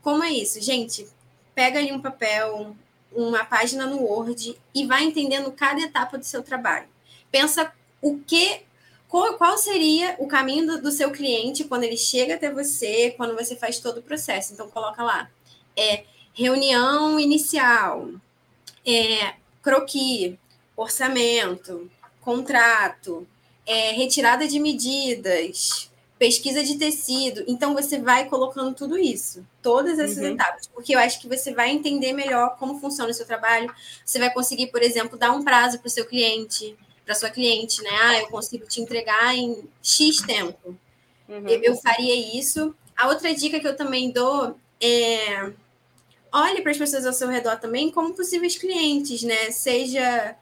Como 0.00 0.22
é 0.22 0.30
isso? 0.30 0.60
Gente, 0.62 1.08
pega 1.56 1.80
ali 1.80 1.92
um 1.92 2.00
papel, 2.00 2.76
uma 3.10 3.44
página 3.44 3.84
no 3.84 4.00
Word 4.00 4.56
e 4.72 4.86
vai 4.86 5.02
entendendo 5.02 5.50
cada 5.50 5.80
etapa 5.80 6.16
do 6.18 6.24
seu 6.24 6.44
trabalho. 6.44 6.86
Pensa 7.32 7.72
o 8.00 8.20
que 8.20 8.60
qual, 9.08 9.58
seria 9.58 10.14
o 10.20 10.28
caminho 10.28 10.68
do, 10.68 10.82
do, 10.82 10.92
seu 10.92 11.10
cliente 11.10 11.64
quando 11.64 11.82
ele 11.82 11.96
chega 11.96 12.36
até 12.36 12.48
você, 12.48 13.12
quando 13.16 13.34
você 13.34 13.56
faz 13.56 13.80
todo 13.80 13.98
o 13.98 14.02
processo. 14.02 14.52
Então, 14.52 14.70
coloca 14.70 15.02
lá. 15.02 15.28
É, 15.76 16.04
reunião 16.38 17.18
inicial, 17.18 18.10
é, 18.86 19.34
croquis, 19.60 20.36
orçamento, 20.76 21.90
contrato, 22.20 23.26
é, 23.66 23.90
retirada 23.90 24.46
de 24.46 24.60
medidas, 24.60 25.90
pesquisa 26.16 26.62
de 26.62 26.78
tecido. 26.78 27.42
Então, 27.48 27.74
você 27.74 27.98
vai 27.98 28.26
colocando 28.26 28.72
tudo 28.72 28.96
isso, 28.96 29.44
todas 29.60 29.98
essas 29.98 30.18
uhum. 30.18 30.34
etapas, 30.34 30.68
porque 30.68 30.94
eu 30.94 31.00
acho 31.00 31.20
que 31.20 31.26
você 31.26 31.52
vai 31.52 31.70
entender 31.70 32.12
melhor 32.12 32.56
como 32.56 32.78
funciona 32.78 33.10
o 33.10 33.14
seu 33.14 33.26
trabalho. 33.26 33.74
Você 34.04 34.20
vai 34.20 34.32
conseguir, 34.32 34.68
por 34.68 34.80
exemplo, 34.80 35.18
dar 35.18 35.32
um 35.32 35.42
prazo 35.42 35.80
para 35.80 35.88
o 35.88 35.90
seu 35.90 36.06
cliente, 36.06 36.76
para 37.04 37.16
sua 37.16 37.30
cliente, 37.30 37.82
né? 37.82 37.90
Ah, 38.00 38.18
eu 38.20 38.28
consigo 38.28 38.64
te 38.64 38.80
entregar 38.80 39.34
em 39.34 39.68
X 39.82 40.20
tempo. 40.20 40.76
Uhum. 41.28 41.48
Eu, 41.48 41.62
eu 41.62 41.76
faria 41.76 42.14
isso. 42.38 42.72
A 42.96 43.08
outra 43.08 43.34
dica 43.34 43.58
que 43.58 43.66
eu 43.66 43.76
também 43.76 44.12
dou 44.12 44.56
é 44.80 45.52
olhe 46.32 46.62
para 46.62 46.72
as 46.72 46.78
pessoas 46.78 47.06
ao 47.06 47.12
seu 47.12 47.28
redor 47.28 47.58
também 47.58 47.90
como 47.90 48.14
possíveis 48.14 48.56
clientes, 48.56 49.22
né? 49.22 49.50
Seja 49.50 50.36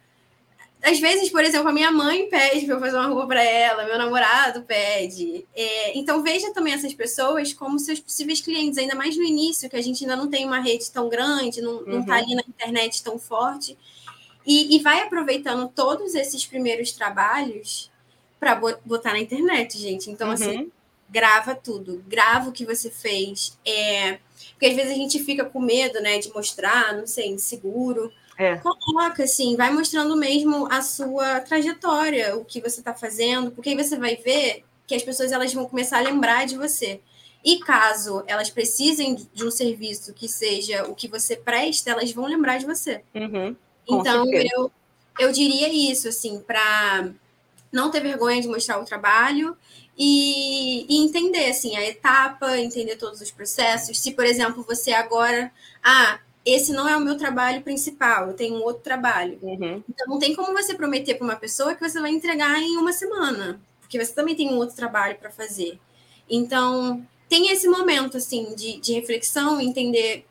às 0.83 1.01
vezes, 1.01 1.31
por 1.31 1.43
exemplo, 1.43 1.69
a 1.69 1.73
minha 1.73 1.91
mãe 1.91 2.29
pede 2.29 2.65
para 2.65 2.75
eu 2.75 2.81
fazer 2.81 2.97
uma 2.97 3.09
roupa 3.09 3.27
para 3.27 3.43
ela, 3.43 3.85
meu 3.87 3.99
namorado 3.99 4.63
pede. 4.63 5.45
É, 5.55 5.99
então, 5.99 6.23
veja 6.23 6.53
também 6.53 6.75
essas 6.75 6.95
pessoas 6.95 7.53
como 7.53 7.79
seus 7.79 7.99
possíveis 7.99 8.41
clientes, 8.41 8.79
ainda 8.79 8.95
mais 8.95 9.17
no 9.17 9.25
início, 9.25 9.69
que 9.69 9.77
a 9.77 9.83
gente 9.83 10.05
ainda 10.05 10.15
não 10.15 10.29
tem 10.29 10.47
uma 10.47 10.61
rede 10.61 10.91
tão 10.93 11.09
grande, 11.09 11.61
não 11.61 11.81
está 11.81 12.13
uhum. 12.13 12.13
ali 12.13 12.35
na 12.37 12.43
internet 12.47 13.03
tão 13.03 13.19
forte. 13.19 13.77
E, 14.47 14.77
e, 14.77 14.79
vai 14.81 15.01
aproveitando 15.01 15.69
todos 15.75 16.15
esses 16.15 16.47
primeiros 16.47 16.93
trabalhos 16.93 17.91
para 18.39 18.55
botar 18.85 19.11
na 19.11 19.19
internet, 19.19 19.77
gente. 19.77 20.09
Então, 20.09 20.31
assim, 20.31 20.45
uhum. 20.45 20.55
assim, 20.61 20.73
grava 21.11 21.55
tudo, 21.57 22.05
grava 22.07 22.51
o 22.51 22.53
que 22.53 22.65
você 22.65 22.91
fez. 22.91 23.59
É, 23.67 24.21
porque 24.57 24.67
às 24.67 24.75
vezes 24.75 24.93
a 24.93 24.95
gente 24.95 25.23
fica 25.23 25.45
com 25.45 25.61
medo, 25.61 26.01
né, 26.01 26.19
de 26.19 26.33
mostrar, 26.33 26.97
não 26.97 27.07
sei, 27.07 27.29
inseguro. 27.29 28.11
É. 28.39 28.57
Coloca, 28.57 29.23
assim, 29.23 29.55
vai 29.55 29.71
mostrando 29.71 30.17
mesmo 30.17 30.67
a 30.73 30.81
sua 30.81 31.41
trajetória, 31.41 32.35
o 32.37 32.45
que 32.45 32.61
você 32.61 32.81
está 32.81 32.95
fazendo, 32.95 33.51
porque 33.51 33.69
aí 33.71 33.77
você 33.77 33.99
vai 33.99 34.17
ver 34.17 34.65
que 34.87 34.95
as 34.95 35.03
pessoas 35.03 35.31
elas 35.31 35.53
vão 35.53 35.67
começar 35.67 35.99
a 35.99 36.03
lembrar 36.03 36.47
de 36.47 36.57
você. 36.57 37.01
E 37.45 37.59
caso 37.59 38.25
elas 38.27 38.49
precisem 38.49 39.15
de 39.33 39.45
um 39.45 39.51
serviço 39.51 40.15
que 40.15 40.27
seja 40.27 40.85
o 40.85 40.95
que 40.95 41.07
você 41.07 41.37
presta, 41.37 41.91
elas 41.91 42.11
vão 42.13 42.25
lembrar 42.25 42.57
de 42.57 42.65
você. 42.65 43.03
Uhum, 43.15 43.55
então, 43.87 44.25
eu, 44.33 44.71
eu 45.19 45.33
diria 45.33 45.69
isso, 45.69 46.09
assim, 46.09 46.41
para 46.41 47.11
não 47.71 47.91
ter 47.91 48.01
vergonha 48.01 48.41
de 48.41 48.49
mostrar 48.49 48.81
o 48.81 48.87
trabalho 48.87 49.55
e, 49.97 50.87
e, 50.89 51.05
entender, 51.05 51.51
assim, 51.51 51.77
a 51.77 51.87
etapa, 51.87 52.59
entender 52.59 52.97
todos 52.97 53.21
os 53.21 53.31
processos. 53.31 53.99
Se, 53.99 54.13
por 54.13 54.25
exemplo, 54.25 54.63
você 54.63 54.93
agora... 54.93 55.51
Ah, 55.83 56.21
esse 56.45 56.73
não 56.73 56.89
é 56.89 56.97
o 56.97 57.01
meu 57.01 57.17
trabalho 57.17 57.61
principal, 57.63 58.29
eu 58.29 58.35
tenho 58.35 58.55
um 58.55 58.63
outro 58.63 58.81
trabalho. 58.81 59.37
Uhum. 59.43 59.83
Então, 59.89 60.07
não 60.07 60.19
tem 60.21 60.33
como 60.33 60.53
você 60.53 60.75
prometer 60.75 61.17
para 61.17 61.25
uma 61.25 61.35
pessoa 61.35 61.75
que 61.75 61.81
você 61.81 62.01
vai 62.01 62.13
entregar 62.13 62.63
em 62.63 62.77
uma 62.77 62.93
semana, 62.93 63.61
porque 63.81 64.03
você 64.03 64.15
também 64.15 64.37
tem 64.37 64.49
um 64.49 64.57
outro 64.57 64.77
trabalho 64.77 65.17
para 65.19 65.29
fazer. 65.29 65.77
Então, 66.31 67.05
tem 67.29 67.51
esse 67.51 67.67
momento, 67.67 68.17
assim, 68.17 68.55
de, 68.55 68.79
de 68.79 68.93
reflexão, 68.93 69.61
entender 69.61 70.25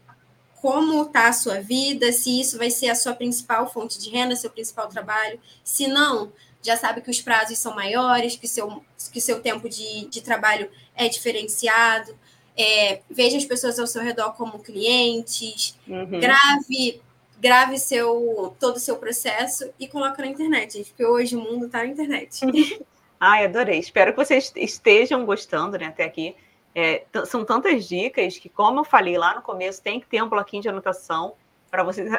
como 0.62 1.04
está 1.04 1.28
a 1.28 1.34
sua 1.34 1.62
vida, 1.62 2.12
se 2.12 2.40
isso 2.40 2.58
vai 2.58 2.72
ser 2.72 2.90
a 2.90 2.96
sua 2.96 3.14
principal 3.14 3.72
fonte 3.72 4.00
de 4.00 4.10
renda, 4.10 4.36
seu 4.36 4.50
principal 4.50 4.88
trabalho. 4.88 5.40
Se 5.64 5.86
não, 5.86 6.32
já 6.66 6.76
sabe 6.76 7.02
que 7.02 7.12
os 7.12 7.22
prazos 7.22 7.60
são 7.60 7.76
maiores, 7.76 8.36
que 8.36 8.48
seu, 8.48 8.84
que 9.12 9.22
seu 9.22 9.42
tempo 9.42 9.70
de, 9.70 10.08
de 10.08 10.22
trabalho 10.22 10.70
é 10.96 11.08
diferenciado 11.08 12.16
é, 12.58 13.02
veja 13.10 13.38
as 13.38 13.46
pessoas 13.46 13.78
ao 13.78 13.88
seu 13.88 14.02
redor 14.02 14.32
como 14.34 14.60
clientes, 14.60 15.78
uhum. 15.88 16.20
grave 16.20 17.02
grave 17.38 17.78
seu 17.78 18.56
todo 18.60 18.78
o 18.78 18.80
seu 18.80 18.96
processo 18.96 19.70
e 19.78 19.88
coloque 19.88 20.22
na 20.22 20.28
internet, 20.28 20.84
porque 20.86 21.06
hoje 21.06 21.36
o 21.36 21.42
mundo 21.42 21.66
está 21.66 21.80
na 21.80 21.88
internet. 21.88 22.40
Ai, 23.20 23.46
adorei. 23.46 23.80
Espero 23.80 24.12
que 24.12 24.18
vocês 24.18 24.52
estejam 24.56 25.26
gostando, 25.26 25.78
né, 25.78 25.88
até 25.88 26.06
aqui. 26.06 26.36
É, 26.74 27.04
são 27.26 27.46
tantas 27.46 27.88
dicas 27.88 28.38
que, 28.38 28.50
como 28.50 28.80
eu 28.80 28.84
falei 28.84 29.18
lá 29.18 29.36
no 29.36 29.42
começo, 29.42 29.82
tem 29.82 30.00
que 30.00 30.08
ter 30.08 30.22
um 30.22 30.30
bloquinho 30.30 30.62
de 30.62 30.70
anotação 30.70 31.34
para 31.70 31.84
vocês, 31.84 32.10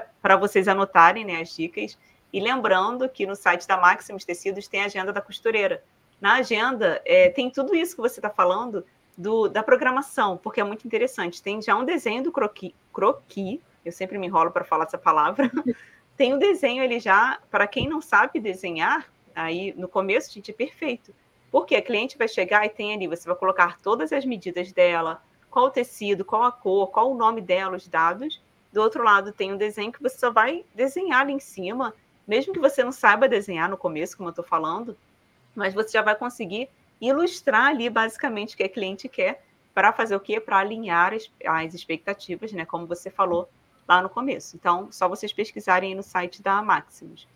vocês 0.41 0.69
anotarem 0.69 1.25
né, 1.25 1.41
as 1.41 1.55
dicas. 1.55 1.99
E 2.33 2.41
lembrando 2.41 3.09
que 3.09 3.27
no 3.27 3.35
site 3.35 3.67
da 3.67 3.77
Maximus 3.77 4.25
Tecidos 4.25 4.69
tem 4.69 4.83
a 4.83 4.87
agenda 4.87 5.13
da 5.13 5.21
costureira. 5.21 5.83
Na 6.21 6.35
agenda 6.35 7.01
é, 7.05 7.31
tem 7.31 7.51
tudo 7.51 7.75
isso 7.75 7.95
que 7.95 8.01
você 8.01 8.19
está 8.19 8.31
falando, 8.31 8.85
do, 9.17 9.49
da 9.49 9.63
programação, 9.63 10.37
porque 10.37 10.61
é 10.61 10.65
muito 10.65 10.87
interessante. 10.87 11.43
Tem 11.43 11.63
já 11.63 11.75
um 11.75 11.85
desenho 11.85 12.23
do 12.23 12.33
croqui, 12.33 12.75
croqui 12.93 13.63
eu 13.85 13.93
sempre 13.93 14.19
me 14.19 14.27
enrolo 14.27 14.51
para 14.51 14.65
falar 14.65 14.85
essa 14.85 14.99
palavra. 14.99 15.51
Tem 16.17 16.35
um 16.35 16.39
desenho 16.39 16.83
ele 16.83 16.99
já, 16.99 17.39
para 17.51 17.67
quem 17.67 17.89
não 17.89 18.01
sabe 18.01 18.41
desenhar, 18.41 19.07
aí 19.35 19.73
no 19.77 19.87
começo, 19.87 20.33
gente, 20.33 20.51
é 20.51 20.55
perfeito. 20.55 21.15
Porque 21.53 21.77
a 21.77 21.83
cliente 21.83 22.19
vai 22.19 22.27
chegar 22.27 22.67
e 22.67 22.69
tem 22.69 22.93
ali, 22.93 23.07
você 23.07 23.29
vai 23.29 23.37
colocar 23.37 23.79
todas 23.81 24.13
as 24.13 24.25
medidas 24.25 24.73
dela, 24.73 25.23
qual 25.49 25.67
o 25.67 25.71
tecido, 25.71 26.25
qual 26.25 26.43
a 26.43 26.51
cor, 26.51 26.89
qual 26.89 27.13
o 27.13 27.15
nome 27.15 27.41
dela, 27.41 27.77
os 27.77 27.87
dados. 27.87 28.43
Do 28.73 28.83
outro 28.83 29.05
lado 29.05 29.31
tem 29.31 29.53
um 29.53 29.57
desenho 29.57 29.93
que 29.93 30.03
você 30.03 30.19
só 30.19 30.31
vai 30.33 30.65
desenhar 30.75 31.21
ali 31.21 31.35
em 31.35 31.39
cima, 31.39 31.95
mesmo 32.27 32.53
que 32.53 32.59
você 32.59 32.83
não 32.83 32.93
saiba 32.93 33.29
desenhar 33.29 33.69
no 33.69 33.77
começo, 33.77 34.17
como 34.17 34.29
eu 34.29 34.31
estou 34.31 34.45
falando, 34.45 34.97
mas 35.55 35.75
você 35.75 35.93
já 35.93 36.03
vai 36.03 36.17
conseguir 36.17 36.69
ilustrar 37.01 37.69
ali 37.69 37.89
basicamente 37.89 38.55
o 38.55 38.57
que 38.57 38.65
a 38.65 38.69
cliente 38.69 39.09
quer 39.09 39.43
para 39.75 39.93
fazer 39.93 40.17
o 40.17 40.21
quê? 40.21 40.41
Para 40.41 40.59
alinhar 40.59 41.13
as, 41.13 41.31
as, 41.45 41.75
expectativas, 41.75 42.53
né? 42.53 42.65
Como 42.65 42.87
você 42.87 43.11
falou 43.11 43.49
lá 43.87 44.03
no 44.03 44.09
começo. 44.09 44.57
Então, 44.57 44.91
só 44.91 45.09
vocês 45.09 45.33
pesquisarem 45.33 45.91
aí 45.91 45.95
no 45.95 46.03
site 46.03 46.43
da 46.43 46.63
Maximus. 46.63 47.29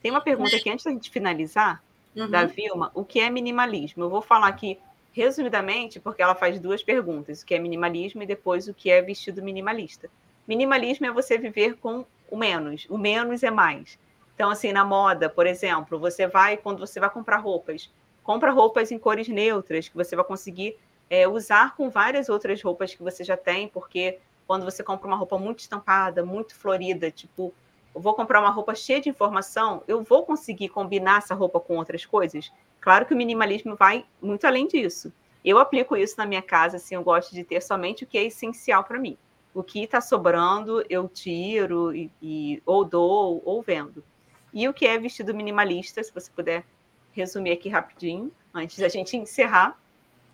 Tem 0.00 0.10
uma 0.10 0.20
pergunta 0.20 0.56
aqui 0.56 0.70
antes 0.70 0.84
da 0.84 0.92
gente 0.92 1.10
finalizar, 1.10 1.82
uhum. 2.16 2.30
da 2.30 2.44
Vilma, 2.44 2.90
o 2.94 3.04
que 3.04 3.20
é 3.20 3.28
minimalismo? 3.28 4.04
Eu 4.04 4.10
vou 4.10 4.22
falar 4.22 4.46
aqui 4.46 4.78
resumidamente, 5.12 5.98
porque 5.98 6.22
ela 6.22 6.34
faz 6.34 6.60
duas 6.60 6.82
perguntas: 6.82 7.42
o 7.42 7.46
que 7.46 7.54
é 7.54 7.58
minimalismo 7.58 8.22
e 8.22 8.26
depois 8.26 8.68
o 8.68 8.74
que 8.74 8.90
é 8.90 9.02
vestido 9.02 9.42
minimalista. 9.42 10.08
Minimalismo 10.46 11.06
é 11.06 11.12
você 11.12 11.36
viver 11.36 11.76
com 11.76 12.06
o 12.30 12.36
menos, 12.36 12.86
o 12.88 12.96
menos 12.96 13.42
é 13.42 13.50
mais. 13.50 13.98
Então, 14.38 14.50
assim, 14.50 14.72
na 14.72 14.84
moda, 14.84 15.28
por 15.28 15.48
exemplo, 15.48 15.98
você 15.98 16.28
vai, 16.28 16.56
quando 16.56 16.78
você 16.78 17.00
vai 17.00 17.10
comprar 17.10 17.38
roupas, 17.38 17.92
compra 18.22 18.52
roupas 18.52 18.92
em 18.92 18.96
cores 18.96 19.26
neutras, 19.26 19.88
que 19.88 19.96
você 19.96 20.14
vai 20.14 20.24
conseguir 20.24 20.76
é, 21.10 21.26
usar 21.26 21.74
com 21.74 21.90
várias 21.90 22.28
outras 22.28 22.62
roupas 22.62 22.94
que 22.94 23.02
você 23.02 23.24
já 23.24 23.36
tem, 23.36 23.66
porque 23.66 24.20
quando 24.46 24.64
você 24.64 24.80
compra 24.84 25.08
uma 25.08 25.16
roupa 25.16 25.36
muito 25.36 25.58
estampada, 25.58 26.24
muito 26.24 26.54
florida, 26.54 27.10
tipo, 27.10 27.52
eu 27.92 28.00
vou 28.00 28.14
comprar 28.14 28.38
uma 28.38 28.50
roupa 28.50 28.76
cheia 28.76 29.00
de 29.00 29.08
informação, 29.08 29.82
eu 29.88 30.04
vou 30.04 30.24
conseguir 30.24 30.68
combinar 30.68 31.18
essa 31.18 31.34
roupa 31.34 31.58
com 31.58 31.76
outras 31.76 32.06
coisas? 32.06 32.52
Claro 32.80 33.06
que 33.06 33.14
o 33.14 33.16
minimalismo 33.16 33.74
vai 33.74 34.06
muito 34.22 34.46
além 34.46 34.68
disso. 34.68 35.12
Eu 35.44 35.58
aplico 35.58 35.96
isso 35.96 36.14
na 36.16 36.24
minha 36.24 36.42
casa, 36.42 36.76
assim, 36.76 36.94
eu 36.94 37.02
gosto 37.02 37.34
de 37.34 37.42
ter 37.42 37.60
somente 37.60 38.04
o 38.04 38.06
que 38.06 38.16
é 38.16 38.22
essencial 38.22 38.84
para 38.84 39.00
mim. 39.00 39.18
O 39.52 39.64
que 39.64 39.82
está 39.82 40.00
sobrando, 40.00 40.84
eu 40.88 41.08
tiro 41.08 41.92
e, 41.92 42.08
e, 42.22 42.62
ou 42.64 42.84
dou 42.84 43.42
ou 43.44 43.60
vendo. 43.60 44.04
E 44.52 44.68
o 44.68 44.74
que 44.74 44.86
é 44.86 44.98
vestido 44.98 45.34
minimalista, 45.34 46.02
se 46.02 46.12
você 46.12 46.30
puder 46.30 46.64
resumir 47.12 47.52
aqui 47.52 47.68
rapidinho, 47.68 48.32
antes 48.54 48.78
da 48.78 48.88
gente 48.88 49.16
encerrar. 49.16 49.78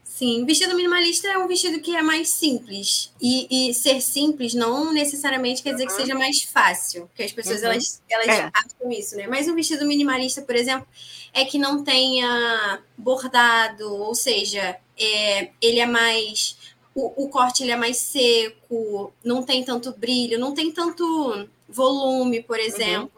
Sim, 0.02 0.44
vestido 0.44 0.76
minimalista 0.76 1.28
é 1.28 1.38
um 1.38 1.48
vestido 1.48 1.80
que 1.80 1.96
é 1.96 2.02
mais 2.02 2.28
simples. 2.28 3.12
E, 3.20 3.70
e 3.70 3.74
ser 3.74 4.02
simples 4.02 4.52
não 4.52 4.92
necessariamente 4.92 5.62
quer 5.62 5.72
dizer 5.72 5.86
que 5.86 5.92
seja 5.92 6.14
mais 6.14 6.42
fácil, 6.42 7.06
porque 7.06 7.22
as 7.22 7.32
pessoas 7.32 7.62
uhum. 7.62 7.68
elas, 7.68 8.02
elas 8.10 8.28
é. 8.28 8.50
acham 8.52 8.92
isso, 8.92 9.16
né? 9.16 9.26
Mas 9.26 9.48
um 9.48 9.54
vestido 9.54 9.86
minimalista, 9.86 10.42
por 10.42 10.54
exemplo, 10.54 10.86
é 11.32 11.44
que 11.44 11.58
não 11.58 11.82
tenha 11.82 12.82
bordado, 12.98 13.92
ou 13.92 14.14
seja, 14.14 14.76
é, 14.98 15.50
ele 15.60 15.80
é 15.80 15.86
mais. 15.86 16.58
O, 16.94 17.24
o 17.24 17.28
corte 17.28 17.62
ele 17.62 17.72
é 17.72 17.76
mais 17.76 17.96
seco, 17.96 19.12
não 19.24 19.42
tem 19.42 19.64
tanto 19.64 19.90
brilho, 19.92 20.38
não 20.38 20.54
tem 20.54 20.70
tanto 20.70 21.48
volume, 21.68 22.42
por 22.42 22.58
uhum. 22.58 22.64
exemplo. 22.64 23.13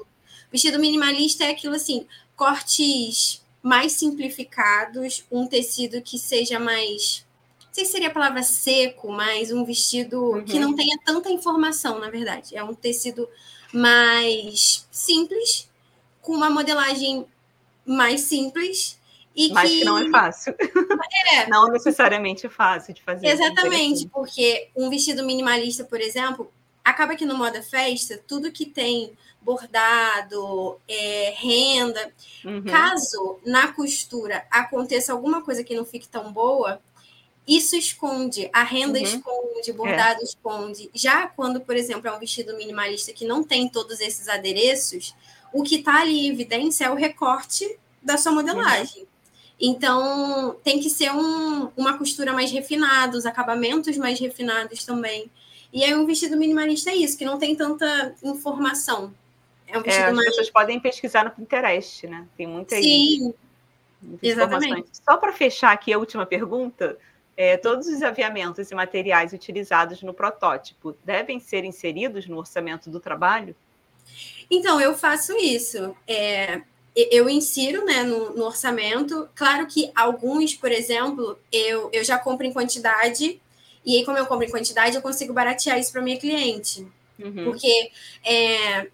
Vestido 0.56 0.78
minimalista 0.78 1.44
é 1.44 1.50
aquilo 1.50 1.74
assim, 1.74 2.06
cortes 2.34 3.44
mais 3.62 3.92
simplificados, 3.92 5.22
um 5.30 5.46
tecido 5.46 6.00
que 6.00 6.18
seja 6.18 6.58
mais. 6.58 7.26
Não 7.60 7.74
sei 7.74 7.84
se 7.84 7.92
seria 7.92 8.08
a 8.08 8.10
palavra 8.10 8.42
seco, 8.42 9.12
mas 9.12 9.52
um 9.52 9.66
vestido 9.66 10.18
uhum. 10.18 10.44
que 10.46 10.58
não 10.58 10.74
tenha 10.74 10.96
tanta 11.04 11.28
informação, 11.28 11.98
na 11.98 12.08
verdade. 12.08 12.56
É 12.56 12.64
um 12.64 12.72
tecido 12.72 13.28
mais 13.70 14.88
simples, 14.90 15.68
com 16.22 16.32
uma 16.32 16.48
modelagem 16.48 17.26
mais 17.84 18.22
simples. 18.22 18.98
E 19.36 19.52
mas 19.52 19.70
que... 19.70 19.80
que 19.80 19.84
não 19.84 19.98
é 19.98 20.08
fácil. 20.08 20.54
É. 21.34 21.46
não 21.50 21.68
necessariamente 21.68 22.48
fácil 22.48 22.94
de 22.94 23.02
fazer. 23.02 23.26
Exatamente, 23.26 24.08
porque 24.08 24.70
um 24.74 24.88
vestido 24.88 25.22
minimalista, 25.22 25.84
por 25.84 26.00
exemplo, 26.00 26.50
acaba 26.86 27.16
que 27.16 27.26
no 27.26 27.36
moda 27.36 27.60
festa, 27.64 28.16
tudo 28.28 28.52
que 28.52 28.64
tem 28.64 29.12
bordado, 29.42 30.80
é, 30.86 31.34
renda. 31.36 32.12
Uhum. 32.44 32.62
Caso 32.62 33.40
na 33.44 33.72
costura 33.72 34.46
aconteça 34.48 35.12
alguma 35.12 35.42
coisa 35.42 35.64
que 35.64 35.74
não 35.74 35.84
fique 35.84 36.06
tão 36.06 36.32
boa, 36.32 36.80
isso 37.46 37.74
esconde, 37.74 38.48
a 38.52 38.62
renda 38.62 39.00
uhum. 39.00 39.04
esconde, 39.04 39.72
bordado 39.72 40.20
é. 40.20 40.24
esconde. 40.24 40.88
Já 40.94 41.26
quando, 41.26 41.60
por 41.60 41.76
exemplo, 41.76 42.06
é 42.06 42.12
um 42.12 42.20
vestido 42.20 42.56
minimalista 42.56 43.12
que 43.12 43.26
não 43.26 43.42
tem 43.42 43.68
todos 43.68 44.00
esses 44.00 44.28
adereços, 44.28 45.12
o 45.52 45.64
que 45.64 45.76
está 45.76 46.02
ali 46.02 46.26
em 46.26 46.30
evidência 46.30 46.84
é 46.84 46.90
o 46.90 46.94
recorte 46.94 47.78
da 48.00 48.16
sua 48.16 48.30
modelagem. 48.30 49.02
Uhum. 49.02 49.08
Então, 49.58 50.56
tem 50.62 50.78
que 50.78 50.90
ser 50.90 51.10
um, 51.10 51.68
uma 51.76 51.98
costura 51.98 52.32
mais 52.32 52.52
refinada, 52.52 53.18
os 53.18 53.26
acabamentos 53.26 53.96
mais 53.96 54.20
refinados 54.20 54.84
também. 54.84 55.28
E 55.76 55.84
aí, 55.84 55.94
um 55.94 56.06
vestido 56.06 56.38
minimalista 56.38 56.90
é 56.90 56.96
isso, 56.96 57.18
que 57.18 57.24
não 57.26 57.38
tem 57.38 57.54
tanta 57.54 58.14
informação. 58.22 59.12
É 59.68 59.76
um 59.76 59.82
vestido 59.82 60.04
é, 60.04 60.08
as 60.08 60.14
mais... 60.14 60.28
pessoas 60.30 60.48
podem 60.48 60.80
pesquisar 60.80 61.22
no 61.26 61.30
Pinterest, 61.30 62.06
né? 62.06 62.26
Tem 62.34 62.46
muita 62.46 62.76
Sim, 62.76 63.34
exatamente. 64.22 64.88
Só 65.04 65.18
para 65.18 65.34
fechar 65.34 65.72
aqui 65.72 65.92
a 65.92 65.98
última 65.98 66.24
pergunta, 66.24 66.96
é, 67.36 67.58
todos 67.58 67.88
os 67.88 68.02
aviamentos 68.02 68.70
e 68.70 68.74
materiais 68.74 69.34
utilizados 69.34 70.02
no 70.02 70.14
protótipo 70.14 70.96
devem 71.04 71.38
ser 71.38 71.62
inseridos 71.62 72.26
no 72.26 72.38
orçamento 72.38 72.88
do 72.88 72.98
trabalho? 72.98 73.54
Então, 74.50 74.80
eu 74.80 74.96
faço 74.96 75.36
isso. 75.36 75.94
É, 76.08 76.62
eu 76.96 77.28
insiro 77.28 77.84
né, 77.84 78.02
no, 78.02 78.34
no, 78.34 78.46
orçamento. 78.46 79.28
Claro 79.34 79.66
que 79.66 79.92
alguns, 79.94 80.54
por 80.54 80.72
exemplo, 80.72 81.38
eu, 81.52 81.90
eu 81.92 82.02
já 82.02 82.18
compro 82.18 82.46
em 82.46 82.52
quantidade, 82.54 83.38
e 83.86 83.98
aí, 83.98 84.04
como 84.04 84.18
eu 84.18 84.26
compro 84.26 84.44
em 84.44 84.50
quantidade, 84.50 84.96
eu 84.96 85.00
consigo 85.00 85.32
baratear 85.32 85.78
isso 85.78 85.92
para 85.92 86.02
minha 86.02 86.18
cliente. 86.18 86.84
Uhum. 87.18 87.44
Porque 87.44 87.92
é, 88.24 88.88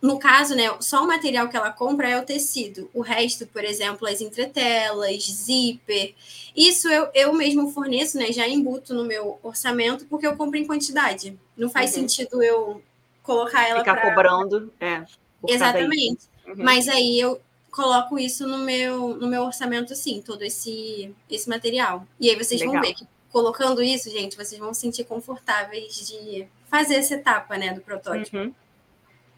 no 0.00 0.20
caso, 0.20 0.54
né, 0.54 0.64
só 0.80 1.02
o 1.02 1.06
material 1.06 1.48
que 1.48 1.56
ela 1.56 1.72
compra 1.72 2.08
é 2.08 2.16
o 2.16 2.24
tecido. 2.24 2.88
O 2.94 3.00
resto, 3.00 3.44
por 3.46 3.64
exemplo, 3.64 4.06
as 4.06 4.20
entretelas, 4.20 5.24
zíper. 5.24 6.14
Isso 6.54 6.88
eu, 6.88 7.08
eu 7.12 7.32
mesmo 7.32 7.72
forneço, 7.72 8.16
né? 8.16 8.30
Já 8.30 8.46
embuto 8.46 8.94
no 8.94 9.04
meu 9.04 9.40
orçamento, 9.42 10.06
porque 10.06 10.26
eu 10.26 10.36
compro 10.36 10.56
em 10.56 10.66
quantidade. 10.66 11.36
Não 11.56 11.68
faz 11.68 11.90
uhum. 11.90 12.02
sentido 12.02 12.40
eu 12.40 12.80
colocar 13.24 13.68
ela 13.68 13.80
Ficar 13.80 13.96
pra... 13.96 14.10
cobrando, 14.10 14.72
é. 14.78 15.04
Exatamente. 15.48 16.26
Uhum. 16.46 16.54
Mas 16.58 16.86
aí 16.86 17.18
eu 17.18 17.40
coloco 17.72 18.16
isso 18.16 18.46
no 18.46 18.58
meu, 18.58 19.16
no 19.16 19.26
meu 19.26 19.42
orçamento, 19.42 19.94
sim, 19.96 20.22
todo 20.24 20.42
esse, 20.42 21.12
esse 21.28 21.48
material. 21.48 22.06
E 22.20 22.30
aí 22.30 22.36
vocês 22.36 22.60
Legal. 22.60 22.74
vão 22.74 22.82
ver 22.82 22.94
que 22.94 23.04
colocando 23.36 23.82
isso, 23.82 24.08
gente, 24.08 24.34
vocês 24.34 24.58
vão 24.58 24.72
se 24.72 24.80
sentir 24.80 25.04
confortáveis 25.04 26.08
de 26.08 26.48
fazer 26.70 26.94
essa 26.94 27.16
etapa, 27.16 27.58
né, 27.58 27.74
do 27.74 27.82
protótipo. 27.82 28.34
Uhum. 28.34 28.54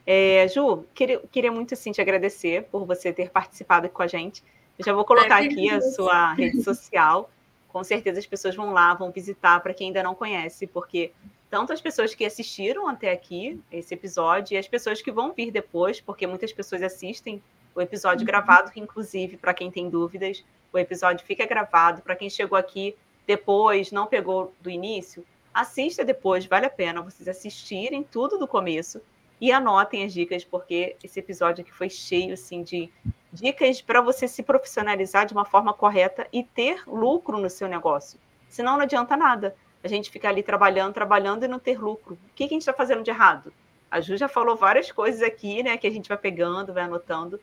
É, 0.06 0.46
Ju, 0.46 0.84
queria, 0.94 1.20
queria 1.32 1.50
muito 1.50 1.74
assim 1.74 1.90
te 1.90 2.00
agradecer 2.00 2.62
por 2.70 2.86
você 2.86 3.12
ter 3.12 3.28
participado 3.28 3.86
aqui 3.86 3.94
com 3.96 4.02
a 4.04 4.06
gente. 4.06 4.40
Eu 4.78 4.84
já 4.84 4.92
vou 4.92 5.04
colocar 5.04 5.38
Ai, 5.38 5.46
aqui 5.46 5.68
a 5.68 5.80
sua 5.80 6.32
rede 6.34 6.62
social. 6.62 7.28
Com 7.66 7.82
certeza 7.82 8.20
as 8.20 8.26
pessoas 8.26 8.54
vão 8.54 8.72
lá, 8.72 8.94
vão 8.94 9.10
visitar 9.10 9.58
para 9.58 9.74
quem 9.74 9.88
ainda 9.88 10.04
não 10.04 10.14
conhece, 10.14 10.68
porque 10.68 11.10
tanto 11.50 11.72
as 11.72 11.80
pessoas 11.80 12.14
que 12.14 12.24
assistiram 12.24 12.86
até 12.86 13.10
aqui 13.10 13.60
esse 13.68 13.94
episódio 13.94 14.54
e 14.54 14.58
as 14.58 14.68
pessoas 14.68 15.02
que 15.02 15.10
vão 15.10 15.32
vir 15.32 15.50
depois, 15.50 16.00
porque 16.00 16.24
muitas 16.24 16.52
pessoas 16.52 16.82
assistem 16.82 17.42
o 17.74 17.80
episódio 17.80 18.20
uhum. 18.20 18.26
gravado, 18.26 18.70
inclusive 18.76 19.36
para 19.36 19.52
quem 19.52 19.72
tem 19.72 19.90
dúvidas, 19.90 20.44
o 20.72 20.78
episódio 20.78 21.26
fica 21.26 21.44
gravado 21.44 22.00
para 22.00 22.14
quem 22.14 22.30
chegou 22.30 22.56
aqui 22.56 22.94
depois, 23.28 23.92
não 23.92 24.06
pegou 24.06 24.54
do 24.58 24.70
início, 24.70 25.22
assista 25.52 26.02
depois, 26.02 26.46
vale 26.46 26.64
a 26.64 26.70
pena 26.70 27.02
vocês 27.02 27.28
assistirem 27.28 28.02
tudo 28.02 28.38
do 28.38 28.48
começo 28.48 29.02
e 29.38 29.52
anotem 29.52 30.02
as 30.02 30.14
dicas, 30.14 30.44
porque 30.44 30.96
esse 31.04 31.20
episódio 31.20 31.60
aqui 31.60 31.70
foi 31.70 31.90
cheio 31.90 32.32
assim 32.32 32.62
de 32.62 32.90
dicas 33.30 33.82
para 33.82 34.00
você 34.00 34.26
se 34.26 34.42
profissionalizar 34.42 35.26
de 35.26 35.34
uma 35.34 35.44
forma 35.44 35.74
correta 35.74 36.26
e 36.32 36.42
ter 36.42 36.82
lucro 36.86 37.36
no 37.36 37.50
seu 37.50 37.68
negócio. 37.68 38.18
Senão 38.48 38.76
não 38.76 38.84
adianta 38.84 39.14
nada. 39.14 39.54
A 39.84 39.88
gente 39.88 40.10
ficar 40.10 40.30
ali 40.30 40.42
trabalhando, 40.42 40.94
trabalhando 40.94 41.44
e 41.44 41.48
não 41.48 41.58
ter 41.58 41.78
lucro. 41.78 42.14
O 42.14 42.34
que, 42.34 42.48
que 42.48 42.54
a 42.54 42.56
gente 42.56 42.62
está 42.62 42.72
fazendo 42.72 43.02
de 43.02 43.10
errado? 43.10 43.52
A 43.90 44.00
Ju 44.00 44.16
já 44.16 44.26
falou 44.26 44.56
várias 44.56 44.90
coisas 44.90 45.20
aqui, 45.22 45.62
né, 45.62 45.76
que 45.76 45.86
a 45.86 45.90
gente 45.90 46.08
vai 46.08 46.16
pegando, 46.16 46.72
vai 46.72 46.84
anotando. 46.84 47.38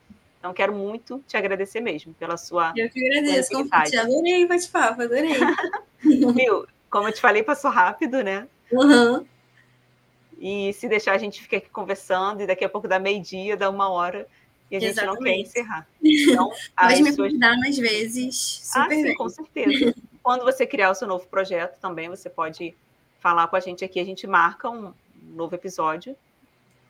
Então, 0.46 0.54
quero 0.54 0.76
muito 0.76 1.24
te 1.28 1.36
agradecer 1.36 1.80
mesmo 1.80 2.14
pela 2.14 2.38
sua. 2.38 2.72
Eu 2.76 2.88
que 2.88 3.04
agradeço, 3.04 3.52
Confite. 3.52 3.98
Adorei 3.98 4.46
o 4.46 4.48
bate-papo, 4.48 5.02
adorei. 5.02 5.34
Viu? 6.00 6.68
Como 6.88 7.08
eu 7.08 7.12
te 7.12 7.20
falei, 7.20 7.42
passou 7.42 7.72
rápido, 7.72 8.24
né? 8.24 8.48
Uhum. 8.72 9.26
E 10.38 10.72
se 10.74 10.88
deixar, 10.88 11.14
a 11.14 11.18
gente 11.18 11.42
fica 11.42 11.58
aqui 11.58 11.68
conversando, 11.70 12.44
e 12.44 12.46
daqui 12.46 12.64
a 12.64 12.70
pouco 12.70 12.88
dá 12.88 13.00
meio-dia, 13.00 13.58
dá 13.58 13.72
uma 13.72 13.90
hora, 13.90 14.28
e 14.70 14.76
a 14.76 14.80
gente 14.80 14.92
Exatamente. 14.92 15.18
não 15.18 15.24
quer 15.24 15.40
encerrar. 15.40 15.88
Então, 16.04 16.52
Pode 16.78 17.02
me 17.02 17.18
convidar 17.18 17.58
mais 17.58 17.80
vezes. 17.80 18.72
Ah, 18.76 18.84
super 18.84 18.94
ah, 18.94 18.98
sim, 18.98 19.04
bem. 19.04 19.16
com 19.16 19.30
certeza. 19.30 19.96
Quando 20.22 20.44
você 20.44 20.68
criar 20.68 20.92
o 20.92 20.96
seu 20.96 21.08
novo 21.08 21.26
projeto 21.26 21.80
também, 21.80 22.08
você 22.08 22.30
pode 22.30 22.76
falar 23.20 23.48
com 23.48 23.56
a 23.56 23.60
gente 23.60 23.84
aqui, 23.84 24.00
a 24.00 24.06
gente 24.06 24.28
marca 24.28 24.70
um 24.70 24.94
novo 25.24 25.56
episódio. 25.56 26.16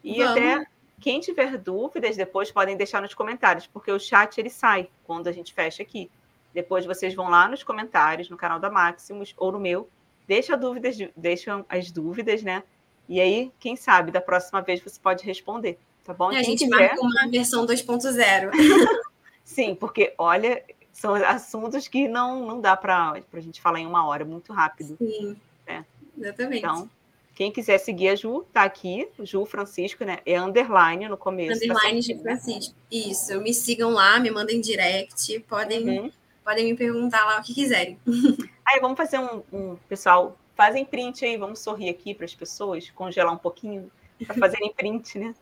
E 0.03 0.17
Vamos. 0.17 0.31
até 0.31 0.67
quem 0.99 1.19
tiver 1.19 1.57
dúvidas 1.57 2.15
depois 2.15 2.51
podem 2.51 2.77
deixar 2.77 3.01
nos 3.01 3.13
comentários, 3.13 3.67
porque 3.67 3.91
o 3.91 3.99
chat 3.99 4.37
ele 4.37 4.49
sai 4.49 4.89
quando 5.03 5.27
a 5.27 5.31
gente 5.31 5.53
fecha 5.53 5.83
aqui. 5.83 6.09
Depois 6.53 6.85
vocês 6.85 7.13
vão 7.13 7.29
lá 7.29 7.47
nos 7.47 7.63
comentários, 7.63 8.29
no 8.29 8.37
canal 8.37 8.59
da 8.59 8.69
Maximus 8.69 9.33
ou 9.37 9.51
no 9.51 9.59
meu, 9.59 9.89
deixa 10.27 10.55
dúvidas, 10.55 10.97
deixam 11.15 11.65
as 11.67 11.91
dúvidas, 11.91 12.41
né? 12.41 12.63
E 13.07 13.19
aí, 13.19 13.51
quem 13.59 13.75
sabe, 13.75 14.11
da 14.11 14.21
próxima 14.21 14.61
vez 14.61 14.81
você 14.81 14.99
pode 14.99 15.23
responder, 15.23 15.77
tá 16.03 16.13
bom? 16.13 16.31
É, 16.31 16.39
a 16.39 16.43
gente 16.43 16.63
quiser... 16.63 16.69
marca 16.69 17.01
uma 17.01 17.29
versão 17.29 17.65
2.0. 17.65 18.51
Sim, 19.43 19.75
porque, 19.75 20.13
olha, 20.17 20.63
são 20.91 21.13
assuntos 21.13 21.87
que 21.87 22.07
não, 22.07 22.45
não 22.47 22.61
dá 22.61 22.75
para 22.75 23.21
a 23.31 23.39
gente 23.39 23.61
falar 23.61 23.79
em 23.79 23.85
uma 23.85 24.07
hora, 24.07 24.25
muito 24.25 24.51
rápido. 24.51 24.97
Sim, 24.97 25.35
né? 25.67 25.85
exatamente. 26.17 26.59
Então, 26.59 26.89
quem 27.35 27.51
quiser 27.51 27.77
seguir 27.77 28.09
a 28.09 28.15
Ju, 28.15 28.45
tá 28.51 28.63
aqui, 28.63 29.07
Ju 29.19 29.45
Francisco, 29.45 30.03
né? 30.03 30.19
É 30.25 30.39
underline 30.39 31.07
no 31.07 31.17
começo. 31.17 31.59
Tá 31.59 31.65
underline 31.65 32.01
tá 32.01 32.13
Ju 32.13 32.19
Francisco. 32.21 32.75
Isso, 32.89 33.39
me 33.41 33.53
sigam 33.53 33.91
lá, 33.91 34.19
me 34.19 34.31
mandem 34.31 34.59
direct, 34.59 35.39
podem, 35.41 35.99
uhum. 35.99 36.11
podem 36.43 36.65
me 36.65 36.75
perguntar 36.75 37.25
lá 37.25 37.39
o 37.39 37.43
que 37.43 37.53
quiserem. 37.53 37.99
Aí, 38.67 38.79
vamos 38.79 38.97
fazer 38.97 39.19
um, 39.19 39.43
um 39.53 39.75
pessoal 39.87 40.35
Fazem 40.55 40.85
print 40.85 41.25
aí, 41.25 41.35
vamos 41.35 41.59
sorrir 41.59 41.89
aqui 41.89 42.13
para 42.13 42.23
as 42.23 42.33
pessoas, 42.33 42.89
congelar 42.89 43.33
um 43.33 43.37
pouquinho, 43.37 43.91
para 44.25 44.35
fazerem 44.35 44.73
print, 44.73 45.19
né? 45.19 45.35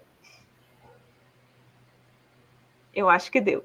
Eu 2.93 3.07
acho 3.07 3.31
que 3.31 3.39
deu. 3.39 3.63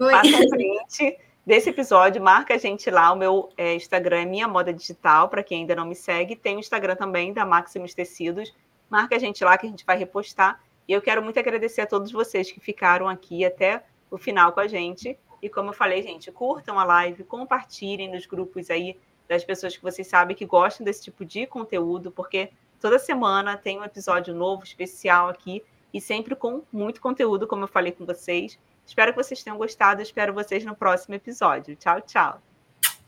Oi. 0.00 0.10
Faça 0.10 0.36
um 0.36 0.50
print 0.50 1.18
desse 1.44 1.70
episódio, 1.70 2.22
marca 2.22 2.54
a 2.54 2.58
gente 2.58 2.90
lá. 2.90 3.12
O 3.12 3.16
meu 3.16 3.48
é, 3.56 3.74
Instagram 3.74 4.22
é 4.22 4.24
Minha 4.24 4.48
Moda 4.48 4.72
Digital, 4.72 5.28
para 5.28 5.42
quem 5.42 5.60
ainda 5.60 5.74
não 5.74 5.86
me 5.86 5.94
segue. 5.94 6.36
Tem 6.36 6.56
o 6.56 6.60
Instagram 6.60 6.96
também 6.96 7.32
da 7.32 7.44
Maximus 7.44 7.94
Tecidos. 7.94 8.54
Marca 8.88 9.16
a 9.16 9.18
gente 9.18 9.44
lá 9.44 9.56
que 9.56 9.66
a 9.66 9.68
gente 9.68 9.84
vai 9.84 9.96
repostar. 9.96 10.60
E 10.86 10.92
eu 10.92 11.00
quero 11.00 11.22
muito 11.22 11.38
agradecer 11.38 11.82
a 11.82 11.86
todos 11.86 12.10
vocês 12.10 12.50
que 12.50 12.60
ficaram 12.60 13.08
aqui 13.08 13.44
até 13.44 13.84
o 14.10 14.18
final 14.18 14.52
com 14.52 14.60
a 14.60 14.66
gente. 14.66 15.16
E 15.42 15.48
como 15.48 15.70
eu 15.70 15.72
falei, 15.72 16.02
gente, 16.02 16.30
curtam 16.30 16.78
a 16.78 16.84
live, 16.84 17.24
compartilhem 17.24 18.10
nos 18.10 18.26
grupos 18.26 18.70
aí 18.70 18.98
das 19.28 19.44
pessoas 19.44 19.76
que 19.76 19.82
vocês 19.82 20.06
sabem 20.06 20.36
que 20.36 20.44
gostam 20.44 20.84
desse 20.84 21.04
tipo 21.04 21.24
de 21.24 21.46
conteúdo, 21.46 22.10
porque 22.10 22.50
toda 22.80 22.98
semana 22.98 23.56
tem 23.56 23.78
um 23.78 23.84
episódio 23.84 24.34
novo, 24.34 24.64
especial 24.64 25.28
aqui, 25.28 25.62
e 25.94 26.00
sempre 26.00 26.34
com 26.34 26.62
muito 26.72 27.00
conteúdo, 27.00 27.46
como 27.46 27.62
eu 27.62 27.68
falei 27.68 27.92
com 27.92 28.04
vocês. 28.04 28.58
Espero 28.90 29.12
que 29.12 29.22
vocês 29.22 29.40
tenham 29.40 29.56
gostado. 29.56 30.02
Espero 30.02 30.34
vocês 30.34 30.64
no 30.64 30.74
próximo 30.74 31.14
episódio. 31.14 31.76
Tchau, 31.76 32.00
tchau. 32.00 32.42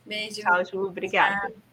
Beijo. 0.06 0.40
Tchau, 0.40 0.64
Ju. 0.64 0.86
Obrigada. 0.86 1.48
Tchau. 1.48 1.71